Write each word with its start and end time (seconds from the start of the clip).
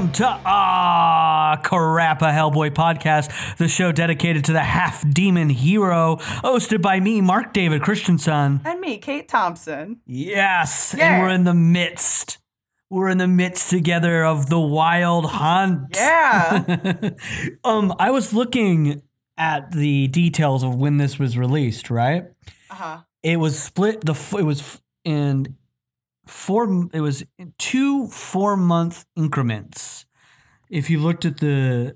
Welcome 0.00 0.14
to 0.14 0.40
Ah 0.46 1.60
Crap, 1.62 2.22
a 2.22 2.32
Hellboy 2.32 2.70
podcast, 2.70 3.58
the 3.58 3.68
show 3.68 3.92
dedicated 3.92 4.46
to 4.46 4.54
the 4.54 4.62
half 4.62 5.04
demon 5.12 5.50
hero, 5.50 6.16
hosted 6.16 6.80
by 6.80 6.98
me, 7.00 7.20
Mark 7.20 7.52
David 7.52 7.82
Christensen. 7.82 8.62
And 8.64 8.80
me, 8.80 8.96
Kate 8.96 9.28
Thompson. 9.28 10.00
Yes, 10.06 10.94
Yeah. 10.96 11.12
and 11.16 11.22
we're 11.22 11.28
in 11.28 11.44
the 11.44 11.52
midst. 11.52 12.38
We're 12.88 13.10
in 13.10 13.18
the 13.18 13.28
midst 13.28 13.68
together 13.68 14.24
of 14.24 14.48
the 14.48 14.58
wild 14.58 15.26
hunt. 15.32 15.94
Yeah. 15.94 17.10
um, 17.64 17.94
I 17.98 18.10
was 18.10 18.32
looking 18.32 19.02
at 19.36 19.70
the 19.72 20.06
details 20.08 20.62
of 20.62 20.76
when 20.76 20.96
this 20.96 21.18
was 21.18 21.36
released, 21.36 21.90
right? 21.90 22.24
Uh 22.70 22.74
huh. 22.74 22.98
it 23.22 23.36
was 23.36 23.62
split 23.62 24.00
the 24.06 24.14
it 24.38 24.44
was 24.44 24.60
f- 24.60 24.80
in 25.04 25.56
four 26.30 26.88
it 26.92 27.00
was 27.00 27.24
two 27.58 28.06
four 28.08 28.56
month 28.56 29.04
increments 29.16 30.06
if 30.68 30.88
you 30.88 30.98
looked 31.00 31.24
at 31.24 31.38
the 31.38 31.94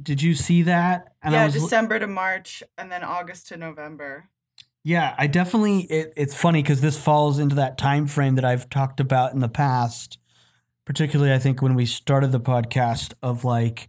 did 0.00 0.22
you 0.22 0.34
see 0.34 0.62
that 0.62 1.12
I 1.22 1.30
Yeah, 1.32 1.44
was, 1.44 1.54
December 1.54 1.98
to 1.98 2.06
March 2.06 2.62
and 2.78 2.90
then 2.90 3.02
August 3.04 3.48
to 3.48 3.56
November. 3.56 4.28
yeah 4.84 5.14
i 5.18 5.26
definitely 5.28 5.80
it, 5.82 6.12
it's 6.16 6.34
funny 6.34 6.62
because 6.62 6.80
this 6.80 6.98
falls 6.98 7.38
into 7.38 7.54
that 7.56 7.78
time 7.78 8.06
frame 8.06 8.34
that 8.36 8.44
i've 8.44 8.68
talked 8.68 8.98
about 9.00 9.32
in 9.32 9.40
the 9.40 9.48
past 9.48 10.18
particularly 10.84 11.32
i 11.32 11.38
think 11.38 11.62
when 11.62 11.74
we 11.74 11.86
started 11.86 12.32
the 12.32 12.40
podcast 12.40 13.14
of 13.22 13.44
like 13.44 13.88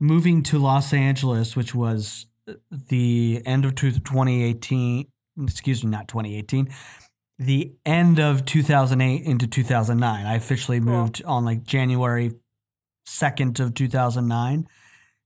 moving 0.00 0.42
to 0.42 0.58
los 0.58 0.92
angeles 0.92 1.56
which 1.56 1.74
was 1.74 2.26
uh, 2.48 2.52
the 2.90 3.40
end 3.46 3.64
of 3.64 3.74
two- 3.74 3.90
2018 3.92 5.06
excuse 5.42 5.82
me 5.82 5.90
not 5.90 6.08
2018 6.08 6.68
the 7.38 7.74
end 7.84 8.18
of 8.20 8.44
2008 8.44 9.22
into 9.24 9.46
2009 9.46 10.26
i 10.26 10.34
officially 10.34 10.78
Cool. 10.80 10.88
moved 10.88 11.22
on 11.24 11.44
like 11.44 11.64
january 11.64 12.32
2nd 13.06 13.60
of 13.60 13.74
2009 13.74 14.66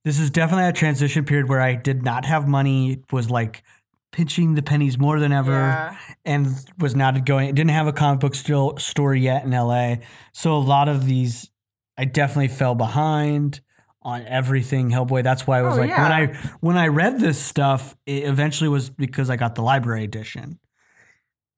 this 0.05 0.19
is 0.19 0.31
definitely 0.31 0.67
a 0.67 0.73
transition 0.73 1.25
period 1.25 1.49
where 1.49 1.61
i 1.61 1.75
did 1.75 2.03
not 2.03 2.25
have 2.25 2.49
money 2.49 3.03
was 3.13 3.31
like 3.31 3.63
pinching 4.11 4.55
the 4.55 4.63
pennies 4.63 4.99
more 4.99 5.21
than 5.21 5.33
ever 5.33 5.53
Yeah. 5.53 5.97
and 6.25 6.47
was 6.79 6.97
not 6.97 7.25
going 7.27 7.55
didn't 7.55 7.71
have 7.73 7.87
a 7.87 7.93
comic 7.93 8.21
book 8.21 8.35
still 8.35 8.77
store 8.79 9.15
yet 9.15 9.45
in 9.45 9.51
LA. 9.51 9.97
So 10.33 10.57
a 10.57 10.59
lot 10.59 10.89
of 10.89 11.05
these 11.05 11.51
I 11.99 12.07
definitely 12.07 12.49
fell 12.49 12.75
behind 12.75 13.61
on 14.01 14.23
everything 14.27 14.91
Hellboy. 14.91 15.25
That's 15.25 15.47
why 15.47 15.59
I 15.59 15.63
was 15.63 15.77
Oh, 15.77 15.81
like 15.83 15.91
when. 15.91 16.11
I 16.13 16.27
when 16.61 16.79
I 16.79 16.87
read 16.87 17.21
this 17.21 17.39
stuff, 17.39 17.95
it 18.07 18.25
eventually 18.25 18.71
was 18.71 18.89
because 18.89 19.29
I 19.29 19.37
got 19.37 19.57
the 19.57 19.63
library 19.63 20.05
edition. 20.05 20.59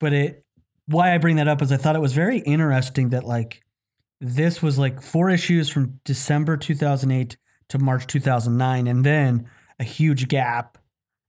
But 0.00 0.12
it 0.12 0.44
why 0.86 1.14
I 1.14 1.18
bring 1.18 1.36
that 1.36 1.46
up 1.46 1.62
is 1.62 1.70
I 1.70 1.76
thought 1.76 1.94
it 1.94 2.00
was 2.00 2.14
very 2.14 2.38
interesting 2.40 3.10
that 3.10 3.24
like 3.24 3.62
this 4.20 4.60
was 4.62 4.78
like 4.78 5.00
four 5.00 5.30
issues 5.30 5.68
from 5.68 6.00
December 6.04 6.56
2008 6.56 7.36
to 7.68 7.78
March 7.78 8.06
2009 8.08 8.86
and 8.88 9.04
then 9.04 9.48
a 9.78 9.84
huge 9.84 10.26
gap 10.28 10.76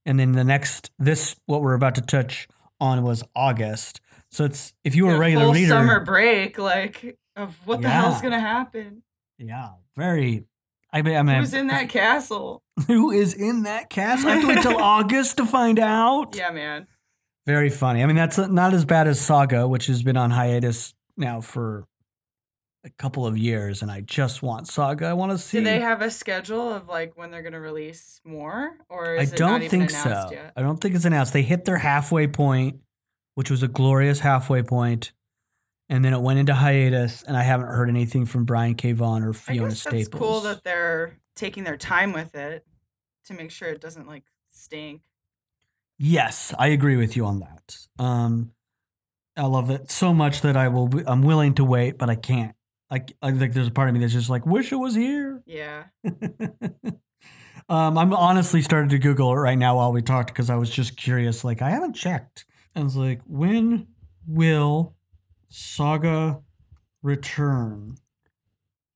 and 0.04 0.18
then 0.18 0.32
the 0.32 0.42
next 0.44 0.90
this 0.98 1.36
what 1.46 1.62
we're 1.62 1.74
about 1.74 1.94
to 1.94 2.00
touch 2.02 2.48
on 2.80 3.02
was 3.04 3.22
August. 3.36 4.00
So 4.30 4.44
it's 4.44 4.72
if 4.82 4.96
you 4.96 5.04
were 5.04 5.12
Yeah, 5.12 5.16
a 5.16 5.20
regular 5.20 5.44
full 5.44 5.54
reader, 5.54 5.68
summer 5.68 6.00
break, 6.00 6.58
like 6.58 7.16
of 7.36 7.54
what 7.66 7.82
the 7.82 7.88
hell's 7.88 8.20
gonna 8.20 8.40
happen? 8.40 9.02
yeah, 9.38 9.70
very. 9.96 10.44
I 10.94 11.00
mean, 11.00 11.16
I 11.16 11.22
mean, 11.22 11.36
Who's 11.38 11.54
in 11.54 11.68
that 11.68 11.88
castle? 11.88 12.62
who 12.86 13.10
is 13.10 13.32
in 13.32 13.62
that 13.62 13.88
castle? 13.88 14.28
I 14.28 14.32
have 14.32 14.42
to 14.42 14.48
wait 14.48 14.62
till 14.62 14.76
August 14.82 15.38
to 15.38 15.46
find 15.46 15.78
out. 15.78 16.34
Yeah, 16.36 16.50
man. 16.50 16.86
Very 17.46 17.70
funny. 17.70 18.02
I 18.02 18.06
mean, 18.06 18.16
that's 18.16 18.38
not 18.38 18.72
as 18.72 18.84
bad 18.84 19.08
as 19.08 19.20
Saga, 19.20 19.66
which 19.66 19.86
has 19.86 20.02
been 20.02 20.16
on 20.16 20.30
hiatus 20.30 20.94
now 21.16 21.40
for 21.40 21.86
a 22.84 22.90
couple 22.90 23.26
of 23.26 23.38
years, 23.38 23.82
and 23.82 23.90
I 23.90 24.00
just 24.00 24.42
want 24.42 24.68
Saga. 24.68 25.06
I 25.06 25.12
want 25.12 25.32
to 25.32 25.38
see. 25.38 25.58
Do 25.58 25.64
they 25.64 25.80
have 25.80 26.02
a 26.02 26.10
schedule 26.10 26.72
of 26.72 26.88
like 26.88 27.16
when 27.16 27.30
they're 27.30 27.42
gonna 27.42 27.60
release 27.60 28.20
more, 28.24 28.76
or 28.88 29.18
I 29.18 29.24
don't 29.24 29.68
think 29.68 29.90
so. 29.90 30.28
yet? 30.32 30.52
I 30.56 30.62
don't 30.62 30.78
think 30.78 30.94
it's 30.94 31.04
announced. 31.04 31.32
They 31.32 31.42
hit 31.42 31.64
their 31.64 31.78
halfway 31.78 32.26
point, 32.26 32.80
which 33.34 33.50
was 33.50 33.62
a 33.62 33.68
glorious 33.68 34.20
halfway 34.20 34.62
point, 34.62 35.12
and 35.88 36.04
then 36.04 36.12
it 36.12 36.20
went 36.20 36.38
into 36.38 36.54
hiatus. 36.54 37.22
And 37.22 37.36
I 37.36 37.42
haven't 37.42 37.68
heard 37.68 37.88
anything 37.88 38.26
from 38.26 38.44
Brian 38.44 38.74
K. 38.74 38.92
Vaughan 38.92 39.22
or 39.22 39.30
I 39.30 39.32
Fiona 39.32 39.68
guess 39.68 39.80
Staples. 39.80 40.08
that's 40.08 40.18
cool 40.20 40.40
that 40.42 40.64
they're 40.64 41.18
taking 41.36 41.64
their 41.64 41.76
time 41.76 42.12
with 42.12 42.34
it 42.34 42.66
to 43.26 43.34
make 43.34 43.50
sure 43.50 43.68
it 43.68 43.80
doesn't 43.80 44.08
like 44.08 44.24
stink. 44.50 45.02
Yes, 45.98 46.52
I 46.58 46.68
agree 46.68 46.96
with 46.96 47.16
you 47.16 47.24
on 47.26 47.40
that. 47.40 47.76
Um, 47.98 48.52
I 49.36 49.46
love 49.46 49.70
it 49.70 49.90
so 49.90 50.12
much 50.12 50.40
that 50.42 50.56
I 50.56 50.68
will. 50.68 50.88
Be, 50.88 51.02
I'm 51.06 51.22
willing 51.22 51.54
to 51.54 51.64
wait, 51.64 51.98
but 51.98 52.10
I 52.10 52.14
can't. 52.16 52.54
I, 52.90 53.04
I 53.22 53.32
think 53.32 53.54
there's 53.54 53.68
a 53.68 53.72
part 53.72 53.88
of 53.88 53.94
me 53.94 54.00
that's 54.00 54.12
just 54.12 54.28
like, 54.28 54.44
wish 54.44 54.70
it 54.72 54.76
was 54.76 54.94
here. 54.94 55.42
Yeah. 55.46 55.84
um, 57.68 57.96
I'm 57.96 58.12
honestly 58.12 58.60
starting 58.60 58.90
to 58.90 58.98
Google 58.98 59.32
it 59.32 59.36
right 59.36 59.56
now 59.56 59.76
while 59.76 59.92
we 59.92 60.02
talked 60.02 60.28
because 60.28 60.50
I 60.50 60.56
was 60.56 60.68
just 60.68 60.96
curious. 60.96 61.42
Like, 61.44 61.62
I 61.62 61.70
haven't 61.70 61.94
checked. 61.94 62.44
I 62.76 62.82
was 62.82 62.96
like, 62.96 63.22
when 63.26 63.86
will 64.26 64.94
Saga 65.48 66.42
return? 67.02 67.96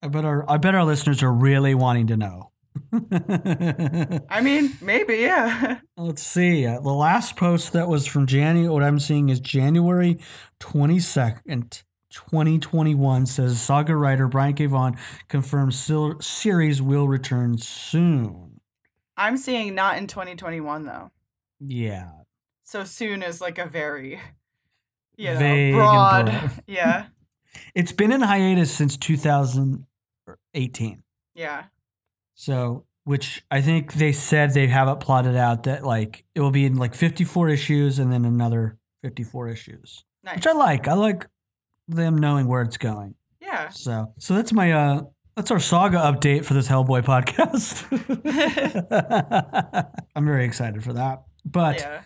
I 0.03 0.09
bet 0.09 0.25
our 0.25 0.49
I 0.49 0.59
bet 0.59 0.75
our 0.75 0.85
listeners 0.85 1.23
are 1.23 1.33
really 1.33 1.75
wanting 1.75 2.07
to 2.09 2.17
know. 2.17 2.51
I 4.31 4.41
mean, 4.43 4.77
maybe, 4.81 5.17
yeah. 5.17 5.81
Let's 5.97 6.23
see. 6.23 6.67
Uh, 6.67 6.81
the 6.81 6.93
last 6.93 7.37
post 7.37 7.73
that 7.73 7.89
was 7.89 8.07
from 8.07 8.27
January, 8.27 8.69
what 8.69 8.83
I'm 8.83 8.99
seeing 8.99 9.29
is 9.29 9.41
January 9.41 10.19
22nd, 10.61 11.83
2021, 12.11 13.27
says 13.27 13.61
Saga 13.61 13.97
writer 13.97 14.29
Brian 14.29 14.55
K. 14.55 14.67
Vaughan 14.67 14.97
confirms 15.29 15.79
sil- 15.79 16.21
series 16.21 16.81
will 16.83 17.09
return 17.09 17.59
soon. 17.59 18.61
I'm 19.17 19.37
seeing 19.37 19.75
not 19.75 19.97
in 19.99 20.07
2021 20.07 20.85
though. 20.85 21.11
Yeah. 21.61 22.11
So 22.65 22.85
soon 22.85 23.23
is 23.23 23.41
like 23.41 23.59
a 23.59 23.67
very, 23.67 24.21
you 25.17 25.33
know, 25.33 25.39
Vague 25.39 25.75
broad. 25.75 26.27
broad. 26.27 26.51
yeah. 26.67 27.07
It's 27.75 27.93
been 27.93 28.13
in 28.13 28.21
hiatus 28.21 28.71
since 28.71 28.99
2018. 28.99 31.03
Yeah. 31.35 31.65
So, 32.37 32.85
which 33.05 33.43
I 33.51 33.61
think 33.63 33.95
they 33.95 34.13
said 34.13 34.53
they 34.53 34.67
have 34.69 34.89
it 34.89 35.01
plotted 35.01 35.37
out 35.37 35.65
that 35.65 35.85
like 35.85 36.25
it 36.35 36.41
will 36.41 36.51
be 36.51 36.65
in 36.67 36.77
like 36.77 36.95
54 36.95 37.49
issues 37.49 37.99
and 37.99 38.13
then 38.13 38.25
another 38.25 38.79
54 39.03 39.49
issues, 39.49 40.05
Nice. 40.23 40.37
which 40.37 40.47
I 40.47 40.53
like. 40.53 40.87
I 40.87 40.93
like 40.95 41.27
them 41.89 42.19
knowing 42.19 42.47
where 42.47 42.63
it's 42.63 42.77
going. 42.77 43.15
yeah. 43.41 43.71
So, 43.71 44.13
so 44.19 44.35
that's 44.35 44.53
my 44.53 44.73
uh 44.73 45.03
that's 45.35 45.51
our 45.51 45.61
saga 45.61 45.99
update 45.99 46.45
for 46.45 46.55
this 46.55 46.69
Hellboy 46.69 47.03
podcast. 47.05 47.85
I'm 50.17 50.25
very 50.27 50.45
excited 50.45 50.83
for 50.85 50.93
that. 50.95 51.23
But 51.45 51.79
yeah. 51.79 52.03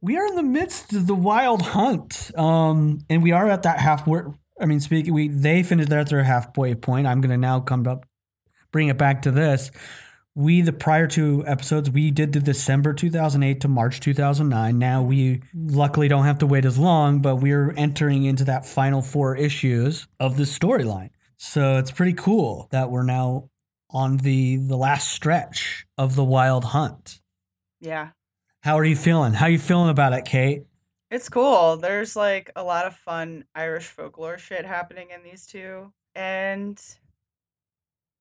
we 0.00 0.16
are 0.16 0.26
in 0.26 0.36
the 0.36 0.42
midst 0.42 0.92
of 0.94 1.06
the 1.06 1.14
wild 1.14 1.62
hunt. 1.62 2.30
Um 2.36 3.00
and 3.10 3.22
we 3.22 3.32
are 3.32 3.48
at 3.48 3.62
that 3.64 3.78
halfway 3.78 4.22
I 4.60 4.66
mean 4.66 4.80
speaking 4.80 5.12
we 5.14 5.28
they 5.28 5.62
finished 5.62 5.92
at 5.92 6.08
their 6.08 6.22
halfway 6.24 6.74
point. 6.74 7.06
I'm 7.06 7.20
going 7.20 7.30
to 7.30 7.36
now 7.36 7.60
come 7.60 7.86
up 7.86 8.06
bring 8.74 8.88
it 8.88 8.98
back 8.98 9.22
to 9.22 9.30
this. 9.30 9.70
We 10.34 10.60
the 10.60 10.72
prior 10.72 11.06
two 11.06 11.44
episodes 11.46 11.88
we 11.88 12.10
did 12.10 12.32
the 12.32 12.40
December 12.40 12.92
2008 12.92 13.60
to 13.60 13.68
March 13.68 14.00
2009. 14.00 14.76
Now 14.76 15.00
we 15.00 15.42
luckily 15.54 16.08
don't 16.08 16.24
have 16.24 16.40
to 16.40 16.46
wait 16.46 16.64
as 16.64 16.76
long, 16.76 17.22
but 17.22 17.36
we're 17.36 17.70
entering 17.76 18.24
into 18.24 18.42
that 18.46 18.66
final 18.66 19.00
four 19.00 19.36
issues 19.36 20.08
of 20.18 20.36
the 20.36 20.42
storyline. 20.42 21.10
So 21.36 21.76
it's 21.76 21.92
pretty 21.92 22.14
cool 22.14 22.66
that 22.72 22.90
we're 22.90 23.04
now 23.04 23.48
on 23.90 24.16
the 24.16 24.56
the 24.56 24.76
last 24.76 25.12
stretch 25.12 25.86
of 25.96 26.16
the 26.16 26.24
Wild 26.24 26.64
Hunt. 26.64 27.20
Yeah. 27.80 28.08
How 28.62 28.76
are 28.76 28.84
you 28.84 28.96
feeling? 28.96 29.34
How 29.34 29.46
are 29.46 29.50
you 29.50 29.58
feeling 29.60 29.90
about 29.90 30.14
it, 30.14 30.24
Kate? 30.24 30.64
It's 31.12 31.28
cool. 31.28 31.76
There's 31.76 32.16
like 32.16 32.50
a 32.56 32.64
lot 32.64 32.86
of 32.86 32.96
fun 32.96 33.44
Irish 33.54 33.86
folklore 33.86 34.36
shit 34.36 34.66
happening 34.66 35.10
in 35.14 35.22
these 35.22 35.46
two. 35.46 35.92
And 36.16 36.80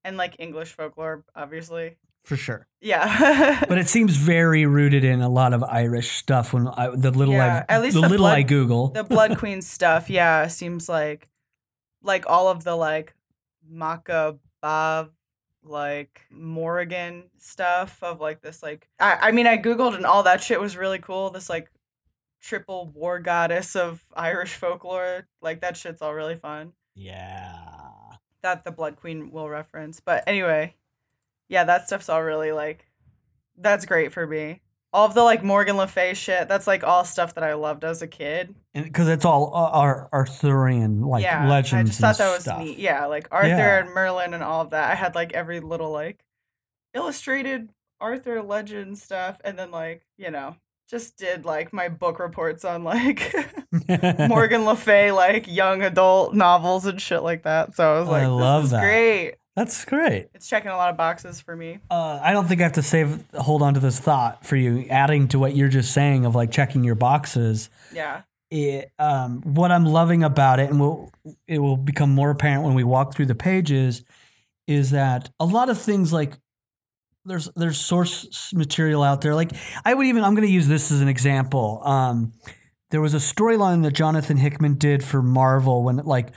and 0.04 0.18
like 0.18 0.36
English 0.40 0.74
folklore, 0.74 1.24
obviously. 1.36 1.98
For 2.24 2.38
sure. 2.38 2.68
Yeah. 2.80 3.64
But 3.68 3.78
it 3.78 3.90
seems 3.90 4.16
very 4.16 4.66
rooted 4.66 5.04
in 5.04 5.22
a 5.22 5.28
lot 5.30 5.54
of 5.54 5.62
Irish 5.64 6.12
stuff. 6.12 6.54
When 6.54 6.68
I, 6.68 6.90
the 6.90 7.12
little 7.12 7.34
Yeah, 7.34 7.66
I, 7.68 7.74
at 7.74 7.82
least 7.82 7.96
the, 7.96 8.02
the 8.02 8.10
little 8.10 8.26
I 8.26 8.44
Google, 8.44 8.88
the 8.90 9.04
Blood 9.04 9.38
Queen 9.40 9.62
stuff, 9.62 10.10
yeah, 10.10 10.48
seems 10.48 10.88
like 10.88 11.30
like 12.02 12.26
all 12.28 12.48
of 12.48 12.64
the 12.64 12.76
like 12.76 13.14
macabre 13.70 14.40
like 15.66 16.22
Morrigan 16.30 17.24
stuff 17.38 18.04
of 18.04 18.20
like 18.20 18.42
this 18.42 18.62
like 18.62 18.90
I, 19.00 19.18
I 19.22 19.32
mean 19.32 19.48
I 19.48 19.58
googled 19.58 19.96
and 19.96 20.06
all 20.06 20.24
that 20.24 20.44
shit 20.44 20.60
was 20.60 20.76
really 20.78 21.00
cool. 21.00 21.30
This 21.30 21.50
like 21.50 21.70
triple 22.42 22.88
war 22.94 23.20
goddess 23.20 23.76
of 23.76 24.04
Irish 24.16 24.54
folklore. 24.56 25.28
Like 25.42 25.62
that 25.62 25.78
shit's 25.78 26.02
all 26.02 26.14
really 26.14 26.36
fun. 26.36 26.74
yeah. 26.96 27.70
That 28.44 28.64
the 28.64 28.72
Blood 28.72 28.98
Queen 28.98 29.32
will 29.32 29.50
reference. 29.50 30.00
But 30.00 30.24
anyway, 30.28 30.76
yeah, 31.50 31.64
that 31.64 31.88
stuff's 31.88 32.10
all 32.10 32.22
really 32.24 32.52
like 32.52 32.86
that's 33.58 33.86
great 33.86 34.12
for 34.12 34.26
me. 34.28 34.62
all 34.92 35.06
of 35.08 35.14
the 35.16 35.24
like 35.24 35.44
Morgan 35.44 35.78
Le 35.78 35.88
Fay 35.88 36.14
shit. 36.14 36.48
That's 36.48 36.68
like 36.68 36.84
all 36.84 37.04
stuff 37.06 37.34
that 37.36 37.44
I 37.44 37.54
loved 37.56 37.84
as 37.84 38.02
a 38.02 38.08
kid. 38.08 38.54
because 38.74 39.08
it's 39.08 39.26
all 39.26 39.52
uh, 39.56 39.70
Ar- 39.72 40.10
Arthurian 40.14 41.02
like 41.02 41.24
yeah, 41.24 41.48
legends. 41.50 41.74
I 41.74 41.84
just 41.84 42.00
thought 42.02 42.18
that 42.18 42.34
was 42.36 42.42
stuff. 42.44 42.60
neat. 42.60 42.78
Yeah, 42.78 43.06
like 43.08 43.28
Arthur 43.32 43.48
Yeah. 43.50 43.80
and 43.80 43.90
Merlin 43.94 44.34
and 44.34 44.44
all 44.44 44.62
of 44.62 44.70
that. 44.72 44.92
I 44.92 44.96
had 44.96 45.16
like 45.16 45.34
every 45.34 45.60
little 45.60 45.92
like 45.92 46.24
illustrated 46.94 47.70
Arthur 48.00 48.42
legend 48.42 48.98
stuff, 48.98 49.40
and 49.44 49.58
then 49.58 49.72
like 49.72 50.04
you 50.18 50.30
know 50.32 50.58
just 50.90 51.18
did 51.18 51.46
like 51.46 51.74
my 51.74 51.90
book 51.90 52.20
reports 52.20 52.66
on 52.66 52.84
like 52.84 53.34
Morgan 54.30 54.66
Le 54.66 54.76
Fay 54.76 55.12
like 55.12 55.48
young 55.48 55.82
adult 55.82 56.34
novels 56.34 56.86
and 56.86 57.02
shit 57.02 57.24
like 57.24 57.44
that. 57.44 57.76
So 57.76 57.96
I 57.96 58.00
was 58.00 58.10
like, 58.10 58.24
I 58.24 58.28
love 58.28 58.70
that. 58.72 58.82
great. 58.82 59.36
That's 59.56 59.86
great. 59.86 60.30
It's 60.34 60.48
checking 60.48 60.72
a 60.72 60.78
lot 60.78 60.90
of 60.90 60.98
boxes 60.98 61.40
for 61.40 61.56
me. 61.56 61.78
Uh, 61.90 62.20
I 62.22 62.34
don't 62.34 62.48
think 62.48 62.60
I 62.62 62.64
have 62.64 62.74
to 62.74 62.82
save 62.84 63.24
hold 63.36 63.62
on 63.62 63.76
to 63.76 63.80
this 63.80 64.00
thought 64.00 64.46
for 64.46 64.56
you, 64.56 64.86
adding 64.90 65.28
to 65.30 65.40
what 65.40 65.56
you're 65.56 65.70
just 65.70 65.94
saying 65.94 66.26
of 66.26 66.34
like 66.34 66.52
checking 66.52 66.84
your 66.84 66.96
boxes. 66.96 67.70
Yeah. 67.94 68.24
It, 68.50 68.92
um, 69.00 69.42
what 69.42 69.72
I'm 69.72 69.86
loving 69.86 70.24
about 70.24 70.60
it, 70.60 70.70
and 70.70 70.80
will 70.80 71.12
it 71.48 71.60
will 71.60 71.78
become 71.78 72.12
more 72.14 72.32
apparent 72.32 72.64
when 72.64 72.74
we 72.74 72.84
walk 72.84 73.14
through 73.14 73.28
the 73.28 73.36
pages, 73.36 74.04
is 74.68 74.92
that 74.92 75.30
a 75.40 75.46
lot 75.46 75.70
of 75.70 75.80
things 75.80 76.12
like 76.14 76.34
there's 77.26 77.50
there's 77.56 77.80
source 77.80 78.52
material 78.54 79.04
out 79.04 79.22
there. 79.22 79.36
Like 79.36 79.52
I 79.86 79.94
would 79.94 80.06
even 80.08 80.24
I'm 80.24 80.36
going 80.36 80.48
to 80.48 80.54
use 80.54 80.68
this 80.68 80.92
as 80.92 81.02
an 81.02 81.08
example. 81.08 81.82
Um, 81.84 82.34
there 82.92 83.02
was 83.02 83.14
a 83.14 83.18
storyline 83.18 83.84
that 83.84 83.92
Jonathan 83.94 84.38
Hickman 84.38 84.76
did 84.76 85.04
for 85.04 85.22
Marvel 85.22 85.84
when 85.84 85.98
like 85.98 86.30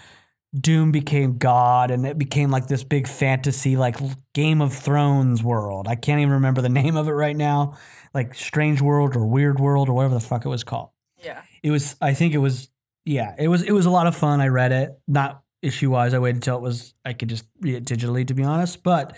Doom 0.58 0.90
became 0.92 1.36
God 1.38 1.90
and 1.90 2.06
it 2.06 2.16
became 2.16 2.50
like 2.50 2.66
this 2.66 2.82
big 2.84 3.06
fantasy 3.08 3.76
like 3.76 3.96
Game 4.32 4.62
of 4.62 4.72
Thrones 4.72 5.42
world. 5.42 5.86
I 5.88 5.96
can't 5.96 6.20
even 6.20 6.34
remember 6.34 6.62
the 6.62 6.68
name 6.70 6.96
of 6.96 7.08
it 7.08 7.12
right 7.12 7.36
now, 7.36 7.76
like 8.14 8.34
Strange 8.34 8.80
World 8.80 9.16
or 9.16 9.26
Weird 9.26 9.60
World 9.60 9.88
or 9.88 9.92
whatever 9.92 10.14
the 10.14 10.20
fuck 10.20 10.46
it 10.46 10.48
was 10.48 10.64
called 10.64 10.90
Yeah. 11.22 11.42
it 11.62 11.70
was 11.70 11.96
i 12.00 12.14
think 12.14 12.32
it 12.32 12.38
was 12.38 12.68
yeah 13.04 13.34
it 13.38 13.48
was 13.48 13.62
it 13.62 13.72
was 13.72 13.84
a 13.86 13.90
lot 13.90 14.06
of 14.06 14.16
fun 14.16 14.40
i 14.40 14.48
read 14.48 14.72
it 14.72 14.98
not 15.06 15.42
issue 15.62 15.90
wise 15.90 16.14
i 16.14 16.18
waited 16.18 16.36
until 16.36 16.56
it 16.56 16.62
was 16.62 16.94
i 17.04 17.12
could 17.12 17.28
just 17.28 17.44
read 17.60 17.74
it 17.74 17.84
digitally 17.84 18.26
to 18.26 18.34
be 18.34 18.42
honest 18.44 18.82
but 18.82 19.14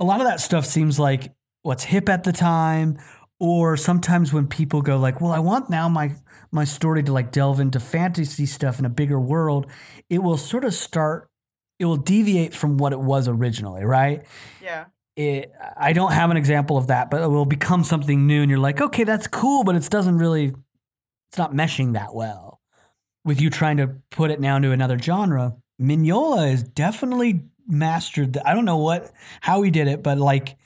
a 0.00 0.04
lot 0.04 0.20
of 0.20 0.26
that 0.26 0.40
stuff 0.40 0.64
seems 0.66 0.98
like 0.98 1.32
what's 1.62 1.84
hip 1.84 2.08
at 2.08 2.24
the 2.24 2.32
time 2.32 2.98
or 3.38 3.76
sometimes 3.76 4.32
when 4.32 4.46
people 4.46 4.82
go 4.82 4.98
like 4.98 5.20
well 5.20 5.32
i 5.32 5.38
want 5.38 5.68
now 5.70 5.88
my 5.88 6.14
my 6.50 6.64
story 6.64 7.02
to 7.02 7.12
like 7.12 7.30
delve 7.32 7.60
into 7.60 7.78
fantasy 7.78 8.46
stuff 8.46 8.78
in 8.78 8.84
a 8.84 8.90
bigger 8.90 9.20
world 9.20 9.66
it 10.08 10.18
will 10.22 10.36
sort 10.36 10.64
of 10.64 10.72
start 10.74 11.28
it 11.78 11.84
will 11.84 11.96
deviate 11.96 12.54
from 12.54 12.76
what 12.78 12.92
it 12.92 13.00
was 13.00 13.28
originally 13.28 13.84
right 13.84 14.24
Yeah. 14.62 14.86
it, 15.16 15.52
I 15.76 15.92
don't 15.92 16.12
have 16.12 16.30
an 16.30 16.36
example 16.36 16.76
of 16.78 16.86
that, 16.88 17.10
but 17.10 17.20
it 17.22 17.28
will 17.28 17.44
become 17.46 17.84
something 17.84 18.26
new, 18.26 18.42
and 18.42 18.50
you're 18.50 18.58
like, 18.60 18.80
okay, 18.80 19.04
that's 19.04 19.26
cool, 19.26 19.64
but 19.64 19.74
it 19.74 19.88
doesn't 19.90 20.16
really, 20.18 20.54
it's 21.30 21.38
not 21.38 21.52
meshing 21.52 21.92
that 21.94 22.14
well 22.14 22.60
with 23.24 23.40
you 23.40 23.50
trying 23.50 23.76
to 23.78 23.96
put 24.10 24.30
it 24.30 24.40
now 24.40 24.56
into 24.56 24.72
another 24.72 24.98
genre. 24.98 25.56
Mignola 25.80 26.52
is 26.52 26.62
definitely 26.62 27.44
mastered. 27.70 28.34
The, 28.34 28.48
I 28.48 28.54
don't 28.54 28.64
know 28.64 28.76
what 28.78 29.12
how 29.40 29.62
he 29.62 29.70
did 29.70 29.88
it, 29.88 30.02
but 30.02 30.18
like 30.18 30.56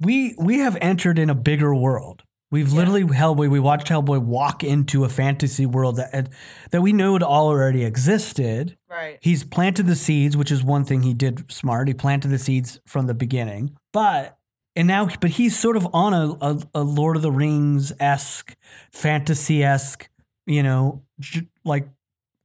we 0.00 0.34
we 0.38 0.58
have 0.58 0.76
entered 0.80 1.18
in 1.18 1.30
a 1.30 1.34
bigger 1.34 1.74
world. 1.74 2.22
We've 2.50 2.68
Yeah. 2.68 2.76
literally 2.76 3.02
Hellboy. 3.04 3.50
We 3.50 3.58
watched 3.60 3.88
Hellboy 3.88 4.20
walk 4.22 4.62
into 4.62 5.04
a 5.04 5.08
fantasy 5.08 5.66
world 5.66 5.96
that 5.96 6.14
had, 6.14 6.30
that 6.70 6.80
we 6.80 6.92
knew 6.92 7.16
it 7.16 7.22
already 7.22 7.84
existed. 7.84 8.76
Right. 8.88 9.18
He's 9.20 9.42
planted 9.42 9.86
the 9.86 9.96
seeds, 9.96 10.36
which 10.36 10.52
is 10.52 10.62
one 10.62 10.84
thing 10.84 11.02
he 11.02 11.12
did 11.12 11.50
smart. 11.50 11.88
He 11.88 11.94
planted 11.94 12.28
the 12.28 12.38
seeds 12.38 12.78
from 12.86 13.08
the 13.08 13.14
beginning, 13.14 13.76
but 13.92 14.38
and 14.76 14.86
now, 14.86 15.08
but 15.20 15.30
he's 15.30 15.58
sort 15.58 15.76
of 15.76 15.88
on 15.94 16.12
a, 16.14 16.36
a, 16.40 16.62
a 16.76 16.82
Lord 16.82 17.16
of 17.16 17.22
the 17.22 17.32
Rings 17.32 17.92
esque, 17.98 18.54
fantasy 18.92 19.64
esque, 19.64 20.08
you 20.46 20.62
know, 20.62 21.02
j- 21.18 21.48
like 21.64 21.88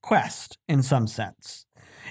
quest 0.01 0.57
in 0.67 0.81
some 0.81 1.07
sense. 1.07 1.65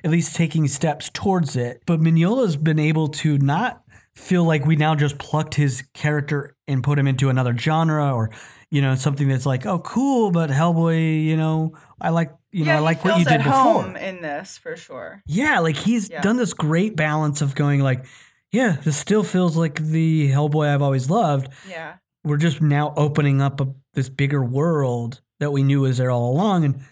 At 0.05 0.11
least 0.11 0.35
taking 0.37 0.67
steps 0.69 1.11
towards 1.13 1.57
it. 1.57 1.83
But 1.87 2.01
Mignola's 2.01 2.57
been 2.57 2.79
able 2.79 3.09
to 3.09 3.39
not 3.39 3.83
feel 4.15 4.45
like 4.45 4.65
we 4.67 4.77
now 4.77 4.95
just 4.95 5.19
plucked 5.19 5.55
his 5.55 5.83
character 5.95 6.57
and 6.69 6.83
put 6.83 6.99
him 6.99 7.07
into 7.07 7.29
another 7.29 7.57
genre 7.57 8.13
or 8.15 8.31
you 8.71 8.83
know 8.83 8.95
something 8.95 9.29
that's 9.29 9.47
like 9.47 9.65
oh 9.67 9.79
cool 9.79 10.31
but 10.31 10.51
Hellboy 10.51 11.25
you 11.25 11.37
know 11.37 11.73
I 12.01 12.11
like 12.11 12.33
you 12.51 12.65
know 12.65 12.73
yeah, 12.73 12.77
I 12.79 12.81
like 12.81 13.05
what 13.05 13.19
you 13.19 13.25
did 13.25 13.39
before 13.39 13.53
home 13.53 13.97
in 13.97 14.21
this 14.21 14.59
for 14.59 14.77
sure. 14.77 15.23
yeah, 15.27 15.61
like 15.61 15.77
he's 15.77 16.11
Yeah. 16.11 16.21
done 16.21 16.37
this 16.37 16.53
great 16.53 16.97
balance 16.97 17.41
of 17.41 17.55
going 17.55 17.81
like, 17.81 18.05
yeah, 18.53 18.77
this 18.85 18.97
still 18.97 19.23
feels 19.23 19.57
like 19.57 19.77
the 19.81 20.31
Hellboy 20.31 20.69
I've 20.75 20.83
always 20.83 21.09
loved. 21.09 21.49
Yeah. 21.69 21.95
We're 22.25 22.37
just 22.37 22.61
now 22.61 22.93
opening 22.97 23.41
up 23.41 23.61
a, 23.61 23.69
this 23.95 24.09
bigger 24.09 24.45
world 24.45 25.21
that 25.39 25.53
we 25.53 25.63
knew 25.63 25.83
was 25.83 25.99
there 25.99 26.11
all 26.11 26.31
along, 26.33 26.65
and 26.65 26.83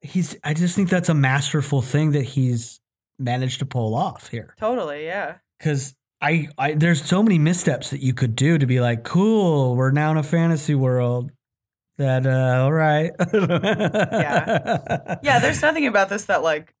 he's. 0.00 0.36
I 0.44 0.54
just 0.54 0.74
think 0.74 0.88
that's 0.88 1.08
a 1.08 1.14
masterful 1.14 1.82
thing 1.82 2.12
that 2.12 2.22
he's 2.22 2.80
managed 3.18 3.58
to 3.60 3.66
pull 3.66 3.94
off 3.94 4.28
here. 4.28 4.54
Totally. 4.58 5.04
Yeah. 5.04 5.36
Because 5.58 5.94
I, 6.20 6.48
I, 6.58 6.72
there's 6.74 7.04
so 7.04 7.22
many 7.22 7.38
missteps 7.38 7.90
that 7.90 8.00
you 8.00 8.14
could 8.14 8.34
do 8.34 8.58
to 8.58 8.66
be 8.66 8.80
like, 8.80 9.04
cool, 9.04 9.76
we're 9.76 9.90
now 9.90 10.10
in 10.10 10.16
a 10.16 10.22
fantasy 10.22 10.74
world. 10.74 11.30
That 11.98 12.26
uh, 12.26 12.62
all 12.62 12.72
right. 12.72 13.12
Yeah. 13.32 15.16
Yeah. 15.22 15.38
There's 15.38 15.62
nothing 15.62 15.86
about 15.86 16.08
this 16.08 16.24
that 16.24 16.42
like, 16.42 16.74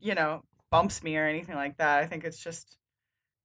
you 0.00 0.14
know, 0.14 0.42
bumps 0.70 1.02
me 1.02 1.16
or 1.18 1.26
anything 1.26 1.54
like 1.54 1.76
that. 1.76 2.02
I 2.02 2.06
think 2.06 2.24
it's 2.24 2.42
just, 2.42 2.78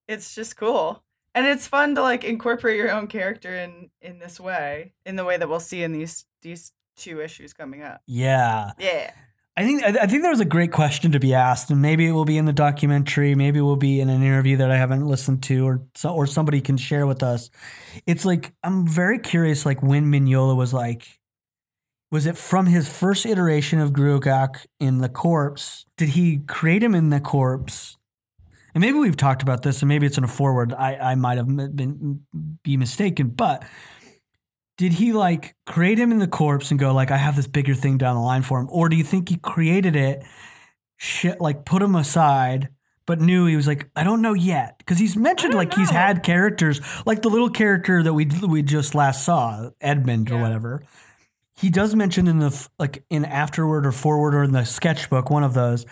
it's 0.07 0.33
just 0.33 0.55
cool. 0.55 1.03
And 1.35 1.45
it's 1.45 1.67
fun 1.67 1.95
to 1.95 2.01
like 2.01 2.23
incorporate 2.23 2.77
your 2.77 2.91
own 2.91 3.07
character 3.07 3.55
in 3.55 3.89
in 4.01 4.19
this 4.19 4.39
way, 4.39 4.93
in 5.05 5.15
the 5.15 5.23
way 5.23 5.37
that 5.37 5.47
we'll 5.47 5.61
see 5.61 5.81
in 5.83 5.93
these 5.93 6.25
these 6.41 6.73
two 6.95 7.21
issues 7.21 7.53
coming 7.53 7.81
up. 7.81 8.01
yeah. 8.07 8.71
Yeah. 8.77 9.11
I 9.57 9.65
think 9.65 9.83
I 9.83 10.07
think 10.07 10.21
there 10.21 10.31
was 10.31 10.39
a 10.39 10.45
great 10.45 10.71
question 10.71 11.11
to 11.11 11.19
be 11.19 11.33
asked, 11.33 11.69
and 11.69 11.81
maybe 11.81 12.07
it 12.07 12.13
will 12.13 12.23
be 12.23 12.37
in 12.37 12.45
the 12.45 12.53
documentary, 12.53 13.35
maybe 13.35 13.59
it 13.59 13.63
will 13.63 13.75
be 13.75 13.99
in 13.99 14.09
an 14.09 14.23
interview 14.23 14.55
that 14.57 14.71
I 14.71 14.77
haven't 14.77 15.05
listened 15.05 15.43
to, 15.43 15.67
or 15.67 15.81
so, 15.93 16.13
or 16.13 16.25
somebody 16.25 16.61
can 16.61 16.77
share 16.77 17.05
with 17.05 17.21
us. 17.21 17.49
It's 18.07 18.23
like 18.23 18.53
I'm 18.63 18.87
very 18.87 19.19
curious, 19.19 19.65
like 19.65 19.83
when 19.83 20.05
Mignola 20.05 20.55
was 20.55 20.73
like, 20.73 21.19
was 22.11 22.25
it 22.25 22.37
from 22.37 22.65
his 22.65 22.87
first 22.87 23.25
iteration 23.25 23.79
of 23.79 23.91
Gruagach 23.91 24.65
in 24.79 24.99
the 24.99 25.09
corpse? 25.09 25.85
Did 25.97 26.09
he 26.09 26.37
create 26.47 26.81
him 26.81 26.95
in 26.95 27.09
the 27.09 27.19
corpse? 27.19 27.97
And 28.73 28.81
maybe 28.81 28.99
we've 28.99 29.17
talked 29.17 29.41
about 29.41 29.63
this, 29.63 29.81
and 29.81 29.89
maybe 29.89 30.05
it's 30.05 30.17
in 30.17 30.23
a 30.23 30.29
forward. 30.29 30.71
I 30.73 30.95
I 30.95 31.15
might 31.15 31.37
have 31.37 31.47
been 31.75 32.21
be 32.63 32.77
mistaken, 32.77 33.27
but 33.27 33.65
did 34.77 34.93
he 34.93 35.13
like 35.13 35.55
create 35.65 35.99
him 35.99 36.11
in 36.11 36.19
the 36.19 36.27
corpse 36.27 36.71
and 36.71 36.79
go 36.79 36.93
like 36.93 37.11
I 37.11 37.17
have 37.17 37.35
this 37.35 37.47
bigger 37.47 37.75
thing 37.75 37.97
down 37.97 38.15
the 38.15 38.21
line 38.21 38.41
for 38.41 38.59
him, 38.59 38.67
or 38.71 38.89
do 38.89 38.95
you 38.95 39.03
think 39.03 39.29
he 39.29 39.37
created 39.37 39.95
it, 39.95 40.23
shit, 40.97 41.39
like 41.39 41.65
put 41.65 41.81
him 41.81 41.95
aside, 41.95 42.69
but 43.05 43.19
knew 43.19 43.45
he 43.45 43.55
was 43.55 43.67
like 43.67 43.89
I 43.95 44.03
don't 44.03 44.21
know 44.21 44.33
yet 44.33 44.77
because 44.77 44.97
he's 44.97 45.15
mentioned 45.15 45.53
like 45.53 45.73
he's 45.73 45.89
had 45.89 46.23
characters 46.23 46.81
like 47.05 47.21
the 47.21 47.29
little 47.29 47.49
character 47.49 48.01
that 48.03 48.13
we 48.13 48.25
we 48.47 48.61
just 48.61 48.95
last 48.95 49.25
saw 49.25 49.69
Edmund 49.81 50.31
or 50.31 50.41
whatever. 50.41 50.83
He 51.53 51.69
does 51.69 51.93
mention 51.93 52.27
in 52.27 52.39
the 52.39 52.67
like 52.79 53.03
in 53.09 53.25
afterward 53.25 53.85
or 53.85 53.91
forward 53.91 54.33
or 54.33 54.43
in 54.43 54.51
the 54.51 54.65
sketchbook 54.65 55.29
one 55.29 55.43
of 55.43 55.53
those. 55.53 55.85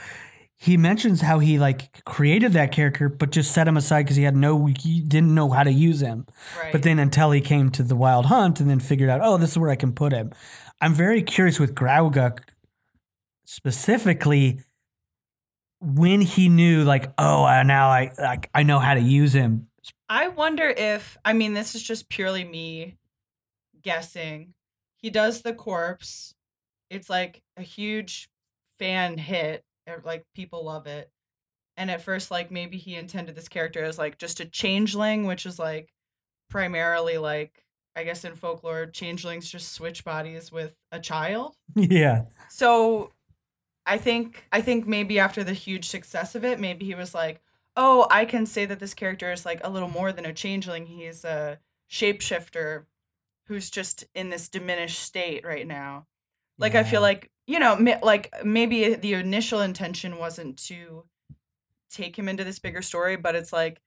He 0.62 0.76
mentions 0.76 1.22
how 1.22 1.40
he 1.40 1.58
like 1.58 2.04
created 2.04 2.52
that 2.52 2.74
character, 2.74 3.08
but 3.08 3.32
just 3.32 3.54
set 3.54 3.66
him 3.66 3.78
aside 3.78 4.04
because 4.04 4.18
he 4.18 4.24
had 4.24 4.36
no, 4.36 4.66
he 4.66 5.00
didn't 5.00 5.34
know 5.34 5.50
how 5.50 5.64
to 5.64 5.72
use 5.72 6.02
him. 6.02 6.28
Right. 6.60 6.74
But 6.74 6.84
then 6.84 7.00
until 7.00 7.32
he 7.32 7.40
came 7.40 7.70
to 7.72 7.84
the 7.84 7.96
Wild 7.96 8.26
Hunt 8.26 8.60
and 8.60 8.70
then 8.70 8.82
figured 8.82 9.10
out, 9.10 9.22
oh, 9.24 9.38
this 9.38 9.52
is 9.52 9.58
where 9.58 9.70
I 9.70 9.78
can 9.78 9.94
put 9.94 10.12
him. 10.12 10.32
I'm 10.82 10.94
very 10.94 11.24
curious 11.24 11.62
with 11.62 11.76
Gruagach 11.76 12.40
specifically 13.46 14.60
when 15.80 16.20
he 16.20 16.50
knew, 16.50 16.84
like, 16.84 17.14
oh, 17.18 17.46
now 17.64 17.88
I 17.88 18.12
like 18.18 18.50
I 18.54 18.64
know 18.64 18.80
how 18.80 18.96
to 18.96 19.02
use 19.02 19.34
him. 19.34 19.68
I 20.10 20.28
wonder 20.28 20.68
if 20.68 21.18
I 21.24 21.32
mean 21.32 21.54
this 21.54 21.74
is 21.74 21.84
just 21.84 22.10
purely 22.10 22.44
me 22.44 22.98
guessing. 23.82 24.56
He 24.98 25.10
does 25.10 25.42
the 25.42 25.54
corpse. 25.54 26.36
It's 26.90 27.10
like 27.10 27.44
a 27.56 27.62
huge 27.62 28.30
fan 28.78 29.18
hit. 29.18 29.64
Ev- 29.90 30.06
Like 30.06 30.26
people 30.34 30.66
love 30.66 30.88
it. 30.88 31.12
And 31.78 31.90
at 31.90 32.02
first, 32.02 32.30
like 32.32 32.52
maybe 32.52 32.78
he 32.78 32.96
intended 32.96 33.36
this 33.36 33.48
character 33.48 33.84
as 33.84 33.98
like 33.98 34.18
just 34.18 34.40
a 34.40 34.46
changeling, 34.46 35.26
which 35.26 35.46
is 35.46 35.58
like 35.60 35.94
primarily 36.50 37.18
like 37.18 37.64
I 37.96 38.04
guess 38.04 38.24
in 38.24 38.36
folklore, 38.36 38.86
changelings 38.86 39.50
just 39.50 39.74
switch 39.74 40.06
bodies 40.06 40.52
with 40.52 40.76
a 40.92 41.00
child. 41.00 41.56
yeah, 41.76 42.26
So 42.50 43.12
I 43.86 43.98
think 43.98 44.46
I 44.52 44.62
think 44.62 44.88
maybe 44.88 45.20
after 45.20 45.44
the 45.44 45.54
huge 45.54 45.88
success 45.88 46.36
of 46.36 46.46
it, 46.46 46.60
maybe 46.60 46.86
he 46.86 46.96
was 46.96 47.14
like, 47.16 47.42
"Oh, 47.76 48.08
I 48.12 48.26
can 48.26 48.46
say 48.46 48.66
that 48.66 48.80
this 48.80 48.94
character 48.94 49.32
is 49.32 49.46
like 49.46 49.60
a 49.64 49.70
little 49.70 49.90
more 49.90 50.12
than 50.12 50.26
a 50.26 50.34
changeling. 50.34 50.86
He's 50.86 51.26
a 51.26 51.60
shapeshifter 51.90 52.86
who's 53.48 53.70
just 53.70 54.06
in 54.14 54.30
this 54.30 54.48
diminished 54.50 55.00
state 55.00 55.46
right 55.46 55.68
now." 55.68 56.06
Like 56.58 56.76
I 56.76 56.84
feel 56.84 57.02
like, 57.02 57.32
you 57.50 57.58
know, 57.58 57.76
ma- 57.76 57.98
like 58.04 58.32
maybe 58.44 58.94
the 58.94 59.14
initial 59.16 59.60
intention 59.60 60.20
wasn't 60.20 60.58
to 60.68 61.06
take 61.90 62.18
him 62.18 62.30
into 62.30 62.44
this 62.44 62.60
bigger 62.60 62.84
story, 62.84 63.16
but 63.16 63.34
it's 63.36 63.52
like 63.52 63.82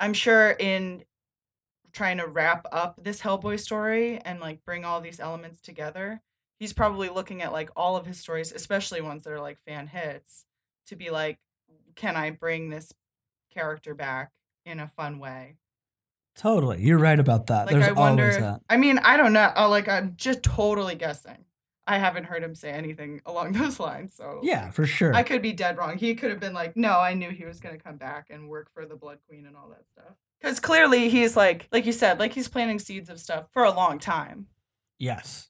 I'm 0.00 0.14
sure 0.14 0.50
in 0.50 1.04
trying 1.92 2.16
to 2.18 2.26
wrap 2.26 2.66
up 2.72 2.98
this 3.02 3.20
Hellboy 3.20 3.60
story 3.60 4.18
and 4.24 4.40
like 4.40 4.64
bring 4.64 4.86
all 4.86 5.00
these 5.02 5.20
elements 5.20 5.60
together, 5.60 6.22
he's 6.58 6.72
probably 6.72 7.08
looking 7.10 7.42
at 7.42 7.52
like 7.52 7.68
all 7.76 7.96
of 7.96 8.06
his 8.06 8.18
stories, 8.18 8.50
especially 8.50 9.02
ones 9.02 9.24
that 9.24 9.32
are 9.32 9.40
like 9.40 9.58
fan 9.66 9.86
hits, 9.88 10.46
to 10.86 10.96
be 10.96 11.10
like, 11.10 11.38
can 11.96 12.16
I 12.16 12.30
bring 12.30 12.70
this 12.70 12.92
character 13.52 13.94
back 13.94 14.32
in 14.64 14.80
a 14.80 14.86
fun 14.88 15.18
way? 15.18 15.56
Totally. 16.34 16.82
You're 16.82 16.98
right 16.98 17.18
about 17.18 17.46
that. 17.48 17.66
Like 17.66 17.74
There's 17.76 17.88
I 17.88 17.92
wonder. 17.92 18.22
always 18.24 18.38
that. 18.38 18.60
I 18.68 18.76
mean, 18.76 18.98
I 18.98 19.16
don't 19.16 19.32
know. 19.32 19.52
uh, 19.56 19.68
Like 19.68 19.88
I'm 19.88 20.14
just 20.16 20.42
totally 20.42 20.94
guessing. 20.94 21.45
I 21.86 21.98
haven't 21.98 22.24
heard 22.24 22.42
him 22.42 22.54
say 22.54 22.70
anything 22.70 23.20
along 23.26 23.52
those 23.60 23.78
lines, 23.78 24.14
so 24.16 24.40
Yeah, 24.42 24.70
for 24.70 24.86
sure. 24.86 25.14
I 25.14 25.22
could 25.22 25.42
be 25.42 25.52
dead 25.52 25.76
wrong. 25.78 25.98
He 25.98 26.14
could 26.14 26.30
have 26.30 26.40
been 26.40 26.52
like, 26.54 26.76
"No, 26.76 26.98
I 26.98 27.14
knew 27.14 27.30
he 27.30 27.44
was 27.44 27.60
going 27.60 27.76
to 27.76 27.82
come 27.82 27.96
back 27.96 28.26
and 28.30 28.48
work 28.48 28.70
for 28.74 28.86
the 28.86 28.96
Blood 28.96 29.18
Queen 29.28 29.46
and 29.46 29.56
all 29.56 29.68
that 29.68 29.86
stuff." 29.88 30.16
Because 30.40 30.60
clearly 30.60 31.08
he's 31.08 31.36
like, 31.36 31.68
like 31.72 31.86
you 31.86 31.92
said, 31.92 32.18
like 32.18 32.32
he's 32.32 32.48
planting 32.48 32.78
seeds 32.78 33.08
of 33.08 33.18
stuff 33.18 33.46
for 33.52 33.64
a 33.64 33.70
long 33.70 33.98
time. 33.98 34.46
yes. 34.98 35.48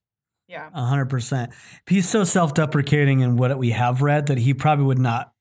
Yeah. 0.49 0.71
A 0.73 0.85
hundred 0.85 1.07
percent. 1.11 1.51
He's 1.89 2.09
so 2.09 2.23
self-deprecating 2.23 3.19
in 3.19 3.37
what 3.37 3.59
we 3.59 3.71
have 3.71 4.01
read 4.01 4.27
that 4.27 4.39
he 4.39 4.55
probably 4.55 4.85
would 4.85 4.99
not 5.01 5.33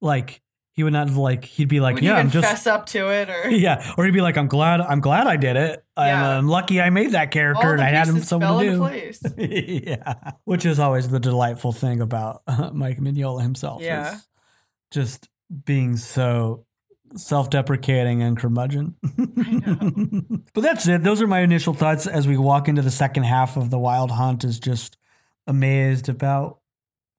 like. 0.00 0.40
He 0.76 0.84
would 0.84 0.92
not 0.92 1.08
like. 1.10 1.46
He'd 1.46 1.68
be 1.68 1.80
like, 1.80 1.94
Would 1.94 2.04
"Yeah, 2.04 2.16
I'm 2.16 2.28
just." 2.30 2.46
fess 2.46 2.66
up 2.66 2.84
to 2.86 3.08
it, 3.10 3.30
or 3.30 3.48
Yeah, 3.50 3.94
or 3.96 4.04
he'd 4.04 4.10
be 4.10 4.20
like, 4.20 4.36
"I'm 4.36 4.46
glad. 4.46 4.82
I'm 4.82 5.00
glad 5.00 5.26
I 5.26 5.36
did 5.38 5.56
it. 5.56 5.82
I'm, 5.96 6.06
Yeah. 6.08 6.38
I'm 6.38 6.48
lucky 6.48 6.82
I 6.82 6.90
made 6.90 7.12
that 7.12 7.30
character 7.30 7.72
and 7.72 7.80
I 7.82 7.88
had 7.88 8.06
him 8.08 8.20
someone 8.20 8.62
to 8.62 8.70
do." 8.72 8.76
place. 8.76 9.22
yeah, 9.38 10.32
which 10.44 10.66
is 10.66 10.78
always 10.78 11.08
the 11.08 11.18
delightful 11.18 11.72
thing 11.72 12.02
about 12.02 12.42
uh, 12.46 12.70
Mike 12.74 12.98
Mignola 12.98 13.40
himself. 13.40 13.80
Yeah. 13.80 14.16
is 14.16 14.28
just 14.90 15.30
being 15.64 15.96
so 15.96 16.66
self-deprecating 17.14 18.22
and 18.22 18.36
curmudgeon. 18.36 18.96
know. 19.02 20.40
but 20.54 20.60
that's 20.60 20.86
it. 20.86 21.02
Those 21.02 21.22
are 21.22 21.26
my 21.26 21.40
initial 21.40 21.72
thoughts 21.72 22.06
as 22.06 22.28
we 22.28 22.36
walk 22.36 22.68
into 22.68 22.82
the 22.82 22.90
second 22.90 23.22
half 23.22 23.56
of 23.56 23.70
the 23.70 23.78
Wild 23.78 24.10
Hunt. 24.10 24.44
Is 24.44 24.60
just 24.60 24.98
amazed 25.46 26.10
about 26.10 26.58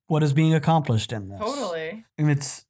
what 0.05 0.21
is 0.21 0.31
being 0.33 0.53
accomplished 0.53 1.11
in 1.11 1.29
this. 1.29 1.39
Totally. 1.39 2.05
and 2.19 2.29
it's 2.29 2.66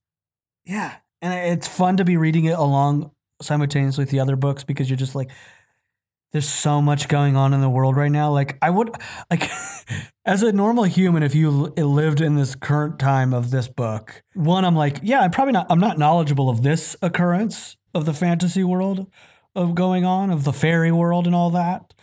yeah, 0.67 0.95
and 1.21 1.33
it's 1.53 1.67
fun 1.67 1.97
to 1.97 2.05
be 2.05 2.17
reading 2.17 2.45
it 2.45 2.57
along 2.57 3.11
simultaneously 3.41 4.03
with 4.03 4.11
the 4.11 4.19
other 4.19 4.35
books 4.35 4.63
because 4.63 4.89
you're 4.89 4.97
just 4.97 5.15
like 5.15 5.31
there's 6.31 6.49
so 6.49 6.81
much 6.81 7.07
going 7.07 7.35
on 7.37 7.53
in 7.53 7.61
the 7.61 7.69
world 7.69 7.95
right 7.95 8.11
now. 8.11 8.31
Like 8.31 8.57
i 8.61 8.69
would 8.69 8.89
like 9.31 9.49
as 10.25 10.43
a 10.43 10.51
normal 10.51 10.83
human 10.83 11.23
if 11.23 11.33
you 11.33 11.49
lived 11.49 12.21
in 12.21 12.35
this 12.35 12.55
current 12.55 12.99
time 12.99 13.33
of 13.33 13.51
this 13.51 13.67
book 13.67 14.23
one 14.33 14.65
i'm 14.65 14.75
like 14.75 14.99
yeah 15.01 15.21
i'm 15.21 15.31
probably 15.31 15.53
not 15.53 15.65
i'm 15.69 15.79
not 15.79 15.97
knowledgeable 15.97 16.49
of 16.49 16.63
this 16.63 16.95
occurrence 17.01 17.77
of 17.93 18.05
the 18.05 18.13
fantasy 18.13 18.63
world 18.63 19.07
of 19.55 19.73
going 19.73 20.03
on 20.03 20.29
of 20.29 20.43
the 20.43 20.51
fairy 20.51 20.91
world 20.91 21.25
and 21.25 21.35
all 21.35 21.49
that 21.49 21.93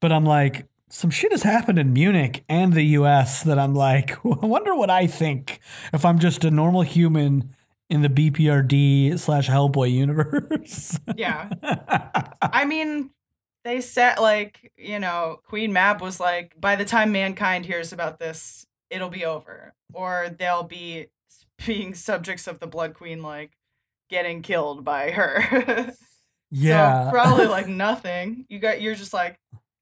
but 0.00 0.12
i'm 0.12 0.24
like 0.24 0.66
some 0.92 1.10
shit 1.10 1.30
has 1.30 1.44
happened 1.44 1.78
in 1.78 1.92
Munich 1.92 2.44
and 2.48 2.72
the 2.72 2.82
US 2.82 3.44
that 3.44 3.60
I'm 3.60 3.74
like, 3.74 4.10
I 4.26 4.44
wonder 4.44 4.74
what 4.74 4.90
I 4.90 5.06
think 5.06 5.60
if 5.92 6.04
I'm 6.04 6.18
just 6.18 6.44
a 6.44 6.50
normal 6.50 6.82
human 6.82 7.54
in 7.90 8.02
the 8.02 8.08
BPRD 8.08 9.18
slash 9.18 9.48
Hellboy 9.48 9.92
universe. 9.92 10.98
Yeah. 11.16 11.50
I 12.40 12.64
mean, 12.64 13.10
they 13.64 13.80
said 13.80 14.18
like, 14.18 14.72
you 14.78 14.98
know, 14.98 15.40
Queen 15.44 15.72
Mab 15.72 16.00
was 16.00 16.18
like, 16.20 16.58
by 16.58 16.76
the 16.76 16.84
time 16.84 17.12
mankind 17.12 17.66
hears 17.66 17.92
about 17.92 18.18
this, 18.18 18.64
it'll 18.88 19.10
be 19.10 19.24
over. 19.24 19.74
Or 19.92 20.34
they'll 20.38 20.62
be 20.62 21.08
being 21.66 21.94
subjects 21.94 22.46
of 22.46 22.60
the 22.60 22.66
Blood 22.66 22.94
Queen, 22.94 23.22
like 23.22 23.50
getting 24.08 24.40
killed 24.40 24.84
by 24.84 25.10
her. 25.10 25.92
yeah. 26.50 27.04
So 27.06 27.10
probably 27.10 27.46
like 27.48 27.66
nothing. 27.66 28.46
You 28.48 28.60
got 28.60 28.80
you're 28.80 28.94
just 28.94 29.12
like 29.12 29.38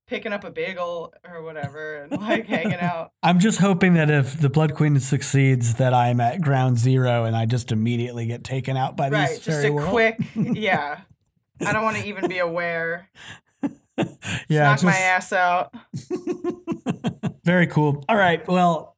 picking 0.08 0.32
up 0.32 0.42
a 0.42 0.50
bagel 0.50 1.12
or 1.28 1.42
whatever 1.42 1.96
and 2.02 2.12
like 2.20 2.46
hanging 2.46 2.74
out. 2.80 3.12
I'm 3.22 3.38
just 3.38 3.60
hoping 3.60 3.94
that 3.94 4.10
if 4.10 4.40
the 4.40 4.48
Blood 4.50 4.74
Queen 4.74 4.98
succeeds, 4.98 5.74
that 5.74 5.94
I'm 5.94 6.20
at 6.20 6.40
ground 6.40 6.78
zero 6.78 7.24
and 7.24 7.36
I 7.36 7.46
just 7.46 7.70
immediately 7.70 8.26
get 8.26 8.42
taken 8.42 8.76
out 8.76 8.96
by 8.96 9.08
right. 9.10 9.28
these 9.28 9.40
Just 9.40 9.64
a 9.64 9.70
world. 9.70 9.90
quick 9.90 10.16
yeah. 10.34 11.00
I 11.64 11.72
don't 11.72 11.82
want 11.84 11.96
to 11.98 12.06
even 12.06 12.28
be 12.28 12.38
aware. 12.38 13.08
yeah, 14.48 14.62
Knock 14.64 14.82
my 14.84 14.96
ass 14.96 15.32
out. 15.32 15.74
Very 17.44 17.66
cool. 17.66 18.04
All 18.08 18.16
right. 18.16 18.46
Well, 18.46 18.96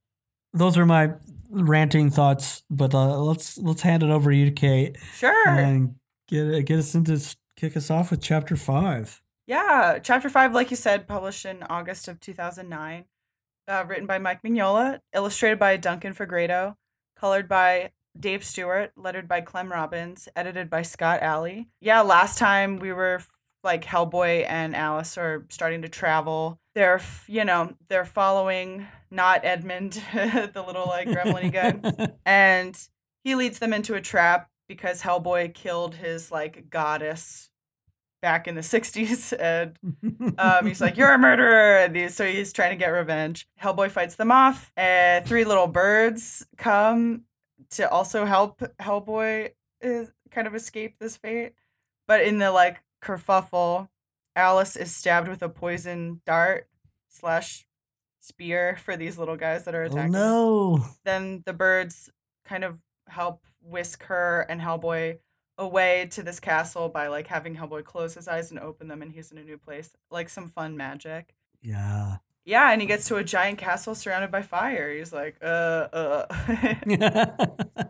those 0.53 0.77
are 0.77 0.85
my 0.87 1.13
ranting 1.51 2.11
thoughts, 2.11 2.63
but 2.71 2.95
uh, 2.95 3.19
let's 3.19 3.57
let's 3.59 3.83
hand 3.83 4.03
it 4.03 4.11
over 4.11 4.31
to 4.31 4.37
you, 4.37 4.53
Kate, 4.53 4.97
Sure. 5.17 5.49
and 5.49 5.95
get 6.29 6.67
get 6.67 6.79
us 6.79 6.95
into 6.95 7.19
kick 7.57 7.77
us 7.77 7.91
off 7.91 8.11
with 8.11 8.21
chapter 8.21 8.57
five. 8.57 9.23
Yeah, 9.51 9.99
chapter 9.99 10.29
five, 10.29 10.55
like 10.55 10.71
you 10.71 10.77
said, 10.77 11.09
published 11.09 11.45
in 11.45 11.65
August 11.65 12.07
of 12.07 12.21
2009. 12.21 13.07
Uh, 13.67 13.85
written 13.89 14.07
by 14.07 14.17
Mike 14.17 14.43
Mignola, 14.45 15.01
illustrated 15.13 15.59
by 15.59 15.77
Duncan 15.77 16.15
Fegredo, 16.15 16.77
colored 17.17 17.49
by 17.49 17.91
Dave 18.17 18.45
Stewart, 18.45 18.93
lettered 18.97 19.27
by 19.27 19.41
Clem 19.41 19.73
Robins, 19.73 20.29
edited 20.37 20.71
by 20.71 20.83
Scott 20.83 21.21
Allie. 21.21 21.67
Yeah, 21.81 22.03
last 22.03 22.39
time 22.39 22.79
we 22.79 22.93
were 22.93 23.23
like 23.65 23.85
Hellboy 23.85 24.47
and 24.49 24.77
Alice 24.77 25.19
are 25.19 25.45
starting 25.49 25.83
to 25.83 25.89
travel. 25.89 26.61
They're, 26.77 27.01
you 27.27 27.45
know, 27.45 27.75
they're 27.89 28.05
following 28.05 28.87
not 29.11 29.45
Edmund, 29.45 29.95
the 30.15 30.63
little 30.65 30.87
like 30.87 31.09
gremlin 31.09 31.53
guy, 31.53 32.13
and 32.25 32.79
he 33.25 33.35
leads 33.35 33.59
them 33.59 33.73
into 33.73 33.95
a 33.95 34.01
trap 34.01 34.49
because 34.69 35.03
Hellboy 35.03 35.55
killed 35.55 35.97
his 35.97 36.31
like 36.31 36.71
goddess 36.71 37.50
back 38.21 38.47
in 38.47 38.55
the 38.55 38.61
60s 38.61 39.33
and 39.41 39.79
um, 40.39 40.67
he's 40.67 40.81
like, 40.81 40.97
"You're 40.97 41.13
a 41.13 41.19
murderer," 41.19 41.79
and 41.79 41.95
he's, 41.97 42.15
so 42.15 42.27
he's 42.27 42.53
trying 42.53 42.71
to 42.71 42.77
get 42.77 42.89
revenge. 42.89 43.49
Hellboy 43.61 43.91
fights 43.91 44.17
them 44.17 44.31
off, 44.31 44.73
and 44.77 45.25
three 45.27 45.45
little 45.45 45.67
birds 45.67 46.47
come 46.57 47.23
to 47.71 47.89
also 47.89 48.25
help 48.25 48.63
Hellboy 48.81 49.51
is 49.81 50.13
kind 50.31 50.47
of 50.47 50.55
escape 50.55 50.97
this 50.99 51.17
fate. 51.17 51.55
But 52.07 52.23
in 52.23 52.39
the 52.39 52.51
like 52.51 52.83
kerfuffle, 53.03 53.89
Alice 54.35 54.77
is 54.77 54.95
stabbed 54.95 55.29
with 55.29 55.43
a 55.43 55.49
poison 55.49 56.21
dart 56.27 56.69
slash 57.09 57.67
spear 58.21 58.77
for 58.83 58.97
these 58.97 59.19
little 59.19 59.37
guys 59.37 59.65
that 59.65 59.75
are 59.75 59.83
oh 59.83 59.87
attacking. 59.87 60.13
no! 60.13 60.85
Then 61.05 61.43
the 61.47 61.53
birds 61.53 62.11
kind 62.45 62.65
of 62.65 62.81
help 63.09 63.45
whisk 63.63 64.05
her 64.05 64.47
and 64.49 64.61
Hellboy 64.61 65.19
away 65.61 66.09
to 66.11 66.23
this 66.23 66.41
castle 66.41 66.89
by 66.89 67.07
like 67.07 67.27
having 67.29 67.55
Hellboy 67.55 67.85
close 67.85 68.15
his 68.15 68.27
eyes 68.27 68.51
and 68.51 68.59
open 68.59 68.89
them 68.89 69.03
and 69.03 69.13
he's 69.13 69.31
in 69.31 69.39
a 69.39 69.45
new 69.45 69.59
place. 69.59 69.93
Like 70.11 70.29
some 70.29 70.49
fun 70.49 70.77
magic. 70.77 71.35
Yeah. 71.63 72.17
Yeah, 72.47 72.73
and 72.73 72.81
he 72.81 72.87
gets 72.87 73.07
to 73.09 73.17
a 73.17 73.23
giant 73.23 73.59
castle 73.59 73.95
surrounded 73.95 74.31
by 74.31 74.43
fire. 74.43 74.93
He's 74.93 75.13
like, 75.13 75.37
uh, 75.43 75.45
uh, 75.93 76.27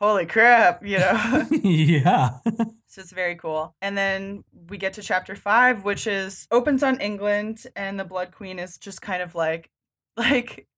holy 0.00 0.26
crap, 0.26 0.84
you 0.86 0.98
know? 0.98 1.46
yeah. 1.62 2.38
so 2.86 3.00
it's 3.00 3.12
very 3.12 3.34
cool. 3.36 3.74
And 3.80 3.96
then 3.96 4.44
we 4.68 4.76
get 4.76 4.92
to 4.92 5.02
chapter 5.02 5.34
five, 5.34 5.82
which 5.82 6.06
is 6.06 6.46
opens 6.50 6.82
on 6.82 7.00
England, 7.00 7.66
and 7.74 7.98
the 7.98 8.04
Blood 8.04 8.32
Queen 8.32 8.58
is 8.58 8.76
just 8.76 9.00
kind 9.00 9.22
of 9.22 9.34
like, 9.34 9.70
like, 10.16 10.68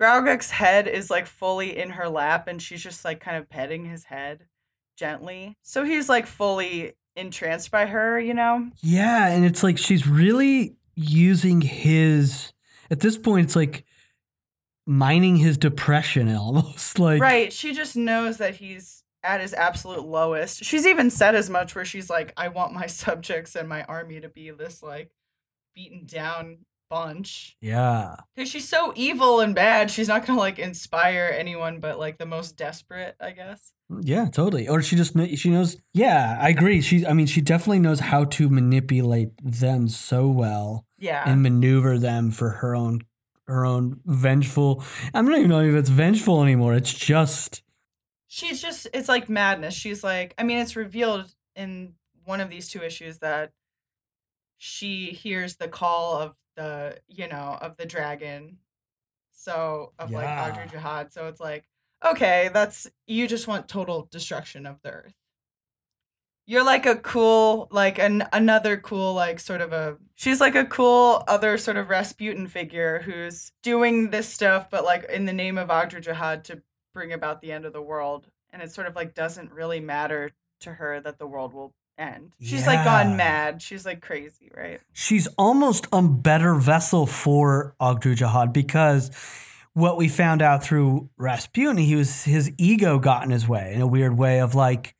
Gruagach's 0.00 0.52
head 0.52 0.86
is 0.86 1.10
like 1.10 1.26
fully 1.26 1.76
in 1.76 1.90
her 1.90 2.08
lap, 2.08 2.46
and 2.46 2.62
she's 2.62 2.82
just 2.82 3.04
like 3.04 3.18
kind 3.18 3.36
of 3.36 3.50
petting 3.50 3.86
his 3.86 4.04
head 4.04 4.46
gently. 4.98 5.56
So 5.62 5.84
he's 5.84 6.08
like 6.08 6.26
fully 6.26 6.92
entranced 7.16 7.70
by 7.70 7.86
her, 7.86 8.18
you 8.20 8.34
know? 8.34 8.70
Yeah, 8.82 9.28
and 9.28 9.44
it's 9.44 9.62
like 9.62 9.78
she's 9.78 10.06
really 10.06 10.76
using 10.94 11.60
his 11.60 12.52
at 12.90 13.00
this 13.00 13.16
point 13.16 13.46
it's 13.46 13.54
like 13.54 13.84
mining 14.84 15.36
his 15.36 15.56
depression 15.56 16.28
almost 16.34 16.98
like 16.98 17.20
right. 17.22 17.52
She 17.52 17.72
just 17.72 17.96
knows 17.96 18.38
that 18.38 18.56
he's 18.56 19.04
at 19.22 19.40
his 19.40 19.54
absolute 19.54 20.04
lowest. 20.04 20.64
She's 20.64 20.86
even 20.86 21.10
said 21.10 21.34
as 21.34 21.50
much 21.50 21.74
where 21.74 21.84
she's 21.84 22.08
like, 22.10 22.32
I 22.36 22.48
want 22.48 22.72
my 22.72 22.86
subjects 22.88 23.54
and 23.54 23.68
my 23.68 23.84
army 23.84 24.20
to 24.20 24.28
be 24.28 24.50
this 24.50 24.82
like 24.82 25.10
beaten 25.74 26.06
down 26.06 26.58
bunch. 26.90 27.56
Yeah. 27.60 28.16
Because 28.34 28.48
she's 28.50 28.68
so 28.68 28.92
evil 28.96 29.40
and 29.40 29.54
bad, 29.54 29.90
she's 29.90 30.08
not 30.08 30.26
gonna 30.26 30.38
like 30.38 30.58
inspire 30.58 31.34
anyone 31.36 31.80
but 31.80 31.98
like 31.98 32.18
the 32.18 32.26
most 32.26 32.56
desperate, 32.56 33.16
I 33.20 33.32
guess. 33.32 33.72
Mm, 33.90 34.02
yeah, 34.04 34.26
totally. 34.26 34.68
Or 34.68 34.82
she 34.82 34.96
just 34.96 35.14
kn- 35.14 35.34
she 35.36 35.50
knows 35.50 35.76
Yeah, 35.94 36.38
I 36.40 36.48
agree. 36.50 36.80
She 36.80 37.06
I 37.06 37.12
mean 37.12 37.26
she 37.26 37.40
definitely 37.40 37.80
knows 37.80 38.00
how 38.00 38.24
to 38.24 38.48
manipulate 38.48 39.30
them 39.42 39.88
so 39.88 40.28
well 40.28 40.84
Yeah. 40.98 41.22
and 41.26 41.42
maneuver 41.42 41.98
them 41.98 42.30
for 42.30 42.50
her 42.50 42.74
own 42.74 43.00
her 43.46 43.64
own 43.64 44.00
vengeful 44.04 44.82
I'm 45.14 45.26
not 45.26 45.38
even 45.38 45.50
know 45.50 45.60
if 45.60 45.74
it's 45.74 45.88
vengeful 45.90 46.42
anymore. 46.42 46.74
It's 46.74 46.92
just 46.92 47.62
she's 48.26 48.60
just 48.62 48.88
it's 48.92 49.08
like 49.08 49.28
madness. 49.28 49.74
She's 49.74 50.02
like 50.04 50.34
I 50.38 50.42
mean 50.42 50.58
it's 50.58 50.76
revealed 50.76 51.32
in 51.56 51.94
one 52.24 52.40
of 52.40 52.50
these 52.50 52.68
two 52.68 52.82
issues 52.82 53.18
that 53.18 53.52
she 54.58 55.06
hears 55.12 55.56
the 55.56 55.68
call 55.68 56.18
of 56.18 56.34
the 56.58 56.98
you 57.08 57.28
know 57.28 57.58
of 57.62 57.78
the 57.78 57.86
dragon 57.86 58.58
so 59.32 59.92
of 59.98 60.12
like 60.12 60.24
Yeah. 60.24 60.50
Ogdru 60.50 60.70
Jahad 60.70 61.12
so 61.12 61.28
it's 61.28 61.40
like 61.40 61.68
okay 62.04 62.50
that's 62.52 62.88
you 63.06 63.28
just 63.28 63.48
want 63.48 63.68
total 63.68 64.08
destruction 64.10 64.66
of 64.66 64.82
the 64.82 64.90
earth 64.90 65.14
You're 66.46 66.64
like 66.64 66.86
a 66.86 66.96
cool, 66.96 67.68
like 67.70 67.98
an 67.98 68.26
another 68.32 68.78
cool, 68.78 69.12
like 69.14 69.38
sort 69.38 69.60
of 69.60 69.72
a. 69.72 69.98
She's 70.16 70.40
like 70.40 70.54
a 70.54 70.64
cool 70.64 71.22
other 71.28 71.58
sort 71.58 71.76
of 71.76 71.90
Rasputin 71.90 72.46
figure 72.46 73.00
who's 73.00 73.52
doing 73.62 74.10
this 74.10 74.28
stuff, 74.28 74.70
but 74.70 74.84
like 74.84 75.04
in 75.10 75.26
the 75.26 75.32
name 75.34 75.58
of 75.58 75.68
Ogdru 75.68 76.02
Jahad 76.02 76.44
to 76.44 76.62
bring 76.94 77.12
about 77.12 77.42
the 77.42 77.52
end 77.52 77.66
of 77.66 77.74
the 77.74 77.82
world, 77.82 78.28
and 78.50 78.62
it 78.62 78.72
sort 78.72 78.86
of 78.86 78.96
like 78.96 79.14
doesn't 79.14 79.52
really 79.52 79.80
matter 79.80 80.30
to 80.60 80.74
her 80.74 81.00
that 81.00 81.18
the 81.18 81.26
world 81.26 81.52
will 81.52 81.74
end. 81.98 82.32
She's 82.40 82.66
like 82.66 82.84
gone 82.84 83.16
mad. 83.16 83.60
She's 83.60 83.84
like 83.84 84.00
crazy, 84.00 84.50
right? 84.56 84.80
She's 84.92 85.26
almost 85.38 85.86
a 85.92 86.02
better 86.02 86.54
vessel 86.54 87.06
for 87.06 87.74
Ogdru 87.80 88.16
Jahad 88.16 88.52
because 88.52 89.10
what 89.74 89.96
we 89.96 90.08
found 90.08 90.42
out 90.42 90.62
through 90.62 91.10
Rasputin, 91.16 91.76
he 91.76 91.94
was 91.94 92.24
his 92.24 92.52
ego 92.58 92.98
got 92.98 93.24
in 93.24 93.30
his 93.30 93.48
way 93.48 93.72
in 93.74 93.80
a 93.80 93.86
weird 93.86 94.16
way 94.16 94.40
of 94.40 94.54
like 94.54 94.94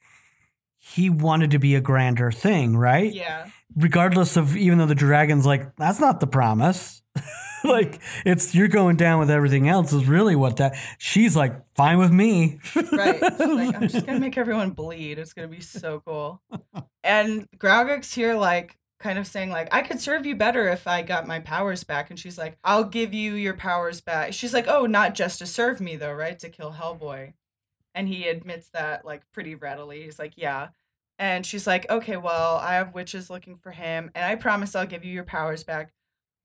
he 0.76 1.10
wanted 1.10 1.50
to 1.50 1.58
be 1.58 1.74
a 1.74 1.80
grander 1.80 2.32
thing, 2.32 2.76
right? 2.76 3.12
Yeah. 3.12 3.48
Regardless 3.76 4.36
of 4.36 4.56
even 4.56 4.78
though 4.78 4.86
the 4.86 4.94
dragon's 4.94 5.46
like, 5.46 5.76
that's 5.76 6.00
not 6.00 6.20
the 6.20 6.26
promise. 6.26 7.02
like 7.64 8.00
it's 8.24 8.54
you're 8.54 8.68
going 8.68 8.96
down 8.96 9.18
with 9.18 9.30
everything 9.30 9.68
else 9.68 9.92
is 9.92 10.06
really 10.06 10.36
what 10.36 10.56
that 10.56 10.76
she's 10.98 11.36
like, 11.36 11.54
fine 11.74 11.98
with 11.98 12.10
me. 12.10 12.58
Right. 12.92 13.18
She's 13.38 13.48
like, 13.48 13.74
I'm 13.74 13.88
just 13.88 14.06
gonna 14.06 14.20
make 14.20 14.36
everyone 14.36 14.70
bleed. 14.70 15.18
It's 15.18 15.32
gonna 15.32 15.48
be 15.48 15.60
so 15.60 16.02
cool. 16.06 16.42
And 17.04 17.48
Gruagach's 17.56 18.12
here, 18.12 18.34
like, 18.34 18.76
kind 18.98 19.18
of 19.18 19.26
saying, 19.26 19.50
like, 19.50 19.68
I 19.72 19.82
could 19.82 20.00
serve 20.00 20.26
you 20.26 20.34
better 20.36 20.68
if 20.68 20.86
I 20.86 21.02
got 21.02 21.26
my 21.26 21.40
powers 21.40 21.84
back. 21.84 22.10
And 22.10 22.18
she's 22.18 22.36
like, 22.38 22.58
I'll 22.64 22.84
give 22.84 23.14
you 23.14 23.34
your 23.34 23.54
powers 23.54 24.00
back. 24.00 24.32
She's 24.32 24.52
like, 24.52 24.66
Oh, 24.68 24.86
not 24.86 25.14
just 25.14 25.38
to 25.38 25.46
serve 25.46 25.80
me 25.80 25.96
though, 25.96 26.12
right? 26.12 26.38
To 26.40 26.48
kill 26.48 26.72
Hellboy. 26.72 27.34
And 27.94 28.08
he 28.08 28.28
admits 28.28 28.70
that 28.70 29.04
like 29.04 29.22
pretty 29.32 29.54
readily. 29.54 30.02
He's 30.02 30.18
like, 30.18 30.34
Yeah. 30.36 30.68
And 31.18 31.44
she's 31.46 31.66
like, 31.66 31.88
Okay, 31.90 32.16
well, 32.16 32.56
I 32.56 32.74
have 32.74 32.94
witches 32.94 33.30
looking 33.30 33.56
for 33.56 33.72
him, 33.72 34.10
and 34.14 34.24
I 34.24 34.34
promise 34.36 34.74
I'll 34.74 34.86
give 34.86 35.04
you 35.04 35.12
your 35.12 35.24
powers 35.24 35.64
back 35.64 35.92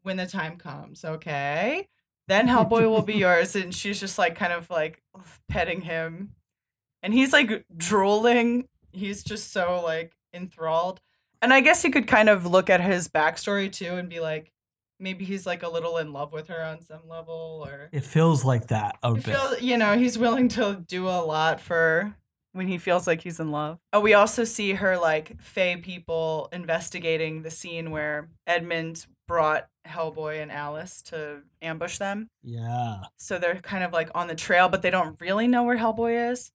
when 0.03 0.17
the 0.17 0.25
time 0.25 0.57
comes, 0.57 1.03
okay? 1.03 1.87
Then 2.27 2.47
Hellboy 2.49 2.89
will 2.89 3.01
be 3.01 3.15
yours. 3.15 3.55
And 3.55 3.73
she's 3.73 3.99
just 3.99 4.17
like 4.17 4.35
kind 4.35 4.53
of 4.53 4.69
like 4.69 5.01
petting 5.49 5.81
him. 5.81 6.35
And 7.01 7.13
he's 7.13 7.33
like 7.33 7.65
drooling. 7.75 8.67
He's 8.91 9.23
just 9.23 9.51
so 9.51 9.81
like 9.83 10.13
enthralled. 10.33 11.01
And 11.41 11.53
I 11.53 11.59
guess 11.59 11.83
you 11.83 11.91
could 11.91 12.07
kind 12.07 12.29
of 12.29 12.45
look 12.45 12.69
at 12.69 12.79
his 12.79 13.09
backstory 13.09 13.71
too 13.71 13.95
and 13.95 14.07
be 14.07 14.21
like, 14.21 14.53
maybe 14.99 15.25
he's 15.25 15.45
like 15.45 15.63
a 15.63 15.67
little 15.69 15.97
in 15.97 16.13
love 16.13 16.31
with 16.31 16.47
her 16.47 16.63
on 16.63 16.81
some 16.81 17.09
level 17.09 17.65
or 17.67 17.89
It 17.91 18.05
feels 18.05 18.45
like 18.45 18.67
that 18.67 18.97
a 19.03 19.13
bit. 19.13 19.25
feel, 19.25 19.59
you 19.59 19.77
know, 19.77 19.97
he's 19.97 20.17
willing 20.17 20.47
to 20.49 20.83
do 20.87 21.07
a 21.07 21.19
lot 21.19 21.59
for 21.59 22.15
when 22.53 22.67
he 22.67 22.77
feels 22.77 23.05
like 23.07 23.21
he's 23.21 23.39
in 23.41 23.51
love. 23.51 23.79
Oh, 23.91 23.99
we 23.99 24.13
also 24.13 24.45
see 24.45 24.73
her 24.73 24.97
like 24.97 25.41
Fae 25.41 25.75
people 25.81 26.47
investigating 26.53 27.41
the 27.41 27.51
scene 27.51 27.91
where 27.91 28.29
Edmund 28.47 29.05
brought 29.27 29.67
Hellboy 29.87 30.41
and 30.41 30.51
Alice 30.51 31.01
to 31.03 31.41
ambush 31.61 31.97
them. 31.97 32.29
yeah. 32.43 32.97
So 33.17 33.37
they're 33.37 33.55
kind 33.61 33.83
of 33.83 33.91
like 33.91 34.09
on 34.15 34.27
the 34.27 34.35
trail, 34.35 34.69
but 34.69 34.81
they 34.81 34.89
don't 34.89 35.19
really 35.19 35.47
know 35.47 35.63
where 35.63 35.77
Hellboy 35.77 36.31
is. 36.31 36.51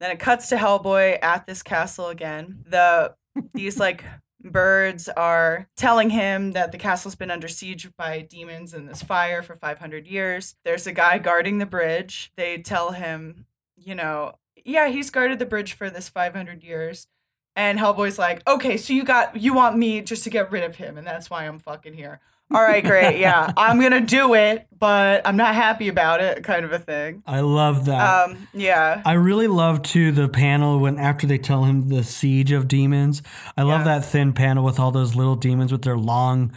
Then 0.00 0.10
it 0.10 0.18
cuts 0.18 0.48
to 0.50 0.56
Hellboy 0.56 1.18
at 1.22 1.46
this 1.46 1.62
castle 1.62 2.08
again. 2.08 2.64
The 2.68 3.14
these 3.54 3.78
like 3.78 4.04
birds 4.42 5.08
are 5.08 5.68
telling 5.76 6.10
him 6.10 6.52
that 6.52 6.70
the 6.70 6.78
castle's 6.78 7.14
been 7.14 7.30
under 7.30 7.48
siege 7.48 7.88
by 7.96 8.20
demons 8.20 8.74
in 8.74 8.86
this 8.86 9.02
fire 9.02 9.42
for 9.42 9.56
500 9.56 10.06
years. 10.06 10.54
There's 10.64 10.86
a 10.86 10.92
guy 10.92 11.18
guarding 11.18 11.58
the 11.58 11.66
bridge. 11.66 12.30
They 12.36 12.58
tell 12.58 12.92
him, 12.92 13.46
you 13.76 13.94
know, 13.94 14.34
yeah, 14.64 14.88
he's 14.88 15.10
guarded 15.10 15.38
the 15.38 15.46
bridge 15.46 15.72
for 15.72 15.90
this 15.90 16.08
500 16.08 16.62
years. 16.62 17.08
And 17.54 17.78
Hellboy's 17.78 18.18
like, 18.18 18.46
okay, 18.46 18.76
so 18.76 18.92
you 18.92 19.02
got 19.02 19.34
you 19.40 19.54
want 19.54 19.78
me 19.78 20.02
just 20.02 20.24
to 20.24 20.30
get 20.30 20.52
rid 20.52 20.62
of 20.62 20.76
him, 20.76 20.98
and 20.98 21.06
that's 21.06 21.30
why 21.30 21.46
I'm 21.46 21.58
fucking 21.58 21.94
here. 21.94 22.20
All 22.54 22.62
right, 22.62 22.84
great, 22.84 23.18
yeah, 23.20 23.52
I'm 23.56 23.80
gonna 23.80 24.00
do 24.00 24.34
it, 24.34 24.66
but 24.78 25.26
I'm 25.26 25.36
not 25.36 25.54
happy 25.54 25.88
about 25.88 26.20
it, 26.20 26.44
kind 26.44 26.64
of 26.64 26.72
a 26.72 26.78
thing. 26.78 27.22
I 27.26 27.40
love 27.40 27.86
that. 27.86 28.28
Um, 28.30 28.48
yeah, 28.54 29.02
I 29.04 29.14
really 29.14 29.48
love 29.48 29.82
too 29.82 30.12
the 30.12 30.28
panel 30.28 30.78
when 30.78 30.98
after 30.98 31.26
they 31.26 31.38
tell 31.38 31.64
him 31.64 31.88
the 31.88 32.04
siege 32.04 32.52
of 32.52 32.68
demons. 32.68 33.22
I 33.56 33.62
love 33.62 33.80
Yeah. 33.80 33.98
that 33.98 34.04
thin 34.04 34.32
panel 34.32 34.64
with 34.64 34.78
all 34.78 34.92
those 34.92 35.16
little 35.16 35.34
demons 35.36 35.72
with 35.72 35.82
their 35.82 35.96
long, 35.98 36.56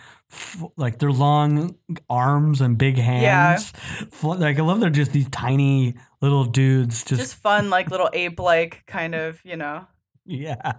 like 0.78 1.00
their 1.00 1.12
long 1.12 1.76
arms 2.08 2.62
and 2.62 2.78
big 2.78 2.98
hands. 2.98 3.72
Fl- 4.12 4.36
Like 4.36 4.60
I 4.60 4.62
love 4.62 4.80
they're 4.82 4.92
just 4.92 5.12
these 5.12 5.30
tiny 5.30 5.96
little 6.22 6.46
dudes. 6.46 7.04
Just, 7.04 7.20
just 7.20 7.36
fun, 7.36 7.72
like 7.72 7.90
little 7.90 8.10
ape-like 8.14 8.84
kind 8.86 9.16
of, 9.16 9.42
you 9.44 9.56
know, 9.58 9.88
yeah. 10.26 10.74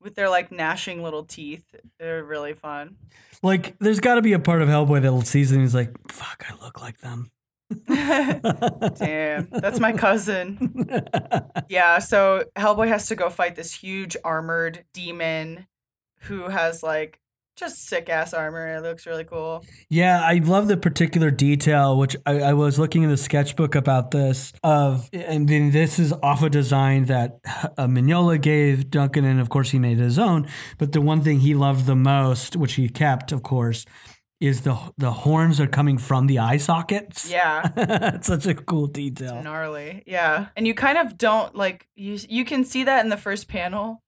With 0.00 0.14
their 0.14 0.28
like 0.28 0.50
gnashing 0.50 1.02
little 1.02 1.24
teeth. 1.24 1.64
They're 1.98 2.24
really 2.24 2.54
fun. 2.54 2.96
Like 3.42 3.78
there's 3.78 4.00
got 4.00 4.16
to 4.16 4.22
be 4.22 4.32
a 4.32 4.38
part 4.38 4.62
of 4.62 4.68
Hellboy 4.68 5.02
that 5.02 5.26
sees 5.26 5.52
and 5.52 5.60
he's 5.60 5.74
like, 5.74 5.90
"Fuck, 6.10 6.44
I 6.48 6.62
look 6.62 6.80
like 6.80 6.98
them." 6.98 7.30
Damn, 7.86 9.48
that's 9.50 9.80
my 9.80 9.92
cousin. 9.92 10.88
Yeah, 11.68 12.00
so 12.00 12.44
Hellboy 12.56 12.88
has 12.88 13.06
to 13.06 13.14
go 13.14 13.30
fight 13.30 13.54
this 13.54 13.72
huge 13.72 14.16
armored 14.24 14.84
demon 14.92 15.68
who 16.22 16.48
has 16.48 16.82
like 16.82 17.20
just 17.60 17.86
sick 17.86 18.08
ass 18.08 18.34
armor. 18.34 18.76
It 18.76 18.82
looks 18.82 19.06
really 19.06 19.24
cool. 19.24 19.64
Yeah, 19.88 20.20
I 20.22 20.38
love 20.38 20.66
the 20.68 20.76
particular 20.76 21.30
detail, 21.30 21.96
which 21.96 22.16
I, 22.26 22.40
I 22.40 22.52
was 22.54 22.78
looking 22.78 23.02
in 23.04 23.10
the 23.10 23.16
sketchbook 23.16 23.74
about 23.74 24.10
this 24.10 24.52
of, 24.64 25.08
and 25.12 25.48
then 25.48 25.70
this 25.70 25.98
is 25.98 26.12
off 26.22 26.42
a 26.42 26.50
design 26.50 27.04
that 27.04 27.38
uh, 27.78 27.86
Mignola 27.86 28.40
gave 28.40 28.90
Duncan, 28.90 29.24
and 29.24 29.38
of 29.40 29.48
course 29.50 29.70
he 29.70 29.78
made 29.78 29.98
his 29.98 30.18
own. 30.18 30.48
But 30.78 30.92
the 30.92 31.00
one 31.00 31.22
thing 31.22 31.40
he 31.40 31.54
loved 31.54 31.86
the 31.86 31.94
most, 31.96 32.56
which 32.56 32.74
he 32.74 32.88
kept, 32.88 33.30
of 33.30 33.42
course, 33.42 33.84
is 34.40 34.62
the 34.62 34.76
the 34.96 35.12
horns 35.12 35.60
are 35.60 35.66
coming 35.66 35.98
from 35.98 36.26
the 36.26 36.38
eye 36.38 36.56
sockets. 36.56 37.30
Yeah. 37.30 37.68
it's 37.76 38.26
such 38.26 38.46
a 38.46 38.54
cool 38.54 38.86
It's 38.86 38.94
detail. 38.94 39.42
gnarly. 39.42 40.02
Yeah. 40.06 40.46
And 40.56 40.66
you 40.66 40.72
kind 40.74 40.96
of 40.96 41.18
don't 41.18 41.54
like 41.54 41.86
you 41.94 42.18
you 42.28 42.46
can 42.46 42.64
see 42.64 42.84
that 42.84 43.04
in 43.04 43.10
the 43.10 43.18
first 43.18 43.48
panel, 43.48 44.02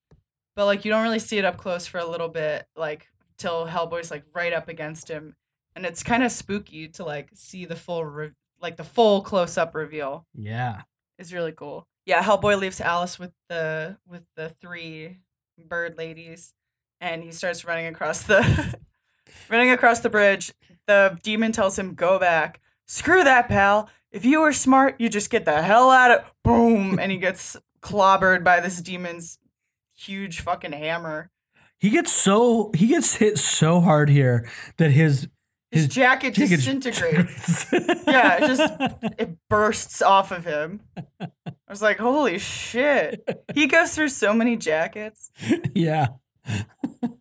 but 0.57 0.65
like 0.65 0.87
you 0.87 0.91
don't 0.91 1.03
really 1.03 1.19
see 1.19 1.37
it 1.37 1.45
up 1.45 1.59
close 1.59 1.87
for 1.87 1.99
a 1.99 2.07
little 2.07 2.31
bit 2.31 2.65
like 2.77 3.09
till 3.43 3.67
Hellboy's 3.67 4.11
like 4.11 4.25
right 4.33 4.53
up 4.53 4.69
against 4.69 5.09
him. 5.09 5.35
And 5.75 5.85
it's 5.85 6.03
kind 6.03 6.23
of 6.23 6.31
spooky 6.33 6.89
to 6.89 7.05
like 7.05 7.31
see 7.35 7.65
the 7.65 7.77
full 7.77 8.05
re- 8.05 8.31
like 8.61 8.77
the 8.77 8.85
full 8.85 9.21
close 9.23 9.59
up 9.59 9.75
reveal. 9.75 10.27
Yeah, 10.35 10.83
Is 11.19 11.35
really 11.35 11.53
cool. 11.53 11.87
Yeah, 12.07 12.23
Hellboy 12.23 12.59
leaves 12.59 12.81
Alice 12.81 13.19
with 13.19 13.33
the 13.49 13.99
with 14.07 14.25
the 14.37 14.49
three 14.49 15.19
bird 15.59 15.97
ladies 15.99 16.55
and 17.01 17.23
he 17.23 17.31
starts 17.33 17.65
running 17.65 17.87
across 17.87 18.23
the 18.23 18.77
running 19.49 19.71
across 19.71 20.01
the 20.01 20.11
bridge. 20.11 20.53
The 20.87 21.19
demon 21.23 21.53
tells 21.53 21.79
him 21.79 21.95
go 21.95 22.19
back. 22.19 22.61
Screw 22.87 23.25
that, 23.25 23.49
pal. 23.49 23.89
If 24.11 24.25
you 24.25 24.41
were 24.41 24.53
smart, 24.53 24.97
you 24.99 25.09
just 25.09 25.31
get 25.31 25.45
the 25.45 25.63
hell 25.63 25.91
out 25.91 26.11
of 26.11 26.33
boom 26.45 26.99
and 26.99 27.11
he 27.11 27.19
gets 27.19 27.57
clobbered 27.81 28.45
by 28.45 28.61
this 28.61 28.81
demon's 28.81 29.39
huge 29.97 30.41
fucking 30.41 30.73
hammer. 30.73 31.31
He 31.83 31.90
gets 31.90 32.12
so 32.12 32.71
he 32.75 32.87
gets 32.87 33.16
hit 33.16 33.37
so 33.38 33.81
hard 33.81 34.09
here 34.09 34.49
that 34.79 34.90
his 34.92 35.29
His, 35.73 35.85
His 35.87 35.88
jacket 35.88 36.35
jacket 36.35 36.57
disintegrates. 36.57 37.66
yeah, 38.07 38.37
it 38.45 38.47
just 38.47 38.73
it 39.18 39.37
bursts 39.51 40.01
off 40.01 40.31
of 40.31 40.45
him. 40.45 40.81
I 41.21 41.29
was 41.68 41.83
like, 41.83 41.99
holy 41.99 42.38
shit. 42.38 43.27
He 43.55 43.66
goes 43.66 43.95
through 43.95 44.11
so 44.11 44.33
many 44.33 44.57
jackets. 44.57 45.31
yeah. 45.75 46.07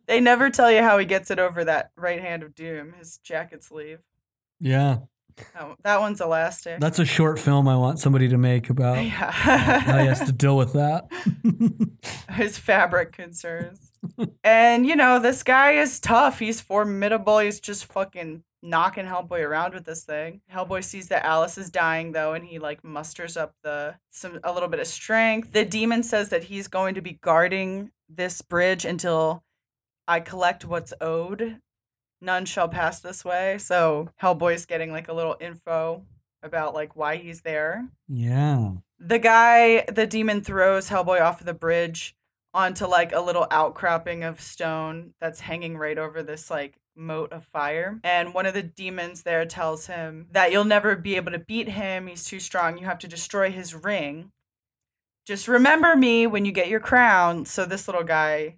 They 0.08 0.20
never 0.20 0.50
tell 0.50 0.72
you 0.72 0.82
how 0.84 0.98
he 0.98 1.06
gets 1.06 1.32
it 1.32 1.40
over 1.40 1.64
that 1.64 1.92
right 1.96 2.20
hand 2.22 2.44
of 2.44 2.54
doom, 2.54 2.94
his 3.00 3.18
jacket 3.24 3.64
sleeve. 3.64 4.00
Yeah. 4.60 4.98
Oh, 5.60 5.76
that 5.84 6.00
one's 6.00 6.22
elastic. 6.22 6.80
That's 6.80 7.00
a 7.00 7.06
short 7.06 7.40
film 7.40 7.68
I 7.68 7.76
want 7.76 8.00
somebody 8.00 8.28
to 8.30 8.38
make 8.38 8.70
about 8.70 8.98
how 9.06 9.98
he 10.00 10.08
has 10.08 10.22
to 10.26 10.32
deal 10.32 10.58
with 10.58 10.74
that. 10.74 11.08
his 12.34 12.58
fabric 12.58 13.12
concerns. 13.12 13.92
and 14.44 14.86
you 14.86 14.96
know, 14.96 15.20
this 15.20 15.44
guy 15.44 15.72
is 15.74 16.00
tough. 16.00 16.40
He's 16.40 16.62
formidable. 16.62 17.40
He's 17.40 17.60
just 17.60 17.86
fucking 17.86 18.44
knocking 18.64 19.06
Hellboy 19.06 19.46
around 19.46 19.74
with 19.74 19.86
this 19.86 20.04
thing. 20.04 20.42
Hellboy 20.52 20.84
sees 20.84 21.08
that 21.08 21.26
Alice 21.26 21.58
is 21.58 21.70
dying 21.70 22.12
though, 22.12 22.34
and 22.34 22.46
he 22.46 22.60
like 22.60 22.84
musters 22.84 23.38
up 23.38 23.56
the 23.64 23.96
some 24.10 24.40
a 24.44 24.54
little 24.54 24.70
bit 24.70 24.80
of 24.80 24.88
strength. 24.88 25.52
The 25.52 25.66
demon 25.66 26.04
says 26.04 26.30
that 26.30 26.46
he's 26.46 26.68
going 26.68 26.96
to 26.96 27.02
be 27.02 27.20
guarding 27.22 27.92
this 28.10 28.42
bridge 28.42 28.86
until 28.86 29.44
I 30.08 30.20
collect 30.20 30.66
what's 30.66 30.94
owed. 31.00 31.60
None 32.22 32.46
shall 32.46 32.70
pass 32.70 33.00
this 33.00 33.26
way. 33.26 33.58
So 33.58 34.10
Hellboy's 34.22 34.66
getting 34.66 34.92
like 34.92 35.08
a 35.08 35.14
little 35.14 35.36
info 35.40 36.06
about 36.44 36.74
like 36.74 36.96
why 36.96 37.18
he's 37.18 37.42
there. 37.42 37.90
yeah. 38.08 38.74
The 39.04 39.18
guy, 39.18 39.84
the 39.92 40.06
demon 40.06 40.42
throws 40.42 40.90
Hellboy 40.90 41.22
off 41.22 41.40
of 41.40 41.48
the 41.48 41.56
bridge 41.56 42.16
onto 42.54 42.86
like 42.86 43.12
a 43.12 43.20
little 43.20 43.48
outcropping 43.50 44.24
of 44.24 44.40
stone 44.40 45.16
that's 45.20 45.40
hanging 45.40 45.76
right 45.76 45.98
over 45.98 46.22
this 46.22 46.52
like 46.52 46.76
moat 46.96 47.32
of 47.32 47.44
fire. 47.46 48.00
And 48.04 48.34
one 48.34 48.46
of 48.46 48.54
the 48.54 48.62
demons 48.62 49.24
there 49.24 49.46
tells 49.46 49.88
him 49.88 50.28
that 50.32 50.52
you'll 50.52 50.66
never 50.66 50.96
be 50.96 51.16
able 51.16 51.32
to 51.32 51.40
beat 51.40 51.70
him. 51.70 52.06
He's 52.06 52.26
too 52.26 52.40
strong. 52.40 52.78
You 52.78 52.86
have 52.86 53.00
to 53.00 53.08
destroy 53.08 53.50
his 53.52 53.74
ring. 53.74 54.32
Just 55.26 55.48
remember 55.48 55.96
me 55.96 56.28
when 56.28 56.46
you 56.46 56.52
get 56.52 56.68
your 56.68 56.80
crown. 56.80 57.46
So 57.46 57.66
this 57.66 57.88
little 57.88 58.04
guy 58.04 58.58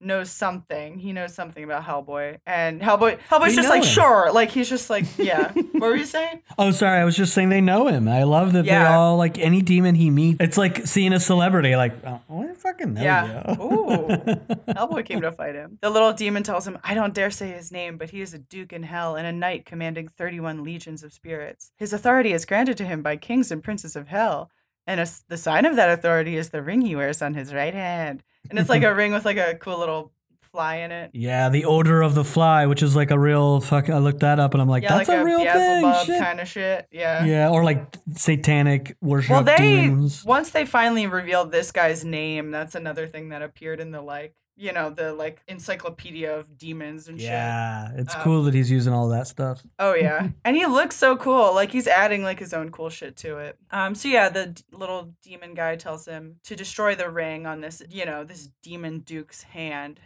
knows 0.00 0.30
something. 0.30 0.98
He 0.98 1.12
knows 1.12 1.34
something 1.34 1.62
about 1.62 1.84
Hellboy, 1.84 2.38
and 2.46 2.80
Hellboy 2.80 3.18
Hellboy's 3.28 3.50
We 3.50 3.56
just 3.56 3.68
like 3.68 3.82
him. 3.82 3.88
sure, 3.88 4.32
like 4.32 4.50
he's 4.50 4.68
just 4.68 4.88
like 4.90 5.04
yeah. 5.18 5.52
what 5.52 5.80
were 5.82 5.96
you 5.96 6.04
saying? 6.06 6.42
Oh, 6.58 6.70
sorry. 6.70 6.98
I 7.00 7.04
was 7.04 7.16
just 7.16 7.34
saying 7.34 7.48
they 7.50 7.60
know 7.60 7.86
him. 7.88 8.08
I 8.08 8.22
love 8.22 8.52
that 8.54 8.64
they 8.64 8.70
Yeah. 8.70 8.96
all 8.96 9.16
like 9.16 9.38
any 9.38 9.62
demon 9.62 9.94
he 9.94 10.10
meets. 10.10 10.38
It's 10.40 10.56
like 10.58 10.86
seeing 10.86 11.12
a 11.12 11.20
celebrity. 11.20 11.76
Like, 11.76 11.92
oh, 12.06 12.20
I 12.30 12.54
fucking 12.54 12.94
know 12.94 13.02
Yeah. 13.02 13.54
you. 13.54 13.62
Ooh. 13.62 14.06
Hellboy 14.68 15.04
came 15.04 15.20
to 15.20 15.32
fight 15.32 15.54
him. 15.54 15.78
The 15.80 15.90
little 15.90 16.12
demon 16.12 16.42
tells 16.42 16.66
him, 16.66 16.78
I 16.82 16.94
don't 16.94 17.14
dare 17.14 17.30
say 17.30 17.48
his 17.50 17.70
name, 17.70 17.96
but 17.98 18.10
he 18.10 18.20
is 18.20 18.32
a 18.34 18.38
duke 18.38 18.72
in 18.72 18.84
hell 18.84 19.16
and 19.16 19.26
a 19.26 19.32
knight 19.32 19.64
commanding 19.66 20.08
31 20.08 20.62
legions 20.64 21.02
of 21.02 21.12
spirits. 21.12 21.72
His 21.76 21.92
authority 21.92 22.32
is 22.32 22.44
granted 22.46 22.76
to 22.78 22.84
him 22.84 23.02
by 23.02 23.16
kings 23.16 23.50
and 23.50 23.62
princes 23.62 23.96
of 23.96 24.08
hell. 24.08 24.50
And 24.86 24.98
a 25.00 25.06
the 25.28 25.36
sign 25.36 25.66
of 25.66 25.76
that 25.76 25.90
authority 25.90 26.36
is 26.36 26.50
the 26.50 26.62
ring 26.62 26.80
he 26.80 26.96
wears 26.96 27.20
on 27.22 27.34
his 27.34 27.52
right 27.54 27.74
hand. 27.74 28.22
And 28.48 28.58
it's 28.58 28.68
like 28.68 28.82
a 28.84 28.94
ring 28.94 29.12
with 29.12 29.24
like 29.24 29.36
a 29.36 29.54
cool 29.54 29.78
little 29.78 30.12
fly 30.50 30.76
in 30.76 30.90
it. 30.90 31.10
Yeah, 31.14 31.48
the 31.48 31.64
order 31.64 32.02
of 32.02 32.14
the 32.14 32.24
fly, 32.24 32.66
which 32.66 32.82
is 32.82 32.96
like 32.96 33.10
a 33.10 33.18
real 33.18 33.60
fuck. 33.60 33.88
I 33.88 33.98
looked 33.98 34.20
that 34.20 34.40
up 34.40 34.54
and 34.54 34.60
I'm 34.60 34.68
like, 34.68 34.82
Yeah, 34.82 34.96
that's 34.96 35.08
like 35.08 35.18
a, 35.18 35.22
a, 35.22 35.24
real 35.24 35.38
thing. 35.38 36.04
Shit. 36.06 36.20
kind 36.20 36.40
of 36.40 36.48
shit. 36.48 36.88
Yeah. 36.90 37.24
Yeah, 37.24 37.50
or 37.50 37.64
like 37.64 37.96
satanic 38.14 38.96
worship 39.00 39.30
Well, 39.30 39.42
they 39.44 39.56
demons. 39.56 40.24
once 40.24 40.50
they 40.50 40.66
finally 40.66 41.06
revealed 41.06 41.52
this 41.52 41.72
guy's 41.72 42.04
name, 42.04 42.50
that's 42.50 42.74
another 42.74 43.06
thing 43.06 43.28
that 43.30 43.42
appeared 43.42 43.80
in 43.80 43.90
the 43.90 44.02
like, 44.02 44.34
you 44.60 44.72
know, 44.72 44.90
the 44.90 45.12
like 45.14 45.42
encyclopedia 45.48 46.36
of 46.36 46.58
demons 46.58 47.08
and 47.08 47.18
shit. 47.18 47.30
Yeah, 47.30 47.92
it's 47.96 48.14
Um, 48.14 48.20
cool 48.22 48.42
that 48.44 48.52
he's 48.54 48.70
using 48.70 48.92
all 48.92 49.08
that 49.08 49.26
stuff. 49.26 49.62
Oh 49.78 49.94
yeah, 49.94 50.28
and 50.44 50.54
he 50.56 50.66
looks 50.66 50.96
so 50.96 51.16
cool. 51.16 51.54
Like 51.54 51.72
he's 51.72 51.86
adding 51.88 52.22
like 52.22 52.38
his 52.38 52.52
own 52.52 52.70
cool 52.70 52.90
shit 52.90 53.16
to 53.18 53.38
it. 53.38 53.56
Um. 53.70 53.94
So 53.94 54.08
yeah, 54.08 54.28
the 54.28 54.46
d- 54.48 54.62
little 54.72 55.14
demon 55.22 55.54
guy 55.54 55.76
tells 55.76 56.06
him 56.06 56.36
to 56.44 56.54
destroy 56.54 56.94
the 56.94 57.08
ring 57.08 57.46
on 57.46 57.60
this, 57.62 57.82
you 57.88 58.04
know, 58.04 58.22
this 58.22 58.48
demon 58.62 58.98
duke's 59.00 59.42
hand, 59.44 59.98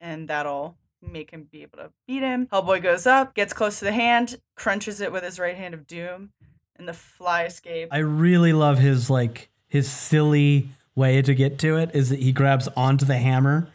and 0.00 0.26
that'll 0.28 0.76
make 1.00 1.30
him 1.30 1.48
be 1.50 1.62
able 1.62 1.78
to 1.78 1.90
beat 2.06 2.22
him. 2.22 2.46
Hellboy 2.52 2.82
goes 2.82 3.06
up, 3.06 3.34
gets 3.34 3.52
close 3.52 3.78
to 3.78 3.84
the 3.84 3.92
hand, 3.92 4.40
crunches 4.56 5.00
it 5.00 5.12
with 5.12 5.22
his 5.24 5.38
right 5.38 5.56
hand 5.56 5.74
of 5.74 5.86
doom, 5.86 6.30
and 6.76 6.88
the 6.88 6.92
fly 6.92 7.44
escape. 7.44 7.88
I 7.92 7.98
really 7.98 8.52
love 8.52 8.78
his 8.78 9.08
like 9.10 9.48
his 9.68 9.90
silly 9.90 10.68
way 10.94 11.22
to 11.22 11.34
get 11.34 11.58
to 11.58 11.76
it 11.78 11.90
is 11.94 12.10
that 12.10 12.18
he 12.18 12.32
grabs 12.32 12.68
onto 12.76 13.06
the 13.06 13.16
hammer 13.16 13.66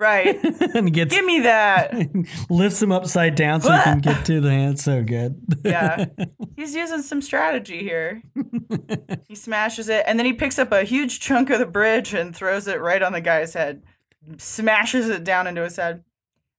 right. 0.00 0.36
and 0.74 0.92
gets 0.92 1.14
Give 1.14 1.24
me 1.24 1.40
that. 1.40 1.94
lifts 2.50 2.82
him 2.82 2.90
upside 2.90 3.36
down 3.36 3.60
so 3.60 3.70
he 3.72 3.82
can 3.82 3.98
get 4.00 4.24
to 4.26 4.40
the 4.40 4.50
hand. 4.50 4.80
So 4.80 5.04
good. 5.04 5.40
Yeah. 5.64 6.06
He's 6.56 6.74
using 6.74 7.02
some 7.02 7.22
strategy 7.22 7.78
here. 7.80 8.22
He 9.28 9.34
smashes 9.36 9.88
it, 9.88 10.02
and 10.06 10.18
then 10.18 10.26
he 10.26 10.32
picks 10.32 10.58
up 10.58 10.72
a 10.72 10.82
huge 10.82 11.20
chunk 11.20 11.50
of 11.50 11.58
the 11.60 11.66
bridge 11.66 12.12
and 12.14 12.34
throws 12.34 12.66
it 12.66 12.80
right 12.80 13.02
on 13.02 13.12
the 13.12 13.20
guy's 13.20 13.54
head. 13.54 13.82
Smashes 14.38 15.08
it 15.08 15.22
down 15.24 15.46
into 15.46 15.62
his 15.62 15.76
head. 15.76 16.02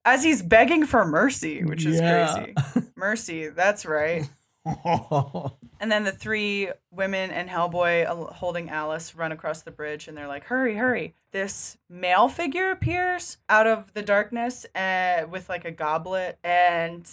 As 0.05 0.23
he's 0.23 0.41
begging 0.41 0.85
for 0.85 1.05
mercy, 1.05 1.63
which 1.63 1.85
is 1.85 1.99
Yeah. 1.99 2.33
crazy. 2.53 2.87
Mercy, 2.95 3.49
that's 3.49 3.85
right. 3.85 4.27
And 5.81 5.91
then 5.91 6.03
the 6.03 6.11
three 6.11 6.69
women 6.91 7.31
and 7.31 7.49
Hellboy 7.49 8.07
uh, 8.07 8.33
holding 8.33 8.69
Alice 8.69 9.15
run 9.15 9.31
across 9.31 9.63
the 9.63 9.71
bridge 9.71 10.07
and 10.07 10.15
they're 10.15 10.27
like, 10.27 10.43
hurry, 10.43 10.75
hurry. 10.75 11.15
This 11.31 11.75
male 11.89 12.29
figure 12.29 12.69
appears 12.69 13.37
out 13.49 13.65
of 13.65 13.91
the 13.95 14.03
darkness 14.03 14.67
uh, 14.75 15.23
with 15.27 15.49
like 15.49 15.65
a 15.65 15.71
goblet 15.71 16.37
and 16.43 17.09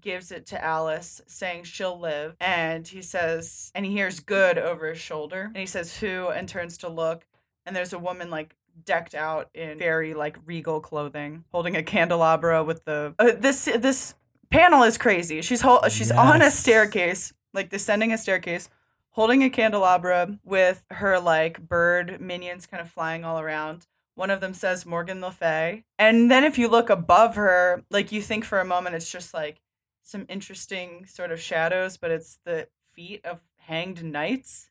gives 0.00 0.32
it 0.32 0.46
to 0.46 0.64
Alice, 0.64 1.20
saying 1.26 1.64
she'll 1.64 2.00
live. 2.00 2.34
And 2.40 2.88
he 2.88 3.02
says, 3.02 3.70
and 3.74 3.84
he 3.84 3.92
hears 3.92 4.20
good 4.20 4.56
over 4.56 4.88
his 4.88 4.98
shoulder. 4.98 5.42
And 5.42 5.58
he 5.58 5.66
says, 5.66 5.98
who? 5.98 6.28
And 6.28 6.48
turns 6.48 6.78
to 6.78 6.88
look. 6.88 7.26
And 7.66 7.76
there's 7.76 7.92
a 7.92 7.98
woman 7.98 8.30
like 8.30 8.56
decked 8.84 9.14
out 9.14 9.50
in 9.54 9.76
very 9.76 10.14
like 10.14 10.38
regal 10.46 10.80
clothing, 10.80 11.44
holding 11.52 11.76
a 11.76 11.82
candelabra 11.82 12.64
with 12.64 12.86
the. 12.86 13.14
Uh, 13.18 13.32
this, 13.38 13.66
this. 13.66 14.14
Panel 14.50 14.82
is 14.82 14.96
crazy. 14.98 15.42
She's 15.42 15.60
hol- 15.60 15.88
she's 15.88 16.10
on 16.10 16.42
a 16.42 16.50
staircase, 16.50 17.32
like 17.52 17.68
descending 17.70 18.12
a 18.12 18.18
staircase, 18.18 18.68
holding 19.10 19.42
a 19.42 19.50
candelabra 19.50 20.38
with 20.44 20.84
her 20.90 21.18
like 21.20 21.60
bird 21.60 22.20
minions 22.20 22.66
kind 22.66 22.80
of 22.80 22.90
flying 22.90 23.24
all 23.24 23.38
around. 23.40 23.86
One 24.14 24.30
of 24.30 24.40
them 24.40 24.54
says 24.54 24.84
Morgan 24.86 25.20
Le 25.20 25.30
Fay. 25.30 25.84
And 25.98 26.30
then 26.30 26.44
if 26.44 26.58
you 26.58 26.68
look 26.68 26.90
above 26.90 27.36
her, 27.36 27.84
like 27.90 28.10
you 28.10 28.20
think 28.22 28.44
for 28.44 28.58
a 28.58 28.64
moment 28.64 28.96
it's 28.96 29.10
just 29.10 29.32
like 29.32 29.60
some 30.02 30.24
interesting 30.28 31.04
sort 31.06 31.30
of 31.30 31.40
shadows, 31.40 31.96
but 31.96 32.10
it's 32.10 32.38
the 32.44 32.68
feet 32.94 33.24
of 33.24 33.42
hanged 33.58 34.02
knights. 34.02 34.70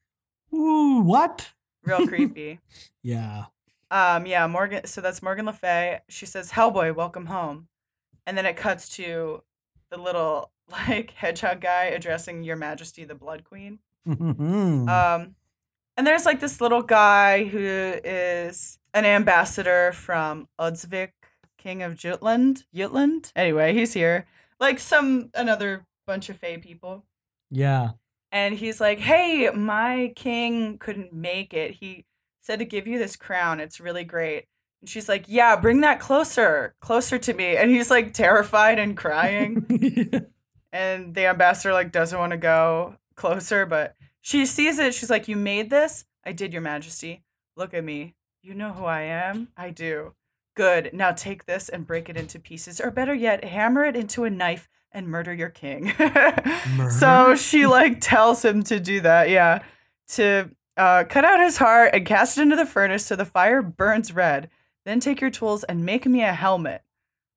Ooh, 0.53 1.01
what? 1.01 1.51
Real 1.83 2.07
creepy. 2.09 2.59
Yeah. 3.03 3.45
Um, 3.89 4.25
yeah, 4.25 4.47
Morgan. 4.47 4.85
So 4.85 4.99
that's 4.99 5.21
Morgan 5.21 5.45
Le 5.45 5.53
Fay. 5.53 5.99
She 6.09 6.25
says, 6.25 6.51
"Hellboy, 6.51 6.93
welcome 6.93 7.27
home," 7.27 7.69
and 8.25 8.37
then 8.37 8.45
it 8.45 8.57
cuts 8.57 8.89
to 8.97 9.43
the 9.91 9.97
little 9.97 10.51
like 10.71 11.11
hedgehog 11.11 11.61
guy 11.61 11.85
addressing 11.85 12.43
Your 12.43 12.55
Majesty, 12.57 13.03
the 13.05 13.15
Blood 13.15 13.43
Queen. 13.43 13.79
Mhm. 14.07 14.87
Um, 14.89 15.35
and 15.97 16.05
there's 16.05 16.25
like 16.25 16.39
this 16.39 16.61
little 16.61 16.81
guy 16.83 17.45
who 17.45 17.59
is 17.59 18.79
an 18.93 19.05
ambassador 19.05 19.91
from 19.93 20.47
Udsvik, 20.59 21.11
King 21.57 21.83
of 21.83 21.95
Jutland. 21.95 22.65
Jutland. 22.73 23.31
Anyway, 23.35 23.73
he's 23.73 23.93
here. 23.93 24.25
Like 24.59 24.79
some 24.79 25.29
another 25.33 25.85
bunch 26.05 26.29
of 26.29 26.37
Fey 26.37 26.57
people. 26.57 27.05
yeah. 27.49 27.91
And 28.29 28.55
he's 28.55 28.81
like, 28.81 28.99
Hey, 28.99 29.49
my 29.51 30.11
king 30.15 30.77
couldn't 30.77 31.13
make 31.13 31.53
it. 31.53 31.71
He 31.75 32.05
said 32.41 32.59
to 32.59 32.65
give 32.65 32.85
you 32.85 32.99
this 32.99 33.15
crown. 33.15 33.61
It's 33.61 33.79
really 33.79 34.03
great. 34.03 34.45
And 34.81 34.89
she's 34.89 35.09
like, 35.09 35.25
Yeah, 35.27 35.55
bring 35.55 35.81
that 35.81 35.99
closer, 35.99 36.75
closer 36.79 37.17
to 37.17 37.33
me. 37.33 37.57
And 37.57 37.71
he's 37.71 37.89
like 37.89 38.13
terrified 38.13 38.79
and 38.79 38.95
crying. 38.95 39.65
and 40.71 41.15
the 41.15 41.27
ambassador 41.27 41.73
like 41.73 41.91
doesn't 41.91 42.17
want 42.17 42.31
to 42.31 42.37
go 42.37 42.95
closer, 43.15 43.65
but 43.65 43.95
she 44.21 44.45
sees 44.45 44.79
it. 44.79 44.93
She's 44.93 45.09
like, 45.09 45.27
You 45.27 45.35
made 45.35 45.69
this? 45.69 46.05
I 46.25 46.31
did, 46.31 46.53
Your 46.53 46.61
Majesty. 46.61 47.23
Look 47.55 47.73
at 47.73 47.83
me. 47.83 48.15
You 48.43 48.53
know 48.53 48.71
who 48.71 48.85
I 48.85 49.01
am? 49.01 49.49
I 49.57 49.71
do. 49.71 50.13
Good. 50.55 50.91
Now 50.93 51.11
take 51.11 51.45
this 51.45 51.69
and 51.69 51.87
break 51.87 52.09
it 52.09 52.17
into 52.17 52.39
pieces, 52.39 52.79
or 52.79 52.91
better 52.91 53.13
yet, 53.13 53.43
hammer 53.43 53.85
it 53.85 53.95
into 53.95 54.23
a 54.23 54.29
knife 54.29 54.67
and 54.91 55.07
murder 55.07 55.33
your 55.33 55.49
king. 55.49 55.93
so 56.89 57.35
she 57.35 57.67
like 57.67 58.01
tells 58.01 58.43
him 58.43 58.63
to 58.63 58.79
do 58.79 59.01
that, 59.01 59.29
yeah. 59.29 59.63
To 60.09 60.49
uh, 60.77 61.03
cut 61.05 61.25
out 61.25 61.39
his 61.39 61.57
heart 61.57 61.91
and 61.93 62.05
cast 62.05 62.37
it 62.37 62.41
into 62.41 62.55
the 62.55 62.65
furnace 62.65 63.05
so 63.05 63.15
the 63.15 63.25
fire 63.25 63.61
burns 63.61 64.13
red. 64.13 64.49
Then 64.87 65.01
take 65.01 65.19
your 65.19 65.29
tools 65.29 65.65
and 65.65 65.85
make 65.85 66.05
me 66.05 66.23
a 66.23 66.31
helmet. 66.31 66.81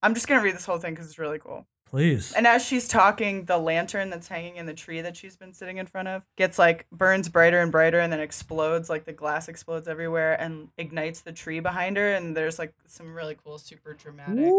I'm 0.04 0.14
just 0.14 0.28
gonna 0.28 0.40
read 0.40 0.54
this 0.54 0.66
whole 0.66 0.78
thing 0.78 0.94
because 0.94 1.06
it's 1.06 1.18
really 1.18 1.40
cool. 1.40 1.66
Please. 1.84 2.32
And 2.32 2.46
as 2.46 2.64
she's 2.64 2.86
talking, 2.86 3.46
the 3.46 3.58
lantern 3.58 4.08
that's 4.08 4.28
hanging 4.28 4.54
in 4.54 4.66
the 4.66 4.72
tree 4.72 5.00
that 5.00 5.16
she's 5.16 5.34
been 5.34 5.52
sitting 5.52 5.78
in 5.78 5.86
front 5.86 6.06
of 6.06 6.22
gets 6.36 6.60
like 6.60 6.86
burns 6.92 7.28
brighter 7.28 7.60
and 7.60 7.72
brighter 7.72 7.98
and 7.98 8.12
then 8.12 8.20
explodes, 8.20 8.88
like 8.88 9.04
the 9.04 9.12
glass 9.12 9.48
explodes 9.48 9.88
everywhere 9.88 10.40
and 10.40 10.68
ignites 10.78 11.22
the 11.22 11.32
tree 11.32 11.58
behind 11.58 11.96
her. 11.96 12.14
And 12.14 12.36
there's 12.36 12.56
like 12.56 12.72
some 12.86 13.12
really 13.12 13.36
cool, 13.42 13.58
super 13.58 13.94
dramatic 13.94 14.52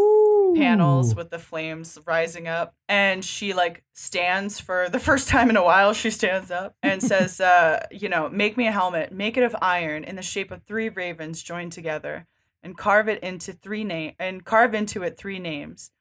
panels 0.58 1.16
with 1.16 1.30
the 1.30 1.40
flames 1.40 1.98
rising 2.06 2.50
up. 2.50 2.76
And 2.90 3.24
she 3.24 3.54
like 3.54 3.86
stands 3.94 4.60
for 4.60 4.90
the 4.90 5.00
first 5.10 5.30
time 5.30 5.50
in 5.50 5.56
a 5.56 5.64
while, 5.64 5.94
she 5.94 6.10
stands 6.10 6.52
up 6.52 6.76
and 6.84 7.02
says, 7.12 7.40
uh, 7.40 7.88
you 7.90 8.10
know, 8.10 8.28
make 8.28 8.58
me 8.58 8.68
a 8.68 8.72
helmet, 8.74 9.14
make 9.14 9.38
it 9.38 9.44
of 9.44 9.56
iron 9.62 10.04
in 10.04 10.18
the 10.18 10.22
shape 10.22 10.52
of 10.52 10.64
three 10.64 10.90
ravens 10.90 11.42
joined 11.42 11.72
together 11.72 12.28
and 12.64 12.78
carve 12.78 13.08
it 13.10 13.22
into 13.24 13.54
three 13.54 13.84
name 13.84 14.14
and 14.20 14.46
carve 14.46 14.74
into 14.74 15.04
it 15.04 15.18
three 15.18 15.40
names. 15.40 15.92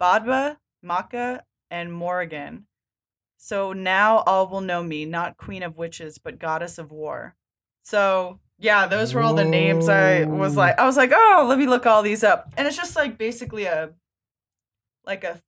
Badba, 0.00 0.56
Macha, 0.82 1.44
and 1.70 1.92
Morrigan. 1.92 2.66
So 3.36 3.72
now 3.72 4.18
all 4.18 4.46
will 4.46 4.60
know 4.60 4.82
me, 4.82 5.04
not 5.04 5.36
queen 5.36 5.62
of 5.62 5.76
witches, 5.76 6.18
but 6.18 6.38
goddess 6.38 6.78
of 6.78 6.90
war. 6.90 7.36
So 7.82 8.40
yeah, 8.58 8.86
those 8.86 9.12
were 9.12 9.20
all 9.20 9.34
the 9.34 9.44
names 9.44 9.88
I 9.88 10.24
was 10.24 10.56
like 10.56 10.78
I 10.78 10.86
was 10.86 10.96
like, 10.96 11.12
oh, 11.14 11.46
let 11.48 11.58
me 11.58 11.66
look 11.66 11.86
all 11.86 12.02
these 12.02 12.24
up. 12.24 12.52
And 12.56 12.66
it's 12.66 12.76
just 12.76 12.96
like 12.96 13.18
basically 13.18 13.64
a 13.64 13.90
like 15.04 15.24
a 15.24 15.42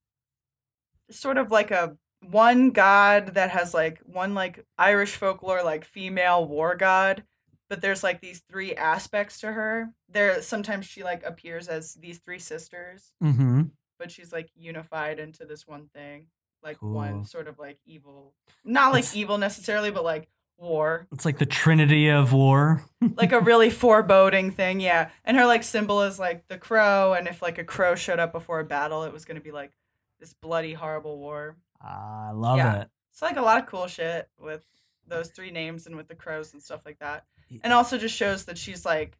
sort 1.10 1.38
of 1.38 1.50
like 1.50 1.70
a 1.70 1.96
one 2.28 2.70
god 2.70 3.34
that 3.34 3.50
has 3.50 3.72
like 3.72 4.00
one 4.04 4.34
like 4.34 4.64
Irish 4.76 5.16
folklore 5.16 5.62
like 5.62 5.84
female 5.84 6.46
war 6.46 6.74
god, 6.74 7.24
but 7.68 7.80
there's 7.80 8.02
like 8.02 8.20
these 8.20 8.40
three 8.48 8.74
aspects 8.74 9.40
to 9.40 9.52
her. 9.52 9.90
There 10.08 10.40
sometimes 10.42 10.86
she 10.86 11.02
like 11.02 11.24
appears 11.24 11.68
as 11.68 11.94
these 11.94 12.18
three 12.18 12.38
sisters, 12.38 13.12
Mm-hmm. 13.22 13.62
but 13.98 14.10
she's 14.10 14.32
like 14.32 14.50
unified 14.54 15.18
into 15.18 15.44
this 15.44 15.66
one 15.66 15.88
thing. 15.94 16.26
Like 16.62 16.78
Cool. 16.78 16.92
one 16.94 17.24
sort 17.24 17.48
of 17.48 17.58
like 17.58 17.78
evil 17.86 18.32
not 18.64 18.92
like 18.92 19.00
It's- 19.00 19.16
evil 19.16 19.38
necessarily, 19.38 19.90
but 19.90 20.04
like 20.04 20.28
war. 20.58 21.06
It's 21.12 21.24
like 21.24 21.38
the 21.38 21.46
Trinity 21.46 22.08
of 22.08 22.32
war. 22.32 22.82
Like 23.16 23.32
a 23.32 23.40
really 23.50 23.70
foreboding 23.70 24.50
thing, 24.50 24.80
yeah. 24.80 25.10
And 25.24 25.36
her 25.36 25.44
like 25.46 25.62
symbol 25.62 26.02
is 26.02 26.18
like 26.18 26.48
the 26.48 26.58
crow, 26.58 27.12
and 27.12 27.28
if 27.28 27.42
like 27.42 27.58
a 27.58 27.64
crow 27.64 27.94
showed 27.94 28.18
up 28.18 28.32
before 28.32 28.60
a 28.60 28.64
battle, 28.64 29.04
it 29.04 29.12
was 29.12 29.24
gonna 29.24 29.40
be 29.40 29.52
like 29.52 29.72
this 30.18 30.32
bloody, 30.32 30.72
horrible 30.72 31.18
war. 31.18 31.56
I 31.80 32.30
love 32.32 32.56
Yeah. 32.58 32.80
it. 32.82 32.88
It's 33.12 33.22
like 33.22 33.36
a 33.36 33.42
lot 33.42 33.58
of 33.58 33.66
cool 33.66 33.86
shit 33.86 34.28
with 34.40 34.64
those 35.06 35.28
three 35.28 35.50
names 35.50 35.86
and 35.86 35.94
with 35.94 36.08
the 36.08 36.14
crows 36.14 36.52
and 36.52 36.62
stuff 36.62 36.84
like 36.86 36.98
that. 37.00 37.24
And 37.62 37.72
also 37.72 37.96
just 37.98 38.14
shows 38.16 38.44
that 38.46 38.58
she's 38.58 38.84
like 38.84 39.16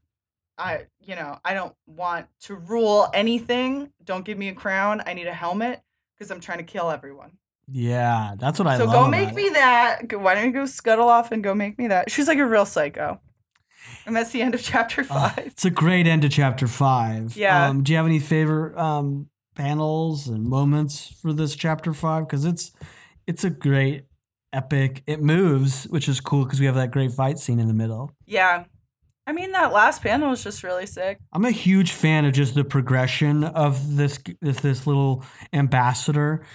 I, 0.59 0.87
you 1.01 1.15
know, 1.17 1.39
I 1.45 1.53
don't 1.53 1.75
want 1.87 2.29
to 2.45 2.55
rule 2.55 3.09
anything. 3.13 3.93
Don't 4.03 4.25
give 4.25 4.39
me 4.39 4.49
a 4.49 4.55
crown. 4.55 5.03
I 5.05 5.13
need 5.13 5.27
a 5.27 5.35
helmet 5.35 5.83
because 6.17 6.31
I'm 6.31 6.41
trying 6.41 6.59
to 6.59 6.65
kill 6.65 6.91
everyone. 6.91 7.33
Yeah, 7.71 8.37
that's 8.39 8.59
what 8.59 8.67
I 8.67 8.79
so 8.79 8.87
go 8.87 9.07
make 9.07 9.35
me 9.35 9.49
it. 9.49 9.53
that. 9.55 10.09
Go- 10.09 10.19
Why 10.19 10.35
don't 10.35 10.47
you 10.47 10.53
go 10.53 10.65
scuttle 10.65 11.09
off 11.09 11.31
and 11.31 11.45
go 11.45 11.55
make 11.55 11.79
me 11.79 11.89
that? 11.89 12.11
She's 12.11 12.27
like 12.27 12.39
a 12.39 12.47
real 12.47 12.65
psycho. 12.65 13.21
And 14.07 14.17
that's 14.17 14.31
the 14.31 14.41
end 14.41 14.55
of 14.55 14.63
chapter 14.63 15.03
Uh, 15.03 15.05
five. 15.29 15.47
it's 15.47 15.65
a 15.67 15.71
great 15.71 16.07
end 16.07 16.23
to 16.23 16.29
chapter 16.31 16.67
five. 16.67 17.37
Yeah. 17.37 17.69
Um, 17.69 17.83
do 17.83 17.93
you 17.93 17.97
have 17.99 18.07
any 18.07 18.19
favorite 18.19 18.79
um, 18.79 19.29
panels 19.57 20.27
and 20.27 20.45
moments 20.45 21.13
for 21.21 21.33
this 21.35 21.55
chapter 21.55 21.93
five? 21.93 22.27
Because 22.27 22.45
it's 22.47 22.73
it's 23.27 23.45
a 23.45 23.51
great 23.51 24.07
epic. 24.57 25.03
It 25.07 25.21
moves, 25.21 25.85
which 25.85 26.09
is 26.09 26.21
cool 26.21 26.45
because 26.45 26.61
we 26.61 26.67
have 26.67 26.75
that 26.77 26.91
great 26.91 27.13
fight 27.13 27.39
scene 27.39 27.61
in 27.61 27.69
the 27.69 27.75
middle. 27.75 28.13
yeah. 28.27 28.65
I 29.29 29.33
mean, 29.33 29.51
that 29.53 29.73
last 29.73 30.03
panel 30.03 30.31
was 30.31 30.45
just 30.45 30.63
really 30.63 30.87
sick. 30.87 31.19
I'm 31.33 31.45
a 31.45 31.51
huge 31.51 31.91
fan 31.91 32.25
of 32.27 32.33
just 32.33 32.55
the 32.55 32.63
progression 32.63 33.43
of 33.43 33.97
this 33.97 34.21
this, 34.41 34.61
this 34.61 34.87
little 34.87 35.25
ambassador 35.53 36.47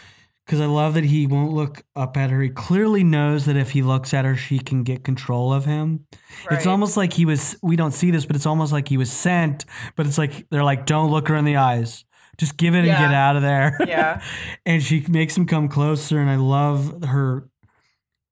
because 0.45 0.61
I 0.61 0.65
love 0.65 0.95
that 0.95 1.03
he 1.03 1.27
won't 1.27 1.53
look 1.53 1.83
up 1.95 2.17
at 2.17 2.29
her. 2.29 2.41
He 2.41 2.49
clearly 2.49 3.03
knows 3.03 3.45
that 3.45 3.55
if 3.55 3.71
he 3.71 3.81
looks 3.81 4.13
at 4.13 4.25
her, 4.25 4.35
she 4.35 4.59
can 4.59 4.83
get 4.83 5.03
control 5.03 5.53
of 5.53 5.65
him. 5.65 6.05
It's 6.49 6.65
almost 6.65 6.97
like 6.97 7.13
he 7.13 7.25
was. 7.25 7.55
We 7.61 7.75
don't 7.75 7.93
see 7.93 8.11
this, 8.11 8.25
but 8.25 8.35
it's 8.35 8.45
almost 8.45 8.71
like 8.71 8.87
he 8.87 8.97
was 8.97 9.11
sent. 9.11 9.65
But 9.95 10.07
it's 10.07 10.17
like 10.17 10.47
they're 10.49 10.63
like, 10.63 10.85
don't 10.85 11.11
look 11.11 11.27
her 11.27 11.35
in 11.35 11.45
the 11.45 11.57
eyes. 11.57 12.05
Just 12.37 12.57
give 12.57 12.73
it 12.73 12.79
and 12.79 12.87
get 12.87 13.13
out 13.13 13.35
of 13.35 13.41
there. 13.41 13.77
Yeah. 13.85 14.21
and 14.65 14.81
she 14.81 15.05
makes 15.07 15.37
him 15.37 15.45
come 15.45 15.67
closer, 15.67 16.19
and 16.19 16.29
I 16.29 16.37
love 16.37 17.03
her. 17.03 17.47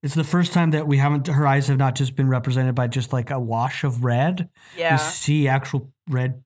It's 0.01 0.15
the 0.15 0.23
first 0.23 0.53
time 0.53 0.71
that 0.71 0.87
we 0.87 0.97
haven't. 0.97 1.27
Her 1.27 1.45
eyes 1.45 1.67
have 1.67 1.77
not 1.77 1.95
just 1.95 2.15
been 2.15 2.29
represented 2.29 2.73
by 2.75 2.87
just 2.87 3.11
like 3.11 3.31
a 3.31 3.39
wash 3.39 3.83
of 3.83 4.03
red. 4.03 4.49
Yeah. 4.77 4.93
You 4.93 4.97
see 4.97 5.47
actual 5.47 5.91
red, 6.09 6.43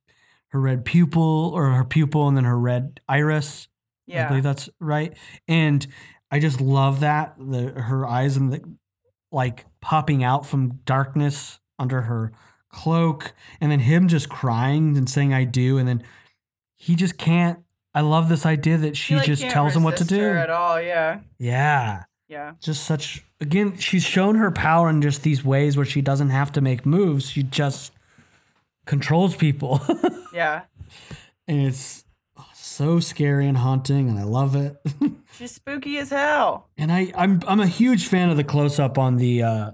her 0.49 0.59
red 0.59 0.85
pupil 0.85 1.51
or 1.53 1.69
her 1.71 1.83
pupil, 1.85 2.27
and 2.27 2.35
then 2.35 2.45
her 2.45 2.57
red 2.57 2.99
iris. 3.07 3.67
Yeah. 4.07 4.25
I 4.25 4.27
believe 4.29 4.43
that's 4.43 4.69
right. 4.79 5.15
And 5.47 5.85
I 6.31 6.39
just 6.39 6.59
love 6.61 7.01
that 7.01 7.35
the 7.37 7.69
her 7.69 8.07
eyes 8.07 8.37
and 8.37 8.51
the 8.51 8.61
like 9.31 9.65
popping 9.81 10.23
out 10.23 10.45
from 10.45 10.79
darkness 10.85 11.59
under 11.77 12.01
her 12.01 12.31
cloak, 12.69 13.33
and 13.61 13.71
then 13.71 13.79
him 13.81 14.07
just 14.07 14.29
crying 14.29 14.97
and 14.97 15.07
saying 15.07 15.31
"I 15.31 15.43
do," 15.43 15.77
and 15.77 15.87
then 15.87 16.01
he 16.75 16.95
just 16.95 17.17
can't. 17.19 17.59
I 17.93 18.01
love 18.01 18.29
this 18.29 18.47
idea 18.47 18.77
that 18.79 18.97
she 18.97 19.13
He, 19.13 19.17
like, 19.19 19.27
just 19.27 19.43
tells 19.43 19.75
him 19.75 19.83
what 19.83 19.97
to 19.97 20.05
do. 20.05 20.27
at 20.33 20.49
all. 20.49 20.81
Yeah. 20.81 21.19
Yeah, 21.37 22.05
Yeah. 22.34 22.54
just 22.60 22.84
such. 22.86 23.24
Again, 23.39 23.78
she's 23.78 24.04
shown 24.04 24.36
her 24.36 24.50
power 24.52 24.89
in 24.89 25.02
just 25.02 25.22
these 25.24 25.43
ways 25.46 25.78
where 25.78 25.86
she 25.86 26.02
doesn't 26.02 26.30
have 26.32 26.52
to 26.54 26.62
make 26.62 26.86
moves. 26.86 27.30
She 27.30 27.43
just 27.43 27.91
controls 28.86 29.36
people. 29.36 29.80
Yeah. 30.34 30.63
and 31.48 31.62
it's 31.67 32.06
so 32.56 33.00
scary 33.00 33.48
and 33.48 33.56
haunting 33.56 34.10
and 34.10 34.17
i 34.17 34.24
love 34.24 34.56
it 34.56 34.76
She's 35.38 35.52
spooky 35.52 36.00
as 36.00 36.10
hell. 36.10 36.69
and 36.76 36.91
i 36.91 37.12
i'm 37.15 37.39
i'm 37.48 37.60
a 37.60 37.67
huge 37.67 38.08
fan 38.08 38.32
of 38.32 38.38
the 38.38 38.43
close 38.43 38.80
up 38.80 38.98
on 38.98 39.17
the 39.17 39.43
uh 39.43 39.72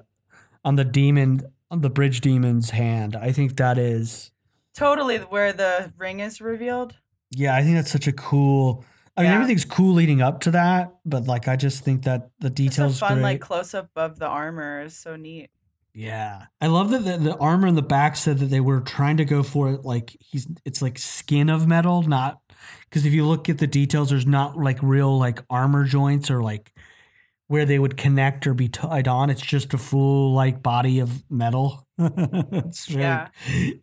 on 0.65 0.76
the 0.76 0.84
demon 0.84 1.43
on 1.72 1.80
the 1.80 1.89
bridge 1.89 2.19
demon's 2.19 2.72
hand 2.72 3.15
i 3.15 3.32
think 3.32 3.56
that 3.56 3.78
is 3.78 4.32
Totally 4.76 5.19
where 5.19 5.54
the 5.54 5.93
ring 5.98 6.19
is 6.19 6.41
revealed. 6.41 6.93
yeah 7.32 7.56
i 7.56 7.63
think 7.63 7.76
that's 7.78 7.91
such 7.91 8.08
a 8.08 8.12
cool 8.12 8.84
i 9.19 9.23
mean 9.23 9.32
Yeah. 9.32 9.36
everything's 9.36 9.65
cool 9.65 9.93
leading 9.93 10.21
up 10.21 10.39
to 10.41 10.51
that 10.51 10.95
but 11.05 11.27
like 11.27 11.47
i 11.47 11.55
just 11.55 11.84
think 11.84 12.03
that 12.03 12.29
the 12.39 12.49
details 12.49 12.95
a 12.95 12.99
fun 12.99 13.13
great. 13.15 13.23
like 13.23 13.41
close 13.41 13.73
up 13.75 13.89
of 13.95 14.17
the 14.17 14.27
armor 14.27 14.82
is 14.82 14.97
so 14.97 15.15
neat. 15.15 15.49
Yeah, 15.91 16.43
I 16.62 16.67
love 16.67 16.91
that 16.91 17.03
the, 17.03 17.17
the 17.17 17.38
armor 17.38 17.67
in 17.67 17.73
the 17.75 17.82
back 17.82 18.15
said 18.15 18.38
that 18.39 18.45
they 18.45 18.60
were 18.60 18.79
trying 18.79 19.17
to 19.17 19.25
go 19.25 19.41
for 19.43 19.71
it 19.71 19.84
like 19.84 20.15
he's 20.19 20.47
it's 20.63 20.82
like 20.84 20.97
skin 20.99 21.49
of 21.49 21.67
metal, 21.67 22.03
not 22.03 22.39
because 22.88 23.05
if 23.08 23.12
you 23.12 23.25
look 23.25 23.49
at 23.49 23.58
the 23.58 23.67
details, 23.67 24.12
there's 24.12 24.27
not 24.27 24.55
like 24.55 24.77
real 24.84 25.17
like 25.17 25.41
armor 25.49 25.84
joints 25.86 26.29
or 26.29 26.43
like 26.43 26.71
where 27.49 27.65
they 27.65 27.79
would 27.79 27.97
connect 27.97 28.45
or 28.45 28.53
be 28.53 28.69
tied 28.69 29.07
on. 29.07 29.31
It's 29.31 29.41
just 29.41 29.73
a 29.73 29.77
full 29.77 30.33
like 30.33 30.62
body 30.63 30.99
of 30.99 31.23
metal. 31.29 31.85
Yeah. 32.88 33.27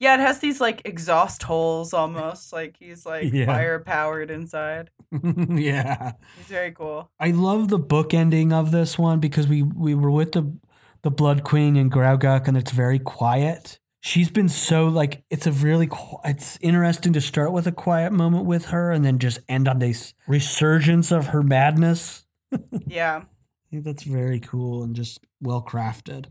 Yeah, 0.01 0.15
it 0.15 0.21
has 0.21 0.39
these 0.39 0.61
like 0.61 0.83
exhaust 0.85 1.43
holes 1.43 1.93
almost. 1.93 2.53
Like 2.53 2.77
he's 2.79 3.05
like 3.05 3.33
Yeah. 3.33 3.47
fire 3.47 3.81
powered 3.81 4.31
inside. 4.31 4.91
yeah. 5.51 6.13
He's 6.39 6.47
very 6.47 6.71
cool. 6.73 7.11
I 7.21 7.33
love 7.33 7.69
the 7.69 7.79
book 7.79 8.15
ending 8.15 8.53
of 8.53 8.71
this 8.71 8.99
one 8.99 9.19
because 9.21 9.47
we 9.49 9.63
we 9.63 9.95
were 9.95 10.11
with 10.13 10.33
the 10.33 10.57
the 11.03 11.11
Blood 11.11 11.43
Queen 11.45 11.77
and 11.77 11.91
Gruagach 11.93 12.47
and 12.49 12.57
it's 12.57 12.71
very 12.71 12.99
quiet. 13.01 13.81
She's 14.01 14.31
been 14.31 14.49
so 14.49 14.87
like 14.87 15.25
it's 15.29 15.47
a 15.49 15.53
really 15.53 15.91
it's 16.25 16.57
interesting 16.61 17.13
to 17.15 17.21
start 17.21 17.51
with 17.53 17.67
a 17.67 17.73
quiet 17.73 18.13
moment 18.13 18.47
with 18.47 18.67
her 18.67 18.93
and 18.93 19.05
then 19.05 19.19
just 19.19 19.41
end 19.49 19.67
on 19.69 19.81
this 19.81 20.15
resurgence 20.29 21.11
of 21.11 21.27
her 21.29 21.43
madness. 21.43 22.23
Yeah. 22.87 23.25
I 23.67 23.71
think 23.71 23.85
that's 23.85 24.05
very 24.05 24.39
cool 24.39 24.85
and 24.85 24.95
just 24.95 25.19
well 25.41 25.61
crafted. 25.61 26.27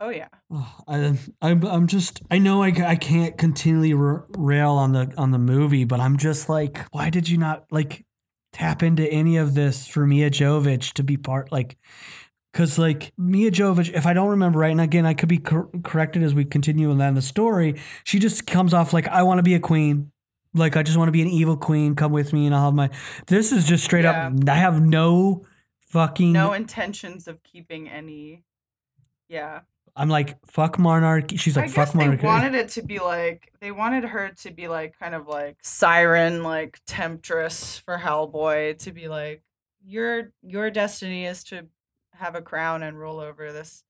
Oh 0.00 0.08
yeah. 0.08 0.26
Oh, 0.52 0.74
I, 0.88 1.16
I'm, 1.40 1.64
I'm 1.64 1.86
just, 1.86 2.22
I 2.28 2.38
know 2.38 2.64
I, 2.64 2.72
I 2.84 2.96
can't 2.96 3.38
continually 3.38 3.92
r- 3.92 4.26
rail 4.36 4.72
on 4.72 4.90
the, 4.90 5.12
on 5.16 5.30
the 5.30 5.38
movie, 5.38 5.84
but 5.84 6.00
I'm 6.00 6.16
just 6.16 6.48
like, 6.48 6.80
why 6.90 7.08
did 7.08 7.28
you 7.28 7.38
not 7.38 7.66
like 7.70 8.04
tap 8.52 8.82
into 8.82 9.08
any 9.08 9.36
of 9.36 9.54
this 9.54 9.86
for 9.86 10.04
Mia 10.04 10.28
Jovovich 10.28 10.92
to 10.94 11.04
be 11.04 11.16
part, 11.16 11.52
like, 11.52 11.76
cause 12.52 12.80
like 12.80 13.12
Mia 13.16 13.52
Jovovich, 13.52 13.92
if 13.94 14.04
I 14.04 14.12
don't 14.12 14.30
remember 14.30 14.58
right, 14.58 14.72
and 14.72 14.80
again, 14.80 15.06
I 15.06 15.14
could 15.14 15.28
be 15.28 15.38
cor- 15.38 15.70
corrected 15.84 16.24
as 16.24 16.34
we 16.34 16.44
continue 16.44 16.90
on 16.90 17.00
in 17.00 17.14
the 17.14 17.22
story, 17.22 17.76
she 18.02 18.18
just 18.18 18.44
comes 18.44 18.74
off 18.74 18.92
like, 18.92 19.06
I 19.06 19.22
want 19.22 19.38
to 19.38 19.44
be 19.44 19.54
a 19.54 19.60
queen. 19.60 20.10
Like, 20.52 20.76
I 20.76 20.82
just 20.82 20.98
want 20.98 21.08
to 21.08 21.12
be 21.12 21.22
an 21.22 21.28
evil 21.28 21.56
queen. 21.56 21.94
Come 21.94 22.12
with 22.12 22.32
me 22.32 22.44
and 22.44 22.54
I'll 22.54 22.66
have 22.66 22.74
my, 22.74 22.90
this 23.28 23.52
is 23.52 23.66
just 23.66 23.84
straight 23.84 24.04
up, 24.04 24.32
I 24.48 24.54
have 24.56 24.82
no 24.82 25.46
fucking, 25.92 26.32
No 26.32 26.54
intentions 26.54 27.28
of 27.28 27.42
keeping 27.42 27.88
any. 27.88 28.42
Yeah. 29.28 29.60
I'm 29.94 30.08
like, 30.08 30.38
fuck 30.46 30.78
monarchy. 30.78 31.36
She's 31.36 31.54
like, 31.54 31.66
I 31.66 31.68
fuck 31.68 31.92
guess 31.92 32.18
they 32.18 32.26
wanted 32.26 32.54
it 32.54 32.70
to 32.70 32.82
be 32.82 32.98
like 32.98 33.52
they 33.60 33.70
wanted 33.70 34.04
her 34.04 34.30
to 34.40 34.50
be 34.50 34.66
like 34.68 34.98
kind 34.98 35.14
of 35.14 35.28
like 35.28 35.58
siren, 35.62 36.42
like 36.42 36.80
temptress 36.86 37.78
for 37.78 37.98
Hellboy 37.98 38.78
to 38.78 38.92
be 38.92 39.08
like 39.08 39.42
your 39.84 40.32
your 40.42 40.70
destiny 40.70 41.26
is 41.26 41.44
to 41.44 41.66
have 42.14 42.34
a 42.34 42.40
crown 42.40 42.82
and 42.82 42.98
rule 42.98 43.20
over 43.20 43.52
this 43.52 43.84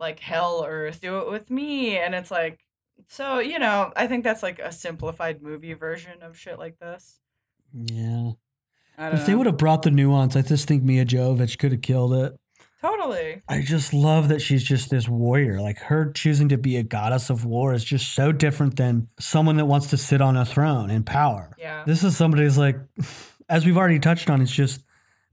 like 0.00 0.18
hell 0.18 0.64
earth. 0.66 1.00
Do 1.00 1.18
it 1.18 1.30
with 1.30 1.48
me, 1.48 1.96
and 1.96 2.12
it's 2.12 2.32
like 2.32 2.58
so 3.06 3.38
you 3.38 3.60
know 3.60 3.92
I 3.94 4.08
think 4.08 4.24
that's 4.24 4.42
like 4.42 4.58
a 4.58 4.72
simplified 4.72 5.42
movie 5.42 5.74
version 5.74 6.22
of 6.22 6.36
shit 6.36 6.58
like 6.58 6.80
this. 6.80 7.20
yeah. 7.72 8.32
If 8.98 9.26
they 9.26 9.34
would 9.34 9.46
have 9.46 9.58
brought 9.58 9.82
the 9.82 9.90
nuance, 9.90 10.36
I 10.36 10.42
just 10.42 10.66
think 10.66 10.82
Mia 10.82 11.04
Jovovich 11.04 11.58
could 11.58 11.72
have 11.72 11.82
killed 11.82 12.14
it. 12.14 12.34
totally. 12.80 13.42
I 13.48 13.62
just 13.62 13.92
love 13.92 14.28
that 14.28 14.40
she's 14.40 14.62
just 14.64 14.90
this 14.90 15.08
warrior. 15.08 15.60
Like 15.60 15.78
her 15.78 16.12
choosing 16.12 16.48
to 16.50 16.58
be 16.58 16.76
a 16.76 16.82
goddess 16.82 17.30
of 17.30 17.44
war 17.44 17.74
is 17.74 17.84
just 17.84 18.14
so 18.14 18.32
different 18.32 18.76
than 18.76 19.08
someone 19.18 19.56
that 19.56 19.66
wants 19.66 19.88
to 19.88 19.96
sit 19.96 20.20
on 20.20 20.36
a 20.36 20.44
throne 20.44 20.90
in 20.90 21.02
power. 21.02 21.50
Yeah. 21.58 21.84
This 21.86 22.02
is 22.04 22.16
somebody 22.16 22.44
who's 22.44 22.58
like, 22.58 22.78
as 23.48 23.64
we've 23.66 23.76
already 23.76 23.98
touched 23.98 24.30
on, 24.30 24.40
it's 24.40 24.50
just 24.50 24.82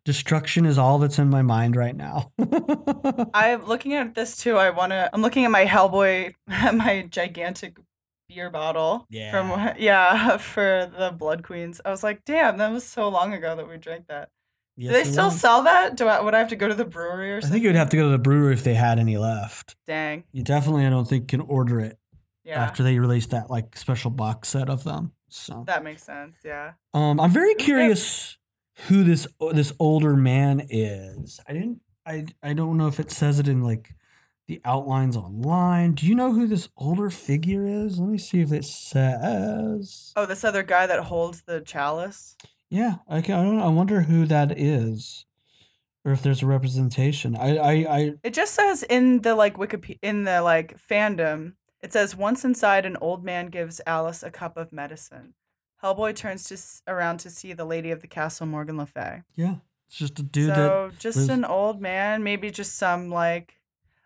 destruction 0.06 0.66
is 0.66 0.78
all 0.78 1.00
that's 1.00 1.20
in 1.20 1.30
my 1.30 1.42
mind 1.42 1.76
right 1.76 1.96
now. 1.96 2.32
I'm 3.34 3.66
looking 3.66 3.94
at 3.94 4.16
this 4.16 4.38
too. 4.38 4.58
I 4.58 4.70
want 4.70 4.92
to. 4.92 5.10
I'm 5.14 5.22
looking 5.22 5.46
at 5.46 5.52
my 5.52 5.66
Hellboy, 5.66 6.34
my 6.48 7.08
gigantic 7.10 7.78
beer 8.28 8.50
bottle 8.50 9.08
from 9.32 9.74
yeah 9.78 10.38
for 10.38 10.92
the 10.98 11.12
Blood 11.12 11.44
Queens. 11.44 11.82
I 11.84 11.90
was 11.92 12.04
like, 12.04 12.24
damn, 12.26 12.58
that 12.58 12.72
was 12.72 12.84
so 12.86 13.08
long 13.10 13.34
ago 13.34 13.56
that 13.56 13.68
we 13.68 13.78
drank 13.78 14.08
that. 14.08 14.30
Yes, 14.76 14.92
Do 14.92 14.98
they 15.04 15.04
still 15.12 15.26
was. 15.26 15.40
sell 15.40 15.64
that? 15.64 15.96
Do 15.98 16.08
I 16.08 16.20
would 16.22 16.34
I 16.34 16.40
have 16.40 16.50
to 16.50 16.56
go 16.56 16.68
to 16.68 16.74
the 16.74 16.86
brewery 16.86 17.32
or 17.34 17.42
something? 17.42 17.52
I 17.52 17.54
think 17.54 17.64
you 17.64 17.70
would 17.70 17.76
have 17.76 17.90
to 17.90 17.98
go 17.98 18.04
to 18.04 18.10
the 18.10 18.18
brewery 18.18 18.54
if 18.54 18.64
they 18.64 18.74
had 18.74 18.98
any 18.98 19.18
left. 19.18 19.76
Dang. 19.86 20.24
You 20.32 20.44
definitely, 20.44 20.86
I 20.86 20.90
don't 20.90 21.08
think, 21.08 21.28
can 21.28 21.42
order 21.42 21.80
it 21.80 22.00
Yeah. 22.44 22.60
after 22.64 22.82
they 22.82 22.98
release 22.98 23.28
that 23.28 23.52
like 23.52 23.78
special 23.78 24.10
box 24.10 24.50
set 24.50 24.70
of 24.70 24.84
them. 24.84 25.12
So 25.30 25.64
that 25.68 25.84
makes 25.84 26.04
sense. 26.04 26.36
Yeah. 26.44 26.74
Um, 26.94 27.20
I'm 27.20 27.30
very 27.32 27.54
curious 27.56 28.38
who 28.88 29.04
this 29.04 29.28
this 29.54 29.72
older 29.80 30.16
man 30.16 30.66
is. 30.70 31.40
I 31.48 31.54
didn't. 31.54 31.82
I 32.06 32.26
I 32.42 32.54
don't 32.54 32.78
know 32.78 32.88
if 32.88 33.00
it 33.00 33.12
says 33.12 33.40
it 33.40 33.48
in 33.48 33.62
like 33.62 33.94
the 34.48 34.62
outlines 34.66 35.16
online. 35.16 35.94
Do 35.94 36.06
you 36.06 36.16
know 36.16 36.34
who 36.34 36.48
this 36.48 36.70
older 36.78 37.10
figure 37.10 37.66
is? 37.66 38.00
Let 38.00 38.10
me 38.10 38.18
see 38.18 38.42
if 38.42 38.52
it 38.52 38.66
says. 38.66 40.12
Oh, 40.16 40.26
this 40.26 40.44
other 40.44 40.64
guy 40.64 40.86
that 40.88 41.00
holds 41.06 41.44
the 41.44 41.62
chalice. 41.62 42.36
Yeah, 42.70 42.96
I 43.08 43.22
can, 43.22 43.36
I 43.40 43.44
don't. 43.44 43.60
I 43.62 43.68
wonder 43.70 44.02
who 44.02 44.26
that 44.26 44.58
is, 44.60 45.26
or 46.04 46.12
if 46.12 46.22
there's 46.24 46.42
a 46.42 46.48
representation. 46.48 47.36
I 47.36 47.58
I, 47.58 47.72
I 47.98 48.14
It 48.24 48.34
just 48.34 48.54
says 48.56 48.84
in 48.84 49.22
the 49.22 49.36
like 49.36 49.58
Wikipedia 49.58 50.00
in 50.02 50.24
the 50.24 50.42
like 50.42 50.78
fandom, 50.80 51.54
it 51.82 51.94
says 51.94 52.16
once 52.16 52.44
inside, 52.44 52.86
an 52.86 52.98
old 53.00 53.24
man 53.24 53.48
gives 53.48 53.80
Alice 53.86 54.24
a 54.24 54.32
cup 54.32 54.58
of 54.58 54.74
medicine. 54.74 55.36
Hellboy 55.84 56.16
turns 56.16 56.46
to 56.46 56.56
s- 56.56 56.82
around 56.88 57.18
to 57.20 57.30
see 57.30 57.54
the 57.54 57.66
lady 57.66 57.92
of 57.92 58.02
the 58.02 58.08
castle, 58.08 58.48
Morgan 58.48 58.78
Le 58.78 58.86
Fay. 58.88 59.22
yeah, 59.36 59.56
it's 59.88 59.98
just 59.98 60.18
a 60.20 60.24
dude 60.24 60.50
that 60.50 60.56
so 60.56 60.92
just 60.98 61.18
lives- 61.18 61.30
an 61.30 61.46
old 61.46 61.80
man, 61.82 62.24
maybe 62.24 62.50
just 62.52 62.76
some 62.76 63.10
like. 63.10 63.60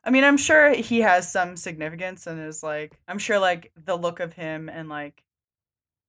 I 0.08 0.10
mean, 0.10 0.24
I'm 0.24 0.38
sure 0.38 0.74
he 0.74 1.02
has 1.02 1.30
some 1.30 1.58
significance 1.58 2.26
and 2.28 2.39
is 2.39 2.63
like, 2.63 2.98
I'm 3.10 3.20
sure 3.20 3.39
like 3.39 3.74
the 3.76 3.98
look 3.98 4.22
of 4.22 4.32
him 4.34 4.70
and 4.70 4.88
like 4.88 5.22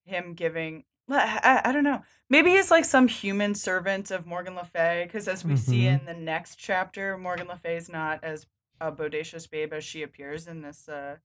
him 0.05 0.35
giving, 0.35 0.85
I, 1.09 1.59
I 1.65 1.71
don't 1.73 1.83
know. 1.83 2.01
Maybe 2.29 2.51
he's 2.51 2.71
like 2.71 2.85
some 2.85 3.09
human 3.09 3.55
servant 3.55 4.09
of 4.09 4.25
Morgan 4.25 4.55
Le 4.55 4.63
Fay 4.63 5.03
because 5.05 5.27
as 5.27 5.43
we 5.43 5.57
see 5.57 5.81
Mhm. 5.81 5.99
in 5.99 6.05
the 6.05 6.13
next 6.13 6.55
chapter, 6.55 7.17
Morgan 7.17 7.47
Le 7.47 7.57
Fay 7.57 7.75
is 7.75 7.89
not 7.89 8.23
as 8.23 8.47
a 8.79 8.89
bodacious 8.89 9.49
babe 9.49 9.73
as 9.73 9.83
she 9.83 10.01
appears 10.01 10.47
in 10.47 10.61
this 10.61 10.87
uh, 10.87 11.17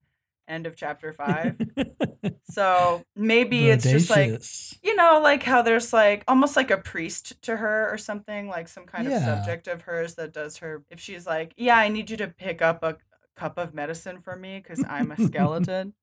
end 0.49 0.67
of 0.67 0.77
chapter 0.77 1.13
five. 1.15 1.57
so 2.51 3.03
maybe 3.17 3.71
it's 3.71 3.85
just 3.85 4.11
like 4.11 4.43
you 4.83 4.95
know, 4.97 5.21
like 5.23 5.43
how 5.43 5.63
there's 5.63 5.93
like 5.93 6.25
almost 6.29 6.57
like 6.57 6.71
a 6.71 6.79
priest 6.79 7.41
to 7.43 7.57
her 7.57 7.89
or 7.93 7.99
something, 7.99 8.49
like 8.49 8.69
some 8.69 8.85
kind 8.87 9.07
of 9.07 9.23
subject 9.23 9.69
of 9.69 9.83
hers 9.83 10.15
that 10.15 10.33
does 10.33 10.59
her. 10.59 10.83
If 10.91 11.01
she's 11.01 11.27
like, 11.27 11.55
yeah, 11.57 11.77
I 11.77 11.89
need 11.89 12.11
you 12.11 12.17
to 12.19 12.29
pick 12.29 12.63
up 12.63 12.83
a 12.83 12.97
cup 13.37 13.59
of 13.59 13.75
medicine 13.75 14.21
for 14.21 14.37
me 14.37 14.59
because 14.63 14.85
I'm 14.89 15.11
a 15.11 15.17
skeleton, 15.27 15.95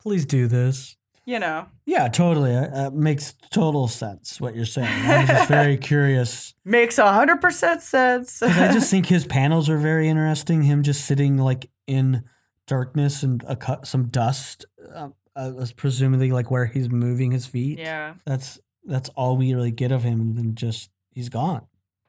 Please 0.00 0.26
do 0.26 0.46
this. 0.46 0.96
you 1.24 1.38
know, 1.38 1.66
Yeah, 1.86 2.08
totally. 2.08 2.50
It 2.52 2.70
uh, 2.74 2.90
makes 2.90 3.32
total 3.50 3.88
sense 3.88 4.38
what 4.40 4.54
you're 4.54 4.66
saying. 4.66 4.88
I'm 4.90 5.26
just 5.26 5.48
very 5.48 5.78
curious 5.78 6.54
makes 6.64 6.98
a 6.98 7.10
hundred 7.12 7.40
percent 7.40 7.82
sense. 7.82 8.42
I 8.42 8.72
just 8.72 8.90
think 8.90 9.06
his 9.06 9.26
panels 9.26 9.68
are 9.70 9.78
very 9.78 10.08
interesting. 10.08 10.62
Him 10.62 10.82
just 10.82 11.06
sitting 11.06 11.38
like 11.38 11.70
in 11.86 12.24
darkness 12.66 13.22
and 13.22 13.42
a 13.46 13.56
cu- 13.56 13.84
some 13.84 14.08
dust, 14.08 14.64
uh, 14.94 15.08
uh, 15.36 15.66
presumably 15.76 16.30
like 16.30 16.50
where 16.50 16.66
he's 16.66 16.88
moving 16.90 17.30
his 17.32 17.46
feet. 17.46 17.78
yeah, 17.78 18.14
that's 18.24 18.58
that's 18.84 19.08
all 19.10 19.36
we 19.36 19.54
really 19.54 19.70
get 19.70 19.92
of 19.92 20.02
him, 20.02 20.20
and 20.20 20.36
then 20.36 20.54
just 20.54 20.90
he's 21.10 21.28
gone. 21.28 21.66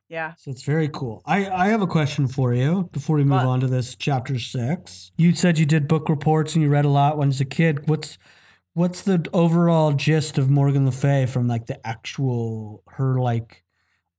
yeah. 0.09 0.33
So 0.37 0.51
it's 0.51 0.63
very 0.63 0.89
cool. 0.89 1.21
I, 1.25 1.49
I 1.49 1.67
have 1.69 1.81
a 1.81 1.87
question 1.87 2.27
for 2.27 2.53
you 2.53 2.89
before 2.91 3.15
we 3.17 3.23
move 3.23 3.37
What? 3.43 3.45
on 3.47 3.59
to 3.61 3.67
this 3.67 3.95
chapter 3.95 4.37
six. 4.39 5.11
You 5.17 5.33
said 5.33 5.57
you 5.57 5.65
did 5.65 5.87
book 5.87 6.09
reports 6.09 6.53
and 6.55 6.63
you 6.63 6.69
read 6.69 6.85
a 6.85 6.89
lot 6.89 7.17
when 7.17 7.27
you 7.27 7.29
was 7.29 7.41
a 7.41 7.45
kid. 7.45 7.87
What's 7.87 8.17
what's 8.73 9.01
the 9.03 9.25
overall 9.33 9.93
gist 9.93 10.37
of 10.37 10.49
Morgan 10.49 10.85
Le 10.85 10.91
Fay 10.91 11.25
from 11.25 11.47
like 11.47 11.65
the 11.67 11.85
actual 11.87 12.83
her 12.87 13.19
like 13.19 13.63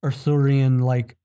Arthurian 0.03 0.79
like 0.81 1.17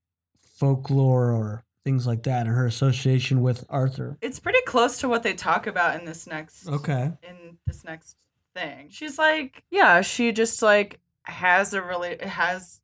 folklore 0.58 1.32
or 1.32 1.64
things 1.84 2.06
like 2.08 2.24
that 2.24 2.46
and 2.48 2.56
her 2.56 2.66
association 2.66 3.42
with 3.42 3.66
Arthur? 3.70 4.18
It's 4.22 4.40
pretty 4.40 4.62
close 4.66 5.00
to 5.00 5.10
what 5.10 5.24
they 5.24 5.34
talk 5.34 5.68
about 5.68 6.00
in 6.00 6.06
this 6.06 6.28
next 6.28 6.68
Okay. 6.68 7.12
in 7.24 7.58
this 7.68 7.84
next 7.84 8.16
thing. 8.56 8.88
She's 8.90 9.18
like, 9.18 9.64
yeah, 9.72 10.02
she 10.02 10.32
just 10.32 10.62
like 10.62 11.00
has 11.24 11.74
a 11.74 11.82
really 11.82 12.18
has 12.22 12.82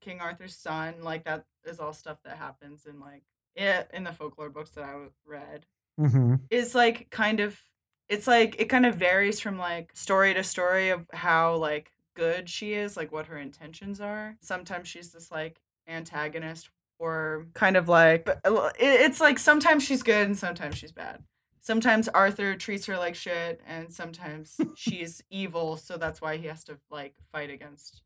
King 0.00 0.20
Arthur's 0.20 0.56
son. 0.56 0.94
Like 1.02 1.24
that 1.24 1.44
is 1.64 1.78
all 1.80 1.92
stuff 1.92 2.18
that 2.24 2.36
happens 2.38 2.86
in 2.86 3.00
like 3.00 3.22
it 3.56 3.90
in 3.92 4.04
the 4.04 4.12
folklore 4.12 4.50
books 4.50 4.70
that 4.70 4.84
I 4.84 4.94
read. 5.26 5.66
Mm-hmm. 5.98 6.36
Is 6.50 6.74
like 6.74 7.10
kind 7.10 7.40
of 7.40 7.60
it's 8.08 8.26
like 8.26 8.56
it 8.58 8.68
kind 8.68 8.86
of 8.86 8.96
varies 8.96 9.40
from 9.40 9.58
like 9.58 9.90
story 9.94 10.34
to 10.34 10.42
story 10.42 10.88
of 10.90 11.06
how 11.12 11.56
like 11.56 11.92
good 12.14 12.48
she 12.48 12.72
is, 12.72 12.96
like 12.96 13.12
what 13.12 13.26
her 13.26 13.36
intentions 13.38 14.00
are. 14.00 14.36
Sometimes 14.40 14.88
she's 14.88 15.12
this 15.12 15.30
like 15.30 15.60
antagonist 15.86 16.70
or 17.00 17.46
kind 17.54 17.76
of 17.76 17.88
like 17.88 18.28
uh, 18.28 18.34
but 18.44 18.76
it's 18.78 19.20
like 19.20 19.38
sometimes 19.38 19.82
she's 19.82 20.04
good 20.04 20.26
and 20.26 20.38
sometimes 20.38 20.76
she's 20.76 20.92
bad 20.92 21.24
sometimes 21.60 22.08
Arthur 22.08 22.56
treats 22.56 22.86
her 22.86 22.96
like 22.96 23.14
shit, 23.14 23.60
and 23.66 23.92
sometimes 23.92 24.60
she's 24.74 25.22
evil, 25.30 25.76
so 25.76 25.96
that's 25.96 26.20
why 26.20 26.36
he 26.36 26.46
has 26.48 26.64
to 26.64 26.78
like 26.90 27.14
fight 27.32 27.50
against 27.50 28.02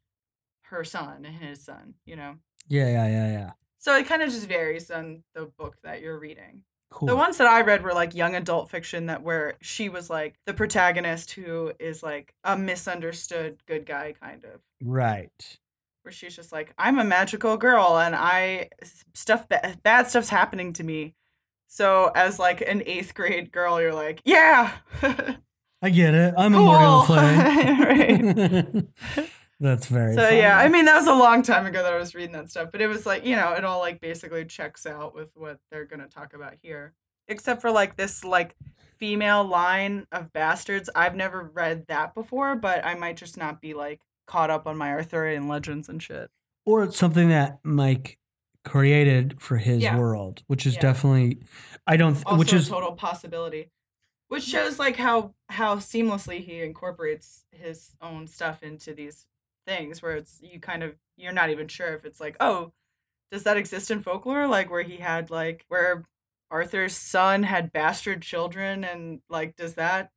her 0.63 0.85
son 0.85 1.25
and 1.25 1.37
his 1.37 1.65
son, 1.65 1.95
you 2.05 2.17
know. 2.17 2.37
Yeah, 2.69 2.89
yeah, 2.89 3.09
yeah, 3.09 3.33
yeah. 3.33 3.51
So 3.79 3.97
it 3.97 4.07
kind 4.07 4.23
of 4.23 4.31
just 4.31 4.47
varies 4.49 4.91
on 4.91 5.23
the 5.35 5.47
book 5.59 5.77
that 5.83 6.01
you're 6.01 6.19
reading. 6.19 6.63
Cool. 6.91 7.09
The 7.09 7.17
ones 7.17 7.39
that 7.39 7.47
I 7.47 7.61
read 7.63 7.83
were 7.83 7.93
like 7.93 8.15
young 8.15 8.35
adult 8.35 8.71
fiction 8.71 9.07
that 9.07 9.23
where 9.23 9.55
she 9.61 9.89
was 9.89 10.09
like 10.09 10.37
the 10.47 10.55
protagonist 10.55 11.33
who 11.33 11.73
is 11.81 12.03
like 12.03 12.35
a 12.45 12.57
misunderstood 12.57 13.59
good 13.67 13.85
guy 13.85 14.15
kind 14.21 14.45
of. 14.45 14.61
right. 14.83 15.59
Where 16.05 16.13
she's 16.13 16.37
just 16.37 16.53
like, 16.53 16.75
I'm 16.79 16.99
a 16.99 17.05
magical 17.05 17.57
girl 17.57 17.99
and 17.99 18.15
I 18.15 18.69
stuff 19.15 19.49
ba- 19.49 19.77
bad 19.83 20.07
stuff's 20.09 20.29
happening 20.29 20.73
to 20.75 20.85
me. 20.85 21.15
So 21.67 22.11
as 22.15 22.39
like 22.39 22.61
an 22.61 22.83
eighth 22.87 23.15
grade 23.15 23.51
girl, 23.51 23.81
you're 23.81 23.95
like, 23.95 24.21
yeah, 24.25 24.73
I 25.83 25.91
get 25.91 26.15
it. 26.15 26.35
I'm 26.37 26.53
Cool. 26.53 26.71
a 26.75 27.07
Morgan 27.09 28.75
Le 28.75 28.83
Fay. 29.17 29.27
That's 29.61 29.87
very 29.87 30.15
so 30.15 30.23
funny. 30.25 30.39
yeah, 30.39 30.59
I 30.59 30.69
mean 30.69 30.85
that 30.87 30.97
was 30.97 31.07
a 31.07 31.15
long 31.15 31.43
time 31.43 31.65
ago 31.65 31.83
that 31.83 31.93
I 31.93 31.97
was 31.97 32.15
reading 32.15 32.33
that 32.33 32.51
stuff, 32.51 32.71
but 32.73 32.81
it 32.83 32.87
was 32.89 33.07
like 33.07 33.25
you 33.25 33.37
know 33.37 33.53
it 33.53 33.65
all 33.65 33.79
like 33.79 34.01
basically 34.01 34.45
checks 34.45 34.85
out 34.85 35.15
with 35.15 35.31
what 35.37 35.59
they're 35.71 35.85
gonna 35.87 36.09
talk 36.09 36.35
about 36.35 36.55
here, 36.61 36.93
except 37.29 37.61
for 37.63 37.71
like 37.71 37.97
this 37.97 38.25
like 38.25 38.57
female 38.99 39.45
line 39.45 40.07
of 40.13 40.33
bastards. 40.33 40.91
I've 40.95 41.15
never 41.15 41.43
read 41.55 41.87
that 41.87 42.15
before, 42.15 42.57
but 42.57 42.85
I 42.85 42.95
might 42.95 43.17
just 43.17 43.37
not 43.37 43.61
be 43.63 43.75
like 43.75 44.01
caught 44.27 44.51
up 44.51 44.67
on 44.67 44.77
my 44.77 44.91
Arthurian 44.91 45.49
legends 45.49 45.89
and 45.89 46.03
shit. 46.03 46.31
or 46.67 46.83
it's 46.85 46.97
something 46.97 47.29
that 47.29 47.59
Mike 47.63 48.19
created 48.65 49.41
for 49.41 49.59
his 49.59 49.83
Yeah. 49.83 49.99
world, 49.99 50.43
which 50.47 50.65
is 50.67 50.75
Yeah. 50.75 50.81
definitely 50.81 51.41
I 51.87 51.97
don't 51.99 52.17
Also 52.25 52.39
which 52.39 52.53
a 52.53 52.57
is 52.57 52.69
total 52.69 52.93
possibility, 52.93 53.71
which 54.29 54.45
shows 54.45 54.79
like 54.79 54.97
how 54.97 55.35
how 55.51 55.77
seamlessly 55.77 56.43
he 56.43 56.63
incorporates 56.63 57.45
his 57.53 57.95
own 58.01 58.27
stuff 58.27 58.63
into 58.63 58.95
these 58.95 59.27
things, 59.67 60.01
where 60.01 60.17
it's 60.17 60.41
you 60.43 60.59
kind 60.61 60.83
of 60.83 60.95
you're 61.19 61.33
not 61.33 61.51
even 61.51 61.69
sure 61.69 61.95
if 61.95 62.05
it's 62.07 62.21
like 62.21 62.37
oh 62.41 62.73
does 63.31 63.43
that 63.43 63.57
exist 63.59 63.91
in 63.91 64.01
folklore 64.01 64.47
like 64.47 64.71
where 64.71 64.83
he 64.83 64.97
had 64.97 65.31
like 65.31 65.65
where 65.69 66.05
arthur's 66.51 66.97
son 66.97 67.43
had 67.43 67.73
bastard 67.73 68.23
children 68.23 68.85
and 68.85 69.21
like 69.29 69.57
does 69.57 69.75
that 69.75 70.11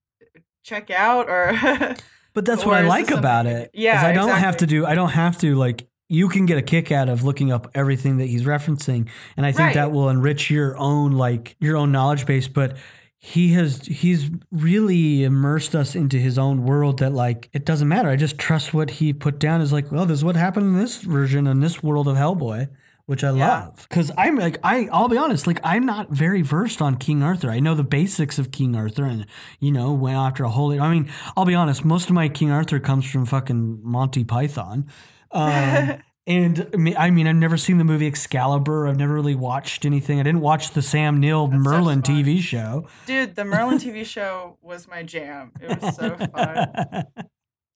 check 0.63 0.89
out 0.91 1.27
or 1.29 1.51
but 2.37 2.45
that's 2.45 2.63
what 2.63 2.75
I 2.75 2.81
like 2.81 3.09
about 3.09 3.47
it. 3.47 3.71
Yeah, 3.73 3.99
I 4.05 4.13
don't 4.13 4.29
have 4.29 4.57
to 4.57 4.67
do 4.67 4.85
I 4.85 4.93
don't 4.93 5.09
have 5.09 5.39
to 5.39 5.55
like 5.55 5.87
you 6.07 6.29
can 6.29 6.45
get 6.45 6.59
a 6.59 6.61
kick 6.61 6.91
out 6.91 7.09
of 7.09 7.23
looking 7.23 7.51
up 7.51 7.71
everything 7.73 8.17
that 8.17 8.27
he's 8.27 8.43
referencing 8.43 9.09
and 9.35 9.43
I 9.43 9.51
think 9.51 9.73
that 9.73 9.91
will 9.91 10.07
enrich 10.09 10.51
your 10.51 10.77
own 10.77 11.13
like 11.13 11.55
your 11.59 11.75
own 11.75 11.91
knowledge 11.91 12.27
base 12.27 12.47
but 12.47 12.77
he 13.17 13.53
has 13.53 13.81
he's 13.87 14.29
really 14.51 15.23
immersed 15.23 15.73
us 15.73 15.95
into 15.95 16.19
his 16.19 16.37
own 16.37 16.63
world 16.63 16.99
that 16.99 17.11
like 17.11 17.49
it 17.53 17.65
doesn't 17.65 17.87
matter. 17.87 18.07
I 18.07 18.15
just 18.15 18.37
trust 18.37 18.71
what 18.71 18.91
he 18.91 19.13
put 19.13 19.39
down 19.39 19.59
is 19.59 19.73
like, 19.73 19.91
well, 19.91 20.05
this 20.05 20.19
is 20.19 20.23
what 20.23 20.35
happened 20.35 20.67
in 20.67 20.77
this 20.77 21.01
version 21.01 21.47
in 21.47 21.59
this 21.59 21.81
world 21.81 22.07
of 22.07 22.17
Hellboy, 22.17 22.69
which 23.07 23.23
I 23.23 23.31
Yeah. 23.31 23.47
love. 23.63 23.89
Cause 23.89 24.11
I'm 24.17 24.35
like 24.35 24.57
I 24.63 24.87
I'll 24.91 25.09
be 25.09 25.17
honest, 25.17 25.47
like 25.47 25.59
I'm 25.63 25.85
not 25.85 26.11
very 26.11 26.41
versed 26.43 26.81
on 26.81 26.97
King 26.97 27.23
Arthur. 27.23 27.49
I 27.49 27.59
know 27.59 27.73
the 27.73 27.83
basics 27.83 28.37
of 28.37 28.51
King 28.51 28.75
Arthur 28.75 29.05
and 29.05 29.25
you 29.59 29.71
know, 29.71 29.91
went 29.93 30.15
after 30.17 30.43
a 30.43 30.49
whole 30.49 30.79
I 30.79 30.91
mean, 30.93 31.09
I'll 31.35 31.45
be 31.45 31.55
honest, 31.55 31.83
most 31.83 32.09
of 32.09 32.13
my 32.15 32.29
King 32.29 32.51
Arthur 32.51 32.79
comes 32.79 33.09
from 33.09 33.25
fucking 33.25 33.79
Monty 33.81 34.23
Python. 34.23 34.85
Um, 35.31 35.95
and 36.27 36.69
I 36.73 36.77
mean- 36.77 36.95
I 36.97 37.09
mean, 37.09 37.25
I've 37.27 37.35
never 37.37 37.55
seen 37.57 37.77
the 37.77 37.85
movie 37.85 38.07
Excalibur. 38.07 38.87
I've 38.87 38.97
never 38.97 39.13
really 39.13 39.35
watched 39.35 39.85
anything. 39.85 40.19
I 40.19 40.23
didn't 40.23 40.41
watch 40.41 40.71
the 40.71 40.81
Sam 40.81 41.19
Neill 41.21 41.47
That 41.47 41.53
stuff's 41.61 41.65
Merlin. 41.65 42.01
TV 42.01 42.39
show. 42.41 42.87
dude 43.05 43.35
the 43.35 43.45
merlin 43.45 43.77
tv 43.77 44.05
show 44.05 44.57
was 44.61 44.87
my 44.87 45.03
jam 45.03 45.51
it 45.61 45.81
was 45.81 45.95
so 45.95 46.15
fun 46.33 47.05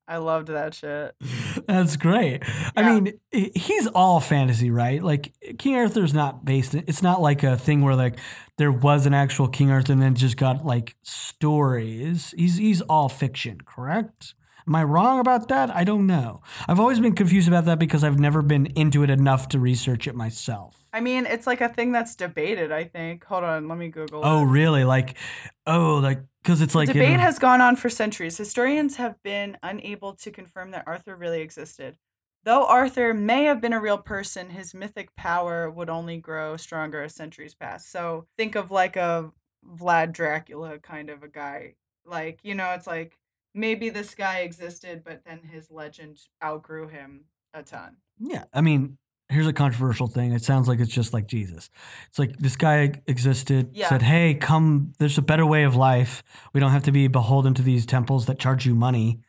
i 0.07 0.17
loved 0.17 0.47
that 0.47 0.73
shit 0.73 1.15
That's 1.67 1.97
great. 1.97 2.43
I 2.75 2.83
mean, 2.83 3.19
he's 3.31 3.87
all 3.87 4.19
fantasy, 4.19 4.71
right? 4.71 5.01
Like 5.01 5.33
King 5.57 5.75
Arthur's 5.75 6.13
not 6.13 6.45
based. 6.45 6.73
In, 6.73 6.83
it's 6.87 7.01
not 7.01 7.21
like 7.21 7.43
a 7.43 7.57
thing 7.57 7.81
where 7.81 7.95
like 7.95 8.19
there 8.57 8.71
was 8.71 9.05
an 9.05 9.13
actual 9.13 9.47
King 9.47 9.71
Arthur 9.71 9.93
and 9.93 10.01
then 10.01 10.15
just 10.15 10.37
got 10.37 10.65
like 10.65 10.95
stories. 11.03 12.33
He's 12.37 12.57
he's 12.57 12.81
all 12.81 13.09
fiction, 13.09 13.59
correct? 13.65 14.33
Am 14.67 14.75
I 14.75 14.83
wrong 14.83 15.19
about 15.19 15.47
that? 15.49 15.75
I 15.75 15.83
don't 15.83 16.05
know. 16.05 16.41
I've 16.67 16.79
always 16.79 16.99
been 16.99 17.15
confused 17.15 17.47
about 17.47 17.65
that 17.65 17.79
because 17.79 18.03
I've 18.03 18.19
never 18.19 18.41
been 18.41 18.67
into 18.67 19.03
it 19.03 19.09
enough 19.09 19.49
to 19.49 19.59
research 19.59 20.07
it 20.07 20.15
myself. 20.15 20.80
I 20.93 20.99
mean, 20.99 21.25
it's 21.25 21.47
like 21.47 21.61
a 21.61 21.69
thing 21.69 21.91
that's 21.91 22.15
debated. 22.15 22.71
I 22.71 22.83
think. 22.83 23.23
Hold 23.25 23.43
on, 23.43 23.67
let 23.67 23.77
me 23.77 23.89
Google. 23.89 24.21
Oh, 24.23 24.41
it. 24.41 24.45
really? 24.45 24.83
Like, 24.83 25.17
oh, 25.65 25.95
like 25.97 26.21
because 26.43 26.61
it's 26.61 26.75
like 26.75 26.87
debate 26.87 27.19
has 27.19 27.39
gone 27.39 27.61
on 27.61 27.75
for 27.75 27.89
centuries. 27.89 28.37
Historians 28.37 28.97
have 28.97 29.21
been 29.23 29.57
unable 29.63 30.13
to 30.15 30.31
confirm 30.31 30.71
that 30.71 30.83
Arthur 30.87 31.15
really 31.15 31.41
existed. 31.41 31.97
Though 32.43 32.65
Arthur 32.65 33.13
may 33.13 33.43
have 33.43 33.61
been 33.61 33.73
a 33.73 33.79
real 33.79 33.99
person, 33.99 34.49
his 34.49 34.73
mythic 34.73 35.15
power 35.15 35.69
would 35.69 35.89
only 35.89 36.17
grow 36.17 36.57
stronger 36.57 37.03
as 37.03 37.13
centuries 37.13 37.53
pass. 37.53 37.85
So 37.85 38.25
think 38.35 38.55
of 38.55 38.71
like 38.71 38.95
a 38.95 39.31
Vlad 39.77 40.11
Dracula 40.11 40.79
kind 40.79 41.11
of 41.11 41.21
a 41.21 41.27
guy. 41.27 41.75
Like, 42.03 42.39
you 42.41 42.55
know, 42.55 42.71
it's 42.71 42.87
like 42.87 43.19
maybe 43.53 43.89
this 43.89 44.15
guy 44.15 44.39
existed, 44.39 45.03
but 45.05 45.21
then 45.23 45.41
his 45.51 45.69
legend 45.69 46.19
outgrew 46.43 46.87
him 46.87 47.25
a 47.53 47.61
ton. 47.61 47.97
Yeah, 48.19 48.45
I 48.53 48.61
mean, 48.61 48.97
here's 49.31 49.47
a 49.47 49.53
controversial 49.53 50.07
thing. 50.07 50.33
It 50.33 50.43
sounds 50.43 50.67
like 50.67 50.79
it's 50.79 50.91
just 50.93 51.13
like 51.13 51.25
Jesus. 51.27 51.69
It's 52.09 52.19
like 52.19 52.37
this 52.37 52.55
guy 52.55 53.01
existed, 53.07 53.71
Yeah. 53.73 53.89
said, 53.89 54.01
"Hey, 54.01 54.33
come. 54.35 54.93
There's 54.99 55.17
a 55.17 55.21
better 55.21 55.45
way 55.45 55.63
of 55.63 55.75
life. 55.75 56.21
We 56.53 56.59
don't 56.59 56.71
have 56.71 56.83
to 56.83 56.91
be 56.91 57.07
beholden 57.07 57.53
to 57.55 57.61
these 57.61 57.85
temples 57.85 58.25
that 58.27 58.39
charge 58.39 58.65
you 58.65 58.75
money." 58.75 59.19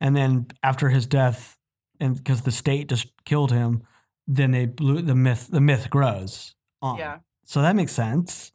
And 0.00 0.16
then 0.16 0.46
after 0.62 0.88
his 0.88 1.06
death, 1.06 1.58
and 2.00 2.16
because 2.16 2.42
the 2.42 2.50
state 2.52 2.88
just 2.88 3.08
killed 3.24 3.52
him, 3.52 3.82
then 4.26 4.50
they 4.52 4.64
blew 4.66 5.02
the 5.02 5.14
myth. 5.14 5.48
The 5.50 5.60
myth 5.60 5.90
grows 5.90 6.54
on. 6.80 6.98
Yeah. 6.98 7.18
So 7.44 7.60
that 7.62 7.76
makes 7.76 7.92
sense. 7.92 8.52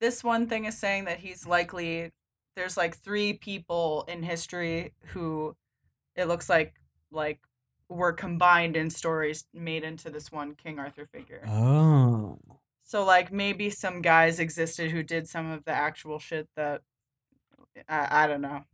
this 0.00 0.24
one 0.24 0.46
thing 0.46 0.64
is 0.64 0.78
saying 0.78 1.04
that 1.04 1.18
he's 1.18 1.46
likely 1.46 2.10
there's 2.56 2.74
like 2.78 2.96
three 2.96 3.34
people 3.34 4.04
in 4.08 4.22
history 4.22 4.94
who 5.08 5.54
it 6.16 6.24
looks 6.24 6.48
like 6.48 6.72
like 7.10 7.38
were 7.90 8.12
combined 8.12 8.76
in 8.76 8.88
stories 8.88 9.44
made 9.52 9.84
into 9.84 10.08
this 10.08 10.30
one 10.32 10.54
King 10.54 10.78
Arthur 10.78 11.04
figure. 11.12 11.42
Oh. 11.46 12.38
So 12.82 13.04
like 13.04 13.30
maybe 13.32 13.68
some 13.70 14.00
guys 14.00 14.38
existed 14.40 14.90
who 14.92 15.02
did 15.02 15.28
some 15.28 15.50
of 15.50 15.64
the 15.64 15.72
actual 15.72 16.18
shit 16.18 16.48
that 16.56 16.82
I, 17.88 18.24
I 18.24 18.26
don't 18.26 18.40
know. 18.40 18.64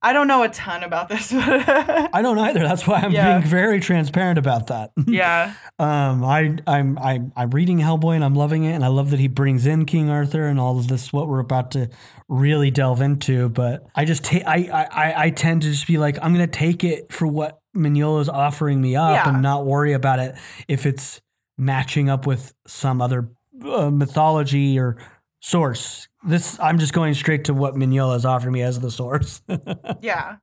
I 0.00 0.12
don't 0.12 0.28
know 0.28 0.44
a 0.44 0.48
ton 0.48 0.84
about 0.84 1.08
this. 1.08 1.32
I 1.34 2.22
don't 2.22 2.38
either. 2.38 2.60
That's 2.60 2.86
why 2.86 3.00
I'm 3.00 3.10
Yeah. 3.10 3.38
being 3.40 3.50
very 3.50 3.80
transparent 3.80 4.38
about 4.38 4.68
that. 4.68 4.90
yeah. 5.06 5.54
Um, 5.80 6.24
I, 6.24 6.56
I'm, 6.66 6.98
I'm, 6.98 7.32
I'm 7.36 7.50
reading 7.50 7.78
Hellboy 7.78 8.16
and 8.16 8.24
I'm 8.24 8.34
loving 8.34 8.64
it, 8.64 8.72
and 8.72 8.84
I 8.84 8.88
love 8.88 9.10
that 9.10 9.20
he 9.20 9.28
brings 9.28 9.64
in 9.64 9.84
King 9.84 10.10
Arthur 10.10 10.46
and 10.48 10.58
all 10.58 10.76
of 10.76 10.88
this. 10.88 11.12
What 11.12 11.28
we're 11.28 11.38
about 11.38 11.70
to 11.72 11.88
really 12.28 12.72
delve 12.72 13.00
into, 13.00 13.48
but 13.48 13.86
I 13.94 14.04
just 14.04 14.24
take, 14.24 14.44
I, 14.44 14.68
I, 14.72 14.88
I- 14.90 15.22
I 15.26 15.30
tend 15.30 15.62
to 15.62 15.70
just 15.70 15.86
be 15.86 15.96
like, 15.98 16.18
I'm 16.20 16.32
gonna 16.32 16.48
take 16.48 16.82
it 16.82 17.12
for 17.12 17.28
what 17.28 17.60
Mignola 17.78 18.20
is 18.20 18.28
offering 18.28 18.80
me 18.80 18.96
up, 18.96 19.12
Yeah. 19.12 19.28
and 19.32 19.42
not 19.42 19.64
worry 19.66 19.92
about 19.92 20.18
it 20.18 20.34
if 20.68 20.84
it's 20.86 21.20
matching 21.56 22.08
up 22.10 22.26
with 22.26 22.54
some 22.66 23.00
other 23.00 23.30
uh, 23.64 23.90
mythology 23.90 24.78
or 24.78 24.96
source. 25.40 26.08
This, 26.26 26.58
I'm 26.60 26.78
just 26.78 26.92
going 26.92 27.14
straight 27.14 27.44
to 27.44 27.54
what 27.54 27.74
Mignola 27.74 28.16
is 28.16 28.24
offering 28.24 28.52
me 28.52 28.62
as 28.62 28.80
the 28.80 28.90
source. 28.90 29.40
Yeah. 30.02 30.36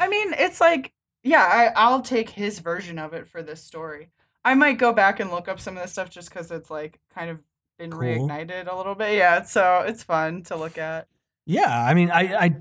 I 0.00 0.08
mean, 0.08 0.34
it's 0.38 0.60
like, 0.60 0.92
yeah, 1.22 1.42
I, 1.42 1.72
I'll 1.76 2.00
take 2.02 2.30
his 2.30 2.58
version 2.60 2.98
of 2.98 3.12
it 3.12 3.26
for 3.26 3.42
this 3.42 3.62
story. 3.62 4.10
I 4.44 4.54
might 4.54 4.78
go 4.78 4.92
back 4.92 5.20
and 5.20 5.30
look 5.30 5.48
up 5.48 5.60
some 5.60 5.76
of 5.76 5.82
this 5.82 5.92
stuff 5.92 6.10
just 6.10 6.28
because 6.30 6.50
it's 6.50 6.70
like 6.70 7.00
kind 7.14 7.30
of 7.30 7.42
been 7.78 7.90
Cool. 7.90 8.00
reignited 8.00 8.70
a 8.70 8.76
little 8.76 8.94
bit. 8.94 9.16
Yeah, 9.16 9.42
so 9.42 9.84
it's 9.86 10.02
fun 10.02 10.42
to 10.44 10.56
look 10.56 10.78
at. 10.78 11.06
Yeah, 11.46 11.68
I 11.84 11.92
mean, 11.94 12.10
I, 12.10 12.34
I 12.34 12.56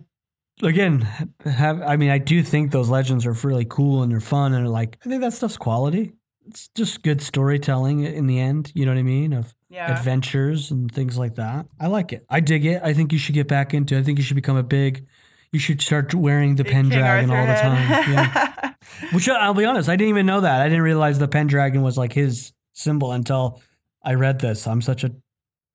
again 0.61 1.01
have. 1.45 1.81
I 1.81 1.95
mean, 1.97 2.09
I 2.09 2.17
do 2.17 2.43
think 2.43 2.71
those 2.71 2.89
legends 2.89 3.25
are 3.25 3.33
really 3.33 3.65
cool 3.65 4.03
and 4.03 4.11
they're 4.11 4.19
fun 4.19 4.53
and 4.53 4.65
they're 4.65 4.71
like. 4.71 4.97
I 5.05 5.09
think 5.09 5.21
that 5.21 5.33
stuff's 5.33 5.57
quality. 5.57 6.13
It's 6.47 6.67
just 6.75 7.03
good 7.03 7.21
storytelling 7.21 8.03
in 8.03 8.27
the 8.27 8.39
end. 8.39 8.71
You 8.75 8.85
know 8.85 8.91
what 8.91 8.99
I 8.99 9.03
mean? 9.03 9.31
Of 9.33 9.55
Yeah. 9.69 9.97
adventures 9.97 10.71
and 10.71 10.91
things 10.91 11.17
like 11.17 11.35
that. 11.35 11.65
I 11.79 11.87
like 11.87 12.11
it. 12.13 12.25
I 12.29 12.41
dig 12.41 12.65
it. 12.65 12.81
I 12.83 12.93
think 12.93 13.13
you 13.13 13.17
should 13.17 13.35
get 13.35 13.47
back 13.47 13.73
into. 13.73 13.95
it. 13.95 13.99
I 13.99 14.03
think 14.03 14.17
you 14.17 14.23
should 14.23 14.35
become 14.35 14.57
a 14.57 14.63
big. 14.63 15.05
You 15.53 15.59
should 15.59 15.81
start 15.81 16.13
wearing 16.15 16.55
the 16.55 16.63
Big 16.63 16.73
Pendragon 16.73 17.29
all 17.31 17.45
the 17.45 17.53
time. 17.53 18.11
Yeah. 18.11 18.73
Which 19.13 19.29
uh, 19.29 19.33
I'll 19.33 19.53
be 19.53 19.65
honest, 19.65 19.87
I 19.87 19.95
didn't 19.95 20.09
even 20.09 20.25
know 20.25 20.41
that. 20.41 20.61
I 20.61 20.67
didn't 20.67 20.81
realize 20.83 21.19
the 21.19 21.27
Pendragon 21.27 21.81
was 21.83 21.97
like 21.97 22.11
his 22.13 22.51
symbol 22.73 23.11
until 23.11 23.61
I 24.03 24.15
read 24.15 24.39
this. 24.39 24.65
I'm 24.67 24.81
such 24.81 25.03
a 25.03 25.11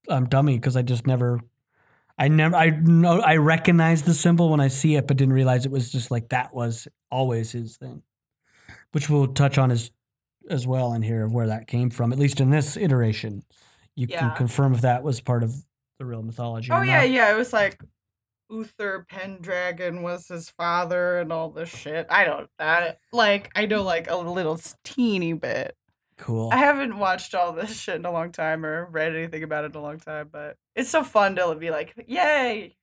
I'm 0.09 0.27
dummy 0.27 0.59
because 0.59 0.77
I 0.77 0.83
just 0.83 1.07
never 1.07 1.41
I 2.19 2.29
never 2.29 2.57
I 2.57 2.71
know 2.71 3.21
I 3.21 3.37
recognize 3.37 4.03
the 4.03 4.15
symbol 4.15 4.51
when 4.51 4.61
I 4.61 4.69
see 4.69 4.97
it, 4.97 5.07
but 5.07 5.17
didn't 5.17 5.35
realize 5.35 5.65
it 5.65 5.73
was 5.73 5.93
just 5.93 6.11
like 6.11 6.31
that 6.31 6.55
was 6.55 6.89
always 7.11 7.53
his 7.53 7.77
thing. 7.77 8.03
Which 8.93 9.09
we'll 9.09 9.29
touch 9.29 9.59
on 9.59 9.71
as 9.71 9.91
as 10.51 10.67
well 10.67 10.95
in 10.95 11.03
here 11.03 11.25
of 11.25 11.33
where 11.33 11.49
that 11.49 11.67
came 11.67 11.91
from, 11.91 12.13
at 12.13 12.19
least 12.19 12.41
in 12.41 12.51
this 12.51 12.77
iteration. 12.77 13.43
You 13.95 14.07
can 14.07 14.35
confirm 14.37 14.75
if 14.75 14.83
that 14.83 15.03
was 15.03 15.21
part 15.21 15.43
of 15.43 15.55
the 15.99 16.05
real 16.07 16.23
mythology. 16.23 16.71
oh, 16.71 16.83
yeah, 16.83 16.99
not. 16.99 17.11
yeah. 17.11 17.35
It 17.35 17.37
was 17.37 17.53
like 17.53 17.83
Uther 18.49 19.05
Pendragon 19.09 20.03
was 20.03 20.29
his 20.29 20.49
father 20.51 21.19
and 21.19 21.33
all 21.33 21.51
this 21.51 21.69
shit. 21.69 22.07
I 22.09 22.25
don't, 22.25 22.49
I, 22.59 22.95
like, 23.13 23.51
I 23.57 23.67
know 23.67 23.83
like 23.83 24.09
a 24.09 24.17
little 24.17 24.61
teeny 24.85 25.33
bit. 25.33 25.77
Cool. 26.19 26.51
I 26.53 26.57
haven't 26.59 26.99
watched 26.99 27.35
all 27.35 27.53
this 27.53 27.81
shit 27.81 27.97
in 27.97 28.05
a 28.05 28.11
long 28.13 28.33
time 28.33 28.67
or 28.67 28.87
read 28.91 29.15
anything 29.15 29.43
about 29.43 29.65
it 29.65 29.73
in 29.73 29.77
a 29.77 29.83
long 29.83 29.99
time, 29.99 30.29
but 30.31 30.57
it's 30.75 30.91
so 30.91 31.03
fun 31.03 31.37
to 31.37 31.55
be 31.55 31.71
like, 31.71 31.95
yay, 32.07 32.77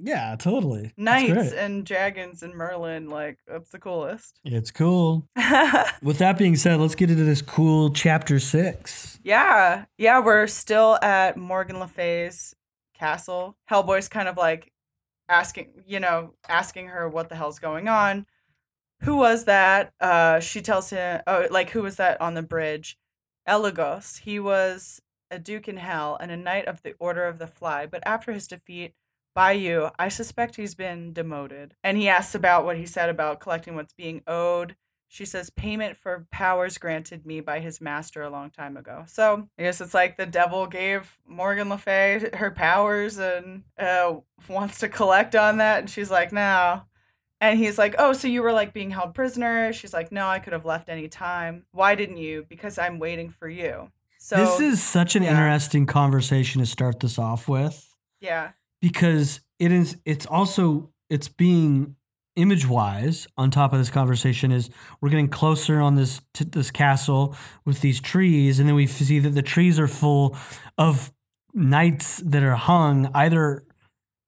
yeah, 0.00 0.36
totally. 0.38 0.92
Knights 0.96 1.52
and 1.52 1.84
dragons 1.84 2.42
and 2.42 2.54
Merlin. 2.54 3.08
Like, 3.08 3.38
that's 3.46 3.70
the 3.70 3.78
coolest. 3.78 4.40
It's 4.44 4.70
cool. 4.70 5.28
With 6.02 6.18
that 6.18 6.38
being 6.38 6.56
said, 6.56 6.80
let's 6.80 6.94
get 6.94 7.10
into 7.10 7.24
this 7.24 7.42
cool 7.42 7.90
chapter 7.90 8.38
six. 8.38 9.18
yeah, 9.22 9.84
yeah, 9.98 10.20
we're 10.20 10.46
still 10.46 10.98
at 11.02 11.36
Morgan 11.36 11.78
Le 11.78 11.88
Fay's 11.88 12.54
castle. 12.94 13.56
Hellboy's 13.70 14.08
kind 14.08 14.28
of 14.28 14.36
like 14.36 14.72
asking, 15.28 15.84
you 15.86 16.00
know, 16.00 16.34
asking 16.48 16.88
her 16.88 17.08
what 17.08 17.28
the 17.28 17.36
hell's 17.36 17.58
going 17.58 17.88
on. 17.88 18.26
Who 19.02 19.16
was 19.16 19.44
that? 19.44 19.92
Uh, 20.00 20.40
she 20.40 20.62
tells 20.62 20.90
him, 20.90 21.22
oh, 21.26 21.46
like, 21.50 21.70
who 21.70 21.82
was 21.82 21.96
that 21.96 22.20
on 22.20 22.34
the 22.34 22.42
bridge? 22.42 22.98
Elagos. 23.48 24.20
He 24.20 24.38
was 24.38 25.02
a 25.30 25.38
duke 25.38 25.66
in 25.68 25.78
hell 25.78 26.16
and 26.20 26.30
a 26.30 26.36
knight 26.36 26.66
of 26.66 26.82
the 26.82 26.94
Order 26.98 27.24
of 27.24 27.38
the 27.38 27.46
Fly, 27.46 27.86
but 27.86 28.02
after 28.06 28.32
his 28.32 28.46
defeat 28.46 28.94
by 29.34 29.52
you, 29.52 29.90
I 29.98 30.08
suspect 30.08 30.56
he's 30.56 30.74
been 30.74 31.12
demoted. 31.12 31.74
And 31.82 31.96
he 31.96 32.08
asks 32.08 32.34
about 32.34 32.64
what 32.64 32.76
he 32.76 32.86
said 32.86 33.08
about 33.08 33.40
collecting 33.40 33.74
what's 33.74 33.94
being 33.94 34.22
owed. 34.26 34.76
She 35.08 35.24
says 35.24 35.50
payment 35.50 35.96
for 35.96 36.26
powers 36.30 36.78
granted 36.78 37.26
me 37.26 37.40
by 37.40 37.60
his 37.60 37.80
master 37.80 38.22
a 38.22 38.30
long 38.30 38.50
time 38.50 38.76
ago. 38.76 39.04
So 39.06 39.48
I 39.58 39.62
guess 39.62 39.80
it's 39.80 39.94
like 39.94 40.16
the 40.16 40.26
devil 40.26 40.66
gave 40.66 41.18
Morgan 41.26 41.68
Le 41.68 41.76
Fay 41.76 42.30
her 42.34 42.50
powers 42.50 43.18
and 43.18 43.64
uh, 43.78 44.16
wants 44.48 44.78
to 44.78 44.88
collect 44.88 45.34
on 45.34 45.58
that. 45.58 45.80
And 45.80 45.90
she's 45.90 46.10
like, 46.10 46.32
no. 46.32 46.82
And 47.42 47.58
he's 47.58 47.76
like, 47.76 47.96
oh, 47.98 48.12
so 48.12 48.28
you 48.28 48.40
were 48.40 48.52
like 48.52 48.72
being 48.72 48.90
held 48.90 49.14
prisoner? 49.14 49.72
She's 49.72 49.92
like, 49.92 50.12
no, 50.12 50.28
I 50.28 50.38
could 50.38 50.52
have 50.52 50.64
left 50.64 50.88
any 50.88 51.08
time. 51.08 51.64
Why 51.72 51.96
didn't 51.96 52.18
you? 52.18 52.46
Because 52.48 52.78
I'm 52.78 53.00
waiting 53.00 53.30
for 53.30 53.48
you. 53.48 53.90
So 54.18 54.36
this 54.36 54.60
is 54.60 54.80
such 54.80 55.16
an 55.16 55.24
yeah. 55.24 55.30
interesting 55.30 55.84
conversation 55.84 56.60
to 56.60 56.66
start 56.66 57.00
this 57.00 57.18
off 57.18 57.48
with 57.48 57.92
yeah, 58.20 58.52
because 58.80 59.40
it 59.58 59.72
is 59.72 59.96
it's 60.04 60.26
also 60.26 60.90
it's 61.10 61.26
being 61.26 61.96
image 62.36 62.66
wise 62.66 63.26
on 63.36 63.50
top 63.50 63.72
of 63.72 63.80
this 63.80 63.90
conversation 63.90 64.52
is 64.52 64.70
we're 65.00 65.10
getting 65.10 65.28
closer 65.28 65.80
on 65.80 65.96
this 65.96 66.20
to 66.34 66.44
this 66.44 66.70
castle 66.70 67.36
with 67.66 67.80
these 67.80 68.00
trees 68.00 68.60
and 68.60 68.68
then 68.68 68.76
we 68.76 68.86
see 68.86 69.18
that 69.18 69.30
the 69.30 69.42
trees 69.42 69.78
are 69.78 69.88
full 69.88 70.34
of 70.78 71.12
knights 71.52 72.18
that 72.18 72.42
are 72.42 72.54
hung 72.54 73.10
either 73.14 73.64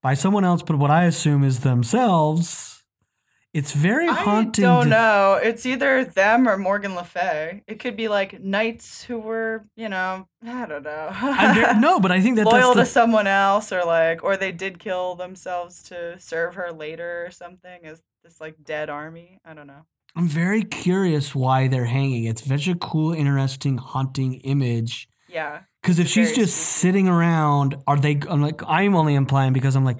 by 0.03 0.13
someone 0.13 0.45
else 0.45 0.63
but 0.63 0.77
what 0.77 0.91
i 0.91 1.05
assume 1.05 1.43
is 1.43 1.61
themselves 1.61 2.74
it's 3.55 3.73
very 3.73 4.09
haunting 4.09 4.65
I 4.65 4.69
don't 4.69 4.85
to 4.85 4.91
know. 4.91 5.41
It's 5.43 5.65
either 5.65 6.05
them 6.05 6.47
or 6.49 6.59
Morgan 6.59 6.95
Le 6.95 7.05
Fay. 7.05 7.63
It 7.67 7.79
could 7.79 7.97
be 7.97 8.09
like 8.09 8.43
knights 8.43 9.05
who 9.05 9.19
were, 9.19 9.65
you 9.77 9.89
know, 9.89 10.29
I 10.47 10.67
don't 10.67 10.83
know. 10.83 11.73
No 11.79 12.01
but 12.01 12.11
i 12.13 12.21
think 12.21 12.37
that 12.37 12.45
loyal 12.47 12.73
to 12.75 12.81
the, 12.81 12.85
someone 12.85 13.27
else 13.27 13.73
or 13.73 13.85
like 13.85 14.23
or 14.23 14.37
they 14.37 14.53
did 14.53 14.79
kill 14.79 15.15
themselves 15.15 15.83
to 15.85 16.19
serve 16.19 16.55
her 16.57 16.73
later 16.73 17.25
or 17.27 17.31
something 17.31 17.85
as 17.85 18.03
this 18.23 18.41
like 18.41 18.57
dead 18.63 18.91
army 18.91 19.39
i 19.45 19.55
don't 19.55 19.67
know 19.67 19.87
I'm 20.17 20.29
very 20.29 20.63
curious 20.63 21.35
why 21.35 21.67
they're 21.67 21.87
hanging. 21.87 22.23
It's 22.25 22.45
such 22.47 22.69
a 22.69 22.77
cool, 22.77 23.13
interesting, 23.13 23.79
haunting 23.79 24.35
image. 24.35 25.09
yeah 25.29 25.63
Because 25.83 25.99
if 25.99 26.07
she's 26.07 26.33
just 26.37 26.55
spooky. 26.55 26.79
sitting 26.81 27.09
around, 27.09 27.77
are 27.89 27.99
they? 27.99 28.21
I'm 28.31 28.41
like, 28.41 28.63
I'm 28.67 28.95
only 28.95 29.17
implying 29.17 29.53
because 29.53 29.75
I'm 29.75 29.85
like, 29.85 29.99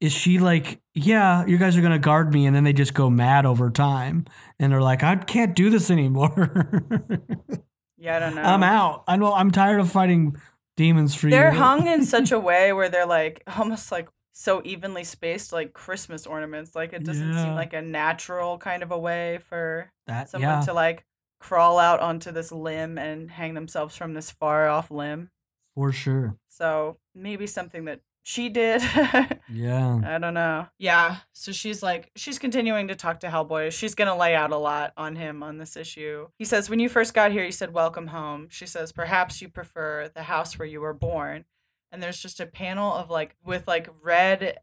is 0.00 0.12
she 0.12 0.38
like, 0.38 0.80
yeah, 0.94 1.44
you 1.46 1.58
guys 1.58 1.76
are 1.76 1.82
gonna 1.82 1.98
guard 1.98 2.32
me, 2.32 2.46
and 2.46 2.56
then 2.56 2.64
they 2.64 2.72
just 2.72 2.94
go 2.94 3.10
mad 3.10 3.44
over 3.46 3.70
time, 3.70 4.24
and 4.58 4.72
they're 4.72 4.80
like, 4.82 5.02
I 5.02 5.16
can't 5.16 5.54
do 5.54 5.70
this 5.70 5.90
anymore. 5.90 6.70
yeah 7.98 8.16
i 8.16 8.18
don't 8.18 8.34
know 8.34 8.42
I'm 8.42 8.62
out. 8.62 9.04
I 9.06 9.16
know. 9.16 9.34
I'm 9.34 9.50
tired 9.50 9.78
of 9.80 9.90
fighting 9.90 10.36
demons 10.76 11.14
for 11.14 11.28
they're 11.28 11.52
you. 11.52 11.58
hung 11.58 11.86
in 11.86 12.04
such 12.04 12.32
a 12.32 12.38
way 12.50 12.72
where 12.72 12.88
they're 12.88 13.04
like 13.06 13.42
almost 13.58 13.92
like 13.92 14.08
so 14.32 14.62
evenly 14.64 15.04
spaced 15.04 15.52
like 15.52 15.74
christmas 15.74 16.26
ornaments 16.26 16.74
like 16.74 16.94
it 16.94 17.04
doesn't 17.04 17.32
Yeah. 17.34 17.44
seem 17.44 17.54
like 17.54 17.74
a 17.74 17.82
natural 17.82 18.56
kind 18.56 18.82
of 18.82 18.90
a 18.90 18.98
way 18.98 19.38
for 19.48 19.92
that, 20.06 20.30
someone 20.30 20.48
yeah, 20.50 20.60
to 20.62 20.72
like 20.72 21.04
crawl 21.40 21.78
out 21.78 22.00
onto 22.00 22.30
this 22.32 22.50
limb 22.50 22.96
and 22.96 23.30
hang 23.30 23.52
themselves 23.54 23.96
from 23.96 24.14
this 24.14 24.30
far 24.30 24.68
off 24.68 24.90
limb 24.90 25.30
for 25.74 25.92
sure. 25.92 26.36
so 26.48 26.96
maybe 27.14 27.46
something 27.46 27.84
that 27.84 28.00
she 28.22 28.48
did 28.48 28.82
Yeah. 29.52 30.00
I 30.04 30.18
don't 30.18 30.34
know. 30.34 30.66
Yeah. 30.78 31.16
So 31.32 31.52
she's 31.52 31.82
like, 31.82 32.10
she's 32.16 32.38
continuing 32.38 32.88
to 32.88 32.94
talk 32.94 33.20
to 33.20 33.28
Hellboy. 33.28 33.72
She's 33.72 33.94
going 33.94 34.08
to 34.08 34.14
lay 34.14 34.34
out 34.34 34.52
a 34.52 34.56
lot 34.56 34.92
on 34.96 35.16
him 35.16 35.42
on 35.42 35.58
this 35.58 35.76
issue. 35.76 36.28
He 36.38 36.44
says, 36.44 36.68
When 36.70 36.78
you 36.78 36.88
first 36.88 37.14
got 37.14 37.32
here, 37.32 37.44
you 37.44 37.50
said, 37.52 37.72
Welcome 37.72 38.08
home. 38.08 38.48
She 38.50 38.66
says, 38.66 38.92
Perhaps 38.92 39.40
you 39.42 39.48
prefer 39.48 40.08
the 40.14 40.22
house 40.24 40.58
where 40.58 40.68
you 40.68 40.80
were 40.80 40.94
born. 40.94 41.44
And 41.90 42.02
there's 42.02 42.20
just 42.22 42.38
a 42.40 42.46
panel 42.46 42.92
of 42.92 43.10
like, 43.10 43.34
with 43.44 43.66
like 43.66 43.88
red, 44.02 44.58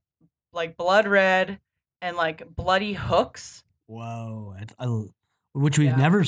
like 0.54 0.78
blood 0.78 1.08
red 1.08 1.60
and 2.02 2.16
like 2.16 2.56
bloody 2.56 2.94
hooks. 2.94 3.64
Whoa. 3.88 4.56
I- 4.80 4.84
uh, 4.86 5.02
which 5.54 5.78
we've 5.80 5.90
Yeah. 5.90 5.96
never. 5.96 6.24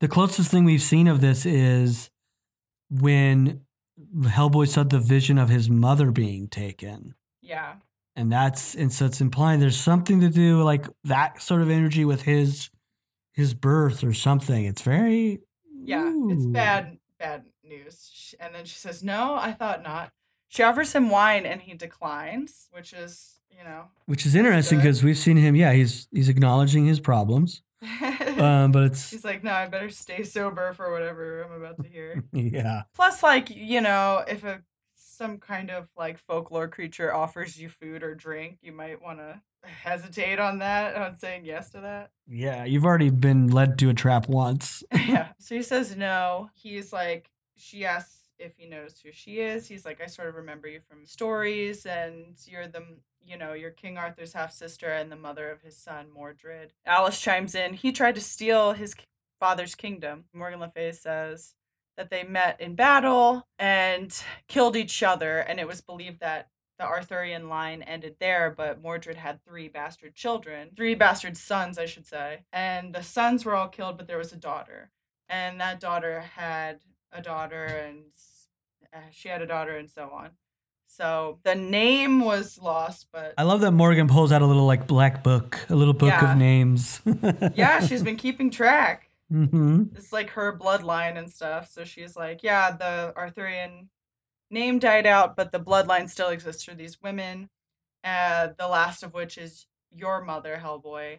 The 0.00 0.08
closest 0.08 0.50
thing 0.50 0.64
we've 0.64 0.82
seen 0.82 1.08
of 1.08 1.20
this 1.20 1.44
is 1.46 2.10
when 2.90 3.62
Hellboy 4.16 4.68
saw 4.68 4.82
the 4.84 4.98
vision 4.98 5.38
of 5.38 5.48
his 5.48 5.68
mother 5.68 6.10
being 6.10 6.48
taken. 6.48 7.14
Yeah. 7.42 7.74
And 8.16 8.32
that's 8.32 8.74
and 8.74 8.92
so 8.92 9.06
it's 9.06 9.20
implying 9.20 9.60
there's 9.60 9.76
something 9.78 10.20
to 10.20 10.28
do 10.28 10.62
like 10.62 10.86
that 11.04 11.40
sort 11.40 11.62
of 11.62 11.70
energy 11.70 12.04
with 12.04 12.22
his 12.22 12.70
his 13.32 13.54
birth 13.54 14.02
or 14.02 14.12
something. 14.12 14.64
It's 14.64 14.82
very 14.82 15.40
Yeah. 15.72 16.12
It's 16.28 16.46
bad, 16.46 16.98
bad 17.18 17.44
news. 17.64 18.34
And 18.40 18.54
then 18.54 18.64
she 18.64 18.74
says, 18.74 19.02
No, 19.02 19.36
I 19.36 19.52
thought 19.52 19.82
not. 19.82 20.10
She 20.48 20.62
offers 20.62 20.92
him 20.94 21.10
wine 21.10 21.46
and 21.46 21.60
he 21.60 21.74
declines, 21.74 22.68
which 22.72 22.92
is, 22.92 23.38
you 23.50 23.62
know. 23.64 23.84
Which 24.06 24.24
is 24.26 24.34
interesting 24.34 24.78
because 24.78 25.04
we've 25.04 25.18
seen 25.18 25.36
him. 25.36 25.54
Yeah, 25.54 25.72
he's 25.72 26.08
he's 26.12 26.28
acknowledging 26.28 26.86
his 26.86 27.00
problems, 27.00 27.62
um, 28.38 28.72
but 28.72 28.84
it's 28.84 29.10
He's 29.10 29.24
like, 29.24 29.44
no, 29.44 29.52
I 29.52 29.66
better 29.66 29.90
stay 29.90 30.24
sober 30.24 30.72
for 30.72 30.90
whatever 30.92 31.42
I'm 31.42 31.52
about 31.52 31.82
to 31.82 31.88
hear. 31.88 32.24
yeah, 32.32 32.82
Plus, 32.94 33.22
like, 33.22 33.50
you 33.50 33.80
know, 33.80 34.24
if 34.26 34.44
a 34.44 34.62
some 34.94 35.38
kind 35.38 35.70
of 35.70 35.88
like 35.96 36.16
folklore 36.16 36.68
creature 36.68 37.12
offers 37.12 37.60
you 37.60 37.68
food 37.68 38.04
or 38.04 38.14
drink, 38.14 38.58
you 38.62 38.70
might 38.72 39.02
want 39.02 39.18
to 39.18 39.40
hesitate 39.64 40.38
on 40.38 40.58
that, 40.60 40.94
on 40.94 41.16
saying 41.16 41.44
yes 41.44 41.70
to 41.70 41.80
that. 41.80 42.10
yeah. 42.28 42.64
You've 42.64 42.84
already 42.84 43.10
been 43.10 43.48
led 43.48 43.78
to 43.80 43.90
a 43.90 43.94
trap 43.94 44.28
once. 44.28 44.84
yeah. 44.92 45.28
So 45.40 45.56
he 45.56 45.62
says 45.62 45.96
no. 45.96 46.50
He's 46.54 46.92
like, 46.92 47.30
she 47.56 47.84
asks 47.84 48.20
if 48.38 48.56
he 48.56 48.68
knows 48.68 49.00
who 49.02 49.10
she 49.12 49.40
is. 49.40 49.66
He's 49.66 49.84
like, 49.84 50.00
I 50.00 50.06
sort 50.06 50.28
of 50.28 50.36
remember 50.36 50.68
you 50.68 50.80
from 50.88 51.04
stories, 51.04 51.84
and 51.84 52.36
you're 52.46 52.68
the, 52.68 52.84
you 53.28 53.36
know, 53.36 53.52
you're 53.52 53.70
King 53.70 53.98
Arthur's 53.98 54.32
half 54.32 54.52
sister 54.52 54.88
and 54.88 55.12
the 55.12 55.16
mother 55.16 55.50
of 55.50 55.62
his 55.62 55.76
son, 55.76 56.06
Mordred. 56.12 56.72
Alice 56.86 57.20
chimes 57.20 57.54
in. 57.54 57.74
He 57.74 57.92
tried 57.92 58.14
to 58.14 58.20
steal 58.20 58.72
his 58.72 58.94
father's 59.38 59.74
kingdom. 59.74 60.24
Morgan 60.32 60.60
Le 60.60 60.68
Fay 60.68 60.92
says 60.92 61.54
that 61.96 62.10
they 62.10 62.24
met 62.24 62.60
in 62.60 62.74
battle 62.74 63.46
and 63.58 64.16
killed 64.46 64.76
each 64.76 65.02
other, 65.02 65.38
and 65.38 65.60
it 65.60 65.68
was 65.68 65.80
believed 65.80 66.20
that 66.20 66.48
the 66.78 66.84
Arthurian 66.84 67.48
line 67.48 67.82
ended 67.82 68.16
there, 68.20 68.54
but 68.56 68.80
Mordred 68.80 69.16
had 69.16 69.44
three 69.44 69.68
bastard 69.68 70.14
children, 70.14 70.70
three 70.76 70.94
bastard 70.94 71.36
sons, 71.36 71.76
I 71.76 71.86
should 71.86 72.06
say. 72.06 72.44
And 72.52 72.94
the 72.94 73.02
sons 73.02 73.44
were 73.44 73.56
all 73.56 73.68
killed, 73.68 73.96
but 73.96 74.06
there 74.06 74.16
was 74.16 74.32
a 74.32 74.36
daughter. 74.36 74.90
And 75.28 75.60
that 75.60 75.80
daughter 75.80 76.20
had 76.20 76.80
a 77.12 77.20
daughter, 77.20 77.64
and 77.64 78.04
uh, 78.94 79.10
she 79.10 79.28
had 79.28 79.42
a 79.42 79.46
daughter, 79.46 79.76
and 79.76 79.90
so 79.90 80.08
on. 80.14 80.30
So 80.90 81.38
the 81.44 81.54
name 81.54 82.20
was 82.24 82.58
lost, 82.58 83.08
but 83.12 83.34
I 83.38 83.42
love 83.44 83.60
that 83.60 83.72
Morgan 83.72 84.08
pulls 84.08 84.32
out 84.32 84.42
a 84.42 84.46
little 84.46 84.66
like 84.66 84.86
black 84.86 85.22
book, 85.22 85.64
a 85.68 85.76
little 85.76 85.94
book 85.94 86.08
Yeah. 86.08 86.32
of 86.32 86.38
names. 86.38 87.00
yeah, 87.54 87.80
she's 87.80 88.02
been 88.02 88.16
keeping 88.16 88.50
track. 88.50 89.10
hmm 89.30 89.84
It's 89.94 90.12
like 90.12 90.30
her 90.30 90.56
bloodline 90.58 91.16
and 91.18 91.30
stuff. 91.30 91.70
So 91.70 91.84
she's 91.84 92.16
like, 92.16 92.42
yeah, 92.42 92.72
the 92.72 93.12
Arthurian 93.16 93.90
name 94.50 94.78
died 94.78 95.06
out, 95.06 95.36
but 95.36 95.52
the 95.52 95.60
bloodline 95.60 96.08
still 96.08 96.30
exists 96.30 96.64
for 96.64 96.74
these 96.74 97.00
women. 97.02 97.50
Uh, 98.02 98.48
the 98.58 98.66
last 98.66 99.02
of 99.02 99.12
which 99.12 99.36
is 99.38 99.66
your 99.94 100.24
mother, 100.24 100.58
Hellboy. 100.62 101.18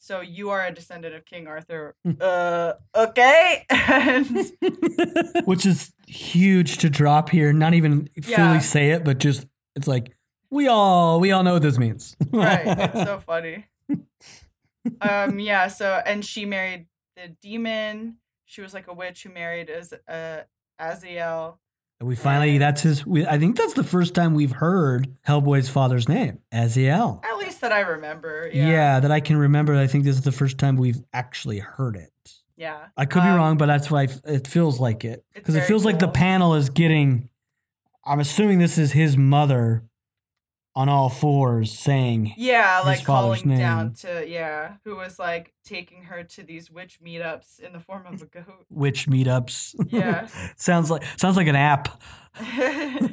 So 0.00 0.20
you 0.20 0.50
are 0.50 0.64
a 0.64 0.72
descendant 0.72 1.14
of 1.14 1.24
King 1.24 1.46
Arthur. 1.48 1.94
uh, 2.20 2.74
okay. 2.96 3.66
Which 5.44 5.66
is 5.66 5.92
huge 6.06 6.78
to 6.78 6.88
drop 6.90 7.30
here. 7.30 7.52
Not 7.52 7.74
even 7.74 8.08
fully 8.22 8.32
Yeah. 8.36 8.58
say 8.60 8.90
it, 8.92 9.04
but 9.04 9.18
just 9.18 9.46
it's 9.74 9.86
like 9.88 10.16
we 10.50 10.68
all 10.68 11.20
we 11.20 11.32
all 11.32 11.42
know 11.42 11.54
what 11.54 11.62
this 11.62 11.78
means. 11.78 12.16
right, 12.32 12.62
it's 12.66 13.02
so 13.02 13.18
funny. 13.26 13.66
Um, 15.00 15.38
yeah. 15.38 15.68
So 15.68 16.00
and 16.06 16.24
she 16.24 16.44
married 16.46 16.86
the 17.16 17.28
demon. 17.42 18.16
She 18.46 18.60
was 18.62 18.72
like 18.72 18.86
a 18.88 18.94
witch 18.94 19.24
who 19.24 19.30
married 19.30 19.68
as 19.68 19.92
uh, 20.08 20.42
Azzael. 20.80 21.58
We 22.00 22.14
finally 22.14 22.58
that's 22.58 22.82
his. 22.82 23.04
We, 23.04 23.26
I 23.26 23.38
think 23.38 23.56
that's 23.56 23.72
the 23.74 23.82
first 23.82 24.14
time 24.14 24.34
we've 24.34 24.52
heard 24.52 25.08
Hellboy's 25.26 25.68
father's 25.68 26.08
name, 26.08 26.38
Azzael. 26.52 27.24
At 27.24 27.38
least 27.38 27.60
that 27.62 27.72
I 27.72 27.80
remember. 27.80 28.48
Yeah. 28.52 28.68
Yeah. 28.70 29.00
that 29.00 29.10
I 29.10 29.18
can 29.18 29.36
remember. 29.36 29.74
I 29.74 29.88
think 29.88 30.04
this 30.04 30.14
is 30.16 30.22
the 30.22 30.30
first 30.32 30.58
time 30.58 30.76
we've 30.76 31.00
actually 31.12 31.58
heard 31.58 31.96
it. 31.96 32.12
Yeah. 32.56 32.76
I 32.96 33.04
could 33.04 33.22
be 33.22 33.28
Um, 33.28 33.36
wrong, 33.36 33.56
but 33.56 33.66
that's 33.66 33.90
why 33.90 34.06
it 34.24 34.46
feels 34.46 34.78
like 34.78 35.04
it 35.04 35.24
because 35.34 35.56
it 35.56 35.64
feels 35.64 35.84
like 35.84 35.98
the 35.98 36.08
panel 36.08 36.54
is 36.54 36.70
getting. 36.70 37.28
I'm 38.04 38.20
assuming 38.20 38.58
this 38.58 38.78
is 38.78 38.92
his 38.92 39.16
mother, 39.16 39.82
on 40.78 40.88
all 40.88 41.08
fours, 41.08 41.76
saying, 41.76 42.34
Yeah, 42.36 42.82
like 42.84 43.04
calling 43.04 43.48
down 43.56 43.86
name. 43.86 43.94
to 43.94 44.28
yeah, 44.28 44.74
who 44.84 44.94
was 44.94 45.18
like 45.18 45.52
taking 45.64 46.04
her 46.04 46.22
to 46.22 46.44
these 46.44 46.70
witch 46.70 47.00
meetups 47.04 47.58
in 47.58 47.72
the 47.72 47.80
form 47.80 48.06
of 48.06 48.22
a 48.22 48.26
goat. 48.26 48.64
"Witch 48.70 49.08
meetups." 49.08 49.74
Yeah. 49.88 50.28
sounds 50.56 50.88
like 50.88 51.02
sounds 51.16 51.36
like 51.36 51.48
an 51.48 51.56
app. 51.56 52.00
I 52.36 53.00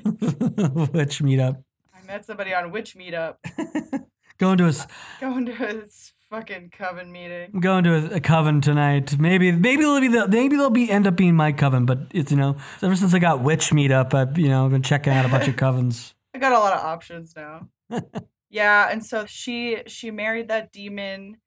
Witch 0.94 1.24
meetup. 1.24 1.64
I 1.92 2.06
met 2.06 2.24
somebody 2.24 2.54
on 2.54 2.70
witch 2.70 2.96
meetup 2.96 3.38
Going 4.38 4.60
to 4.60 4.66
a 4.66 4.70
uh, 4.70 4.74
going 5.20 5.48
to 5.48 5.54
this 5.54 6.14
fucking 6.30 6.70
coven 6.70 7.12
meeting. 7.12 7.50
I'm 7.52 7.62
going 7.62 7.84
to 7.86 7.94
a, 7.96 8.18
a 8.18 8.20
coven 8.20 8.62
tonight. 8.62 9.18
Maybe 9.18 9.52
maybe 9.52 9.82
they'll 9.82 10.02
be 10.02 10.10
the, 10.10 10.28
maybe 10.28 10.56
they'll 10.56 10.70
be 10.70 10.92
end 10.92 11.08
up 11.08 11.16
being 11.16 11.36
my 11.36 11.52
coven. 11.52 11.86
But 11.88 12.00
it's 12.12 12.30
you 12.30 12.38
know 12.38 12.58
ever 12.84 12.96
since 12.96 13.16
I 13.16 13.20
got 13.20 13.42
witch 13.42 13.72
meetup, 13.72 14.14
I've 14.14 14.38
you 14.38 14.50
know 14.50 14.70
been 14.70 14.84
checking 14.84 15.14
out 15.14 15.26
a 15.26 15.30
bunch 15.30 15.48
of 15.48 15.56
covens. 15.56 16.14
I 16.36 16.38
got 16.38 16.52
a 16.52 16.60
lot 16.60 16.74
of 16.74 16.84
options 16.84 17.34
now. 17.36 17.70
yeah, 18.50 18.90
and 18.92 19.04
so 19.06 19.26
she 19.26 19.84
she 19.88 20.12
married 20.12 20.50
that 20.50 20.72
demon 20.74 21.38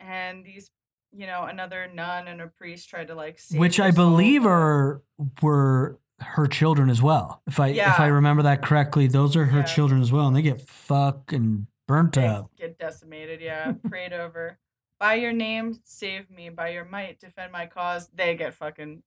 and 0.00 0.44
these 0.44 0.70
you 1.16 1.26
know, 1.28 1.44
another 1.44 1.88
nun 1.94 2.26
and 2.26 2.40
a 2.40 2.48
priest 2.48 2.88
tried 2.90 3.06
to 3.08 3.14
like 3.14 3.38
save 3.38 3.60
which 3.60 3.78
I 3.78 3.90
believe 3.92 4.44
are 4.46 5.02
were 5.42 6.00
her 6.20 6.46
children 6.46 6.88
as 6.90 7.02
well. 7.02 7.42
If 7.46 7.60
I 7.60 7.68
if 7.68 8.00
I 8.00 8.06
remember 8.06 8.42
that 8.44 8.62
correctly, 8.62 9.06
those 9.06 9.36
are 9.36 9.44
her 9.44 9.58
Yeah. 9.58 9.64
children 9.64 10.00
as 10.00 10.10
well, 10.10 10.26
and 10.26 10.34
they 10.34 10.42
get 10.42 10.60
fucking 10.62 11.66
burnt 11.86 12.14
they 12.14 12.26
up. 12.26 12.50
get 12.58 12.78
decimated. 12.78 13.40
Yeah, 13.42 13.72
prayed 13.88 14.12
over. 14.14 14.58
By 14.98 15.14
your 15.16 15.32
name, 15.32 15.74
save 15.84 16.30
me. 16.30 16.48
By 16.48 16.70
your 16.70 16.84
might, 16.86 17.20
defend 17.20 17.52
my 17.52 17.66
cause. 17.66 18.08
They 18.14 18.34
get 18.36 18.54
fucking 18.54 19.02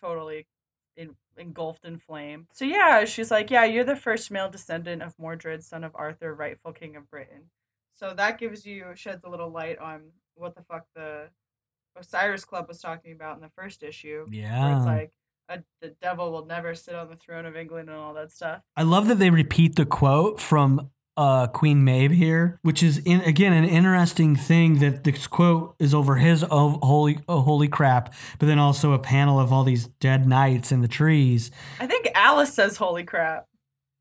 totally 0.00 0.46
in, 0.96 1.16
engulfed 1.36 1.84
in 1.84 1.98
flame. 1.98 2.46
So 2.52 2.64
yeah, 2.64 3.04
she's 3.04 3.30
like, 3.30 3.50
yeah, 3.50 3.64
you're 3.64 3.84
the 3.84 3.96
first 3.96 4.30
male 4.30 4.50
descendant 4.50 5.02
of 5.02 5.18
Mordred, 5.18 5.62
son 5.62 5.84
of 5.84 5.92
Arthur, 5.94 6.34
rightful 6.34 6.72
king 6.72 6.96
of 6.96 7.10
Britain. 7.10 7.50
So 7.94 8.14
that 8.14 8.38
gives 8.38 8.66
you 8.66 8.86
sheds 8.94 9.24
a 9.24 9.28
little 9.28 9.50
light 9.50 9.78
on 9.78 10.10
what 10.34 10.54
the 10.54 10.62
fuck 10.62 10.86
the 10.94 11.28
Osiris 11.96 12.44
Club 12.44 12.68
was 12.68 12.80
talking 12.80 13.12
about 13.12 13.36
in 13.36 13.42
the 13.42 13.50
first 13.50 13.82
issue. 13.82 14.26
Yeah, 14.30 14.76
it's 14.76 14.86
like 14.86 15.12
a, 15.48 15.62
the 15.80 15.94
devil 16.00 16.32
will 16.32 16.46
never 16.46 16.74
sit 16.74 16.94
on 16.94 17.08
the 17.08 17.16
throne 17.16 17.46
of 17.46 17.56
England 17.56 17.88
and 17.88 17.98
all 17.98 18.14
that 18.14 18.32
stuff. 18.32 18.62
I 18.76 18.82
love 18.82 19.08
that 19.08 19.18
they 19.18 19.30
repeat 19.30 19.76
the 19.76 19.86
quote 19.86 20.40
from 20.40 20.90
uh, 21.16 21.46
Queen 21.48 21.84
Maeve 21.84 22.10
here, 22.12 22.58
which 22.62 22.82
is 22.82 22.98
in 22.98 23.20
again 23.22 23.52
an 23.52 23.64
interesting 23.64 24.34
thing 24.36 24.78
that 24.78 25.04
this 25.04 25.26
quote 25.26 25.74
is 25.78 25.92
over 25.94 26.16
his 26.16 26.44
oh, 26.50 26.78
holy 26.82 27.18
oh, 27.28 27.42
holy 27.42 27.68
crap, 27.68 28.14
but 28.38 28.46
then 28.46 28.58
also 28.58 28.92
a 28.92 28.98
panel 28.98 29.38
of 29.38 29.52
all 29.52 29.64
these 29.64 29.86
dead 30.00 30.26
knights 30.26 30.72
in 30.72 30.80
the 30.80 30.88
trees. 30.88 31.50
I 31.80 31.86
think 31.86 32.08
Alice 32.14 32.54
says, 32.54 32.76
"Holy 32.76 33.04
crap." 33.04 33.46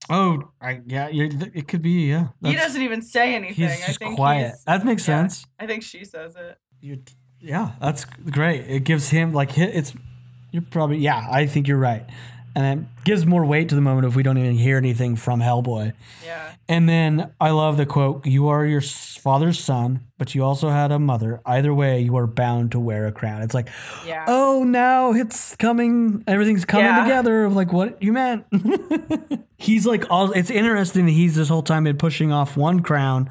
Oh, 0.09 0.49
I, 0.59 0.81
yeah, 0.85 1.09
it 1.11 1.67
could 1.67 1.81
be. 1.81 2.09
Yeah, 2.09 2.29
he 2.43 2.55
doesn't 2.55 2.81
even 2.81 3.01
say 3.01 3.35
anything. 3.35 3.55
He's 3.55 3.83
I 3.83 3.87
just 3.87 3.99
think 3.99 4.15
quiet. 4.15 4.47
he's- 4.47 4.63
That 4.65 4.85
makes 4.85 5.07
yeah. 5.07 5.21
sense. 5.21 5.45
I 5.59 5.67
think 5.67 5.83
she 5.83 6.05
says 6.05 6.35
it. 6.35 6.57
You, 6.81 7.03
yeah, 7.39 7.73
that's 7.79 8.05
great. 8.05 8.61
It 8.61 8.83
gives 8.83 9.09
him 9.09 9.33
like 9.33 9.57
it's. 9.57 9.93
You're 10.51 10.63
probably 10.63 10.97
yeah. 10.97 11.27
I 11.29 11.45
think 11.45 11.67
you're 11.67 11.77
right, 11.77 12.09
and 12.55 12.79
it 12.79 13.03
gives 13.03 13.25
more 13.25 13.45
weight 13.45 13.69
to 13.69 13.75
the 13.75 13.81
moment 13.81 14.07
if 14.07 14.15
we 14.15 14.23
don't 14.23 14.37
even 14.37 14.55
hear 14.55 14.77
anything 14.77 15.15
from 15.15 15.39
Hellboy. 15.41 15.93
Yeah. 16.25 16.51
And 16.69 16.87
then 16.87 17.31
I 17.39 17.49
love 17.51 17.77
the 17.77 17.85
quote: 17.85 18.25
"You 18.25 18.47
are 18.49 18.65
your 18.65 18.81
father's 18.81 19.59
son, 19.59 20.01
but 20.17 20.33
you 20.35 20.43
also 20.43 20.69
had 20.69 20.91
a 20.91 20.99
mother. 20.99 21.41
Either 21.45 21.73
way, 21.73 22.01
you 22.01 22.15
are 22.17 22.27
bound 22.27 22.71
to 22.73 22.79
wear 22.79 23.07
a 23.07 23.11
crown." 23.11 23.41
It's 23.41 23.53
like, 23.53 23.67
Yeah. 24.05 24.25
oh, 24.27 24.63
now 24.63 25.11
it's 25.13 25.55
coming. 25.57 26.23
Everything's 26.27 26.65
coming 26.65 26.85
Yeah. 26.87 27.03
together. 27.03 27.45
Of 27.45 27.55
like 27.55 27.71
what 27.73 28.01
you 28.01 28.13
meant. 28.13 28.45
he's 29.57 29.85
like 29.85 30.09
all. 30.09 30.31
It's 30.31 30.49
interesting 30.49 31.05
that 31.05 31.11
he's 31.11 31.35
this 31.35 31.49
whole 31.49 31.63
time 31.63 31.83
been 31.83 31.97
pushing 31.97 32.31
off 32.31 32.55
one 32.57 32.81
crown. 32.81 33.29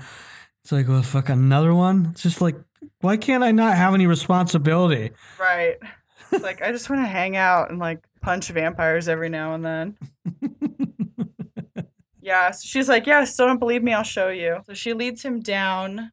It's 0.63 0.73
like, 0.73 0.89
well, 0.89 1.03
fuck 1.03 1.29
another 1.29 1.73
one. 1.75 2.09
It's 2.13 2.23
just 2.23 2.41
like, 2.41 2.57
why 3.01 3.17
can't 3.17 3.43
I 3.43 3.51
not 3.53 3.77
have 3.77 3.95
any 3.95 4.07
responsibility? 4.07 5.13
Right. 5.39 5.77
It's 6.33 6.45
like 6.45 6.63
I 6.63 6.71
just 6.71 6.89
want 6.91 7.03
to 7.03 7.07
hang 7.09 7.37
out 7.37 7.71
and 7.71 7.79
like 7.79 8.05
punch 8.21 8.49
vampires 8.49 9.09
every 9.09 9.29
now 9.29 9.55
and 9.55 9.65
then. 9.65 9.97
yeah. 12.21 12.51
So 12.51 12.67
she's 12.67 12.89
like, 12.89 13.07
yeah, 13.07 13.25
still 13.25 13.47
don't 13.47 13.59
believe 13.59 13.83
me. 13.83 13.93
I'll 13.93 14.03
show 14.03 14.29
you. 14.29 14.61
So 14.67 14.75
she 14.75 14.93
leads 14.93 15.23
him 15.23 15.41
down 15.41 16.13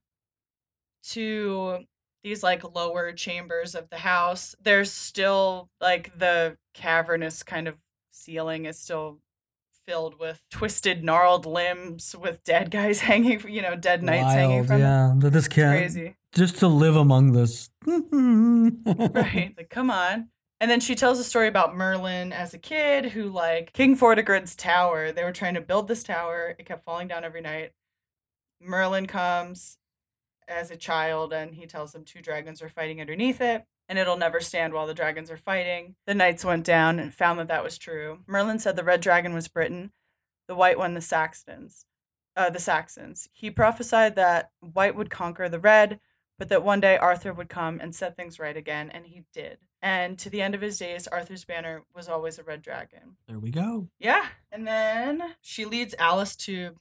to 1.10 1.80
these 2.24 2.44
like 2.44 2.64
lower 2.76 3.12
chambers 3.14 3.76
of 3.76 3.90
the 3.90 3.98
house. 3.98 4.56
There's 4.62 4.92
still 4.92 5.70
like 5.80 6.18
the 6.18 6.58
cavernous 6.74 7.44
kind 7.44 7.68
of 7.68 7.78
ceiling 8.12 8.66
is 8.66 8.80
still 8.80 9.20
filled 9.86 10.20
with 10.20 10.44
twisted, 10.52 11.04
gnarled 11.04 11.46
limbs 11.46 12.16
with 12.20 12.44
dead 12.44 12.70
guys 12.72 13.00
hanging, 13.02 13.48
you 13.48 13.62
know, 13.62 13.76
dead 13.76 14.04
knights 14.04 14.34
hanging 14.34 14.66
from 14.66 14.82
yeah. 14.82 15.14
This 15.16 15.48
cat 15.48 15.78
crazy. 15.78 16.16
just 16.34 16.58
to 16.58 16.68
live 16.68 16.96
among 16.96 17.32
this. 17.32 17.70
right 17.86 19.54
like 19.58 19.70
come 19.70 19.90
on 19.90 20.28
and 20.60 20.72
then 20.72 20.80
she 20.80 20.96
tells 20.96 21.20
a 21.20 21.24
story 21.24 21.48
about 21.48 21.76
merlin 21.76 22.32
as 22.32 22.54
a 22.54 22.58
kid 22.58 23.06
who 23.06 23.30
like 23.30 23.74
king 23.74 23.98
vortigern's 23.98 24.56
tower 24.56 25.12
they 25.12 25.24
were 25.24 25.32
trying 25.32 25.54
to 25.54 25.62
build 25.62 25.88
this 25.88 26.04
tower 26.04 26.56
it 26.58 26.66
kept 26.66 26.84
falling 26.84 27.08
down 27.08 27.24
every 27.24 27.42
night 27.42 27.72
merlin 28.62 29.06
comes 29.06 29.78
as 30.48 30.72
a 30.72 30.78
child 30.78 31.34
and 31.34 31.56
he 31.56 31.66
tells 31.66 31.92
them 31.92 32.04
two 32.04 32.22
dragons 32.22 32.62
are 32.62 32.70
fighting 32.70 33.02
underneath 33.02 33.42
it 33.42 33.66
and 33.90 33.98
it'll 33.98 34.18
never 34.18 34.40
stand 34.40 34.74
while 34.74 34.88
the 34.88 34.94
dragons 34.94 35.30
are 35.30 35.38
fighting 35.38 35.96
the 36.06 36.16
knights 36.16 36.46
went 36.46 36.66
down 36.66 37.00
and 37.00 37.14
found 37.14 37.38
that 37.38 37.48
that 37.48 37.64
was 37.64 37.78
true 37.78 38.20
merlin 38.28 38.60
said 38.60 38.76
the 38.76 38.84
red 38.84 39.02
dragon 39.02 39.34
was 39.34 39.48
britain 39.48 39.92
the 40.48 40.56
white 40.56 40.78
one 40.78 40.94
the 40.94 41.02
Saxons. 41.02 41.86
Uh, 42.36 42.50
the 42.50 42.60
Saxons. 42.60 43.28
He 43.34 43.50
prophesied 43.50 44.16
that 44.16 44.52
white 44.60 44.96
would 44.96 45.10
conquer 45.10 45.50
the 45.50 45.60
red, 45.60 46.00
but 46.38 46.50
that 46.50 46.64
one 46.64 46.80
day 46.80 46.98
Arthur 46.98 47.34
would 47.34 47.50
come 47.50 47.80
and 47.80 47.96
set 47.96 48.16
things 48.16 48.40
right 48.40 48.56
again, 48.56 48.90
and 48.90 49.06
he 49.06 49.24
did. 49.34 49.58
And 49.82 50.18
to 50.20 50.30
the 50.30 50.42
end 50.42 50.56
of 50.56 50.62
his 50.62 50.80
days, 50.80 51.08
Arthur's 51.08 51.46
banner 51.46 51.84
was 51.96 52.08
always 52.08 52.40
a 52.40 52.44
red 52.44 52.62
dragon. 52.62 53.18
There 53.28 53.40
we 53.40 53.52
go. 53.52 53.88
Yeah. 54.00 54.26
And 54.52 54.68
then 54.68 55.36
she 55.42 55.66
leads 55.66 55.96
Alice 56.00 56.36
to 56.38 56.76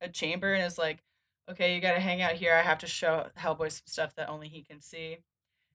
a 0.00 0.08
chamber 0.08 0.52
and 0.52 0.64
is 0.64 0.78
like, 0.78 1.02
okay, 1.50 1.74
you 1.74 1.80
got 1.80 1.94
to 1.94 2.00
hang 2.00 2.22
out 2.22 2.32
here. 2.32 2.54
I 2.54 2.62
have 2.62 2.78
to 2.78 2.86
show 2.86 3.28
Hellboy 3.38 3.70
some 3.72 3.82
stuff 3.86 4.14
that 4.16 4.28
only 4.28 4.48
he 4.48 4.62
can 4.62 4.80
see. 4.80 5.18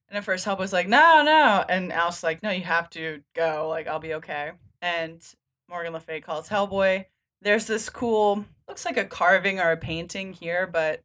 And 0.08 0.16
at 0.16 0.24
first, 0.24 0.46
Hellboy's 0.46 0.72
like, 0.72 0.88
no, 0.88 1.22
no. 1.22 1.64
And 1.68 1.92
Alice's 1.92 2.22
like, 2.22 2.42
no, 2.42 2.50
you 2.50 2.64
have 2.64 2.88
to 2.90 3.22
go. 3.34 3.68
Like, 3.68 3.86
I'll 3.86 3.98
be 3.98 4.14
okay. 4.14 4.52
And 4.80 5.22
Morgan 5.68 5.92
Le 5.92 6.00
Fay 6.00 6.20
calls 6.20 6.48
Hellboy. 6.48 7.06
There's 7.40 7.66
this 7.66 7.88
cool, 7.88 8.44
looks 8.66 8.84
like 8.84 8.96
a 8.96 9.04
carving 9.04 9.60
or 9.60 9.70
a 9.70 9.76
painting 9.76 10.32
here, 10.32 10.66
but 10.66 11.02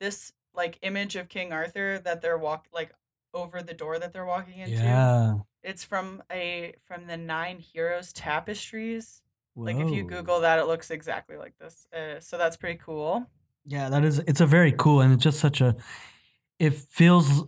this 0.00 0.32
like 0.58 0.78
image 0.82 1.16
of 1.16 1.30
King 1.30 1.52
Arthur 1.52 1.98
that 2.00 2.20
they're 2.20 2.36
walk 2.36 2.66
like 2.74 2.90
over 3.32 3.62
the 3.62 3.72
door 3.72 3.98
that 3.98 4.12
they're 4.12 4.26
walking 4.26 4.58
into. 4.58 4.74
Yeah. 4.74 5.34
It's 5.62 5.84
from 5.84 6.22
a 6.30 6.74
from 6.84 7.06
the 7.06 7.16
Nine 7.16 7.60
Heroes 7.60 8.12
tapestries. 8.12 9.22
Like 9.56 9.76
if 9.76 9.90
you 9.90 10.04
Google 10.04 10.40
that, 10.40 10.58
it 10.58 10.66
looks 10.66 10.90
exactly 10.90 11.36
like 11.36 11.54
this. 11.58 11.86
Uh, 11.92 12.20
so 12.20 12.38
that's 12.38 12.56
pretty 12.56 12.78
cool. 12.84 13.26
Yeah, 13.66 13.88
that 13.88 14.04
is. 14.04 14.20
It's 14.20 14.40
a 14.40 14.46
very 14.46 14.72
cool, 14.72 15.00
and 15.00 15.12
it's 15.12 15.22
just 15.22 15.40
such 15.40 15.60
a. 15.60 15.74
It 16.60 16.74
feels 16.74 17.44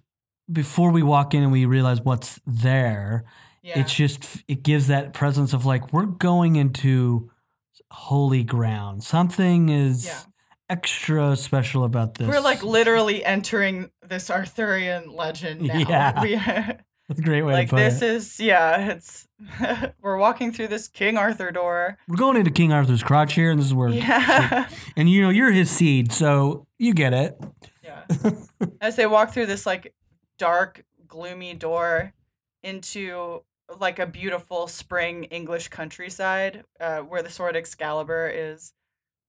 before 0.51 0.91
we 0.91 1.03
walk 1.03 1.35
in 1.35 1.43
and 1.43 1.53
we 1.53 1.67
realize 1.67 2.01
what's 2.01 2.41
there. 2.47 3.25
Yeah. 3.63 3.79
It's 3.79 3.95
just 3.95 4.43
it 4.49 4.63
gives 4.63 4.89
that 4.89 5.13
presence 5.13 5.53
of 5.53 5.67
like 5.67 5.93
we're 5.93 6.07
going 6.07 6.57
into 6.57 7.31
holy 7.91 8.43
ground. 8.43 9.05
Something 9.05 9.69
is 9.69 10.07
Yeah. 10.07 10.21
Extra 10.71 11.37
special 11.37 11.85
about 11.85 12.15
this. 12.15 12.29
We're 12.29 12.41
like 12.41 12.63
literally 12.63 13.25
entering 13.25 13.91
this 14.07 14.31
Arthurian 14.31 15.11
legend 15.15 15.63
now. 15.63 15.79
Yeah. 15.79 16.23
We, 17.11 17.17
That's 17.17 17.19
a 17.19 17.25
great 17.25 17.43
way 17.43 17.55
like 17.55 17.69
to 17.71 17.75
put 17.75 17.81
this 17.81 18.03
it. 18.03 18.11
is 18.11 18.39
yeah, 18.39 18.93
it's 18.93 19.27
we're 20.01 20.17
walking 20.17 20.53
through 20.53 20.69
this 20.69 20.87
King 20.87 21.17
Arthur 21.17 21.51
door. 21.51 21.99
we're 22.07 22.17
going 22.17 22.37
into 22.37 22.53
King 22.53 22.73
Arthur's 22.73 23.03
crotch 23.03 23.35
here, 23.35 23.51
and 23.51 23.59
this 23.59 23.67
is 23.67 23.75
where. 23.75 23.89
Yeah. 23.89 24.69
And 24.97 25.11
you 25.11 25.21
know 25.23 25.31
you're 25.31 25.51
his 25.51 25.71
seed, 25.71 26.13
so 26.13 26.69
you 26.79 26.95
get 26.95 27.13
it. 27.13 27.37
yeah. 27.83 28.05
As 28.81 28.95
they 28.95 29.07
walk 29.07 29.33
through 29.33 29.47
this 29.47 29.67
like 29.67 29.93
dark, 30.39 30.85
gloomy 31.09 31.55
door 31.55 32.13
into 32.63 33.43
like 33.81 33.99
a 33.99 34.07
beautiful 34.07 34.69
spring 34.69 35.25
English 35.25 35.67
countryside, 35.69 36.63
uh, 36.79 36.99
where 36.99 37.23
the 37.25 37.31
sword 37.31 37.57
Excalibur 37.57 38.31
is 38.33 38.73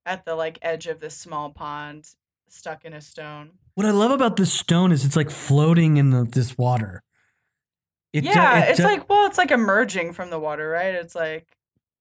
at 0.06 0.26
the 0.26 0.36
like 0.36 0.60
edge 0.62 0.88
of 0.88 1.00
this 1.00 1.16
small 1.18 1.50
pond, 1.52 2.10
stuck 2.48 2.86
in 2.86 2.94
a 2.94 3.02
stone. 3.02 3.52
What 3.76 3.86
I 3.86 3.92
love 3.92 4.12
about 4.12 4.36
this 4.36 4.52
stone 4.52 4.92
is 4.92 5.06
it's 5.06 5.16
like 5.16 5.30
floating 5.30 5.98
in 5.98 6.10
the, 6.10 6.24
this 6.26 6.58
water. 6.58 7.04
It 8.14 8.22
do- 8.22 8.28
yeah, 8.30 8.66
it 8.66 8.70
it's 8.72 8.80
do- 8.80 8.84
like 8.84 9.10
well, 9.10 9.26
it's 9.28 9.38
like 9.38 9.52
emerging 9.52 10.14
from 10.14 10.30
the 10.30 10.40
water, 10.40 10.70
right? 10.70 10.96
It's 10.96 11.16
like 11.16 11.48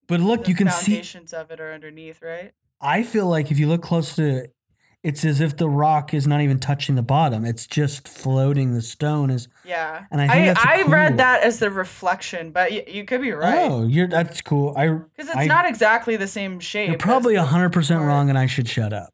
But 0.08 0.20
look, 0.20 0.48
you 0.48 0.54
can 0.54 0.70
see. 0.70 0.92
foundations 0.92 1.32
of 1.32 1.50
it 1.50 1.60
are 1.60 1.72
underneath, 1.72 2.20
right? 2.22 2.52
I 2.80 3.02
feel 3.02 3.26
like 3.26 3.50
if 3.50 3.58
you 3.58 3.68
look 3.68 3.82
close 3.82 4.16
to 4.16 4.24
it, 4.24 4.54
it's 5.02 5.24
as 5.24 5.40
if 5.40 5.56
the 5.56 5.68
rock 5.68 6.12
is 6.12 6.26
not 6.26 6.40
even 6.42 6.58
touching 6.58 6.94
the 6.94 7.02
bottom. 7.02 7.44
It's 7.44 7.66
just 7.66 8.06
floating. 8.06 8.74
The 8.74 8.82
stone 8.82 9.30
is. 9.30 9.48
Yeah, 9.64 10.04
And 10.10 10.20
I 10.20 10.28
think 10.28 10.66
I, 10.66 10.74
I 10.80 10.82
cool. 10.82 10.92
read 10.92 11.16
that 11.18 11.42
as 11.42 11.58
the 11.58 11.70
reflection, 11.70 12.50
but 12.50 12.70
y- 12.70 12.84
you 12.86 13.04
could 13.04 13.22
be 13.22 13.32
right 13.32 13.70
Oh, 13.70 13.86
you're 13.86 14.08
that's 14.08 14.40
cool. 14.42 14.74
I 14.76 14.88
because 14.88 15.28
it's 15.28 15.36
I- 15.36 15.46
not 15.46 15.64
exactly 15.66 16.16
the 16.16 16.26
same 16.26 16.60
shape. 16.60 16.88
you're 16.90 16.98
probably 16.98 17.34
hundred 17.36 17.72
percent 17.72 18.02
wrong, 18.02 18.28
and 18.28 18.38
I 18.38 18.46
should 18.46 18.68
shut 18.68 18.92
up. 18.92 19.12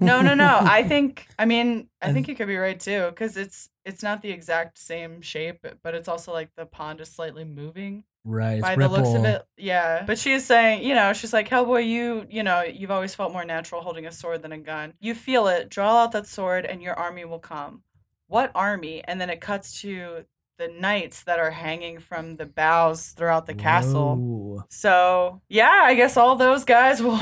No, 0.00 0.22
no, 0.22 0.34
no. 0.34 0.58
I 0.62 0.82
think. 0.84 1.26
I 1.38 1.44
mean, 1.44 1.88
I 2.00 2.12
think 2.12 2.28
you 2.28 2.34
could 2.36 2.46
be 2.48 2.56
right 2.56 2.78
too, 2.78 3.06
because 3.10 3.36
it's 3.36 3.68
it's 3.84 4.02
not 4.02 4.22
the 4.22 4.30
exact 4.30 4.78
same 4.78 5.20
shape, 5.20 5.66
but 5.82 5.94
it's 5.94 6.08
also 6.08 6.32
like 6.32 6.50
the 6.56 6.66
pond 6.66 7.00
is 7.00 7.08
slightly 7.08 7.44
moving 7.44 8.04
right. 8.26 8.60
By 8.60 8.76
the 8.76 8.88
looks 8.88 9.14
of 9.14 9.24
it. 9.24 9.46
Yeah, 9.56 10.04
but 10.06 10.18
she's 10.18 10.44
saying, 10.44 10.84
you 10.84 10.94
know, 10.94 11.12
she's 11.12 11.32
like, 11.32 11.48
Hellboy, 11.48 11.88
you, 11.88 12.26
you 12.28 12.42
know, 12.42 12.62
you've 12.62 12.90
always 12.90 13.14
felt 13.14 13.32
more 13.32 13.44
natural 13.44 13.80
holding 13.80 14.06
a 14.06 14.12
sword 14.12 14.42
than 14.42 14.52
a 14.52 14.58
gun. 14.58 14.92
You 15.00 15.14
feel 15.14 15.46
it. 15.46 15.70
Draw 15.70 16.02
out 16.04 16.12
that 16.12 16.26
sword, 16.26 16.66
and 16.66 16.82
your 16.82 16.94
army 16.94 17.24
will 17.24 17.38
come. 17.38 17.82
What 18.26 18.50
army? 18.54 19.02
And 19.04 19.20
then 19.20 19.30
it 19.30 19.40
cuts 19.40 19.80
to 19.82 20.24
the 20.58 20.68
knights 20.68 21.22
that 21.24 21.38
are 21.38 21.50
hanging 21.50 21.98
from 21.98 22.36
the 22.36 22.46
boughs 22.46 23.08
throughout 23.08 23.46
the 23.46 23.54
castle. 23.54 24.64
So 24.70 25.42
yeah, 25.48 25.82
I 25.84 25.94
guess 25.94 26.16
all 26.16 26.36
those 26.36 26.64
guys 26.64 27.02
will. 27.02 27.20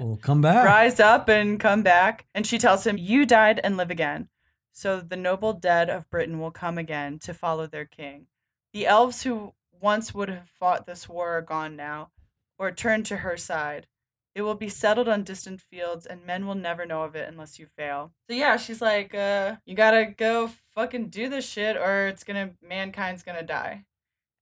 We'll 0.00 0.18
come 0.22 0.40
back. 0.40 0.64
rise 0.64 1.00
up 1.00 1.28
and 1.28 1.58
come 1.58 1.82
back. 1.82 2.26
And 2.34 2.46
she 2.46 2.58
tells 2.58 2.86
him, 2.86 2.96
You 2.96 3.26
died 3.26 3.60
and 3.62 3.76
live 3.76 3.90
again. 3.90 4.28
So 4.72 5.00
the 5.00 5.16
noble 5.16 5.54
dead 5.54 5.90
of 5.90 6.08
Britain 6.08 6.38
will 6.38 6.52
come 6.52 6.78
again 6.78 7.18
to 7.20 7.34
follow 7.34 7.66
their 7.66 7.84
king. 7.84 8.26
The 8.72 8.86
elves 8.86 9.24
who 9.24 9.54
once 9.80 10.14
would 10.14 10.28
have 10.28 10.48
fought 10.48 10.86
this 10.86 11.08
war 11.08 11.36
are 11.36 11.42
gone 11.42 11.76
now, 11.76 12.10
or 12.58 12.70
turned 12.70 13.06
to 13.06 13.18
her 13.18 13.36
side. 13.36 13.86
It 14.34 14.42
will 14.42 14.54
be 14.54 14.68
settled 14.68 15.08
on 15.08 15.24
distant 15.24 15.60
fields, 15.60 16.06
and 16.06 16.24
men 16.24 16.46
will 16.46 16.54
never 16.54 16.86
know 16.86 17.02
of 17.02 17.16
it 17.16 17.28
unless 17.28 17.58
you 17.58 17.66
fail. 17.66 18.12
So 18.28 18.36
yeah, 18.36 18.56
she's 18.56 18.80
like, 18.80 19.14
uh, 19.14 19.56
you 19.66 19.74
gotta 19.74 20.06
go 20.06 20.50
fucking 20.74 21.08
do 21.08 21.28
this 21.28 21.48
shit, 21.48 21.76
or 21.76 22.06
it's 22.06 22.24
gonna 22.24 22.50
mankind's 22.62 23.22
gonna 23.22 23.42
die. 23.42 23.84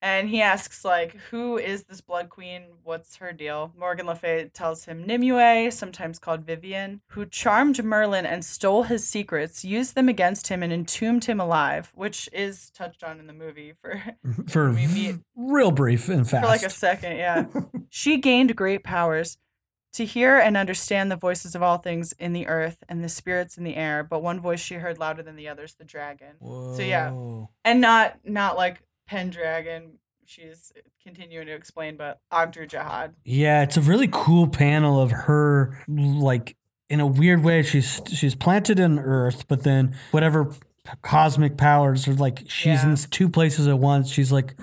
And 0.07 0.29
he 0.29 0.41
asks, 0.41 0.85
like, 0.85 1.17
who 1.33 1.59
is 1.59 1.83
this 1.83 2.01
Blood 2.01 2.29
Queen? 2.29 2.63
What's 2.85 3.17
her 3.17 3.33
deal? 3.33 3.73
Morgan 3.77 4.07
Le 4.07 4.15
Fay 4.15 4.49
tells 4.55 4.85
him 4.85 5.05
Nimue, 5.05 5.73
sometimes 5.73 6.21
called 6.21 6.45
Vivian, 6.45 7.01
who 7.09 7.27
charmed 7.27 7.83
Merlin 7.83 8.25
and 8.25 8.45
stole 8.45 8.85
his 8.85 9.05
secrets, 9.05 9.65
used 9.65 9.97
them 9.97 10.09
against 10.09 10.47
him, 10.47 10.63
and 10.63 10.73
entombed 10.73 11.25
him 11.25 11.41
alive, 11.41 11.91
which 11.97 12.29
is 12.33 12.71
touched 12.71 13.03
on 13.03 13.19
in 13.19 13.27
the 13.27 13.33
movie 13.33 13.73
for, 13.81 14.01
for 14.47 14.71
We 14.71 14.87
meet- 14.87 15.17
real 15.35 15.73
brief 15.73 16.09
and 16.09 16.29
fast. 16.29 16.45
for 16.45 16.49
like 16.49 16.63
a 16.63 16.71
second. 16.71 17.17
Yeah. 17.17 17.47
she 17.91 18.19
gained 18.19 18.55
great 18.55 18.85
powers 18.85 19.39
to 19.95 20.05
hear 20.05 20.39
and 20.39 20.57
understand 20.57 21.11
the 21.11 21.17
voices 21.17 21.57
of 21.57 21.65
all 21.65 21.79
things 21.79 22.13
in 22.21 22.33
the 22.33 22.47
earth 22.47 22.85
and 22.89 23.03
the 23.03 23.09
spirits 23.09 23.59
in 23.59 23.65
the 23.65 23.75
air, 23.75 24.05
but 24.05 24.23
one 24.23 24.39
voice 24.39 24.61
she 24.61 24.75
heard 24.77 25.01
louder 25.01 25.25
than 25.25 25.35
the 25.35 25.49
others, 25.49 25.75
the 25.75 25.85
dragon. 25.85 26.37
So, 26.41 26.79
yeah. 26.83 27.11
And 27.65 27.81
not 27.81 28.19
not 28.25 28.57
like 28.57 28.83
Pendragon. 29.07 29.99
She's 30.25 30.73
continuing 31.03 31.47
to 31.47 31.53
explain, 31.55 31.97
but 31.97 32.21
Ogdru 32.33 32.69
Jahad. 32.69 33.13
Yeah, 33.25 33.63
it's 33.63 33.77
a 33.77 33.81
really 33.81 34.09
cool 34.11 34.49
panel 34.49 35.01
of 35.01 35.13
her 35.13 35.83
like 35.89 36.57
in 36.91 36.99
a 37.01 37.07
weird 37.07 37.45
way 37.45 37.63
she's 37.63 38.01
she's 38.13 38.35
planted 38.35 38.81
in 38.81 38.99
earth, 38.99 39.47
but 39.49 39.63
then 39.63 39.95
whatever 40.11 40.53
cosmic 41.03 41.57
powers 41.57 42.07
are 42.09 42.15
like 42.15 42.41
she's 42.49 42.83
Yeah. 42.83 42.91
in 42.91 42.97
two 42.97 43.29
places 43.29 43.69
at 43.69 43.79
once. 43.79 44.11
She's 44.11 44.33
like 44.33 44.55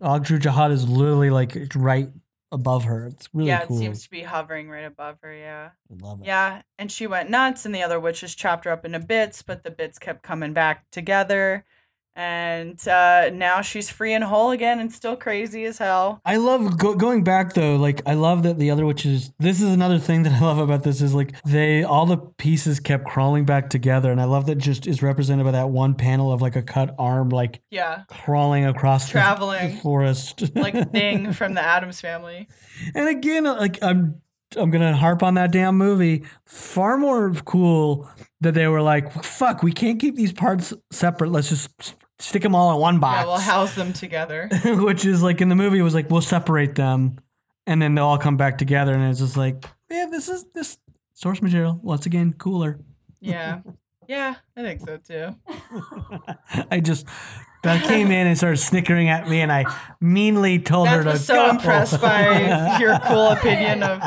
Ogdru 0.00 0.38
Jahad 0.38 0.70
is 0.70 0.88
literally 0.88 1.30
like 1.30 1.56
right 1.74 2.08
above 2.52 2.84
her. 2.84 3.06
It's 3.06 3.28
really 3.32 3.48
yeah, 3.48 3.64
cool. 3.64 3.76
it 3.76 3.80
seems 3.80 4.02
to 4.04 4.10
be 4.10 4.22
hovering 4.22 4.68
right 4.68 4.84
above 4.84 5.16
her. 5.22 5.34
Yeah, 5.34 5.70
I 5.90 6.04
love 6.06 6.20
it. 6.20 6.26
yeah, 6.26 6.62
and 6.78 6.92
she 6.92 7.06
went 7.08 7.30
nuts, 7.30 7.64
and 7.66 7.74
the 7.74 7.82
other 7.82 7.98
witches 7.98 8.34
chopped 8.36 8.66
her 8.66 8.70
up 8.70 8.84
into 8.84 8.98
bits, 9.00 9.42
but 9.42 9.62
the 9.64 9.70
bits 9.70 9.98
kept 9.98 10.22
coming 10.22 10.52
back 10.52 10.88
together, 10.90 11.64
and 12.14 12.86
uh, 12.86 13.30
now 13.30 13.60
she's 13.62 13.88
free 13.90 14.12
and 14.12 14.22
whole 14.24 14.50
again, 14.50 14.78
and 14.80 14.92
still 14.92 15.16
crazy 15.16 15.64
as 15.64 15.78
hell. 15.78 16.20
I 16.24 16.36
love 16.36 16.78
go- 16.78 16.94
going 16.94 17.24
back 17.24 17.54
though. 17.54 17.76
Like 17.76 18.02
I 18.06 18.14
love 18.14 18.42
that 18.42 18.58
the 18.58 18.70
other 18.70 18.84
witches. 18.84 19.32
This 19.38 19.62
is 19.62 19.70
another 19.72 19.98
thing 19.98 20.22
that 20.24 20.32
I 20.40 20.40
love 20.40 20.58
about 20.58 20.82
this 20.82 21.00
is 21.00 21.14
like 21.14 21.40
they 21.44 21.82
all 21.84 22.06
the 22.06 22.18
pieces 22.18 22.80
kept 22.80 23.06
crawling 23.06 23.44
back 23.44 23.70
together, 23.70 24.12
and 24.12 24.20
I 24.20 24.24
love 24.24 24.46
that 24.46 24.56
just 24.58 24.86
is 24.86 25.02
represented 25.02 25.44
by 25.44 25.52
that 25.52 25.70
one 25.70 25.94
panel 25.94 26.32
of 26.32 26.42
like 26.42 26.56
a 26.56 26.62
cut 26.62 26.94
arm 26.98 27.30
like 27.30 27.60
Yeah, 27.70 28.02
crawling 28.08 28.64
across 28.66 29.06
the- 29.06 29.12
Traveling. 29.12 29.76
forest. 29.78 30.54
like 30.56 30.90
Thing 30.92 31.32
from 31.32 31.54
the 31.54 31.62
Addams 31.62 32.00
Family. 32.00 32.48
and 32.94 33.08
again, 33.08 33.44
like 33.44 33.82
I'm 33.82 34.20
I'm 34.56 34.70
gonna 34.70 34.94
harp 34.96 35.22
on 35.22 35.34
that 35.34 35.50
damn 35.50 35.76
movie. 35.78 36.24
Far 36.44 36.98
more 36.98 37.32
cool 37.46 38.10
that 38.42 38.52
they 38.52 38.66
were 38.68 38.82
like, 38.82 39.24
fuck, 39.24 39.62
we 39.62 39.72
can't 39.72 39.98
keep 39.98 40.14
these 40.16 40.32
parts 40.32 40.74
separate. 40.90 41.30
Let's 41.30 41.48
just 41.48 41.94
stick 42.22 42.42
them 42.42 42.54
all 42.54 42.72
in 42.74 42.80
one 42.80 42.98
box. 43.00 43.20
Yeah, 43.20 43.26
we'll 43.26 43.38
house 43.38 43.74
them 43.74 43.92
together. 43.92 44.48
which 44.64 45.04
is 45.04 45.22
like 45.22 45.40
in 45.40 45.48
the 45.48 45.54
movie 45.56 45.78
it 45.78 45.82
was 45.82 45.94
like 45.94 46.08
we'll 46.10 46.20
separate 46.20 46.74
them 46.76 47.18
and 47.66 47.80
then 47.82 47.94
they'll 47.94 48.06
all 48.06 48.18
come 48.18 48.36
back 48.36 48.58
together 48.58 48.94
and 48.94 49.04
it's 49.10 49.20
just 49.20 49.36
like 49.36 49.64
yeah 49.90 50.06
this 50.10 50.28
is 50.28 50.44
this 50.54 50.78
source 51.14 51.40
material 51.42 51.78
once 51.82 52.06
again 52.06 52.32
cooler 52.32 52.80
Yeah, 53.20 53.60
yeah, 54.08 54.34
I 54.56 54.62
think 54.62 54.80
so 54.80 54.96
too. 54.96 55.36
i 56.70 56.80
just 56.80 57.06
beth 57.62 57.84
came 57.84 58.10
in 58.10 58.26
and 58.26 58.36
started 58.36 58.56
snickering 58.56 59.08
at 59.08 59.28
me 59.28 59.40
and 59.40 59.52
i 59.52 59.64
meanly 60.00 60.58
told 60.58 60.88
her 60.88 61.04
to 61.04 61.10
was 61.10 61.24
so 61.24 61.34
go. 61.34 61.50
impressed 61.50 62.00
by 62.00 62.78
your 62.80 62.98
cool 63.06 63.28
opinion 63.28 63.82
of 63.84 64.02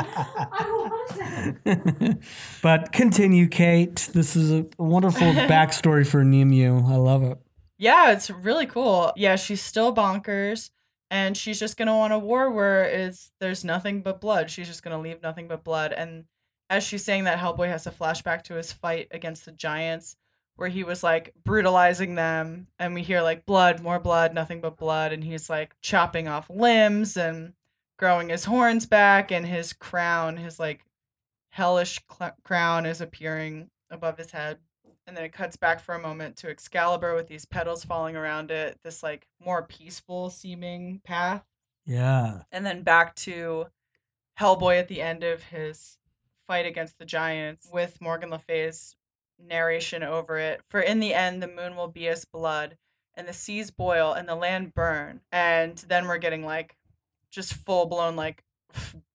but 2.62 2.92
continue 2.92 3.48
kate 3.48 4.10
this 4.12 4.36
is 4.36 4.52
a 4.52 4.66
wonderful 4.78 5.32
backstory 5.32 6.06
for 6.06 6.22
Nimue. 6.24 6.84
i 6.86 6.96
love 6.96 7.22
it 7.22 7.38
Yeah, 7.78 8.12
it's 8.12 8.30
really 8.30 8.66
cool. 8.66 9.12
Yeah, 9.16 9.36
she's 9.36 9.62
still 9.62 9.94
bonkers. 9.94 10.70
and 11.10 11.36
she's 11.36 11.60
just 11.60 11.76
gonna 11.76 11.96
want 11.96 12.12
a 12.12 12.18
war 12.18 12.50
where 12.50 12.84
it's 12.84 13.30
there's 13.38 13.64
nothing 13.64 14.02
but 14.02 14.20
blood. 14.20 14.50
She's 14.50 14.66
just 14.66 14.82
gonna 14.82 14.98
leave 15.00 15.22
nothing 15.22 15.46
but 15.48 15.62
blood. 15.64 15.92
And 15.92 16.24
as 16.70 16.82
she's 16.84 17.04
saying 17.04 17.24
that, 17.24 17.38
Hellboy 17.38 17.68
has 17.68 17.86
a 17.86 17.92
flashback 17.92 18.42
to 18.44 18.54
his 18.54 18.72
fight 18.72 19.06
against 19.12 19.44
the 19.44 19.52
giants, 19.52 20.16
where 20.56 20.68
he 20.68 20.82
was 20.84 21.04
like 21.04 21.32
brutalizing 21.44 22.14
them, 22.16 22.66
and 22.78 22.92
we 22.94 23.02
hear 23.02 23.22
like 23.22 23.46
blood, 23.46 23.80
more 23.82 24.00
blood, 24.00 24.34
nothing 24.34 24.60
but 24.60 24.76
blood, 24.78 25.12
and 25.12 25.22
he's 25.22 25.48
like 25.50 25.76
chopping 25.80 26.26
off 26.28 26.50
limbs 26.50 27.16
and 27.16 27.52
growing 27.98 28.28
his 28.30 28.44
horns 28.46 28.86
back, 28.86 29.30
and 29.30 29.46
his 29.46 29.72
crown, 29.72 30.38
his 30.38 30.58
like 30.58 30.84
hellish 31.50 32.00
cl- 32.12 32.36
crown, 32.44 32.86
is 32.86 33.00
appearing 33.00 33.70
above 33.90 34.18
his 34.18 34.32
head 34.32 34.58
and 35.06 35.16
then 35.16 35.24
it 35.24 35.32
cuts 35.32 35.56
back 35.56 35.80
for 35.80 35.94
a 35.94 36.00
moment 36.00 36.36
to 36.38 36.48
Excalibur 36.50 37.14
with 37.14 37.28
these 37.28 37.44
petals 37.44 37.84
falling 37.84 38.16
around 38.16 38.50
it, 38.50 38.78
this 38.82 39.02
like 39.02 39.26
more 39.44 39.62
peaceful 39.62 40.30
seeming 40.30 41.00
path, 41.04 41.44
Yeah. 41.84 42.42
and 42.50 42.66
then 42.66 42.82
back 42.82 43.14
to 43.16 43.66
Hellboy 44.40 44.78
at 44.78 44.88
the 44.88 45.00
end 45.00 45.22
of 45.24 45.44
his 45.44 45.98
fight 46.46 46.66
against 46.66 46.98
the 46.98 47.04
giants 47.04 47.68
with 47.72 48.00
Morgan 48.00 48.30
Le 48.30 48.38
Fay's 48.38 48.96
narration 49.38 50.02
over 50.02 50.38
it. 50.38 50.60
For 50.68 50.80
in 50.80 51.00
the 51.00 51.14
end, 51.14 51.42
the 51.42 51.48
moon 51.48 51.76
will 51.76 51.88
be 51.88 52.08
as 52.08 52.24
blood, 52.24 52.76
and 53.14 53.26
the 53.26 53.32
seas 53.32 53.70
boil, 53.70 54.12
and 54.12 54.28
the 54.28 54.34
land 54.34 54.74
burn, 54.74 55.20
and 55.32 55.76
then 55.88 56.06
we're 56.06 56.18
getting 56.18 56.44
like 56.44 56.76
just 57.30 57.54
full 57.54 57.86
blown 57.86 58.16
like 58.16 58.44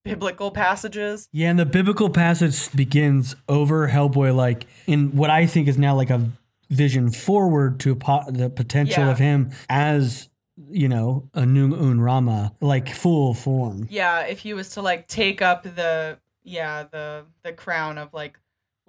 biblical 0.05 0.51
passages. 0.51 1.27
Yeah, 1.31 1.49
and 1.49 1.59
the 1.59 1.65
biblical 1.65 2.09
passage 2.09 2.71
begins 2.73 3.35
over 3.47 3.87
Hellboy, 3.89 4.35
like 4.35 4.65
in 4.87 5.15
what 5.15 5.29
I 5.29 5.45
think 5.45 5.67
is 5.67 5.77
now 5.77 5.95
like 5.95 6.09
a 6.09 6.29
vision 6.69 7.11
forward 7.11 7.79
to 7.81 7.95
po- 7.95 8.23
the 8.29 8.49
potential 8.49 9.03
Yeah. 9.05 9.11
of 9.11 9.19
him 9.19 9.51
as, 9.69 10.29
you 10.69 10.87
know, 10.87 11.29
Anung 11.35 11.73
Un 11.79 11.99
Rama, 11.99 12.53
like 12.61 12.93
full 12.93 13.33
form. 13.33 13.87
yeah 13.89 14.21
if 14.21 14.39
he 14.39 14.53
was 14.53 14.69
to 14.69 14.81
like 14.81 15.07
take 15.07 15.41
up 15.41 15.63
the 15.63 16.17
yeah 16.43 16.83
the 16.83 17.25
the 17.43 17.51
crown 17.53 17.97
of 17.97 18.13
like 18.13 18.39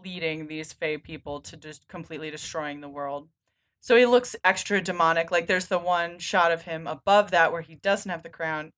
leading 0.02 0.46
these 0.46 0.72
fey 0.72 0.96
people 0.98 1.40
to 1.40 1.56
just 1.56 1.86
completely 1.88 2.30
destroying 2.30 2.80
the 2.80 2.88
world 2.88 3.28
so 3.80 3.94
he 3.96 4.04
looks 4.06 4.34
extra 4.42 4.80
demonic 4.80 5.30
like 5.30 5.46
there's 5.46 5.66
the 5.66 5.78
one 5.78 6.18
shot 6.18 6.50
of 6.50 6.62
him 6.62 6.86
above 6.86 7.30
that 7.30 7.52
where 7.52 7.60
he 7.60 7.74
doesn't 7.76 8.10
have 8.10 8.22
the 8.22 8.28
crown 8.28 8.72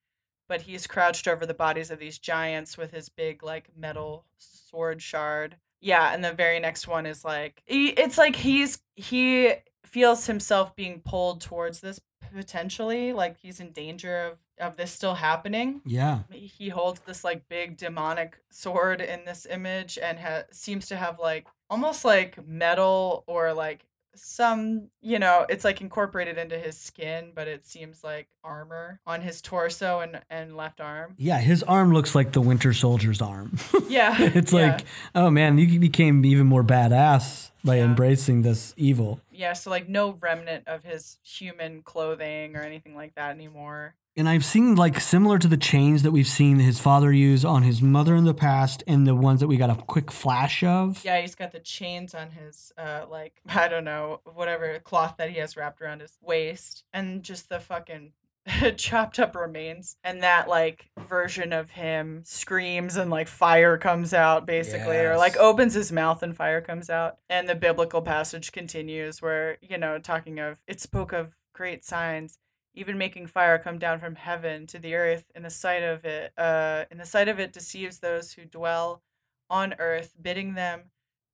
but 0.48 0.62
he's 0.62 0.86
crouched 0.86 1.26
over 1.28 1.44
the 1.46 1.54
bodies 1.54 1.90
of 1.90 1.98
these 1.98 2.18
giants 2.18 2.76
with 2.76 2.90
his 2.92 3.08
big 3.08 3.42
like 3.42 3.68
metal 3.76 4.24
sword 4.38 5.00
shard 5.02 5.56
yeah 5.80 6.12
and 6.14 6.24
the 6.24 6.32
very 6.32 6.58
next 6.60 6.86
one 6.88 7.06
is 7.06 7.24
like 7.24 7.62
he, 7.66 7.88
it's 7.90 8.18
like 8.18 8.36
he's 8.36 8.78
he 8.96 9.52
feels 9.84 10.26
himself 10.26 10.74
being 10.74 11.00
pulled 11.00 11.40
towards 11.40 11.80
this 11.80 12.00
potentially 12.32 13.12
like 13.12 13.36
he's 13.38 13.60
in 13.60 13.70
danger 13.70 14.18
of 14.18 14.38
of 14.60 14.76
this 14.76 14.92
still 14.92 15.14
happening 15.16 15.80
Yeah. 15.84 16.20
he 16.30 16.68
holds 16.68 17.00
this 17.00 17.24
like 17.24 17.48
big 17.48 17.76
demonic 17.76 18.38
sword 18.50 19.00
in 19.00 19.24
this 19.24 19.46
image 19.50 19.98
and 20.00 20.18
ha- 20.20 20.44
seems 20.52 20.86
to 20.86 20.96
have 20.96 21.18
like 21.18 21.46
almost 21.68 22.04
like 22.04 22.46
metal 22.46 23.24
or 23.26 23.52
like 23.52 23.84
some 24.16 24.88
you 25.00 25.18
know 25.18 25.46
it's 25.48 25.64
like 25.64 25.80
incorporated 25.80 26.38
into 26.38 26.58
his 26.58 26.76
skin 26.76 27.32
but 27.34 27.48
it 27.48 27.64
seems 27.66 28.02
like 28.04 28.28
armor 28.42 29.00
on 29.06 29.20
his 29.22 29.40
torso 29.42 30.00
and 30.00 30.20
and 30.30 30.56
left 30.56 30.80
arm 30.80 31.14
Yeah, 31.18 31.38
his 31.38 31.62
arm 31.62 31.92
looks 31.92 32.14
like 32.14 32.32
the 32.32 32.40
Winter 32.40 32.72
Soldier's 32.72 33.20
arm. 33.22 33.56
yeah 33.88 34.14
it's 34.20 34.52
yeah. 34.52 34.72
like, 34.76 34.84
oh 35.14 35.30
man, 35.30 35.58
you 35.58 35.78
became 35.80 36.24
even 36.24 36.46
more 36.46 36.62
badass 36.64 37.50
by 37.64 37.76
Yeah. 37.76 37.84
embracing 37.84 38.42
this 38.42 38.74
evil. 38.76 39.20
yeah 39.32 39.52
so 39.54 39.70
like 39.70 39.88
no 39.88 40.12
remnant 40.20 40.68
of 40.68 40.84
his 40.84 41.18
human 41.24 41.82
clothing 41.82 42.56
or 42.56 42.60
anything 42.62 42.94
like 42.94 43.14
that 43.14 43.30
anymore 43.30 43.94
And 44.16 44.28
I've 44.28 44.44
seen 44.44 44.76
like 44.76 45.00
similar 45.00 45.38
to 45.38 45.48
the 45.48 45.56
chains 45.56 46.02
that 46.02 46.12
we've 46.12 46.26
seen 46.26 46.58
his 46.58 46.78
father 46.78 47.12
use 47.12 47.44
on 47.44 47.62
his 47.62 47.82
mother 47.82 48.14
in 48.14 48.24
the 48.24 48.34
past 48.34 48.84
and 48.86 49.06
the 49.06 49.14
ones 49.14 49.40
that 49.40 49.48
we 49.48 49.56
got 49.56 49.70
a 49.70 49.74
quick 49.74 50.10
flash 50.10 50.62
of. 50.62 51.04
yeah 51.04 51.20
he's 51.20 51.34
got 51.34 51.52
the 51.52 51.58
chains 51.58 52.14
on 52.14 52.30
his 52.30 52.72
uh 52.78 53.04
like 53.10 53.40
i 53.48 53.68
don't 53.68 53.84
know 53.84 54.20
whatever 54.24 54.78
cloth 54.78 55.16
that 55.18 55.30
he 55.30 55.38
has 55.38 55.56
wrapped 55.56 55.80
around 55.80 56.00
his 56.00 56.18
waist 56.22 56.84
and 56.92 57.22
just 57.22 57.48
the 57.48 57.58
fucking 57.58 58.12
chopped 58.76 59.18
up 59.18 59.34
remains. 59.34 59.96
And 60.04 60.22
that 60.22 60.48
like 60.48 60.90
version 61.08 61.52
of 61.52 61.70
him 61.70 62.22
screams 62.24 62.96
and 62.96 63.10
like 63.10 63.28
fire 63.28 63.78
comes 63.78 64.12
out 64.12 64.46
basically 64.46 64.98
or 64.98 65.16
like 65.16 65.36
opens 65.36 65.74
his 65.74 65.90
mouth 65.90 66.22
and 66.22 66.36
fire 66.36 66.60
comes 66.60 66.90
out. 66.90 67.18
And 67.28 67.48
the 67.48 67.54
biblical 67.54 68.02
passage 68.02 68.52
continues 68.52 69.22
where 69.22 69.56
you 69.62 69.78
know 69.78 69.98
talking 69.98 70.38
of 70.38 70.60
it 70.66 70.80
spoke 70.80 71.12
of 71.12 71.34
great 71.54 71.84
signs 71.84 72.38
even 72.74 72.98
making 72.98 73.26
fire 73.26 73.58
come 73.58 73.78
down 73.78 74.00
from 74.00 74.16
heaven 74.16 74.66
to 74.66 74.78
the 74.78 74.94
earth 74.94 75.24
in 75.34 75.42
the 75.42 75.50
sight 75.50 75.82
of 75.82 76.04
it 76.04 76.32
uh 76.38 76.84
in 76.90 76.98
the 76.98 77.06
sight 77.06 77.28
of 77.28 77.38
it 77.38 77.52
deceives 77.52 77.98
those 77.98 78.32
who 78.32 78.44
dwell 78.44 79.02
on 79.50 79.74
earth 79.78 80.14
bidding 80.20 80.54
them 80.54 80.82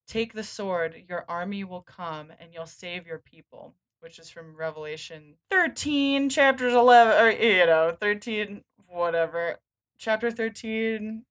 take 0.07 0.33
the 0.33 0.45
sword 0.45 1.05
your 1.09 1.25
army 1.29 1.65
will 1.65 1.83
come 1.83 2.33
and 2.39 2.53
you'll 2.53 2.67
save 2.67 3.07
your 3.07 3.19
people 3.19 3.75
which 4.01 4.19
is 4.19 4.31
from 4.31 4.57
revelation 4.57 5.35
13 5.51 6.29
chapters 6.29 6.75
11 6.75 7.23
or 7.23 7.31
you 7.31 7.67
know 7.67 7.97
13 8.01 8.63
whatever 8.89 9.59
chapter 9.99 10.31
13 10.31 11.25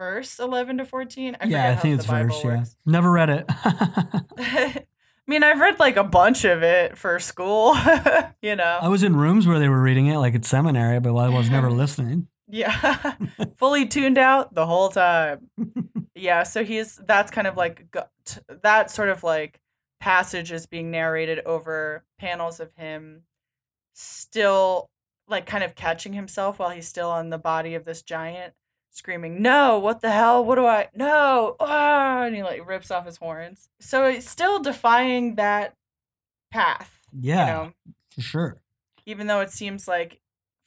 verse 0.00 0.38
11 0.38 0.78
to 0.78 0.84
14 0.84 1.36
I 1.40 1.46
yeah, 1.46 1.70
I 1.70 1.76
think 1.76 1.98
it's 1.98 2.06
Bible 2.06 2.40
verse. 2.40 2.76
Yeah, 2.86 2.92
never 2.92 3.10
read 3.10 3.28
it. 3.28 3.46
I 5.30 5.32
mean, 5.32 5.44
I've 5.44 5.60
read 5.60 5.78
like 5.78 5.96
a 5.96 6.02
bunch 6.02 6.44
of 6.44 6.64
it 6.64 6.98
for 6.98 7.20
school, 7.20 7.76
you 8.42 8.56
know. 8.56 8.80
I 8.82 8.88
was 8.88 9.04
in 9.04 9.14
rooms 9.14 9.46
where 9.46 9.60
they 9.60 9.68
were 9.68 9.80
reading 9.80 10.08
it, 10.08 10.18
like 10.18 10.34
at 10.34 10.44
seminary, 10.44 10.98
but 10.98 11.14
I 11.14 11.28
was 11.28 11.48
never 11.48 11.70
listening. 11.70 12.26
Yeah. 12.48 13.14
Fully 13.56 13.86
tuned 13.86 14.18
out 14.18 14.56
the 14.56 14.66
whole 14.66 14.88
time. 14.88 15.48
yeah, 16.16 16.42
so 16.42 16.64
he's 16.64 17.00
that's 17.06 17.30
kind 17.30 17.46
of 17.46 17.56
like 17.56 17.96
that 18.48 18.90
sort 18.90 19.08
of 19.08 19.22
like 19.22 19.60
passage 20.00 20.50
is 20.50 20.66
being 20.66 20.90
narrated 20.90 21.38
over 21.46 22.02
panels 22.18 22.58
of 22.58 22.74
him 22.74 23.22
still 23.94 24.90
like 25.28 25.46
kind 25.46 25.62
of 25.62 25.76
catching 25.76 26.12
himself 26.12 26.58
while 26.58 26.70
he's 26.70 26.88
still 26.88 27.08
on 27.08 27.30
the 27.30 27.38
body 27.38 27.76
of 27.76 27.84
this 27.84 28.02
giant 28.02 28.52
screaming 28.90 29.40
no 29.40 29.78
what 29.78 30.00
the 30.00 30.10
hell 30.10 30.44
what 30.44 30.56
do 30.56 30.66
i 30.66 30.88
no 30.94 31.56
ah! 31.60 32.22
and 32.24 32.34
he 32.34 32.42
like 32.42 32.66
rips 32.68 32.90
off 32.90 33.06
his 33.06 33.16
horns 33.18 33.68
so 33.80 34.04
it's 34.06 34.28
still 34.28 34.58
defying 34.60 35.36
that 35.36 35.74
path 36.50 37.00
Yeah, 37.12 37.46
you 37.46 37.52
know 37.52 37.72
for 38.14 38.20
sure. 38.22 38.56
even 39.06 39.26
though 39.26 39.40
it 39.40 39.50
seems 39.50 39.86
like 39.86 40.20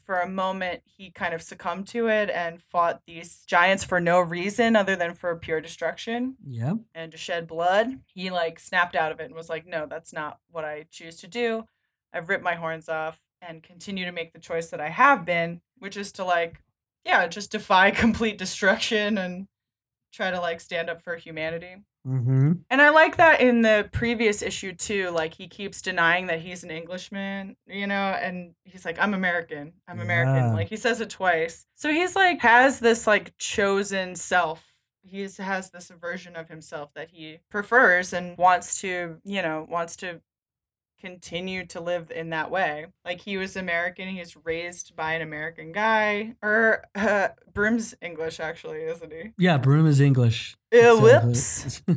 for 0.05 0.19
a 0.19 0.27
moment 0.29 0.81
he 0.85 1.11
kind 1.11 1.33
of 1.33 1.41
succumbed 1.41 1.87
to 1.87 2.07
it 2.07 2.29
and 2.29 2.61
fought 2.61 3.01
these 3.07 3.43
giants 3.45 3.83
for 3.83 3.99
no 3.99 4.19
reason 4.19 4.75
other 4.75 4.95
than 4.95 5.13
for 5.13 5.35
pure 5.35 5.61
destruction 5.61 6.35
Yeah. 6.47 6.73
and 6.95 7.11
to 7.11 7.17
shed 7.17 7.47
blood 7.47 7.99
he 8.05 8.29
like 8.29 8.59
snapped 8.59 8.95
out 8.95 9.11
of 9.11 9.19
it 9.19 9.25
and 9.25 9.35
was 9.35 9.49
like 9.49 9.65
no 9.65 9.85
that's 9.85 10.13
not 10.13 10.39
what 10.51 10.63
i 10.65 10.85
choose 10.91 11.17
to 11.17 11.27
do 11.27 11.65
i've 12.13 12.29
ripped 12.29 12.43
my 12.43 12.55
horns 12.55 12.87
off 12.89 13.19
and 13.41 13.61
continue 13.63 14.05
to 14.05 14.11
make 14.13 14.31
the 14.33 14.39
choice 14.39 14.69
that 14.69 14.79
i 14.81 14.89
have 14.89 15.25
been 15.25 15.59
which 15.79 15.97
is 15.97 16.11
to 16.13 16.23
like 16.23 16.61
yeah 17.05 17.27
just 17.27 17.51
defy 17.51 17.91
complete 18.05 18.37
destruction 18.37 19.17
and 19.17 19.47
try 20.13 20.31
to 20.31 20.39
like 20.39 20.61
stand 20.61 20.89
up 20.89 21.01
for 21.01 21.15
humanity 21.15 21.75
Mm-hmm. 22.05 22.51
and 22.69 22.81
I 22.81 22.89
like 22.89 23.15
that 23.15 23.39
in 23.39 23.61
the 23.61 23.87
previous 23.93 24.41
issue 24.41 24.73
too. 24.73 25.09
Like 25.11 25.33
he 25.33 25.47
keeps 25.47 25.81
denying 25.81 26.27
that 26.27 26.41
he's 26.41 26.65
an 26.65 26.69
Englishman, 26.69 27.55
you 27.65 27.87
know, 27.87 27.95
and 27.95 28.55
he's 28.65 28.83
like, 28.83 28.99
I'm 28.99 29.13
American. 29.13 29.71
I'm 29.87 30.01
American. 30.01 30.51
Like 30.51 30.67
he 30.67 30.75
says 30.75 30.99
it 30.99 31.09
twice. 31.09 31.65
So 31.75 31.89
he's 31.93 32.13
like 32.13 32.41
has 32.41 32.81
this 32.81 33.07
like 33.07 33.37
chosen 33.37 34.15
self. 34.17 34.65
He 35.01 35.21
has 35.21 35.69
this 35.69 35.89
version 35.89 36.35
of 36.35 36.49
himself 36.49 36.93
that 36.93 37.09
he 37.09 37.39
prefers 37.49 38.11
and 38.11 38.37
wants 38.37 38.81
to, 38.81 39.19
you 39.23 39.41
know, 39.41 39.65
wants 39.69 39.95
to 39.97 40.19
continue 41.03 41.65
to 41.67 41.81
live 41.81 42.11
in 42.11 42.29
that 42.29 42.49
way. 42.49 42.85
Like 43.03 43.21
he 43.21 43.37
was 43.37 43.55
American, 43.55 44.07
he 44.07 44.19
was 44.19 44.35
raised 44.45 44.95
by 44.95 45.13
an 45.13 45.21
American 45.21 45.71
guy. 45.71 46.35
Or 46.41 46.83
uh, 46.95 47.29
Broom's 47.53 47.93
English 48.01 48.39
actually, 48.39 48.79
isn't 48.83 49.11
he? 49.11 49.31
Yeah, 49.37 49.57
Broom 49.57 49.85
is 49.85 49.99
English. 49.99 50.55
Uh, 50.73 50.95
whoops. 50.97 51.81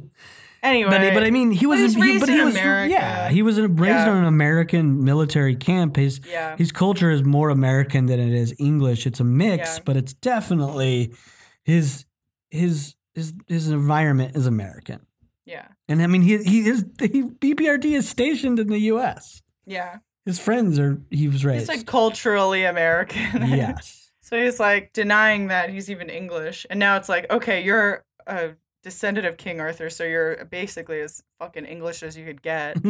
Anyway, 0.62 0.90
But, 0.90 1.14
but 1.14 1.22
I 1.22 1.30
mean, 1.30 1.52
he 1.52 1.64
was, 1.64 1.94
he, 1.94 2.00
raised 2.00 2.20
but 2.20 2.28
he 2.28 2.40
in 2.40 2.46
was, 2.46 2.54
America. 2.56 2.90
yeah, 2.90 3.28
he 3.28 3.42
was 3.42 3.60
raised 3.60 3.78
Yeah. 3.78 4.10
on 4.10 4.16
an 4.16 4.24
American 4.24 5.04
military 5.04 5.54
camp. 5.54 5.94
His 5.94 6.20
yeah. 6.28 6.56
his 6.56 6.72
culture 6.72 7.10
is 7.10 7.22
more 7.22 7.50
American 7.50 8.06
than 8.06 8.18
it 8.18 8.32
is 8.32 8.52
English. 8.58 9.06
It's 9.06 9.20
a 9.20 9.24
mix, 9.24 9.76
Yeah. 9.76 9.82
but 9.84 9.96
it's 9.96 10.12
definitely 10.14 11.14
his 11.62 12.04
his 12.50 12.96
his 13.14 13.32
his 13.46 13.68
environment 13.68 14.34
is 14.34 14.46
American. 14.46 15.05
Yeah. 15.46 15.68
And 15.88 16.02
I 16.02 16.06
mean, 16.06 16.22
he 16.22 16.38
he 16.42 16.68
is 16.68 16.84
he, 17.00 17.22
BPRD 17.22 17.96
is 17.96 18.08
stationed 18.08 18.58
in 18.58 18.68
the 18.68 18.80
U.S. 18.80 19.42
Yeah. 19.64 19.98
His 20.24 20.38
friends 20.38 20.78
are 20.78 21.00
he 21.10 21.28
was 21.28 21.44
raised. 21.44 21.70
He's 21.70 21.78
like 21.78 21.86
culturally 21.86 22.64
American. 22.64 23.46
yes, 23.46 24.10
so 24.20 24.42
he's 24.42 24.58
like 24.58 24.92
denying 24.92 25.48
that 25.48 25.70
he's 25.70 25.88
even 25.88 26.10
English. 26.10 26.66
And 26.68 26.80
now 26.80 26.96
it's 26.96 27.08
like, 27.08 27.30
okay, 27.30 27.62
you're 27.62 28.04
a 28.26 28.50
descendant 28.82 29.26
of 29.26 29.36
King 29.36 29.60
Arthur, 29.60 29.88
so 29.88 30.02
you're 30.02 30.44
basically 30.46 31.00
as 31.00 31.22
fucking 31.38 31.64
English 31.64 32.02
as 32.02 32.16
you 32.16 32.26
could 32.26 32.42
get. 32.42 32.76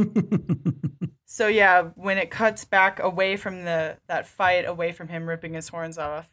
So 1.36 1.48
yeah, 1.48 1.90
when 1.96 2.18
it 2.18 2.30
cuts 2.30 2.64
back 2.64 2.98
away 2.98 3.36
from 3.36 3.64
the 3.64 3.98
that 4.06 4.26
fight, 4.26 4.64
away 4.64 4.92
from 4.92 5.08
him 5.08 5.28
ripping 5.28 5.54
his 5.54 5.68
horns 5.68 5.98
off, 5.98 6.32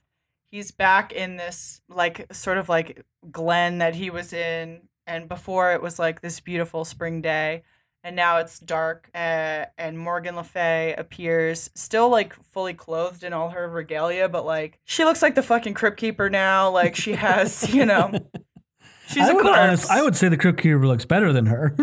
he's 0.49 0.71
back 0.71 1.11
in 1.11 1.35
this 1.35 1.81
like 1.89 2.31
sort 2.31 2.57
of 2.57 2.69
like 2.69 3.03
glen 3.31 3.79
that 3.79 3.95
he 3.95 4.09
was 4.09 4.31
in, 4.31 4.83
and 5.07 5.27
before 5.29 5.73
it 5.73 5.81
was 5.81 5.99
like 5.99 6.21
this 6.21 6.39
beautiful 6.39 6.85
spring 6.85 7.21
day, 7.21 7.63
and 8.03 8.15
now 8.15 8.37
it's 8.37 8.59
dark. 8.59 9.09
Uh, 9.15 9.65
and 9.77 9.97
Morgan 9.97 10.35
Le 10.35 10.43
Fay 10.43 10.93
appears, 10.97 11.69
still 11.75 12.09
like 12.09 12.33
fully 12.51 12.73
clothed 12.73 13.23
in 13.23 13.33
all 13.33 13.49
her 13.49 13.69
regalia, 13.69 14.27
but 14.29 14.45
like 14.45 14.79
she 14.85 15.05
looks 15.05 15.21
like 15.21 15.35
the 15.35 15.43
fucking 15.43 15.73
crypt 15.73 15.97
keeper 15.97 16.29
now. 16.29 16.69
Like 16.69 16.95
she 16.95 17.13
has, 17.13 17.73
you 17.73 17.85
know. 17.85 18.11
She's 19.07 19.27
I 19.27 19.31
a 19.31 19.35
would, 19.35 19.43
corpse. 19.43 19.57
honest- 19.59 19.91
I 19.91 20.01
would 20.01 20.15
say 20.15 20.29
the 20.29 20.37
Crypt 20.37 20.61
Keeper 20.61 20.87
looks 20.87 21.03
better 21.03 21.33
than 21.33 21.45
her. 21.47 21.75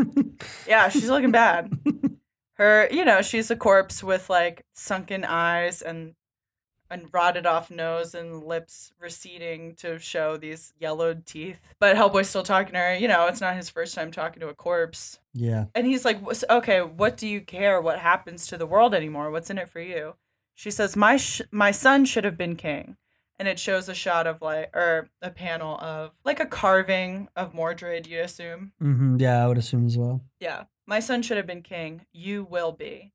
Yeah, 0.66 0.89
she's 0.89 1.11
looking 1.11 1.31
bad. 1.31 1.71
Her, 2.55 2.89
you 2.91 3.05
know, 3.05 3.21
she's 3.23 3.51
a 3.51 3.57
corpse 3.57 4.03
with 4.03 4.29
like 4.31 4.64
sunken 4.75 5.25
eyes 5.25 5.81
and 5.83 6.14
and 6.91 7.09
rotted 7.12 7.47
off 7.47 7.70
nose 7.70 8.14
and 8.14 8.43
lips 8.45 8.93
receding 8.99 9.74
to 9.76 9.99
show 9.99 10.36
these 10.36 10.72
yellowed 10.78 11.24
teeth. 11.26 11.61
But 11.78 11.97
Hellboy's 11.97 12.28
still 12.28 12.43
talking 12.43 12.72
to 12.72 12.78
her. 12.78 12.95
You 12.97 13.09
know, 13.09 13.26
it's 13.26 13.41
not 13.41 13.57
his 13.57 13.70
first 13.70 13.95
time 13.95 14.11
talking 14.11 14.41
to 14.41 14.49
a 14.49 14.55
corpse. 14.55 15.18
yeah. 15.32 15.66
And 15.74 15.86
he's 15.86 16.05
like, 16.05 16.18
"Okay, 16.51 16.80
what 16.82 17.16
do 17.16 17.28
you 17.28 17.41
care? 17.41 17.80
What 17.80 17.99
happens 18.01 18.47
to 18.49 18.59
the 18.59 18.66
world 18.66 18.95
anymore? 18.95 19.30
What's 19.30 19.51
in 19.51 19.59
it 19.59 19.68
for 19.68 19.80
you?" 19.80 20.14
She 20.55 20.70
says, 20.70 20.97
"My 20.97 21.16
sh- 21.16 21.43
my 21.51 21.70
son 21.70 22.05
should 22.05 22.24
have 22.24 22.36
been 22.36 22.57
king." 22.57 22.97
And 23.38 23.49
it 23.49 23.59
shows 23.59 23.88
a 23.88 23.95
shot 23.95 24.26
of 24.26 24.43
like, 24.43 24.68
or 24.76 25.09
a 25.22 25.30
panel 25.30 25.78
of 25.78 26.11
like 26.24 26.41
a 26.41 26.45
carving 26.47 27.28
of 27.34 27.55
Mordred. 27.55 28.07
You 28.07 28.20
assume. 28.20 28.72
Mm-hmm. 28.82 29.16
Yeah, 29.18 29.43
I 29.43 29.47
would 29.47 29.57
assume 29.57 29.86
as 29.86 29.97
well. 29.97 30.20
Yeah. 30.41 30.64
My 30.86 31.01
son 31.01 31.22
should 31.22 31.36
have 31.38 31.47
been 31.47 31.62
king. 31.62 32.05
You 32.12 32.45
will 32.45 32.72
be. 32.72 33.12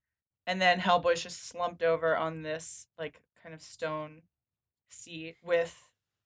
And 0.48 0.60
then 0.62 0.80
Hellboy's 0.80 1.22
just 1.22 1.46
slumped 1.48 1.84
over 1.84 2.16
on 2.18 2.42
this 2.42 2.88
like 2.98 3.22
kind 3.46 3.54
of 3.54 3.62
stone 3.62 4.24
seat 4.90 5.36
with 5.44 5.78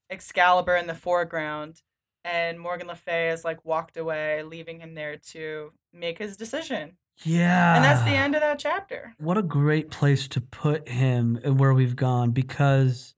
Excalibur 0.09 0.77
in 0.77 0.87
the 0.87 0.95
foreground. 0.95 1.81
And 2.23 2.59
Morgan 2.59 2.87
Le 2.87 2.95
Fay 2.95 3.27
has 3.27 3.43
like 3.43 3.63
walked 3.65 3.97
away, 3.97 4.41
leaving 4.43 4.79
him 4.79 4.93
there 4.95 5.17
to 5.31 5.71
make 5.93 6.17
his 6.17 6.37
decision. 6.37 6.97
Yeah. 7.23 7.75
And 7.75 7.83
that's 7.83 8.03
the 8.03 8.15
end 8.15 8.35
of 8.35 8.41
that 8.41 8.59
chapter. 8.59 9.13
What 9.17 9.37
a 9.37 9.43
great 9.43 9.91
place 9.91 10.27
to 10.29 10.41
put 10.41 10.87
him 10.87 11.39
and 11.43 11.59
where 11.59 11.73
we've 11.73 11.95
gone 11.95 12.31
because 12.31 13.15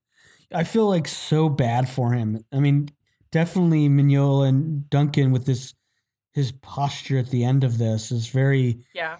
I 0.51 0.63
feel 0.63 0.87
like 0.87 1.07
so 1.07 1.49
bad 1.49 1.87
for 1.87 2.13
him. 2.13 2.43
I 2.51 2.59
mean, 2.59 2.89
definitely 3.31 3.87
Mignola 3.87 4.49
and 4.49 4.89
Duncan 4.89 5.31
with 5.31 5.45
this 5.45 5.75
his 6.33 6.51
posture 6.51 7.17
at 7.17 7.29
the 7.29 7.43
end 7.43 7.63
of 7.63 7.77
this 7.77 8.11
is 8.11 8.27
very 8.27 8.79
Yeah. 8.95 9.17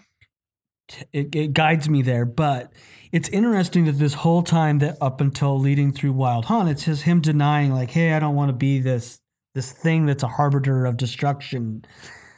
It, 1.12 1.34
it 1.34 1.52
guides 1.52 1.88
me 1.88 2.02
there. 2.02 2.24
But 2.24 2.72
it's 3.12 3.28
interesting 3.28 3.84
that 3.84 3.92
this 3.92 4.14
whole 4.14 4.42
time 4.42 4.78
that 4.80 4.96
up 5.00 5.20
until 5.20 5.58
leading 5.58 5.92
through 5.92 6.12
Wild 6.12 6.46
Hunt, 6.46 6.68
it's 6.68 6.84
just 6.84 7.02
him 7.02 7.20
denying 7.20 7.72
like, 7.72 7.90
hey, 7.90 8.12
I 8.12 8.18
don't 8.18 8.34
want 8.34 8.48
to 8.48 8.54
be 8.54 8.80
this 8.80 9.20
this 9.54 9.70
thing 9.70 10.06
that's 10.06 10.22
a 10.22 10.28
harbinger 10.28 10.86
of 10.86 10.96
destruction 10.96 11.84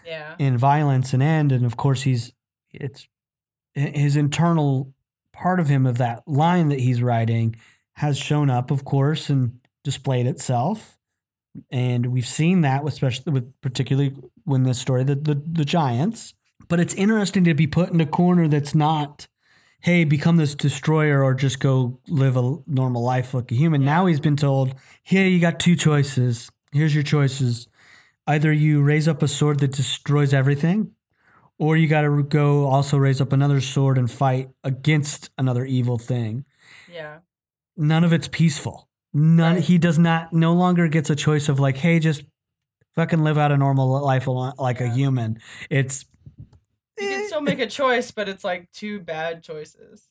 Yeah. 0.04 0.34
and 0.40 0.58
violence 0.58 1.12
and 1.12 1.22
end. 1.22 1.52
And 1.52 1.64
of 1.64 1.76
course, 1.76 2.02
he's 2.02 2.32
it's 2.72 3.06
his 3.74 4.16
internal 4.16 4.92
part 5.32 5.60
of 5.60 5.68
him 5.68 5.86
of 5.86 5.98
that 5.98 6.26
line 6.26 6.68
that 6.68 6.80
he's 6.80 7.02
writing 7.02 7.56
has 7.94 8.18
shown 8.18 8.50
up, 8.50 8.70
of 8.72 8.84
course, 8.84 9.30
and 9.30 9.60
displayed 9.84 10.26
itself. 10.26 10.98
And 11.70 12.06
we've 12.06 12.26
seen 12.26 12.62
that, 12.62 12.82
with 12.82 12.94
especially 12.94 13.32
with 13.32 13.60
particularly 13.60 14.12
when 14.42 14.64
this 14.64 14.80
story, 14.80 15.04
the, 15.04 15.14
the 15.14 15.34
the 15.34 15.64
giants. 15.64 16.34
But 16.68 16.80
it's 16.80 16.94
interesting 16.94 17.44
to 17.44 17.54
be 17.54 17.66
put 17.66 17.90
in 17.90 18.00
a 18.00 18.06
corner 18.06 18.48
that's 18.48 18.74
not, 18.74 19.26
hey, 19.80 20.04
become 20.04 20.36
this 20.36 20.54
destroyer 20.54 21.22
or 21.22 21.34
just 21.34 21.60
go 21.60 22.00
live 22.08 22.36
a 22.36 22.56
normal 22.66 23.02
life 23.02 23.34
like 23.34 23.50
a 23.52 23.54
human. 23.54 23.84
Now 23.84 24.06
he's 24.06 24.20
been 24.20 24.36
told, 24.36 24.74
here 25.02 25.26
you 25.26 25.40
got 25.40 25.60
two 25.60 25.76
choices. 25.76 26.50
Here's 26.72 26.94
your 26.94 27.04
choices 27.04 27.68
either 28.26 28.50
you 28.50 28.80
raise 28.82 29.06
up 29.06 29.22
a 29.22 29.28
sword 29.28 29.60
that 29.60 29.72
destroys 29.72 30.32
everything 30.32 30.90
or 31.58 31.76
you 31.76 31.86
got 31.86 32.00
to 32.00 32.22
go 32.22 32.64
also 32.64 32.96
raise 32.96 33.20
up 33.20 33.32
another 33.34 33.60
sword 33.60 33.98
and 33.98 34.10
fight 34.10 34.48
against 34.64 35.28
another 35.36 35.66
evil 35.66 35.98
thing 35.98 36.42
Yeah. 36.90 37.18
none 37.76 38.02
of 38.02 38.14
it's 38.14 38.26
peaceful 38.28 38.88
none 39.12 39.56
Right. 39.56 39.64
he 39.64 39.76
does 39.76 39.98
not 39.98 40.32
no 40.32 40.54
longer 40.54 40.88
gets 40.88 41.10
a 41.10 41.14
choice 41.16 41.50
of 41.50 41.60
like 41.60 41.76
hey 41.76 41.98
just 41.98 42.22
fucking 42.94 43.22
live 43.22 43.36
out 43.36 43.52
a 43.52 43.58
normal 43.58 44.00
life 44.02 44.26
like 44.26 44.80
a 44.80 44.88
human 44.88 45.38
it's 45.68 46.06
You 46.98 47.08
can 47.08 47.20
eh. 47.22 47.26
still 47.26 47.40
make 47.40 47.58
a 47.60 47.66
choice, 47.66 48.10
but 48.10 48.28
it's 48.28 48.44
like 48.44 48.70
two 48.72 49.00
bad 49.00 49.42
choices. 49.42 50.08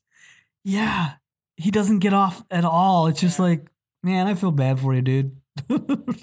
yeah 0.63 1.13
he 1.55 1.69
doesn't 1.71 1.99
get 1.99 2.13
off 2.13 2.43
at 2.49 2.65
all 2.65 3.05
it's 3.07 3.21
just 3.21 3.37
Yeah. 3.39 3.45
like 3.45 3.69
man 4.01 4.25
i 4.27 4.33
feel 4.33 4.51
bad 4.51 4.79
for 4.79 4.93
you 4.95 5.01
dude 5.01 5.35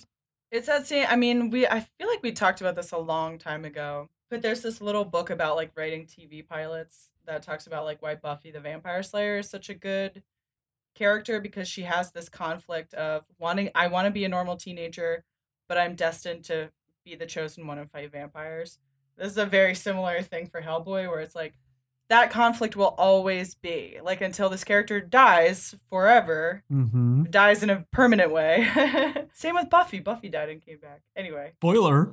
It's 0.50 0.66
that 0.66 0.84
same. 0.88 1.06
I 1.08 1.14
mean, 1.14 1.50
we. 1.50 1.64
I 1.64 1.78
feel 1.78 2.08
like 2.08 2.24
we 2.24 2.32
talked 2.32 2.60
about 2.60 2.74
this 2.74 2.90
a 2.90 2.98
long 2.98 3.38
time 3.38 3.64
ago. 3.64 4.08
But 4.30 4.42
there's 4.42 4.62
this 4.62 4.80
little 4.80 5.04
book 5.04 5.30
about 5.30 5.54
like 5.54 5.70
writing 5.76 6.06
TV 6.06 6.44
pilots 6.44 7.10
that 7.26 7.42
talks 7.44 7.68
about 7.68 7.84
like 7.84 8.02
why 8.02 8.16
Buffy 8.16 8.50
the 8.50 8.58
Vampire 8.58 9.04
Slayer 9.04 9.38
is 9.38 9.48
such 9.48 9.68
a 9.68 9.74
good 9.74 10.24
character 10.96 11.40
because 11.40 11.68
she 11.68 11.82
has 11.82 12.10
this 12.10 12.28
conflict 12.28 12.94
of 12.94 13.22
wanting. 13.38 13.70
I 13.76 13.86
want 13.86 14.06
to 14.06 14.10
be 14.10 14.24
a 14.24 14.28
normal 14.28 14.56
teenager, 14.56 15.22
but 15.68 15.78
I'm 15.78 15.94
destined 15.94 16.42
to 16.46 16.70
be 17.04 17.14
the 17.14 17.26
chosen 17.26 17.68
one 17.68 17.78
and 17.78 17.88
fight 17.88 18.10
vampires. 18.10 18.80
This 19.20 19.32
is 19.32 19.38
a 19.38 19.46
very 19.46 19.74
similar 19.74 20.22
thing 20.22 20.46
for 20.48 20.60
Hellboy, 20.60 21.08
where 21.08 21.20
it's 21.20 21.36
like 21.36 21.54
that 22.08 22.30
conflict 22.30 22.74
will 22.74 22.94
always 22.98 23.54
be 23.54 23.98
like 24.02 24.20
until 24.20 24.48
this 24.48 24.64
character 24.64 25.00
dies 25.00 25.76
forever 25.90 26.64
mm-hmm. 26.72 27.24
dies 27.30 27.62
in 27.62 27.70
a 27.70 27.86
permanent 27.92 28.32
way. 28.32 28.66
Same 29.32 29.54
with 29.54 29.70
Buffy. 29.70 30.00
Buffy 30.00 30.28
died 30.28 30.48
and 30.48 30.64
came 30.64 30.78
back. 30.78 31.02
Anyway, 31.14 31.52
spoiler 31.58 32.10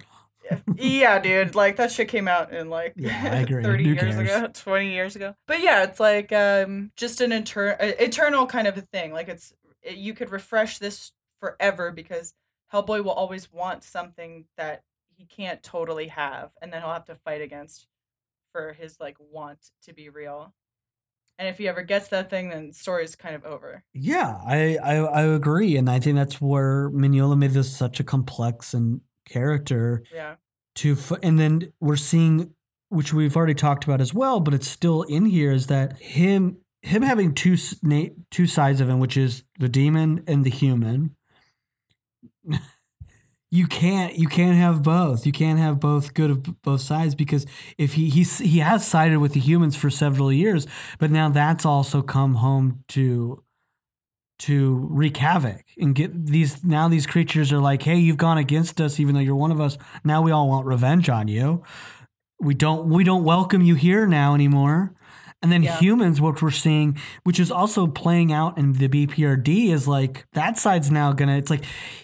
yeah, 0.75 1.19
dude, 1.19 1.55
like 1.55 1.77
that 1.77 1.91
shit 1.91 2.07
came 2.07 2.27
out 2.27 2.53
in 2.53 2.69
like 2.69 2.93
Yeah, 2.95 3.45
30 3.45 3.61
Who 3.61 3.89
years 3.89 3.99
cares? 3.99 4.17
ago, 4.17 4.47
20 4.53 4.93
years 4.93 5.15
ago. 5.15 5.35
But 5.47 5.61
yeah, 5.61 5.83
it's 5.83 5.99
like 5.99 6.31
um 6.31 6.91
just 6.95 7.21
an 7.21 7.31
inter- 7.31 7.77
eternal 7.79 8.45
kind 8.45 8.67
of 8.67 8.77
a 8.77 8.81
thing. 8.81 9.13
Like 9.13 9.29
it's 9.29 9.53
it, 9.81 9.97
you 9.97 10.13
could 10.13 10.31
refresh 10.31 10.79
this 10.79 11.11
forever 11.39 11.91
because 11.91 12.33
Hellboy 12.73 13.03
will 13.03 13.11
always 13.11 13.51
want 13.51 13.83
something 13.83 14.45
that 14.57 14.83
he 15.17 15.25
can't 15.25 15.61
totally 15.63 16.07
have 16.07 16.51
and 16.61 16.71
then 16.71 16.81
he'll 16.81 16.93
have 16.93 17.05
to 17.05 17.15
fight 17.15 17.41
against 17.41 17.87
for 18.53 18.73
his 18.73 18.99
like 18.99 19.17
want 19.19 19.71
to 19.83 19.93
be 19.93 20.09
real. 20.09 20.53
And 21.39 21.47
if 21.47 21.57
he 21.59 21.67
ever 21.67 21.83
gets 21.83 22.07
that 22.07 22.29
thing, 22.31 22.49
then 22.49 22.69
the 22.69 22.73
story's 22.73 23.15
kind 23.15 23.35
of 23.35 23.45
over. 23.45 23.83
Yeah, 23.93 24.39
I, 24.43 24.77
I 24.83 24.95
I 24.95 25.21
agree, 25.23 25.77
and 25.77 25.87
I 25.87 25.99
think 25.99 26.15
that's 26.15 26.41
where 26.41 26.89
Mignola 26.89 27.37
made 27.37 27.51
this 27.51 27.75
such 27.75 27.99
a 27.99 28.03
complex 28.03 28.73
and 28.73 29.01
character 29.27 30.01
Yeah. 30.11 30.35
to, 30.77 30.93
f- 30.93 31.19
and 31.21 31.37
then 31.37 31.73
we're 31.79 31.95
seeing, 31.95 32.55
which 32.89 33.13
we've 33.13 33.35
already 33.37 33.53
talked 33.53 33.83
about 33.83 34.01
as 34.01 34.15
well, 34.15 34.39
but 34.39 34.55
it's 34.55 34.67
still 34.67 35.03
in 35.03 35.25
here, 35.25 35.51
is 35.51 35.67
that 35.67 35.99
him 35.99 36.57
him 36.81 37.03
having 37.03 37.35
two 37.35 37.55
two 38.31 38.47
sides 38.47 38.81
of 38.81 38.89
him, 38.89 38.99
which 38.99 39.15
is 39.17 39.43
the 39.59 39.69
demon 39.69 40.23
and 40.25 40.43
the 40.43 40.49
human. 40.49 41.15
You 43.49 43.65
can't 43.67 44.15
you 44.17 44.27
can't 44.27 44.57
have 44.57 44.83
both. 44.83 45.25
You 45.25 45.31
can't 45.31 45.57
have 45.59 45.79
both 45.79 46.13
good 46.13 46.31
of 46.31 46.61
both 46.61 46.81
sides 46.81 47.15
because 47.15 47.45
if 47.77 47.93
he 47.93 48.09
he's, 48.09 48.39
he 48.39 48.59
has 48.59 48.85
sided 48.85 49.19
with 49.19 49.33
the 49.33 49.39
humans 49.39 49.75
for 49.75 49.89
several 49.89 50.33
years, 50.33 50.67
but 50.99 51.11
now 51.11 51.29
that's 51.29 51.65
also 51.65 52.01
come 52.01 52.35
home 52.35 52.83
to 52.89 53.43
to 54.39 54.75
wreak 54.91 55.17
havoc 55.17 55.63
and 55.79 55.95
get 55.95 56.27
these 56.27 56.63
now 56.63 56.87
these 56.87 57.07
creatures 57.07 57.51
are 57.51 57.57
like 57.59 57.81
hey 57.81 57.95
you've 57.97 58.17
gone 58.17 58.37
against 58.37 58.79
us 58.79 58.99
even 58.99 59.15
though 59.15 59.21
you're 59.21 59.35
one 59.35 59.51
of 59.51 59.59
us 59.59 59.79
now 60.03 60.21
we 60.21 60.29
all 60.29 60.47
want 60.47 60.63
revenge 60.67 61.09
on 61.09 61.27
you 61.27 61.63
we 62.39 62.53
don't 62.53 62.87
we 62.87 63.03
don't 63.03 63.23
welcome 63.23 63.63
you 63.63 63.73
here 63.73 64.05
now 64.05 64.35
anymore 64.35 64.93
and 65.41 65.51
then 65.51 65.63
Yeah. 65.63 65.79
humans 65.79 66.21
what 66.21 66.39
we're 66.39 66.51
seeing 66.51 66.99
which 67.23 67.39
is 67.39 67.49
also 67.49 67.87
playing 67.87 68.31
out 68.31 68.59
in 68.59 68.73
the 68.73 68.87
bprd 68.87 69.69
is 69.71 69.87
like 69.87 70.27
that 70.33 70.59
side's 70.59 70.91
now 70.91 71.13
gonna 71.13 71.35
it's 71.37 71.49
like 71.49 71.63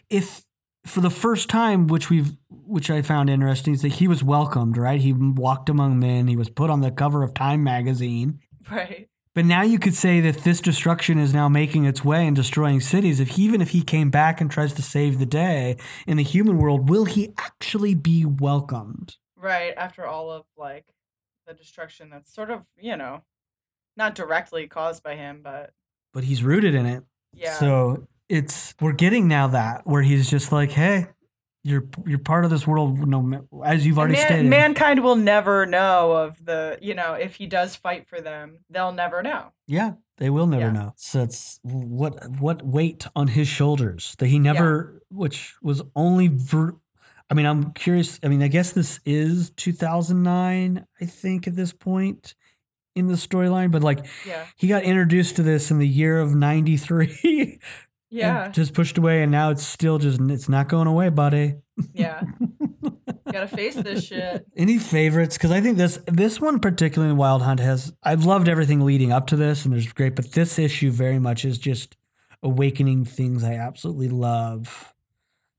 if 0.10 0.42
for 0.86 1.02
the 1.02 1.10
first 1.10 1.50
time 1.50 1.88
which 1.88 2.10
we've 2.10 2.36
which 2.50 2.90
i 2.90 3.02
found 3.02 3.30
interesting 3.30 3.74
is 3.74 3.82
that 3.82 3.94
he 3.94 4.08
was 4.08 4.24
welcomed 4.24 4.78
right 4.78 5.02
he 5.02 5.14
walked 5.14 5.70
among 5.70 6.00
men 6.00 6.28
he 6.28 6.36
was 6.36 6.50
put 6.50 6.70
on 6.70 6.82
the 6.82 6.92
cover 6.92 7.24
of 7.24 7.34
time 7.34 7.64
magazine 7.64 8.40
Right. 8.72 9.10
but 9.34 9.46
now 9.46 9.62
you 9.64 9.80
could 9.80 9.94
say 9.96 10.20
that 10.22 10.40
this 10.44 10.62
destruction 10.62 11.18
is 11.20 11.34
now 11.34 11.50
making 11.50 11.86
its 11.86 12.04
way 12.04 12.26
and 12.26 12.36
destroying 12.36 12.80
cities. 12.80 13.20
If 13.20 13.38
even 13.38 13.62
if 13.62 13.70
he 13.72 13.82
came 13.82 14.10
back 14.10 14.40
and 14.40 14.50
tries 14.50 14.72
to 14.74 14.82
save 14.82 15.20
the 15.20 15.26
day 15.26 15.76
in 16.08 16.16
the 16.18 16.24
human 16.24 16.58
world, 16.58 16.88
will 16.90 17.04
he 17.06 17.34
actually 17.38 17.94
be 17.94 18.24
welcomed? 18.24 19.18
Right. 19.36 19.74
After 19.76 20.06
all 20.06 20.32
of 20.32 20.46
like 20.58 20.86
the 21.46 21.54
destruction 21.54 22.10
that's 22.10 22.34
sort 22.34 22.52
of, 22.52 22.66
you 22.80 22.96
know, 22.96 23.24
not 23.98 24.16
directly 24.16 24.68
caused 24.68 25.04
by 25.04 25.16
him, 25.16 25.42
but 25.44 25.74
But 26.14 26.24
he's 26.24 26.42
rooted 26.42 26.74
in 26.74 26.86
it. 26.86 27.04
yeah. 27.34 27.56
So 27.56 28.08
it's 28.30 28.74
we're 28.82 28.92
getting 28.94 29.28
now 29.28 29.48
that 29.48 29.82
where 29.86 30.02
he's 30.02 30.30
just 30.30 30.52
like, 30.52 30.72
hey, 30.72 31.08
you're 31.64 31.86
you're 32.06 32.20
part 32.20 32.44
of 32.46 32.52
this 32.52 32.66
world. 32.68 33.08
No, 33.08 33.48
as 33.64 33.86
you've 33.86 33.98
already 33.98 34.14
Man- 34.16 34.26
stated. 34.26 34.46
mankind 34.50 35.04
will 35.04 35.16
never 35.16 35.66
know 35.66 36.12
of 36.12 36.44
the, 36.44 36.78
you 36.82 36.94
know, 36.94 37.14
if 37.14 37.36
he 37.36 37.48
does 37.48 37.76
fight 37.76 38.08
for 38.08 38.20
them, 38.22 38.60
they'll 38.70 38.92
never 38.92 39.22
know. 39.24 39.52
Yeah, 39.68 39.94
they 40.18 40.30
will 40.30 40.48
never 40.48 40.66
Yeah. 40.66 40.72
know. 40.72 40.94
So 40.98 41.24
it's 41.24 41.60
what 41.64 42.30
what 42.40 42.66
weight 42.66 43.08
on 43.16 43.30
his 43.30 43.48
shoulders 43.48 44.16
that 44.20 44.28
he 44.28 44.40
never, 44.40 45.02
which 45.10 45.56
was 45.62 45.82
only. 45.96 46.28
Ver- 46.28 46.76
I 47.30 47.36
mean, 47.36 47.46
I'm 47.46 47.72
curious. 47.72 48.20
I 48.24 48.28
mean, 48.28 48.44
I 48.44 48.48
guess 48.50 48.74
this 48.74 49.00
is 49.06 49.50
2009. 49.52 50.86
I 51.02 51.06
think 51.06 51.48
at 51.48 51.56
this 51.56 51.72
point 51.74 52.36
in 52.96 53.08
the 53.08 53.14
storyline, 53.16 53.72
but 53.72 53.82
like 53.82 54.06
Yeah. 54.28 54.46
he 54.56 54.68
got 54.68 54.84
introduced 54.84 55.38
to 55.38 55.44
this 55.44 55.72
in 55.72 55.80
the 55.80 55.88
year 55.88 56.20
of 56.20 56.36
'93. 56.36 57.60
Yeah. 58.14 58.50
just 58.50 58.74
pushed 58.74 58.98
away, 58.98 59.24
and 59.24 59.32
now 59.32 59.50
it's 59.50 59.66
still 59.66 59.98
just 59.98 60.22
it's 60.22 60.48
not 60.48 60.70
going 60.70 60.88
away, 60.88 61.10
buddy. 61.10 61.56
Yeah. 61.94 62.22
Gotta 63.32 63.48
face 63.48 63.76
this 63.76 64.06
shit. 64.06 64.46
Any 64.56 64.78
favorites? 64.78 65.36
Because 65.36 65.50
I 65.52 65.62
think 65.62 65.78
this 65.78 65.98
this 66.06 66.40
one 66.40 66.60
particularly 66.60 67.12
in 67.12 67.18
Wild 67.18 67.42
Hunt 67.42 67.60
has 67.60 67.92
I've 68.04 68.26
loved 68.26 68.48
everything 68.48 68.82
leading 68.82 69.12
up 69.12 69.28
to 69.28 69.36
this, 69.36 69.66
and 69.66 69.74
there's 69.74 69.92
great, 69.92 70.16
but 70.16 70.32
this 70.34 70.60
issue 70.60 70.92
very 70.92 71.18
much 71.18 71.44
is 71.44 71.58
just 71.58 71.98
awakening 72.44 73.06
things 73.06 73.44
I 73.44 73.54
absolutely 73.54 74.10
love 74.10 74.94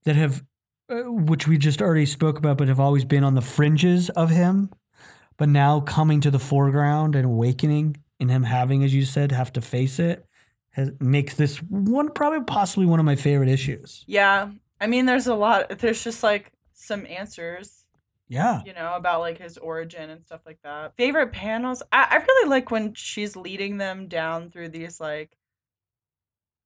that 0.04 0.14
have, 0.14 0.44
uh, 0.88 1.10
which 1.10 1.48
we 1.48 1.58
just 1.58 1.82
already 1.82 2.06
spoke 2.06 2.38
about, 2.38 2.58
but 2.58 2.68
have 2.68 2.78
always 2.78 3.04
been 3.04 3.24
on 3.24 3.34
the 3.34 3.40
fringes 3.40 4.10
of 4.10 4.30
him, 4.30 4.70
but 5.38 5.48
now 5.48 5.80
coming 5.80 6.20
to 6.20 6.30
the 6.30 6.38
foreground 6.38 7.16
and 7.16 7.24
awakening, 7.24 7.96
and 8.20 8.30
him 8.30 8.44
having, 8.44 8.84
as 8.84 8.94
you 8.94 9.04
said, 9.04 9.32
have 9.32 9.52
to 9.54 9.60
face 9.60 9.98
it, 9.98 10.24
has, 10.74 10.92
makes 11.00 11.34
this 11.34 11.58
one 11.62 12.10
probably 12.10 12.42
possibly 12.44 12.86
one 12.86 13.00
of 13.00 13.04
my 13.06 13.16
favorite 13.16 13.48
issues. 13.48 14.04
Yeah. 14.06 14.50
I 14.80 14.86
mean, 14.86 15.06
there's 15.06 15.26
a 15.26 15.34
lot, 15.34 15.78
there's 15.78 16.02
just 16.04 16.22
like 16.22 16.52
some 16.72 17.06
answers, 17.06 17.86
Yeah, 18.28 18.60
you 18.66 18.72
know, 18.74 18.94
about 18.94 19.20
like 19.20 19.38
his 19.38 19.56
origin 19.58 20.10
and 20.10 20.24
stuff 20.24 20.40
like 20.44 20.58
that. 20.64 20.94
Favorite 20.96 21.32
panels? 21.32 21.82
I, 21.92 22.06
I 22.10 22.16
really 22.16 22.48
like 22.50 22.70
when 22.70 22.92
she's 22.94 23.36
leading 23.36 23.78
them 23.78 24.08
down 24.08 24.50
through 24.50 24.70
these 24.70 25.00
like 25.00 25.36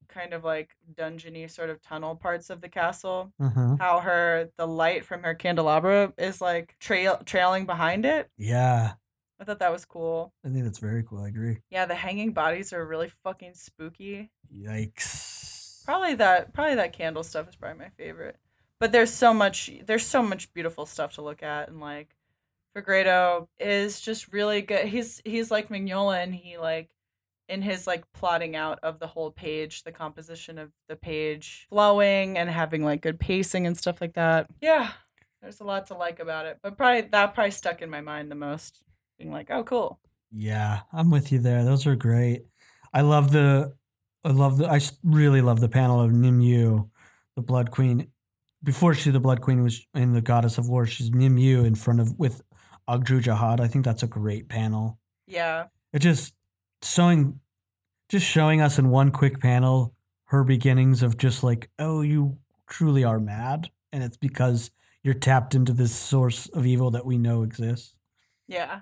kind 0.09 0.33
of 0.33 0.43
like 0.43 0.71
dungeony 0.95 1.51
sort 1.51 1.69
of 1.69 1.83
tunnel 1.83 2.17
parts 2.17 2.49
of 2.49 2.63
the 2.63 2.69
castle. 2.69 3.33
uh-huh. 3.39 3.77
How 3.79 4.01
her, 4.01 4.49
the 4.57 4.67
light 4.67 5.05
from 5.05 5.23
her 5.23 5.35
candelabra 5.35 6.13
is 6.17 6.41
like 6.41 6.77
trail 6.81 7.21
trailing 7.27 7.67
behind 7.67 8.07
it. 8.07 8.31
yeah. 8.39 8.95
I 9.41 9.45
thought 9.45 9.61
that 9.61 9.73
was 9.73 9.85
cool. 9.85 10.33
I 10.45 10.49
think 10.49 10.65
that's 10.65 10.79
very 10.79 11.05
cool. 11.05 11.21
I 11.21 11.29
agree. 11.29 11.59
Yeah, 11.71 11.87
the 11.87 11.95
hanging 11.95 12.33
bodies 12.33 12.73
are 12.73 12.85
really 12.85 13.09
fucking 13.09 13.55
spooky. 13.55 14.31
Yikes. 14.53 15.85
Probably 15.85 16.15
that 16.17 16.53
probably 16.53 16.75
that 16.75 16.93
candle 16.93 17.23
stuff 17.23 17.49
is 17.49 17.57
probably 17.57 17.79
my 17.79 17.91
favorite. 17.91 18.37
But 18.81 18.93
there's 18.93 19.13
so 19.13 19.33
much 19.33 19.71
there's 19.87 20.07
so 20.07 20.23
much 20.23 20.53
beautiful 20.53 20.87
stuff 20.87 21.15
to 21.15 21.23
look 21.23 21.43
at 21.43 21.69
and 21.69 21.81
like 21.81 22.17
Fegredo 22.77 23.49
is 23.59 24.01
just 24.01 24.33
really 24.33 24.61
good. 24.61 24.87
He's 24.87 25.23
he's 25.25 25.51
like 25.51 25.69
Mignola 25.69 26.23
and 26.23 26.35
he 26.35 26.59
like 26.59 26.91
in 27.49 27.63
his 27.63 27.87
like 27.87 28.11
plotting 28.13 28.57
out 28.57 28.79
of 28.83 28.99
the 28.99 29.07
whole 29.07 29.31
page, 29.31 29.85
the 29.85 29.93
composition 29.93 30.59
of 30.59 30.71
the 30.89 30.97
page 30.97 31.67
flowing 31.71 32.37
and 32.37 32.51
having 32.51 32.85
like 32.85 33.01
good 33.01 33.19
pacing 33.19 33.67
and 33.67 33.77
stuff 33.77 34.01
like 34.01 34.15
that. 34.15 34.49
Yeah. 34.61 34.91
There's 35.41 35.61
a 35.61 35.65
lot 35.65 35.87
to 35.87 35.95
like 35.95 36.19
about 36.19 36.47
it. 36.47 36.59
But 36.63 36.77
probably 36.77 37.03
that 37.03 37.35
probably 37.35 37.53
stuck 37.53 37.81
in 37.81 37.91
my 37.91 38.01
mind 38.01 38.31
the 38.31 38.35
most. 38.35 38.83
Being 39.19 39.33
like, 39.33 39.51
oh 39.51 39.65
cool. 39.65 40.01
Yeah, 40.31 40.81
I'm 40.93 41.11
with 41.11 41.33
you 41.33 41.39
there. 41.39 41.65
Those 41.65 41.87
are 41.87 41.97
great. 41.97 42.45
I 42.93 43.01
love 43.01 43.33
the, 43.33 43.75
I 44.25 44.31
love 44.31 44.59
the, 44.59 44.71
I 44.71 44.81
really 45.03 45.41
love 45.41 45.61
the 45.61 45.69
panel 45.69 46.01
of 46.01 46.13
Nimue, 46.13 46.89
the 47.37 47.43
Blood 47.43 47.71
Queen. 47.71 48.09
Before 48.63 48.95
she, 48.95 49.11
the 49.11 49.21
Blood 49.21 49.41
Queen, 49.41 49.63
was 49.63 49.87
in 49.95 50.13
the 50.13 50.21
Goddess 50.21 50.59
of 50.59 50.69
War. 50.69 50.87
She's 50.87 51.11
Nimue 51.11 51.65
in 51.65 51.75
front 51.75 52.01
of 52.01 52.19
with 52.19 52.43
Ogdru 52.89 53.23
Jahad. 53.23 53.61
I 53.61 53.69
think 53.69 53.85
that's 53.85 54.03
a 54.03 54.09
great 54.09 54.49
panel. 54.49 54.99
Yeah. 55.27 55.67
It 55.93 56.01
just 56.01 56.35
showing, 56.83 57.41
just 58.09 58.27
showing 58.27 58.61
us 58.61 58.79
in 58.79 58.91
one 58.91 59.11
quick 59.11 59.41
panel 59.41 59.95
her 60.29 60.45
beginnings 60.45 61.03
of 61.03 61.17
just 61.17 61.43
like, 61.43 61.71
oh, 61.79 62.03
you 62.03 62.37
truly 62.69 63.03
are 63.03 63.19
mad, 63.19 63.71
and 63.93 64.03
it's 64.03 64.19
because 64.19 64.71
you're 65.03 65.15
tapped 65.15 65.55
into 65.55 65.73
this 65.73 65.95
source 65.95 66.49
of 66.49 66.67
evil 66.67 66.91
that 66.91 67.07
we 67.07 67.17
know 67.17 67.43
exists. 67.43 67.95
Yeah. 68.47 68.81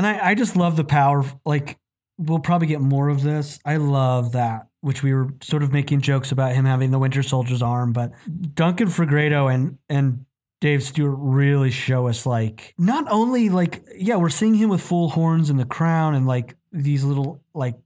And 0.00 0.06
I, 0.06 0.30
I 0.30 0.34
just 0.34 0.56
love 0.56 0.76
the 0.76 0.84
power. 0.84 1.26
Like, 1.44 1.78
we'll 2.16 2.38
probably 2.38 2.66
get 2.66 2.80
more 2.80 3.10
of 3.10 3.22
this. 3.22 3.60
I 3.66 3.76
love 3.76 4.32
that, 4.32 4.68
which 4.80 5.02
we 5.02 5.12
were 5.12 5.34
sort 5.42 5.62
of 5.62 5.74
making 5.74 6.00
jokes 6.00 6.32
about 6.32 6.54
him 6.54 6.64
having 6.64 6.90
the 6.90 6.98
Winter 6.98 7.22
Soldier's 7.22 7.60
arm, 7.60 7.92
but 7.92 8.10
Duncan 8.54 8.88
Fegredo 8.88 9.52
and 9.52 9.76
and 9.90 10.24
Dave 10.62 10.82
Stewart 10.82 11.18
really 11.18 11.70
show 11.70 12.08
us 12.08 12.24
like 12.24 12.74
not 12.78 13.04
only 13.10 13.50
like 13.50 13.84
yeah 13.94 14.16
we're 14.16 14.30
seeing 14.30 14.54
him 14.54 14.70
with 14.70 14.80
full 14.80 15.10
horns 15.10 15.50
and 15.50 15.60
the 15.60 15.66
crown 15.66 16.14
and 16.14 16.26
like 16.26 16.56
these 16.72 17.04
little 17.04 17.42
like 17.52 17.76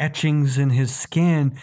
etchings 0.00 0.58
in 0.58 0.70
his 0.70 0.92
skin, 0.92 1.56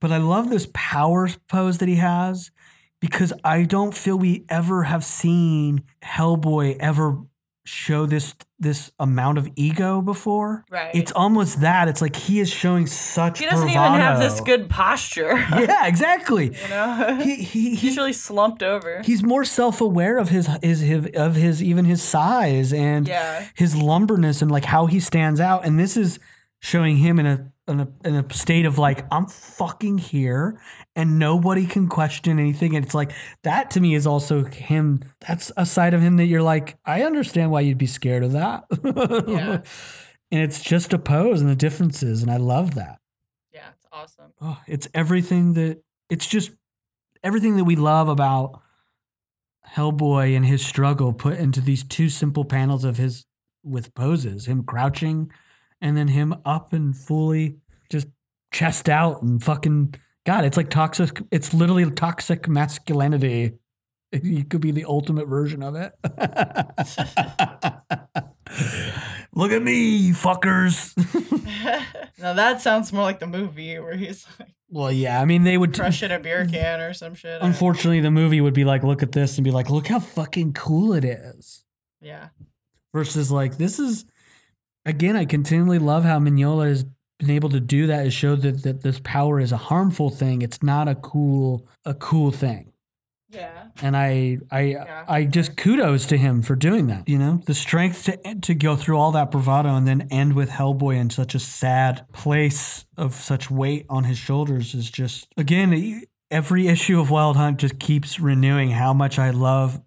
but 0.00 0.10
I 0.10 0.16
love 0.16 0.50
this 0.50 0.66
power 0.74 1.28
pose 1.46 1.78
that 1.78 1.88
he 1.88 1.96
has 1.96 2.50
because 2.98 3.32
I 3.44 3.62
don't 3.62 3.94
feel 3.94 4.18
we 4.18 4.44
ever 4.48 4.82
have 4.82 5.04
seen 5.04 5.84
Hellboy 6.02 6.78
ever 6.80 7.22
show 7.66 8.06
this 8.06 8.34
this 8.58 8.90
amount 9.00 9.36
of 9.38 9.48
ego 9.56 10.00
before. 10.00 10.64
Right. 10.70 10.94
It's 10.94 11.12
almost 11.12 11.60
that. 11.62 11.88
It's 11.88 12.00
like 12.02 12.14
he 12.16 12.40
is 12.40 12.48
showing 12.50 12.86
such. 12.86 13.38
he 13.38 13.46
doesn't 13.46 13.68
even 13.68 13.80
have 13.82 14.18
this 14.20 14.40
good 14.40 14.68
posture. 14.70 15.36
Yeah, 15.50 15.86
exactly. 15.86 16.46
you 16.62 16.68
know? 16.68 17.18
He 17.22 17.36
he 17.36 17.74
He's 17.74 17.92
he. 17.94 17.96
really 17.96 18.12
slumped 18.12 18.62
over. 18.62 19.02
He's 19.04 19.22
more 19.22 19.44
self-aware 19.44 20.18
of 20.18 20.28
his, 20.28 20.48
his 20.62 20.80
his 20.80 21.06
of 21.14 21.34
his 21.36 21.62
even 21.62 21.84
his 21.84 22.02
size 22.02 22.72
and 22.72 23.08
Yeah. 23.08 23.46
his 23.54 23.74
lumberness 23.76 24.40
and 24.42 24.50
like 24.50 24.64
how 24.66 24.86
he 24.86 25.00
stands 25.00 25.40
out. 25.40 25.64
And 25.66 25.78
this 25.78 25.96
is 25.96 26.18
showing 26.64 26.96
him 26.96 27.18
in 27.18 27.26
a 27.26 27.52
in 27.68 27.80
a, 27.80 27.88
in 28.06 28.14
a 28.14 28.32
state 28.32 28.64
of 28.64 28.78
like 28.78 29.04
I'm 29.12 29.26
fucking 29.26 29.98
here 29.98 30.58
and 30.96 31.18
nobody 31.18 31.66
can 31.66 31.88
question 31.88 32.38
anything. 32.38 32.74
And 32.74 32.86
it's 32.86 32.94
like 32.94 33.12
that 33.42 33.70
to 33.72 33.80
me 33.80 33.94
is 33.94 34.06
also 34.06 34.44
him. 34.44 35.02
That's 35.20 35.52
a 35.58 35.66
side 35.66 35.92
of 35.92 36.00
him 36.00 36.16
that 36.16 36.24
you're 36.24 36.42
like 36.42 36.78
I 36.86 37.02
understand 37.02 37.50
why 37.50 37.60
you'd 37.60 37.76
be 37.76 37.86
scared 37.86 38.24
of 38.24 38.32
that. 38.32 38.64
Yeah. 39.28 39.60
and 40.30 40.42
it's 40.42 40.62
just 40.62 40.94
a 40.94 40.98
pose 40.98 41.42
and 41.42 41.50
the 41.50 41.54
differences, 41.54 42.22
and 42.22 42.30
I 42.30 42.38
love 42.38 42.76
that. 42.76 42.98
Yeah, 43.52 43.68
it's 43.76 43.86
awesome. 43.92 44.32
Oh, 44.40 44.58
it's 44.66 44.88
everything 44.94 45.52
that 45.54 45.82
it's 46.08 46.26
just 46.26 46.50
everything 47.22 47.56
that 47.56 47.64
we 47.64 47.76
love 47.76 48.08
about 48.08 48.62
Hellboy 49.68 50.34
and 50.34 50.46
his 50.46 50.64
struggle 50.64 51.12
put 51.12 51.38
into 51.38 51.60
these 51.60 51.84
two 51.84 52.08
simple 52.08 52.46
panels 52.46 52.84
of 52.84 52.96
his 52.96 53.26
with 53.62 53.94
poses, 53.94 54.46
him 54.46 54.64
crouching 54.64 55.30
and 55.84 55.96
then 55.96 56.08
him 56.08 56.34
up 56.44 56.72
and 56.72 56.96
fully 56.96 57.58
just 57.90 58.08
chest 58.52 58.88
out 58.88 59.22
and 59.22 59.40
fucking 59.44 59.94
God, 60.26 60.44
it's 60.46 60.56
like 60.56 60.70
toxic 60.70 61.22
it's 61.30 61.54
literally 61.54 61.88
toxic 61.90 62.48
masculinity. 62.48 63.52
You 64.10 64.44
could 64.44 64.60
be 64.60 64.70
the 64.70 64.86
ultimate 64.86 65.28
version 65.28 65.62
of 65.62 65.74
it. 65.74 65.92
Look 69.34 69.50
at 69.50 69.62
me, 69.62 70.12
fuckers. 70.12 70.96
now 72.18 72.32
that 72.32 72.62
sounds 72.62 72.92
more 72.92 73.02
like 73.02 73.18
the 73.18 73.26
movie 73.26 73.78
where 73.78 73.96
he's 73.96 74.26
like 74.38 74.54
well, 74.70 74.90
yeah, 74.90 75.20
I 75.20 75.26
mean 75.26 75.44
they 75.44 75.58
would 75.58 75.74
crushing 75.74 76.10
a 76.10 76.18
beer 76.18 76.46
can 76.46 76.80
or 76.80 76.94
some 76.94 77.14
shit. 77.14 77.42
Unfortunately, 77.42 78.00
the 78.00 78.10
movie 78.10 78.40
would 78.40 78.54
be 78.54 78.64
like, 78.64 78.82
look 78.82 79.02
at 79.02 79.12
this 79.12 79.36
and 79.36 79.44
be 79.44 79.50
like, 79.50 79.68
look 79.68 79.86
how 79.86 80.00
fucking 80.00 80.54
cool 80.54 80.94
it 80.94 81.04
is. 81.04 81.64
Yeah. 82.00 82.28
Versus 82.92 83.30
like, 83.30 83.58
this 83.58 83.78
is, 83.78 84.04
again, 84.84 85.16
I 85.16 85.24
continually 85.24 85.78
love 85.78 86.04
how 86.04 86.18
Mignola 86.18 86.68
has 86.68 86.84
been 87.18 87.30
able 87.30 87.50
to 87.50 87.60
do 87.60 87.86
that. 87.86 87.98
that, 87.98 88.06
is 88.06 88.14
show 88.14 88.36
that, 88.36 88.62
that 88.62 88.82
this 88.82 89.00
power 89.02 89.40
is 89.40 89.52
a 89.52 89.56
harmful 89.56 90.10
thing. 90.10 90.42
It's 90.42 90.62
not 90.62 90.88
a 90.88 90.94
cool, 90.94 91.66
a 91.84 91.94
cool 91.94 92.30
thing. 92.30 92.72
Yeah. 93.30 93.68
And 93.82 93.96
I, 93.96 94.38
I, 94.50 94.60
Yeah. 94.60 95.04
I 95.08 95.24
just 95.24 95.56
kudos 95.56 96.06
to 96.06 96.16
him 96.16 96.42
for 96.42 96.54
doing 96.54 96.86
that. 96.86 97.08
You 97.08 97.18
know, 97.18 97.40
the 97.46 97.54
strength 97.54 98.04
to 98.04 98.34
to 98.36 98.54
go 98.54 98.76
through 98.76 98.96
all 98.96 99.10
that 99.12 99.32
bravado 99.32 99.74
and 99.74 99.88
then 99.88 100.06
end 100.10 100.34
with 100.34 100.50
Hellboy 100.50 100.96
in 100.96 101.10
such 101.10 101.34
a 101.34 101.40
sad 101.40 102.06
place 102.12 102.86
of 102.96 103.14
such 103.14 103.50
weight 103.50 103.86
on 103.90 104.04
his 104.04 104.18
shoulders 104.18 104.74
is 104.74 104.88
just 104.88 105.26
again 105.36 106.02
every 106.30 106.68
issue 106.68 107.00
of 107.00 107.10
Wild 107.10 107.36
Hunt 107.36 107.58
just 107.58 107.78
keeps 107.78 108.20
renewing 108.20 108.70
how 108.70 108.92
much 108.92 109.18
I 109.18 109.30
love 109.30 109.80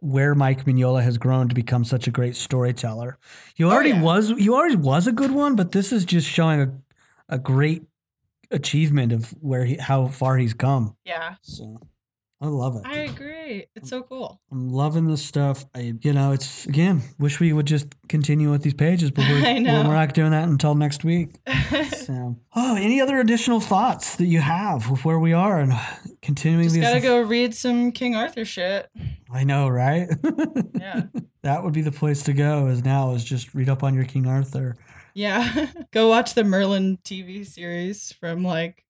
where 0.00 0.34
Mike 0.34 0.64
Mignola 0.64 1.02
has 1.02 1.18
grown 1.18 1.48
to 1.48 1.54
become 1.54 1.84
such 1.84 2.06
a 2.06 2.10
great 2.10 2.36
storyteller. 2.36 3.18
He 3.54 3.64
oh, 3.64 3.70
already 3.70 3.90
yeah. 3.90 4.02
was 4.02 4.30
he 4.30 4.48
already 4.48 4.76
was 4.76 5.06
a 5.06 5.12
good 5.12 5.30
one, 5.30 5.56
but 5.56 5.72
this 5.72 5.92
is 5.92 6.04
just 6.04 6.26
showing 6.26 6.60
a 6.60 6.72
a 7.30 7.38
great 7.38 7.84
achievement 8.50 9.12
of 9.12 9.30
where 9.40 9.64
he 9.64 9.76
how 9.76 10.06
far 10.08 10.36
he's 10.36 10.54
come. 10.54 10.96
Yeah. 11.04 11.36
So 11.42 11.78
I 12.42 12.46
love 12.46 12.76
it. 12.76 12.82
I 12.86 13.00
agree. 13.00 13.66
It's 13.76 13.90
so 13.90 14.02
cool. 14.02 14.40
I'm 14.50 14.70
loving 14.70 15.06
this 15.06 15.22
stuff. 15.22 15.66
I, 15.74 15.94
you 16.00 16.12
know, 16.12 16.32
it's 16.32 16.66
again, 16.66 17.02
wish 17.18 17.38
we 17.38 17.52
would 17.52 17.66
just 17.66 17.86
continue 18.08 18.50
with 18.50 18.62
these 18.62 18.74
pages, 18.74 19.10
but 19.10 19.28
we're, 19.28 19.40
know. 19.60 19.82
we're 19.86 19.94
not 19.94 20.14
doing 20.14 20.30
that 20.30 20.48
until 20.48 20.74
next 20.74 21.04
week. 21.04 21.36
So, 22.10 22.36
oh, 22.56 22.76
any 22.76 23.00
other 23.00 23.20
additional 23.20 23.60
thoughts 23.60 24.16
that 24.16 24.26
you 24.26 24.40
have 24.40 24.90
with 24.90 25.04
where 25.04 25.18
we 25.18 25.32
are 25.32 25.60
and 25.60 25.72
continuing 26.22 26.64
Just 26.64 26.74
these. 26.76 26.84
gotta 26.84 27.00
go 27.02 27.20
read 27.20 27.54
some 27.54 27.92
King 27.92 28.14
Arthur 28.14 28.44
shit. 28.44 28.88
I 29.32 29.44
know, 29.44 29.68
right? 29.68 30.08
Yeah. 30.80 31.02
that 31.42 31.62
would 31.62 31.74
be 31.74 31.82
the 31.82 31.92
place 31.92 32.22
to 32.22 32.32
go. 32.32 32.68
Is 32.68 32.82
now 32.84 33.12
is 33.12 33.22
just 33.22 33.54
read 33.54 33.68
up 33.68 33.82
on 33.82 33.94
your 33.94 34.04
King 34.04 34.26
Arthur. 34.26 34.76
Yeah. 35.14 35.66
go 35.92 36.08
watch 36.08 36.32
the 36.34 36.42
Merlin 36.44 36.98
TV 37.04 37.46
series 37.46 38.12
from 38.12 38.42
like 38.42 38.84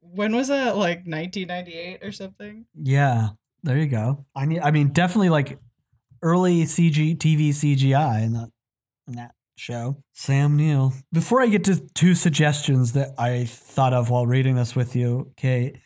when 0.00 0.36
was 0.36 0.48
that? 0.48 0.76
Like 0.76 1.06
1998 1.06 2.00
or 2.02 2.12
something? 2.12 2.66
Yeah, 2.74 3.30
there 3.62 3.78
you 3.78 3.86
go. 3.86 4.26
I 4.36 4.44
need. 4.44 4.60
I 4.60 4.70
mean, 4.70 4.88
definitely 4.88 5.30
like 5.30 5.58
early 6.20 6.64
CG 6.64 7.16
TV 7.16 7.48
CGI 7.50 8.22
in 8.24 8.32
that 8.34 8.50
in 9.08 9.14
that 9.14 9.34
show. 9.56 10.02
Sam 10.12 10.56
Neill. 10.56 10.92
Before 11.12 11.40
I 11.40 11.46
get 11.46 11.64
to 11.64 11.76
two 11.94 12.14
suggestions 12.14 12.92
that 12.92 13.14
I 13.18 13.44
thought 13.46 13.94
of 13.94 14.10
while 14.10 14.26
reading 14.26 14.56
this 14.56 14.76
with 14.76 14.94
you, 14.94 15.32
Kate, 15.36 15.78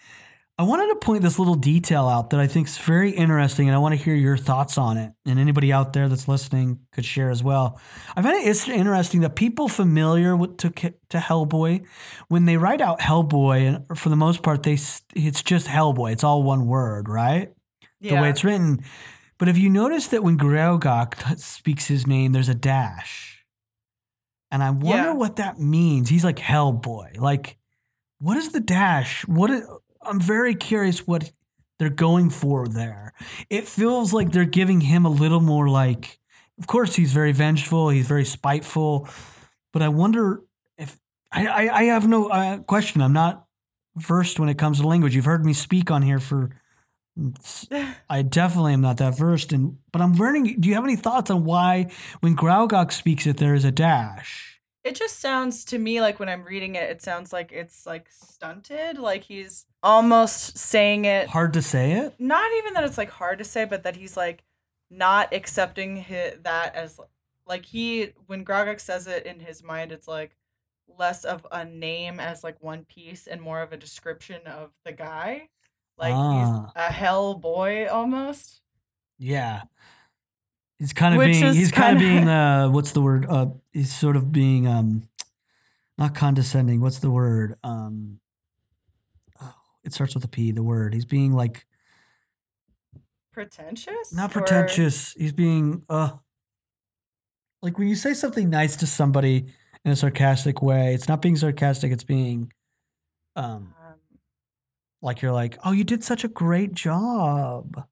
I 0.59 0.63
wanted 0.63 0.89
to 0.89 0.97
point 0.97 1.23
this 1.23 1.39
little 1.39 1.55
detail 1.55 2.09
out 2.09 2.31
that 2.31 2.41
I 2.41 2.47
think 2.47 2.67
is 2.67 2.79
very 2.79 3.11
interesting, 3.11 3.69
and 3.69 3.75
I 3.75 3.79
want 3.79 3.93
to 3.93 4.03
hear 4.03 4.15
your 4.15 4.39
thoughts 4.39 4.79
on 4.79 4.97
it. 4.97 5.13
And 5.27 5.39
anybody 5.39 5.71
out 5.71 5.93
there 5.93 6.09
that's 6.09 6.29
listening 6.29 6.81
could 6.93 7.05
share 7.05 7.29
as 7.29 7.45
well. 7.45 7.79
I 8.17 8.23
find 8.23 8.37
it 8.37 8.69
interesting 8.69 9.21
that 9.21 9.37
people 9.37 9.69
familiar 9.69 10.35
with 10.35 10.57
to 10.59 10.71
to 10.71 11.19
Hellboy, 11.19 11.85
when 12.29 12.47
they 12.47 12.57
write 12.57 12.81
out 12.81 13.01
Hellboy, 13.01 13.85
and 13.89 13.99
for 13.99 14.09
the 14.09 14.17
most 14.17 14.43
part, 14.43 14.63
they 14.63 14.79
it's 15.15 15.43
just 15.43 15.67
Hellboy. 15.67 16.13
It's 16.13 16.25
all 16.25 16.43
one 16.43 16.67
word, 16.67 17.07
right? 17.07 17.53
Yeah. 18.01 18.17
The 18.17 18.23
way 18.23 18.31
it's 18.31 18.45
written. 18.45 18.83
But 19.39 19.49
if 19.49 19.59
you 19.59 19.69
notice 19.69 20.07
that 20.09 20.23
when 20.23 20.39
Gruagach 20.39 21.19
t- 21.29 21.37
speaks 21.37 21.87
his 21.89 22.07
name, 22.07 22.33
there's 22.33 22.49
a 22.49 22.55
dash, 22.55 23.45
and 24.51 24.63
I 24.63 24.71
wonder 24.71 25.09
Yeah. 25.09 25.13
what 25.13 25.37
that 25.37 25.61
means. 25.61 26.09
He's 26.09 26.25
like 26.25 26.39
Hellboy. 26.39 27.19
Like, 27.19 27.59
what 28.21 28.39
is 28.39 28.53
the 28.53 28.61
dash? 28.61 29.29
What 29.29 29.51
is, 29.51 29.63
I'm 30.07 30.21
very 30.21 30.55
curious 30.55 31.07
what 31.07 31.33
they're 31.79 31.91
going 31.91 32.31
for 32.31 32.67
there. 32.67 33.13
It 33.51 33.69
feels 33.69 34.13
like 34.13 34.33
they're 34.33 34.45
giving 34.45 34.81
him 34.83 35.05
a 35.05 35.11
little 35.11 35.41
more 35.41 35.69
like. 35.69 36.19
Of 36.59 36.67
course, 36.67 36.97
he's 36.97 37.13
very 37.13 37.33
vengeful. 37.33 37.91
He's 37.91 38.07
very 38.07 38.25
spiteful, 38.25 39.09
but 39.73 39.83
I 39.83 39.89
wonder 39.89 40.43
if 40.79 40.99
I 41.31 41.47
I, 41.47 41.79
I 41.81 41.83
have 41.85 42.09
no 42.09 42.29
uh, 42.29 42.59
question. 42.59 43.03
I'm 43.03 43.13
not 43.13 43.47
versed 43.95 44.41
when 44.41 44.49
it 44.49 44.59
comes 44.59 44.81
to 44.81 44.87
language. 44.87 45.15
You've 45.15 45.27
heard 45.27 45.45
me 45.45 45.53
speak 45.53 45.91
on 45.91 46.03
here 46.03 46.21
for. 46.21 46.51
I 48.11 48.23
definitely 48.23 48.75
am 48.75 48.83
not 48.83 48.99
that 48.99 49.17
versed 49.17 49.53
in, 49.53 49.79
but 49.93 50.01
I'm 50.03 50.15
learning. 50.15 50.61
Do 50.61 50.69
you 50.69 50.75
have 50.75 50.85
any 50.85 50.97
thoughts 50.97 51.31
on 51.31 51.45
why, 51.45 51.91
when 52.21 52.37
Gruagach 52.37 52.93
speaks 52.93 53.27
it, 53.27 53.39
there 53.39 53.55
is 53.55 53.65
a 53.65 53.73
dash? 53.73 54.61
It 54.87 54.95
just 54.95 55.19
sounds 55.19 55.65
to 55.67 55.79
me 55.79 56.01
like 56.01 56.21
when 56.21 56.29
I'm 56.29 56.45
reading 56.45 56.77
it, 56.77 56.89
it 56.89 57.03
sounds 57.03 57.33
like 57.33 57.51
it's 57.53 57.87
like 57.87 58.09
stunted. 58.11 58.99
Like 58.99 59.25
he's 59.25 59.67
almost 59.87 60.59
saying 60.59 61.05
it. 61.05 61.29
Hard 61.29 61.53
to 61.55 61.63
say 61.63 61.93
it. 61.93 62.15
Not 62.19 62.51
even 62.59 62.75
that 62.75 62.85
it's 62.85 62.99
like 62.99 63.11
hard 63.11 63.39
to 63.39 63.45
say, 63.45 63.65
but 63.65 63.85
that 63.85 63.97
he's 63.97 64.17
like 64.17 64.43
not 64.91 65.33
accepting 65.33 66.03
hi 66.03 66.35
that 66.43 66.75
as 66.75 66.99
like 67.47 67.65
he 67.67 68.13
when 68.27 68.45
Gruagach 68.45 68.81
says 68.81 69.07
it 69.07 69.25
in 69.25 69.41
his 69.41 69.63
mind, 69.63 69.93
it's 69.93 70.09
like 70.09 70.37
less 70.99 71.25
of 71.25 71.47
a 71.53 71.65
name 71.65 72.21
as 72.21 72.43
like 72.45 72.63
one 72.63 72.85
piece 72.85 73.27
and 73.27 73.41
more 73.41 73.63
of 73.63 73.73
a 73.73 73.77
description 73.77 74.41
of 74.47 74.71
the 74.85 74.93
guy. 74.93 75.49
Like 75.97 76.15
Ah. 76.15 76.33
he's 76.65 76.73
a 76.77 76.93
hell 76.93 77.35
boy 77.35 77.87
almost. 77.89 78.61
Yeah. 79.19 79.63
He's 80.79 80.93
kind 80.93 81.15
of 81.15 81.19
Which 81.19 81.41
being. 81.41 81.55
He's 81.55 81.73
kind 81.73 81.97
of 81.97 82.01
being. 82.01 82.29
Uh, 82.37 82.69
what's 82.69 82.93
the 82.93 83.01
word? 83.01 83.25
Uh, 83.29 83.47
he's 83.73 83.95
sort 83.95 84.17
of 84.17 84.31
being. 84.33 84.67
Um, 84.67 85.09
not 85.97 86.15
condescending. 86.15 86.81
What's 86.83 86.99
the 86.99 87.11
word? 87.11 87.55
Um, 87.65 88.21
it 89.87 89.93
starts 89.95 90.15
with 90.15 90.25
a 90.25 90.29
P. 90.29 90.51
The 90.51 90.63
word. 90.63 90.93
He's 90.93 91.05
being 91.07 91.33
like 91.33 91.65
Pretentious? 93.33 94.13
not 94.15 94.31
Or- 94.31 94.41
pretentious. 94.41 95.13
He's 95.13 95.33
being. 95.33 95.83
Uh, 95.89 96.13
like 97.63 97.79
when 97.79 97.89
you 97.89 97.95
say 97.95 98.15
something 98.15 98.49
nice 98.49 98.77
to 98.77 98.87
somebody 98.87 99.47
in 99.85 99.91
a 99.93 99.97
sarcastic 99.97 100.63
way, 100.63 100.95
it's 100.95 101.09
not 101.09 101.21
being 101.23 101.37
sarcastic. 101.37 101.93
It's 101.93 102.05
being. 102.05 102.53
Um, 103.35 103.75
um, 103.85 103.95
like 105.03 105.21
you're 105.21 105.33
like, 105.33 105.59
oh, 105.65 105.73
you 105.73 105.85
did 105.85 106.03
such 106.03 106.25
a 106.25 106.29
great 106.29 106.73
job. 106.73 107.87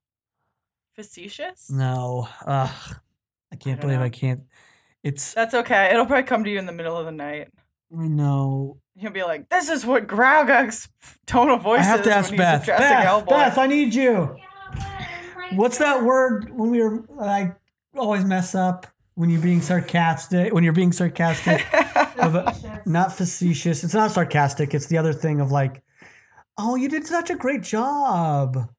facetious? 0.95 1.69
No, 1.69 2.27
ugh, 2.47 2.71
I 3.51 3.55
can't 3.55 3.79
don't 3.79 3.81
believe 3.81 3.99
know. 3.99 4.05
I 4.05 4.09
can't. 4.09 4.41
It's 5.03 5.33
That's 5.35 5.53
okay. 5.53 5.91
It'll 5.91 6.07
probably 6.07 6.23
come 6.23 6.43
to 6.45 6.49
you 6.49 6.57
in 6.57 6.65
the 6.65 6.71
middle 6.71 6.97
of 6.97 7.05
the 7.05 7.11
night. 7.11 7.49
I 7.97 8.07
know. 8.07 8.77
He'll 8.97 9.11
be 9.11 9.23
like, 9.23 9.49
"This 9.49 9.69
is 9.69 9.85
what 9.85 10.07
Gruagach's 10.07 10.87
tone 11.25 11.49
of 11.49 11.61
voice 11.61 11.81
I 11.81 11.83
have 11.83 11.99
is 12.01 12.05
to 12.07 12.13
ask 12.13 12.29
when 12.29 12.37
Beth. 12.37 12.61
he's 12.61 12.69
addressing 12.69 12.87
Beth, 12.87 13.05
Hellboy." 13.05 13.29
Beth, 13.29 13.57
I 13.57 13.67
need 13.67 13.93
you. 13.93 14.11
Yeah, 14.37 14.45
but 14.73 14.81
I'm 14.81 15.37
right 15.37 15.53
What's 15.55 15.77
that 15.79 16.03
word 16.03 16.49
when 16.55 16.71
we 16.71 16.81
were? 16.81 17.05
I 17.19 17.53
always 17.97 18.23
mess 18.25 18.55
up 18.55 18.87
when 19.15 19.29
you're 19.29 19.41
being 19.41 19.61
sarcastic. 19.61 20.53
When 20.53 20.63
you're 20.63 20.73
being 20.73 20.91
sarcastic, 20.91 21.65
of 22.17 22.35
a- 22.35 22.81
not 22.85 23.13
facetious. 23.13 23.83
It's 23.83 23.93
not 23.93 24.11
sarcastic. 24.11 24.73
It's 24.73 24.87
the 24.87 24.97
other 24.97 25.13
thing 25.13 25.41
of 25.41 25.51
like, 25.51 25.83
oh, 26.57 26.75
you 26.75 26.87
did 26.89 27.05
such 27.05 27.29
a 27.29 27.35
great 27.35 27.63
job. 27.63 28.69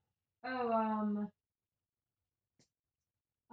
Oh, 0.44 0.72
um, 0.72 1.28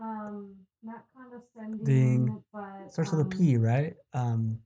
um, 0.01 0.55
not 0.83 1.03
condescending, 1.15 1.83
Being- 1.85 2.43
but 2.53 2.91
Starts 2.91 3.11
with 3.11 3.21
a 3.21 3.23
um, 3.23 3.29
P, 3.29 3.57
right? 3.57 3.95
Um, 4.13 4.59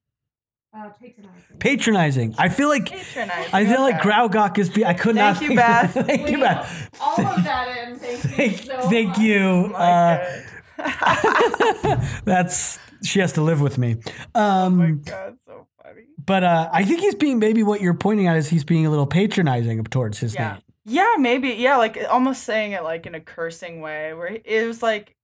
Uh, 0.78 0.90
patronizing. 0.90 1.58
patronizing. 1.60 2.36
I 2.38 2.50
feel 2.50 2.70
like 2.70 2.86
Patronizing, 2.90 3.54
I 3.54 3.66
feel 3.66 3.82
like 3.82 3.96
okay. 3.96 4.10
Gruagach 4.10 4.58
is. 4.60 4.70
Be- 4.70 4.86
I 4.86 4.94
could 4.94 5.16
not. 5.16 5.38
Thank 5.38 5.42
you, 5.42 5.48
think- 5.48 5.60
Beth. 5.60 5.94
thank 6.06 6.30
you, 6.30 6.38
Leave 6.38 6.40
Beth. 6.42 6.90
All 7.02 7.26
of 7.26 7.44
that 7.44 7.88
in. 7.88 7.96
Thank 8.00 8.24
you 8.24 8.30
Thank, 8.30 8.58
so 8.82 8.90
thank 8.90 9.10
much. 9.10 9.18
you. 9.20 9.74
Uh, 9.76 10.42
that's 12.26 12.80
she 13.04 13.20
has 13.20 13.34
to 13.34 13.42
live 13.42 13.62
with 13.62 13.78
me. 13.78 13.98
oh 14.36 14.70
my 14.70 14.86
Um, 14.88 15.02
god, 15.02 15.38
so 15.46 15.68
funny. 15.84 16.04
but 16.24 16.44
uh, 16.44 16.70
I 16.72 16.84
think 16.84 17.00
he's 17.02 17.16
being 17.16 17.40
maybe 17.40 17.64
what 17.64 17.82
you're 17.82 17.94
pointing 17.94 18.28
at 18.28 18.38
is 18.38 18.50
he's 18.50 18.64
being 18.64 18.86
a 18.86 18.90
little 18.90 19.08
patronizing 19.08 19.84
towards 19.86 20.20
his 20.20 20.34
Yeah. 20.36 20.54
name. 20.54 20.62
Yeah, 20.90 21.14
maybe. 21.20 21.50
Yeah, 21.50 21.78
like 21.78 21.98
almost 22.10 22.44
saying 22.44 22.72
it 22.72 22.84
like 22.84 23.06
in 23.06 23.14
a 23.16 23.20
cursing 23.20 23.82
way, 23.82 24.14
where 24.14 24.38
it 24.46 24.66
was 24.68 24.82
like, 24.82 25.16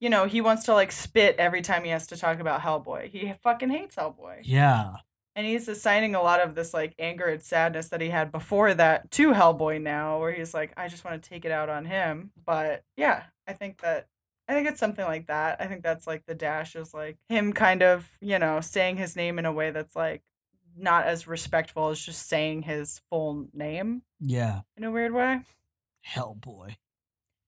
you 0.00 0.10
know, 0.10 0.26
he 0.26 0.40
wants 0.40 0.64
to 0.64 0.74
like 0.74 0.92
spit 0.92 1.36
every 1.38 1.62
time 1.62 1.84
he 1.84 1.90
has 1.90 2.06
to 2.08 2.16
talk 2.16 2.40
about 2.40 2.60
Hellboy. 2.60 3.10
He 3.10 3.32
fucking 3.42 3.70
hates 3.70 3.96
Hellboy. 3.96 4.40
Yeah, 4.42 4.96
And 5.34 5.46
he's 5.46 5.68
assigning 5.68 6.14
a 6.14 6.22
lot 6.22 6.40
of 6.40 6.54
this 6.54 6.74
like 6.74 6.94
anger 6.98 7.26
and 7.26 7.42
sadness 7.42 7.88
that 7.88 8.00
he 8.00 8.10
had 8.10 8.30
before 8.30 8.74
that 8.74 9.10
to 9.12 9.32
Hellboy 9.32 9.80
now, 9.80 10.20
where 10.20 10.32
he's 10.32 10.54
like, 10.54 10.72
I 10.76 10.88
just 10.88 11.04
want 11.04 11.22
to 11.22 11.28
take 11.28 11.44
it 11.44 11.52
out 11.52 11.68
on 11.68 11.84
him. 11.84 12.32
But 12.44 12.82
yeah, 12.96 13.24
I 13.46 13.52
think 13.52 13.80
that 13.80 14.08
I 14.48 14.52
think 14.52 14.68
it's 14.68 14.80
something 14.80 15.04
like 15.04 15.28
that. 15.28 15.60
I 15.60 15.66
think 15.66 15.82
that's 15.82 16.06
like 16.06 16.26
the 16.26 16.34
dash 16.34 16.76
is 16.76 16.92
like 16.92 17.16
him 17.28 17.52
kind 17.52 17.82
of, 17.82 18.08
you 18.20 18.38
know, 18.38 18.60
saying 18.60 18.96
his 18.96 19.16
name 19.16 19.38
in 19.38 19.46
a 19.46 19.52
way 19.52 19.70
that's 19.70 19.96
like 19.96 20.22
not 20.76 21.06
as 21.06 21.26
respectful 21.26 21.88
as 21.88 22.00
just 22.00 22.28
saying 22.28 22.62
his 22.62 23.00
full 23.08 23.46
name 23.52 24.02
yeah. 24.20 24.60
in 24.76 24.84
a 24.84 24.90
weird 24.90 25.12
way. 25.12 25.40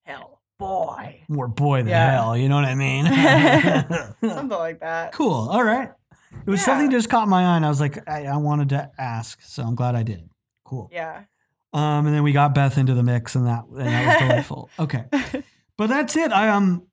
Hellboy, 0.08 0.35
Hellboy. 0.60 1.20
more 1.28 1.48
boy 1.48 1.78
than 1.78 1.88
Yeah. 1.88 2.10
hell. 2.12 2.36
You 2.36 2.48
know 2.48 2.56
what 2.56 2.64
I 2.64 2.74
mean? 2.74 3.04
Something 4.30 4.58
like 4.58 4.80
that. 4.80 5.12
cool. 5.12 5.48
All 5.48 5.62
right. 5.64 5.90
It 6.46 6.50
was 6.50 6.60
Yeah. 6.60 6.66
something 6.66 6.90
just 6.90 7.08
caught 7.08 7.28
my 7.28 7.42
eye, 7.44 7.56
and 7.56 7.64
I 7.64 7.68
was 7.68 7.80
like, 7.80 8.08
I, 8.08 8.26
I 8.26 8.36
wanted 8.36 8.68
to 8.70 8.90
ask, 8.98 9.40
so 9.42 9.62
I'm 9.62 9.74
glad 9.74 9.94
I 9.94 10.02
did. 10.02 10.28
Cool. 10.64 10.90
Yeah. 10.92 11.22
Um, 11.72 12.06
and 12.06 12.14
then 12.14 12.22
we 12.22 12.32
got 12.32 12.54
Beth 12.54 12.78
into 12.78 12.94
the 12.94 13.02
mix, 13.02 13.34
and 13.34 13.46
that 13.46 13.64
and 13.68 13.78
that 13.86 14.06
was 14.06 14.16
delightful. 14.28 14.70
Okay. 14.78 15.04
But 15.78 15.88
that's 15.88 16.16
it. 16.16 16.32
I 16.32 16.48
um 16.48 16.86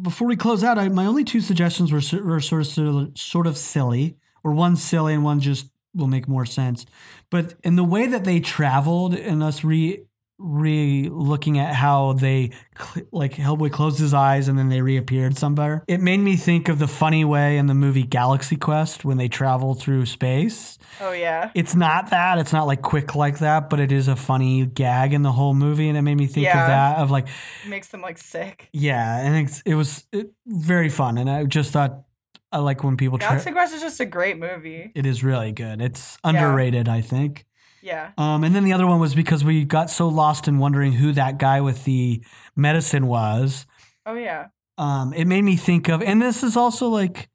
before 0.00 0.26
we 0.26 0.36
close 0.36 0.64
out, 0.64 0.78
I, 0.78 0.88
my 0.88 1.04
only 1.06 1.22
two 1.24 1.40
suggestions 1.40 1.92
were, 1.92 2.00
were 2.24 2.40
sort 2.40 2.66
of 2.78 3.18
sort 3.18 3.46
of 3.46 3.56
silly, 3.58 4.16
or 4.44 4.52
one 4.52 4.76
silly 4.76 5.14
and 5.14 5.22
one 5.24 5.40
just 5.40 5.68
will 5.94 6.06
make 6.06 6.26
more 6.28 6.46
sense. 6.46 6.86
But 7.30 7.54
in 7.62 7.76
the 7.76 7.84
way 7.84 8.06
that 8.06 8.24
they 8.24 8.40
traveled, 8.40 9.14
and 9.14 9.42
us 9.42 9.64
re 9.64 10.04
re 10.44 11.08
looking 11.10 11.58
at 11.58 11.74
how 11.74 12.12
they 12.14 12.50
cl- 12.76 13.06
like 13.12 13.34
Hellboy 13.34 13.70
closed 13.70 13.98
his 14.00 14.12
eyes 14.12 14.48
and 14.48 14.58
then 14.58 14.68
they 14.68 14.80
reappeared 14.82 15.38
somewhere, 15.38 15.84
it 15.86 16.00
made 16.00 16.18
me 16.20 16.36
think 16.36 16.68
of 16.68 16.78
the 16.78 16.88
funny 16.88 17.24
way 17.24 17.56
in 17.58 17.66
the 17.66 17.74
movie 17.74 18.02
Galaxy 18.02 18.56
Quest 18.56 19.04
when 19.04 19.16
they 19.18 19.28
travel 19.28 19.74
through 19.74 20.06
space. 20.06 20.78
oh 21.00 21.12
yeah. 21.12 21.50
It's 21.54 21.74
not 21.74 22.10
that. 22.10 22.38
It's 22.38 22.52
not 22.52 22.66
like 22.66 22.82
quick 22.82 23.14
like 23.14 23.38
that, 23.38 23.70
but 23.70 23.78
it 23.80 23.92
is 23.92 24.08
a 24.08 24.16
funny 24.16 24.66
gag 24.66 25.12
in 25.12 25.22
the 25.22 25.32
whole 25.32 25.54
movie, 25.54 25.88
and 25.88 25.96
it 25.96 26.02
made 26.02 26.16
me 26.18 26.26
think 26.26 26.44
Yeah. 26.46 26.60
of 26.62 26.66
that 26.68 26.96
of 26.98 27.10
like, 27.10 27.28
Makes 27.68 27.88
them 27.88 28.02
like 28.02 28.18
sick. 28.18 28.68
yeah, 28.72 29.18
and 29.20 29.36
it's, 29.36 29.62
it 29.64 29.74
was 29.74 30.04
it, 30.12 30.30
very 30.46 30.88
fun, 30.88 31.18
and 31.18 31.30
I 31.30 31.44
just 31.44 31.72
thought 31.72 32.02
I 32.50 32.58
like 32.58 32.84
when 32.84 32.96
people. 32.98 33.18
Tra- 33.18 33.28
Galaxy 33.30 33.50
Quest 33.52 33.74
is 33.74 33.80
just 33.80 34.00
a 34.00 34.04
great 34.04 34.38
movie. 34.38 34.92
it 34.94 35.06
is 35.06 35.24
really 35.24 35.52
good. 35.52 35.80
It's 35.80 36.18
underrated, 36.24 36.88
I 36.88 37.00
think. 37.00 37.46
Yeah. 37.82 38.12
Um, 38.16 38.44
and 38.44 38.54
then 38.54 38.64
the 38.64 38.72
other 38.72 38.86
one 38.86 39.00
was 39.00 39.14
because 39.14 39.44
we 39.44 39.64
got 39.64 39.90
so 39.90 40.08
lost 40.08 40.46
in 40.48 40.58
wondering 40.58 40.92
who 40.92 41.12
that 41.12 41.38
guy 41.38 41.60
with 41.60 41.84
the 41.84 42.22
medicine 42.56 43.06
was. 43.06 43.66
Oh 44.06 44.14
yeah. 44.14 44.46
Um, 44.78 45.12
it 45.12 45.26
made 45.26 45.42
me 45.42 45.56
think 45.56 45.88
of, 45.88 46.02
and 46.02 46.20
this 46.22 46.42
is 46.42 46.56
also 46.56 46.88
like, 46.88 47.28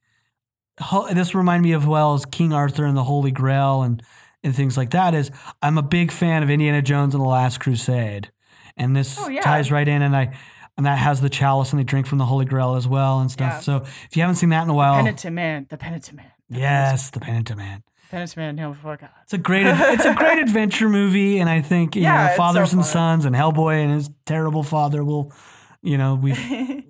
this 1.13 1.33
reminded 1.35 1.63
me 1.63 1.73
of 1.73 1.87
well 1.87 2.13
as 2.13 2.25
King 2.25 2.53
Arthur 2.53 2.85
and 2.85 2.95
the 2.97 3.03
Holy 3.03 3.31
Grail, 3.31 3.81
and 3.83 4.01
and 4.43 4.55
things 4.55 4.77
like 4.77 4.91
that 4.91 5.13
is 5.13 5.31
I'm 5.61 5.77
a 5.77 5.81
big 5.83 6.11
fan 6.11 6.43
of 6.43 6.49
Indiana 6.49 6.81
Jones 6.81 7.13
and 7.15 7.23
the 7.23 7.27
Last 7.27 7.59
Crusade, 7.59 8.31
and 8.75 8.95
this 8.95 9.17
Oh, 9.19 9.27
yeah. 9.29 9.41
ties 9.41 9.71
right 9.71 9.87
in, 9.87 10.01
and 10.01 10.15
I 10.15 10.37
and 10.77 10.85
that 10.85 10.97
has 10.99 11.21
the 11.21 11.29
chalice 11.29 11.71
and 11.71 11.79
they 11.79 11.83
drink 11.83 12.05
from 12.05 12.19
the 12.19 12.25
Holy 12.25 12.45
Grail 12.45 12.75
as 12.75 12.87
well 12.87 13.19
and 13.19 13.31
stuff. 13.31 13.53
Yeah. 13.53 13.59
So 13.61 13.75
if 14.09 14.15
you 14.15 14.21
haven't 14.21 14.35
seen 14.35 14.49
that 14.49 14.63
in 14.63 14.69
a 14.69 14.73
while, 14.75 14.95
Penitent 14.95 15.33
man, 15.35 15.65
the 15.69 15.77
penitent 15.77 16.17
man. 16.17 16.31
the 16.49 16.59
yes, 16.59 17.09
the 17.09 17.19
Penitent 17.19 17.57
Man. 17.57 17.83
Penitent 18.09 18.37
man, 18.37 18.55
kneel 18.55 18.71
before 18.71 18.97
God. 18.97 19.09
It's 19.23 19.33
a 19.33 19.37
great 19.37 19.65
it's 19.67 20.05
a 20.05 20.13
great 20.13 20.39
adventure 20.47 20.89
movie, 20.89 21.39
and 21.39 21.49
I 21.49 21.61
think 21.61 21.95
you 21.95 22.03
Yeah, 22.03 22.17
know 22.17 22.25
it's 22.25 22.33
so 22.33 22.37
fathers 22.37 22.73
and 22.73 22.85
sons 22.85 23.25
and 23.25 23.35
Hellboy 23.35 23.83
and 23.83 23.93
his 23.93 24.09
terrible 24.25 24.63
father 24.63 25.03
will, 25.03 25.33
you 25.81 25.97
know, 25.97 26.15
we've 26.15 26.37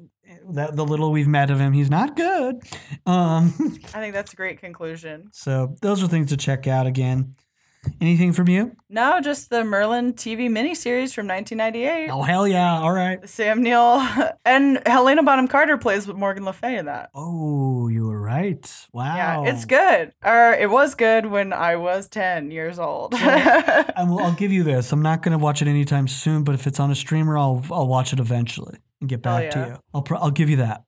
that 0.49 0.75
the 0.75 0.85
little 0.85 1.11
we've 1.11 1.27
met 1.27 1.49
of 1.49 1.59
him, 1.59 1.73
he's 1.73 1.89
not 1.89 2.15
good. 2.15 2.55
Um, 3.05 3.53
I 3.93 3.99
think 3.99 4.13
that's 4.13 4.33
a 4.33 4.35
great 4.35 4.59
conclusion. 4.59 5.29
so 5.33 5.75
those 5.81 6.01
are 6.03 6.07
things 6.07 6.29
to 6.29 6.37
check 6.37 6.67
out 6.67 6.87
again. 6.87 7.35
Anything 8.01 8.33
from 8.33 8.49
you? 8.49 8.75
No, 8.89 9.19
just 9.21 9.49
the 9.49 9.63
Merlin 9.63 10.13
TV 10.13 10.49
miniseries 10.49 11.13
from 11.13 11.27
1998. 11.27 12.09
Oh 12.09 12.21
hell 12.21 12.47
yeah! 12.47 12.79
All 12.79 12.91
right. 12.91 13.27
Sam 13.27 13.61
Neill 13.63 14.05
and 14.45 14.81
Helena 14.85 15.23
Bonham 15.23 15.47
Carter 15.47 15.77
plays 15.77 16.07
with 16.07 16.17
Morgan 16.17 16.45
Le 16.45 16.53
Fay 16.53 16.77
in 16.77 16.85
that. 16.85 17.09
Oh, 17.13 17.87
you 17.87 18.05
were 18.07 18.21
right. 18.21 18.87
Wow. 18.93 19.43
Yeah, 19.43 19.51
it's 19.51 19.65
good. 19.65 20.13
Or 20.23 20.53
it 20.53 20.69
was 20.69 20.95
good 20.95 21.25
when 21.25 21.53
I 21.53 21.75
was 21.75 22.07
10 22.07 22.51
years 22.51 22.79
old. 22.79 23.13
I'm, 23.17 24.11
I'll 24.13 24.33
give 24.33 24.51
you 24.51 24.63
this. 24.63 24.91
I'm 24.91 25.01
not 25.01 25.21
going 25.21 25.37
to 25.37 25.43
watch 25.43 25.61
it 25.61 25.67
anytime 25.67 26.07
soon, 26.07 26.43
but 26.43 26.55
if 26.55 26.67
it's 26.67 26.79
on 26.79 26.91
a 26.91 26.95
streamer, 26.95 27.37
I'll 27.37 27.63
I'll 27.71 27.87
watch 27.87 28.13
it 28.13 28.19
eventually 28.19 28.77
and 29.01 29.09
get 29.09 29.21
back 29.21 29.51
to 29.51 29.59
you. 29.59 29.77
I'll 29.93 30.01
pro- 30.01 30.19
I'll 30.19 30.31
give 30.31 30.49
you 30.49 30.57
that. 30.57 30.83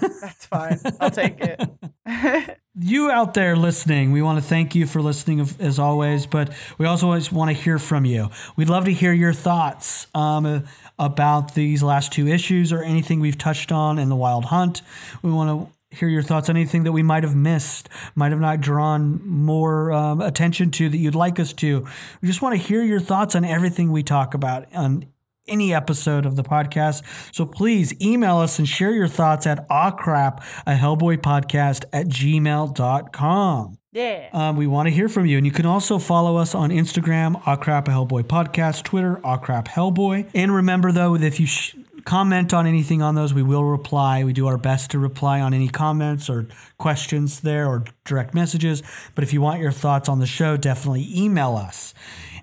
That's 0.00 0.46
fine. 0.46 0.80
I'll 1.00 1.10
take 1.10 1.36
it. 1.40 2.58
you 2.78 3.10
out 3.10 3.34
there 3.34 3.56
listening, 3.56 4.12
we 4.12 4.22
want 4.22 4.38
to 4.38 4.44
thank 4.44 4.74
you 4.74 4.86
for 4.86 5.02
listening 5.02 5.40
as 5.58 5.78
always, 5.78 6.26
but 6.26 6.52
we 6.78 6.86
also 6.86 7.06
always 7.06 7.32
want 7.32 7.50
to 7.50 7.54
hear 7.54 7.78
from 7.78 8.04
you. 8.04 8.30
We'd 8.56 8.68
love 8.68 8.84
to 8.84 8.92
hear 8.92 9.12
your 9.12 9.32
thoughts 9.32 10.06
um, 10.14 10.64
about 10.98 11.54
these 11.54 11.82
last 11.82 12.12
two 12.12 12.28
issues 12.28 12.72
or 12.72 12.82
anything 12.82 13.20
we've 13.20 13.38
touched 13.38 13.72
on 13.72 13.98
in 13.98 14.08
the 14.08 14.16
Wild 14.16 14.46
Hunt. 14.46 14.82
We 15.22 15.30
want 15.30 15.68
to 15.68 15.96
hear 15.96 16.08
your 16.08 16.22
thoughts 16.22 16.48
on 16.48 16.56
anything 16.56 16.84
that 16.84 16.92
we 16.92 17.02
might 17.02 17.22
have 17.22 17.36
missed, 17.36 17.88
might 18.14 18.32
have 18.32 18.40
not 18.40 18.60
drawn 18.60 19.20
more 19.26 19.92
um, 19.92 20.20
attention 20.20 20.70
to 20.70 20.88
that 20.88 20.96
you'd 20.96 21.14
like 21.14 21.38
us 21.38 21.52
to. 21.52 21.86
We 22.20 22.28
just 22.28 22.40
want 22.40 22.56
to 22.56 22.62
hear 22.62 22.82
your 22.82 23.00
thoughts 23.00 23.34
on 23.34 23.44
everything 23.44 23.92
we 23.92 24.02
talk 24.02 24.32
about 24.34 24.72
on 24.74 25.06
any 25.48 25.74
episode 25.74 26.26
of 26.26 26.36
the 26.36 26.42
podcast. 26.42 27.02
So 27.34 27.44
please 27.46 27.94
email 28.00 28.38
us 28.38 28.58
and 28.58 28.68
share 28.68 28.92
your 28.92 29.08
thoughts 29.08 29.46
at 29.46 29.68
awcrap, 29.68 30.42
a 30.66 30.74
Hellboy 30.74 31.18
podcast 31.18 31.84
at 31.92 32.06
gmail.com. 32.06 33.78
yeah. 33.92 34.28
Um, 34.32 34.56
we 34.56 34.66
want 34.66 34.86
to 34.88 34.90
hear 34.94 35.08
from 35.08 35.26
you. 35.26 35.36
And 35.36 35.46
you 35.46 35.52
can 35.52 35.66
also 35.66 35.98
follow 35.98 36.36
us 36.36 36.54
on 36.54 36.70
Instagram, 36.70 37.40
Awcrap 37.42 37.88
a 37.88 37.90
Hellboy 37.90 38.24
Podcast, 38.24 38.84
Twitter, 38.84 39.20
Awcrap 39.24 39.66
Hellboy. 39.66 40.30
And 40.34 40.54
remember, 40.54 40.92
though, 40.92 41.16
that 41.16 41.26
if 41.26 41.40
you 41.40 41.46
sh- 41.46 41.76
comment 42.04 42.52
on 42.54 42.66
anything 42.66 43.02
on 43.02 43.14
those, 43.14 43.32
we 43.34 43.42
will 43.42 43.64
reply. 43.64 44.24
We 44.24 44.32
do 44.32 44.46
our 44.46 44.58
best 44.58 44.90
to 44.92 44.98
reply 44.98 45.40
on 45.40 45.54
any 45.54 45.68
comments 45.68 46.28
or 46.30 46.48
questions 46.78 47.40
there 47.40 47.68
or 47.68 47.84
direct 48.04 48.34
messages. 48.34 48.82
But 49.14 49.24
if 49.24 49.32
you 49.32 49.40
want 49.40 49.60
your 49.60 49.72
thoughts 49.72 50.08
on 50.08 50.18
the 50.18 50.26
show, 50.26 50.56
definitely 50.56 51.08
email 51.14 51.54
us. 51.56 51.94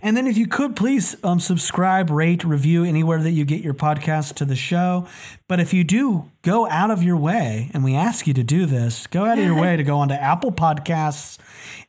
And 0.01 0.15
then 0.15 0.27
if 0.27 0.37
you 0.37 0.47
could 0.47 0.75
please 0.75 1.15
um, 1.23 1.39
subscribe, 1.39 2.09
rate, 2.09 2.43
review 2.43 2.83
anywhere 2.83 3.21
that 3.21 3.31
you 3.31 3.45
get 3.45 3.61
your 3.61 3.73
podcast 3.73 4.35
to 4.35 4.45
the 4.45 4.55
show. 4.55 5.07
But 5.47 5.59
if 5.59 5.73
you 5.73 5.83
do 5.83 6.31
go 6.41 6.67
out 6.69 6.91
of 6.91 7.03
your 7.03 7.17
way, 7.17 7.69
and 7.73 7.83
we 7.83 7.95
ask 7.95 8.25
you 8.25 8.33
to 8.33 8.43
do 8.43 8.65
this, 8.65 9.07
go 9.07 9.25
out 9.25 9.37
of 9.37 9.43
your 9.43 9.59
way 9.59 9.75
to 9.75 9.83
go 9.83 9.97
onto 9.97 10.13
Apple 10.13 10.51
Podcasts 10.51 11.37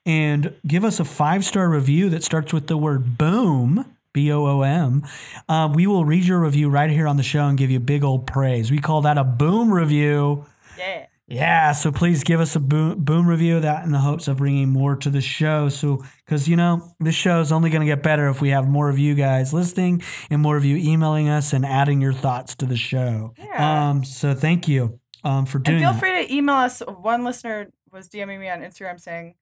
and 0.04 0.54
give 0.66 0.84
us 0.84 0.98
a 0.98 1.04
five 1.04 1.44
star 1.44 1.68
review 1.68 2.10
that 2.10 2.24
starts 2.24 2.52
with 2.52 2.66
the 2.66 2.76
word 2.76 3.16
boom. 3.18 3.96
B 4.12 4.32
O 4.32 4.44
O 4.44 4.62
M. 4.62 5.06
Uh, 5.48 5.70
we 5.72 5.86
will 5.86 6.04
read 6.04 6.24
your 6.24 6.40
review 6.40 6.68
right 6.68 6.90
here 6.90 7.06
on 7.06 7.16
the 7.16 7.22
show 7.22 7.46
and 7.46 7.56
give 7.56 7.70
you 7.70 7.78
big 7.78 8.02
old 8.02 8.26
praise. 8.26 8.68
We 8.68 8.80
call 8.80 9.02
that 9.02 9.16
a 9.18 9.22
boom 9.22 9.72
review. 9.72 10.46
Yeah. 10.76 11.06
Yeah, 11.30 11.70
so 11.70 11.92
please 11.92 12.24
give 12.24 12.40
us 12.40 12.56
a 12.56 12.60
boom, 12.60 13.04
boom 13.04 13.28
review 13.28 13.56
of 13.56 13.62
that 13.62 13.84
in 13.84 13.92
the 13.92 14.00
hopes 14.00 14.26
of 14.26 14.38
bringing 14.38 14.68
more 14.68 14.96
to 14.96 15.08
the 15.08 15.20
show. 15.20 15.68
So, 15.68 16.02
because 16.24 16.48
you 16.48 16.56
know, 16.56 16.92
this 16.98 17.14
show 17.14 17.40
is 17.40 17.52
only 17.52 17.70
going 17.70 17.82
to 17.82 17.86
get 17.86 18.02
better 18.02 18.28
if 18.28 18.40
we 18.40 18.50
have 18.50 18.68
more 18.68 18.88
of 18.88 18.98
you 18.98 19.14
guys 19.14 19.54
listening 19.54 20.02
and 20.28 20.42
more 20.42 20.56
of 20.56 20.64
you 20.64 20.76
emailing 20.76 21.28
us 21.28 21.52
and 21.52 21.64
adding 21.64 22.00
your 22.00 22.12
thoughts 22.12 22.56
to 22.56 22.66
the 22.66 22.76
show. 22.76 23.32
Yeah. 23.38 23.90
Um, 23.90 24.04
so 24.04 24.34
thank 24.34 24.66
you 24.66 24.98
um, 25.22 25.46
for 25.46 25.60
doing. 25.60 25.76
And 25.76 25.84
feel 25.84 25.92
that. 25.92 26.00
free 26.00 26.26
to 26.26 26.34
email 26.34 26.56
us. 26.56 26.80
One 26.80 27.22
listener 27.22 27.70
was 27.92 28.08
DMing 28.08 28.40
me 28.40 28.48
on 28.48 28.62
Instagram 28.62 29.00
saying, 29.00 29.34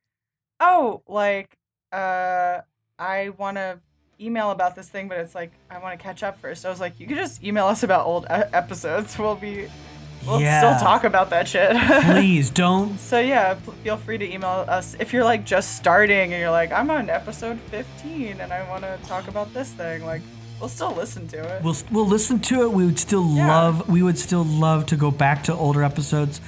"Oh, 0.60 1.02
like, 1.06 1.56
uh, 1.90 2.60
I 2.98 3.30
want 3.38 3.56
to 3.56 3.80
email 4.20 4.50
about 4.50 4.74
this 4.74 4.90
thing, 4.90 5.08
but 5.08 5.18
it's 5.18 5.34
like 5.34 5.52
I 5.70 5.78
want 5.78 5.98
to 5.98 6.02
catch 6.02 6.22
up 6.22 6.38
first. 6.38 6.66
I 6.66 6.70
was 6.70 6.80
like, 6.80 7.00
"You 7.00 7.06
could 7.06 7.16
just 7.16 7.42
email 7.42 7.66
us 7.66 7.82
about 7.82 8.06
old 8.06 8.26
episodes. 8.28 9.18
We'll 9.18 9.36
be, 9.36 9.68
we'll 10.26 10.40
Yeah. 10.40 10.58
still 10.76 10.86
talk 10.86 11.04
about 11.04 11.30
that 11.30 11.48
shit." 11.48 11.76
please 12.04 12.50
don't. 12.50 12.98
So 12.98 13.18
yeah, 13.20 13.54
p- 13.54 13.72
feel 13.84 13.96
free 13.96 14.18
to 14.18 14.32
email 14.32 14.64
us 14.68 14.96
if 14.98 15.12
you're 15.12 15.24
like 15.24 15.44
just 15.44 15.76
starting 15.76 16.32
and 16.32 16.40
you're 16.40 16.50
like, 16.50 16.72
I'm 16.72 16.90
on 16.90 17.08
episode 17.10 17.58
15 17.70 18.40
and 18.40 18.52
I 18.52 18.68
want 18.68 18.82
to 18.84 18.98
talk 19.06 19.28
about 19.28 19.52
this 19.54 19.70
thing. 19.72 20.04
Like, 20.04 20.22
we'll 20.60 20.68
still 20.68 20.92
listen 20.94 21.28
to 21.28 21.38
it. 21.56 21.62
We'll 21.62 21.76
we'll 21.90 22.06
listen 22.06 22.40
to 22.40 22.62
it. 22.62 22.72
We 22.72 22.84
would 22.86 22.98
still 22.98 23.26
Yeah. 23.34 23.46
love. 23.46 23.88
We 23.88 24.02
would 24.02 24.18
still 24.18 24.44
love 24.44 24.86
to 24.86 24.96
go 24.96 25.10
back 25.10 25.44
to 25.44 25.54
older 25.54 25.82
episodes 25.84 26.40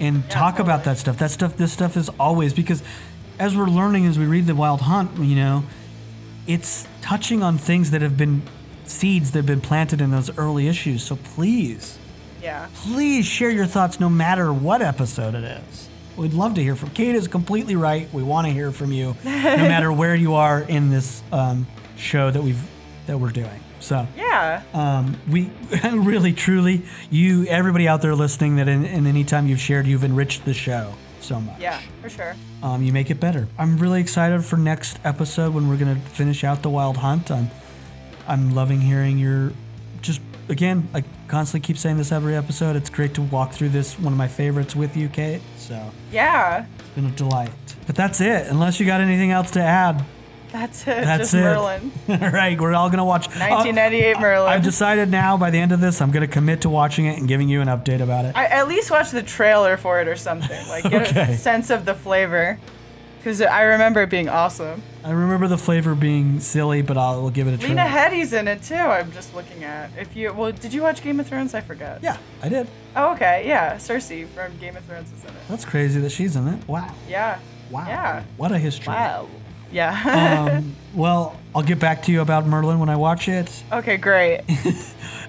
and 0.00 0.28
talk 0.30 0.58
about 0.58 0.84
that 0.84 0.96
stuff. 0.98 1.18
That 1.18 1.30
stuff. 1.30 1.56
This 1.56 1.72
stuff 1.72 1.96
is 1.96 2.08
always 2.20 2.52
because 2.54 2.82
as 3.38 3.56
we're 3.56 3.66
learning 3.66 4.06
as 4.06 4.18
we 4.18 4.26
read 4.26 4.46
the 4.46 4.54
Wild 4.54 4.80
Hunt, 4.82 5.16
you 5.18 5.36
know, 5.36 5.64
it's 6.46 6.86
touching 7.02 7.42
on 7.42 7.58
things 7.58 7.90
that 7.90 8.00
have 8.02 8.16
been 8.16 8.42
seeds 8.84 9.32
that 9.32 9.40
have 9.40 9.46
been 9.46 9.60
planted 9.60 10.00
in 10.00 10.10
those 10.10 10.36
early 10.38 10.66
issues. 10.66 11.02
So 11.02 11.16
please, 11.16 11.98
yeah. 12.48 12.68
please 12.74 13.26
share 13.26 13.50
your 13.50 13.66
thoughts 13.66 14.00
no 14.00 14.08
matter 14.08 14.52
what 14.52 14.80
episode 14.82 15.34
it 15.34 15.44
is. 15.44 15.88
We'd 16.16 16.32
love 16.34 16.54
to 16.54 16.62
hear 16.62 16.74
from 16.76 16.90
Kate 16.90 17.14
is 17.14 17.28
completely 17.28 17.76
right. 17.76 18.12
We 18.12 18.22
want 18.22 18.46
to 18.48 18.52
hear 18.52 18.72
from 18.72 18.90
you 18.92 19.14
no 19.24 19.30
matter 19.74 19.92
where 19.92 20.14
you 20.16 20.34
are 20.34 20.60
in 20.62 20.90
this 20.90 21.22
um, 21.30 21.66
show 21.96 22.30
that 22.30 22.42
we've 22.42 22.60
that 23.06 23.18
we're 23.20 23.30
doing. 23.30 23.60
So 23.80 24.06
Yeah. 24.16 24.62
um, 24.74 25.16
we 25.30 25.50
really, 25.92 26.32
truly, 26.32 26.82
you, 27.10 27.46
everybody 27.46 27.86
out 27.86 28.02
there 28.02 28.14
listening, 28.14 28.56
that 28.56 28.68
in, 28.68 28.84
in 28.84 29.06
any 29.06 29.22
time 29.24 29.46
you've 29.46 29.60
shared, 29.60 29.86
you've 29.86 30.04
enriched 30.04 30.44
the 30.44 30.52
show 30.54 30.92
so 31.20 31.40
much. 31.40 31.60
Yeah, 31.60 31.80
for 32.02 32.08
sure. 32.10 32.34
Um, 32.62 32.82
you 32.82 32.92
make 32.92 33.10
it 33.10 33.20
better. 33.20 33.46
I'm 33.56 33.78
really 33.78 34.00
excited 34.00 34.44
for 34.44 34.56
next 34.56 34.98
episode 35.04 35.54
when 35.54 35.68
we're 35.68 35.76
gonna 35.76 35.96
finish 35.96 36.42
out 36.44 36.62
the 36.62 36.70
Wild 36.70 36.96
Hunt. 36.96 37.30
I'm, 37.30 37.48
I'm 38.26 38.54
loving 38.54 38.80
hearing 38.80 39.16
your, 39.18 39.52
just 40.02 40.20
again, 40.48 40.88
I 40.92 41.04
constantly 41.28 41.66
keep 41.66 41.78
saying 41.78 41.96
this 41.98 42.10
every 42.12 42.34
episode. 42.36 42.76
It's 42.76 42.90
great 42.90 43.14
to 43.14 43.22
walk 43.22 43.52
through 43.52 43.68
this 43.70 43.98
one 43.98 44.12
of 44.12 44.18
my 44.18 44.28
favorites 44.28 44.74
with 44.74 44.96
you, 44.96 45.08
Kate. 45.08 45.40
So 45.56 45.90
Yeah. 46.10 46.64
it's 46.78 46.88
been 46.90 47.06
a 47.06 47.10
delight. 47.10 47.50
But 47.86 47.96
that's 47.96 48.20
it. 48.20 48.46
Unless 48.48 48.80
you 48.80 48.86
got 48.86 49.00
anything 49.00 49.30
else 49.30 49.50
to 49.52 49.60
add. 49.62 50.04
That's 50.50 50.82
it. 50.82 51.04
That's 51.04 51.18
just 51.32 51.34
it. 51.34 51.40
Merlin. 51.42 51.92
all 52.08 52.16
right, 52.30 52.58
we're 52.58 52.72
all 52.74 52.88
gonna 52.88 53.04
watch. 53.04 53.26
1998 53.26 54.18
Merlin. 54.18 54.48
I've 54.50 54.62
decided 54.62 55.10
now 55.10 55.36
by 55.36 55.50
the 55.50 55.58
end 55.58 55.72
of 55.72 55.80
this, 55.80 56.00
I'm 56.00 56.10
going 56.10 56.26
to 56.26 56.32
commit 56.32 56.62
to 56.62 56.70
watching 56.70 57.04
it 57.04 57.18
and 57.18 57.28
giving 57.28 57.50
you 57.50 57.60
an 57.60 57.68
update 57.68 58.00
about 58.00 58.24
it. 58.24 58.34
I 58.34 58.46
at 58.46 58.66
least 58.66 58.90
watch 58.90 59.10
the 59.10 59.22
trailer 59.22 59.76
for 59.76 60.00
it 60.00 60.08
or 60.08 60.16
something. 60.16 60.66
Like, 60.68 60.84
get 60.84 61.08
Okay. 61.10 61.32
a 61.34 61.36
sense 61.36 61.68
of 61.68 61.84
the 61.84 61.94
flavor. 61.94 62.58
Because 63.18 63.42
I 63.42 63.62
remember 63.62 64.02
it 64.02 64.10
being 64.10 64.28
awesome. 64.30 64.82
I 65.08 65.12
remember 65.12 65.48
the 65.48 65.56
flavor 65.56 65.94
being 65.94 66.38
silly, 66.38 66.82
but 66.82 66.98
I'll 66.98 67.22
we'll 67.22 67.30
give 67.30 67.48
it 67.48 67.54
a 67.54 67.56
try. 67.56 67.70
Lena 67.70 67.86
Headey's 67.86 68.34
in 68.34 68.46
it 68.46 68.62
too. 68.62 68.74
I'm 68.74 69.10
just 69.12 69.34
looking 69.34 69.64
at. 69.64 69.90
If 69.96 70.14
you 70.14 70.34
well, 70.34 70.52
did 70.52 70.74
you 70.74 70.82
watch 70.82 71.02
Game 71.02 71.18
of 71.18 71.26
Thrones? 71.26 71.54
I 71.54 71.62
forgot. 71.62 72.02
Yeah, 72.02 72.18
I 72.42 72.50
did. 72.50 72.68
Oh, 72.94 73.14
okay. 73.14 73.48
Yeah, 73.48 73.76
Cersei 73.76 74.26
from 74.28 74.54
Game 74.58 74.76
of 74.76 74.84
Thrones 74.84 75.10
is 75.10 75.22
in 75.24 75.30
it. 75.30 75.36
That's 75.48 75.64
crazy 75.64 75.98
that 76.00 76.10
she's 76.10 76.36
in 76.36 76.46
it. 76.46 76.68
Wow. 76.68 76.94
Yeah. 77.08 77.38
Wow. 77.70 77.86
Yeah. 77.86 78.24
What 78.36 78.52
a 78.52 78.58
history. 78.58 78.92
Wow. 78.92 79.28
Yeah. 79.72 80.50
Um, 80.58 80.76
well, 80.94 81.40
I'll 81.54 81.62
get 81.62 81.78
back 81.78 82.02
to 82.02 82.12
you 82.12 82.20
about 82.20 82.46
Merlin 82.46 82.78
when 82.78 82.90
I 82.90 82.96
watch 82.96 83.28
it. 83.28 83.64
okay, 83.72 83.96
great. 83.96 84.42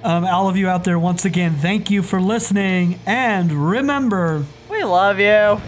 Um, 0.01 0.23
all 0.23 0.47
of 0.47 0.56
you 0.56 0.69
out 0.69 0.85
there, 0.85 0.97
once 0.97 1.26
again, 1.26 1.56
thank 1.57 1.91
you 1.91 2.01
for 2.03 2.22
listening. 2.22 3.01
And 3.06 3.51
remember, 3.51 4.45
We 4.69 4.81
love 4.85 5.19
you. 5.19 5.60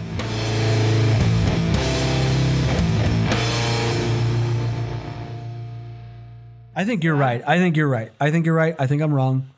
I 6.74 6.84
think 6.84 7.04
you're 7.04 7.14
right. 7.14 7.42
I 7.46 7.58
think 7.58 7.76
you're 7.76 7.88
right. 7.88 8.10
I 8.20 8.30
think 8.30 8.46
you're 8.46 8.54
right. 8.54 8.74
I 8.78 8.86
think 8.86 9.02
I'm 9.02 9.12
wrong. 9.12 9.48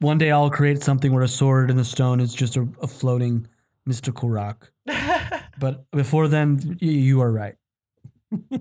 One 0.00 0.18
day 0.18 0.30
I'll 0.30 0.50
create 0.50 0.82
something 0.82 1.12
where 1.12 1.22
a 1.22 1.28
sword 1.28 1.70
and 1.70 1.78
a 1.80 1.84
stone 1.84 2.20
is 2.20 2.34
just 2.34 2.56
a, 2.56 2.66
a 2.80 2.86
floating 2.86 3.46
mystical 3.86 4.28
rock. 4.30 4.70
but 5.58 5.90
before 5.90 6.28
then, 6.28 6.78
y- 6.80 6.88
you 6.88 7.20
are 7.22 7.30
right. 7.30 7.56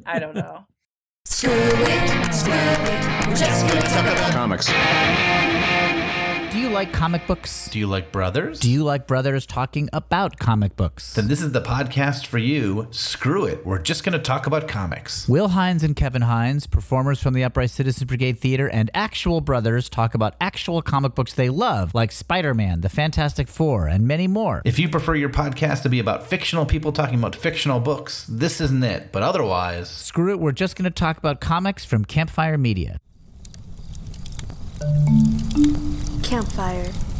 I 0.05 0.19
don't 0.19 0.35
know. 0.35 0.65
Screw 1.25 1.51
it, 1.53 2.33
screw 2.33 2.51
it. 2.53 3.27
We're 3.27 3.35
just 3.35 3.67
gonna 3.67 3.81
talk 3.81 4.01
about 4.05 4.31
Comics. 4.33 4.67
Do 6.51 6.59
you 6.59 6.67
like 6.67 6.91
comic 6.91 7.25
books? 7.27 7.69
Do 7.69 7.79
you 7.79 7.87
like 7.87 8.11
brothers? 8.11 8.59
Do 8.59 8.69
you 8.69 8.83
like 8.83 9.07
brothers 9.07 9.45
talking 9.45 9.87
about 9.93 10.37
comic 10.37 10.75
books? 10.75 11.13
Then 11.13 11.29
this 11.29 11.41
is 11.41 11.53
the 11.53 11.61
podcast 11.61 12.25
for 12.25 12.39
you. 12.39 12.89
Screw 12.91 13.45
it. 13.45 13.65
We're 13.65 13.79
just 13.79 14.03
going 14.03 14.11
to 14.11 14.19
talk 14.19 14.47
about 14.47 14.67
comics. 14.67 15.29
Will 15.29 15.47
Hines 15.47 15.81
and 15.81 15.95
Kevin 15.95 16.23
Hines, 16.23 16.67
performers 16.67 17.23
from 17.23 17.35
the 17.35 17.45
Upright 17.45 17.69
Citizens 17.69 18.05
Brigade 18.05 18.37
Theater, 18.37 18.67
and 18.67 18.91
actual 18.93 19.39
brothers 19.39 19.87
talk 19.87 20.13
about 20.13 20.35
actual 20.41 20.81
comic 20.81 21.15
books 21.15 21.33
they 21.33 21.47
love, 21.47 21.95
like 21.95 22.11
Spider 22.11 22.53
Man, 22.53 22.81
The 22.81 22.89
Fantastic 22.89 23.47
Four, 23.47 23.87
and 23.87 24.05
many 24.05 24.27
more. 24.27 24.61
If 24.65 24.77
you 24.77 24.89
prefer 24.89 25.15
your 25.15 25.29
podcast 25.29 25.83
to 25.83 25.89
be 25.89 25.99
about 25.99 26.27
fictional 26.27 26.65
people 26.65 26.91
talking 26.91 27.17
about 27.17 27.33
fictional 27.33 27.79
books, 27.79 28.27
this 28.29 28.59
isn't 28.59 28.83
it. 28.83 29.13
But 29.13 29.23
otherwise, 29.23 29.89
Screw 29.89 30.29
it, 30.31 30.39
we're 30.41 30.51
just 30.51 30.75
going 30.75 30.83
to 30.83 30.91
talk 30.91 31.17
about 31.17 31.39
comics 31.39 31.85
from 31.85 32.03
Campfire 32.03 32.57
Media. 32.57 32.99
Campfire. 36.31 37.10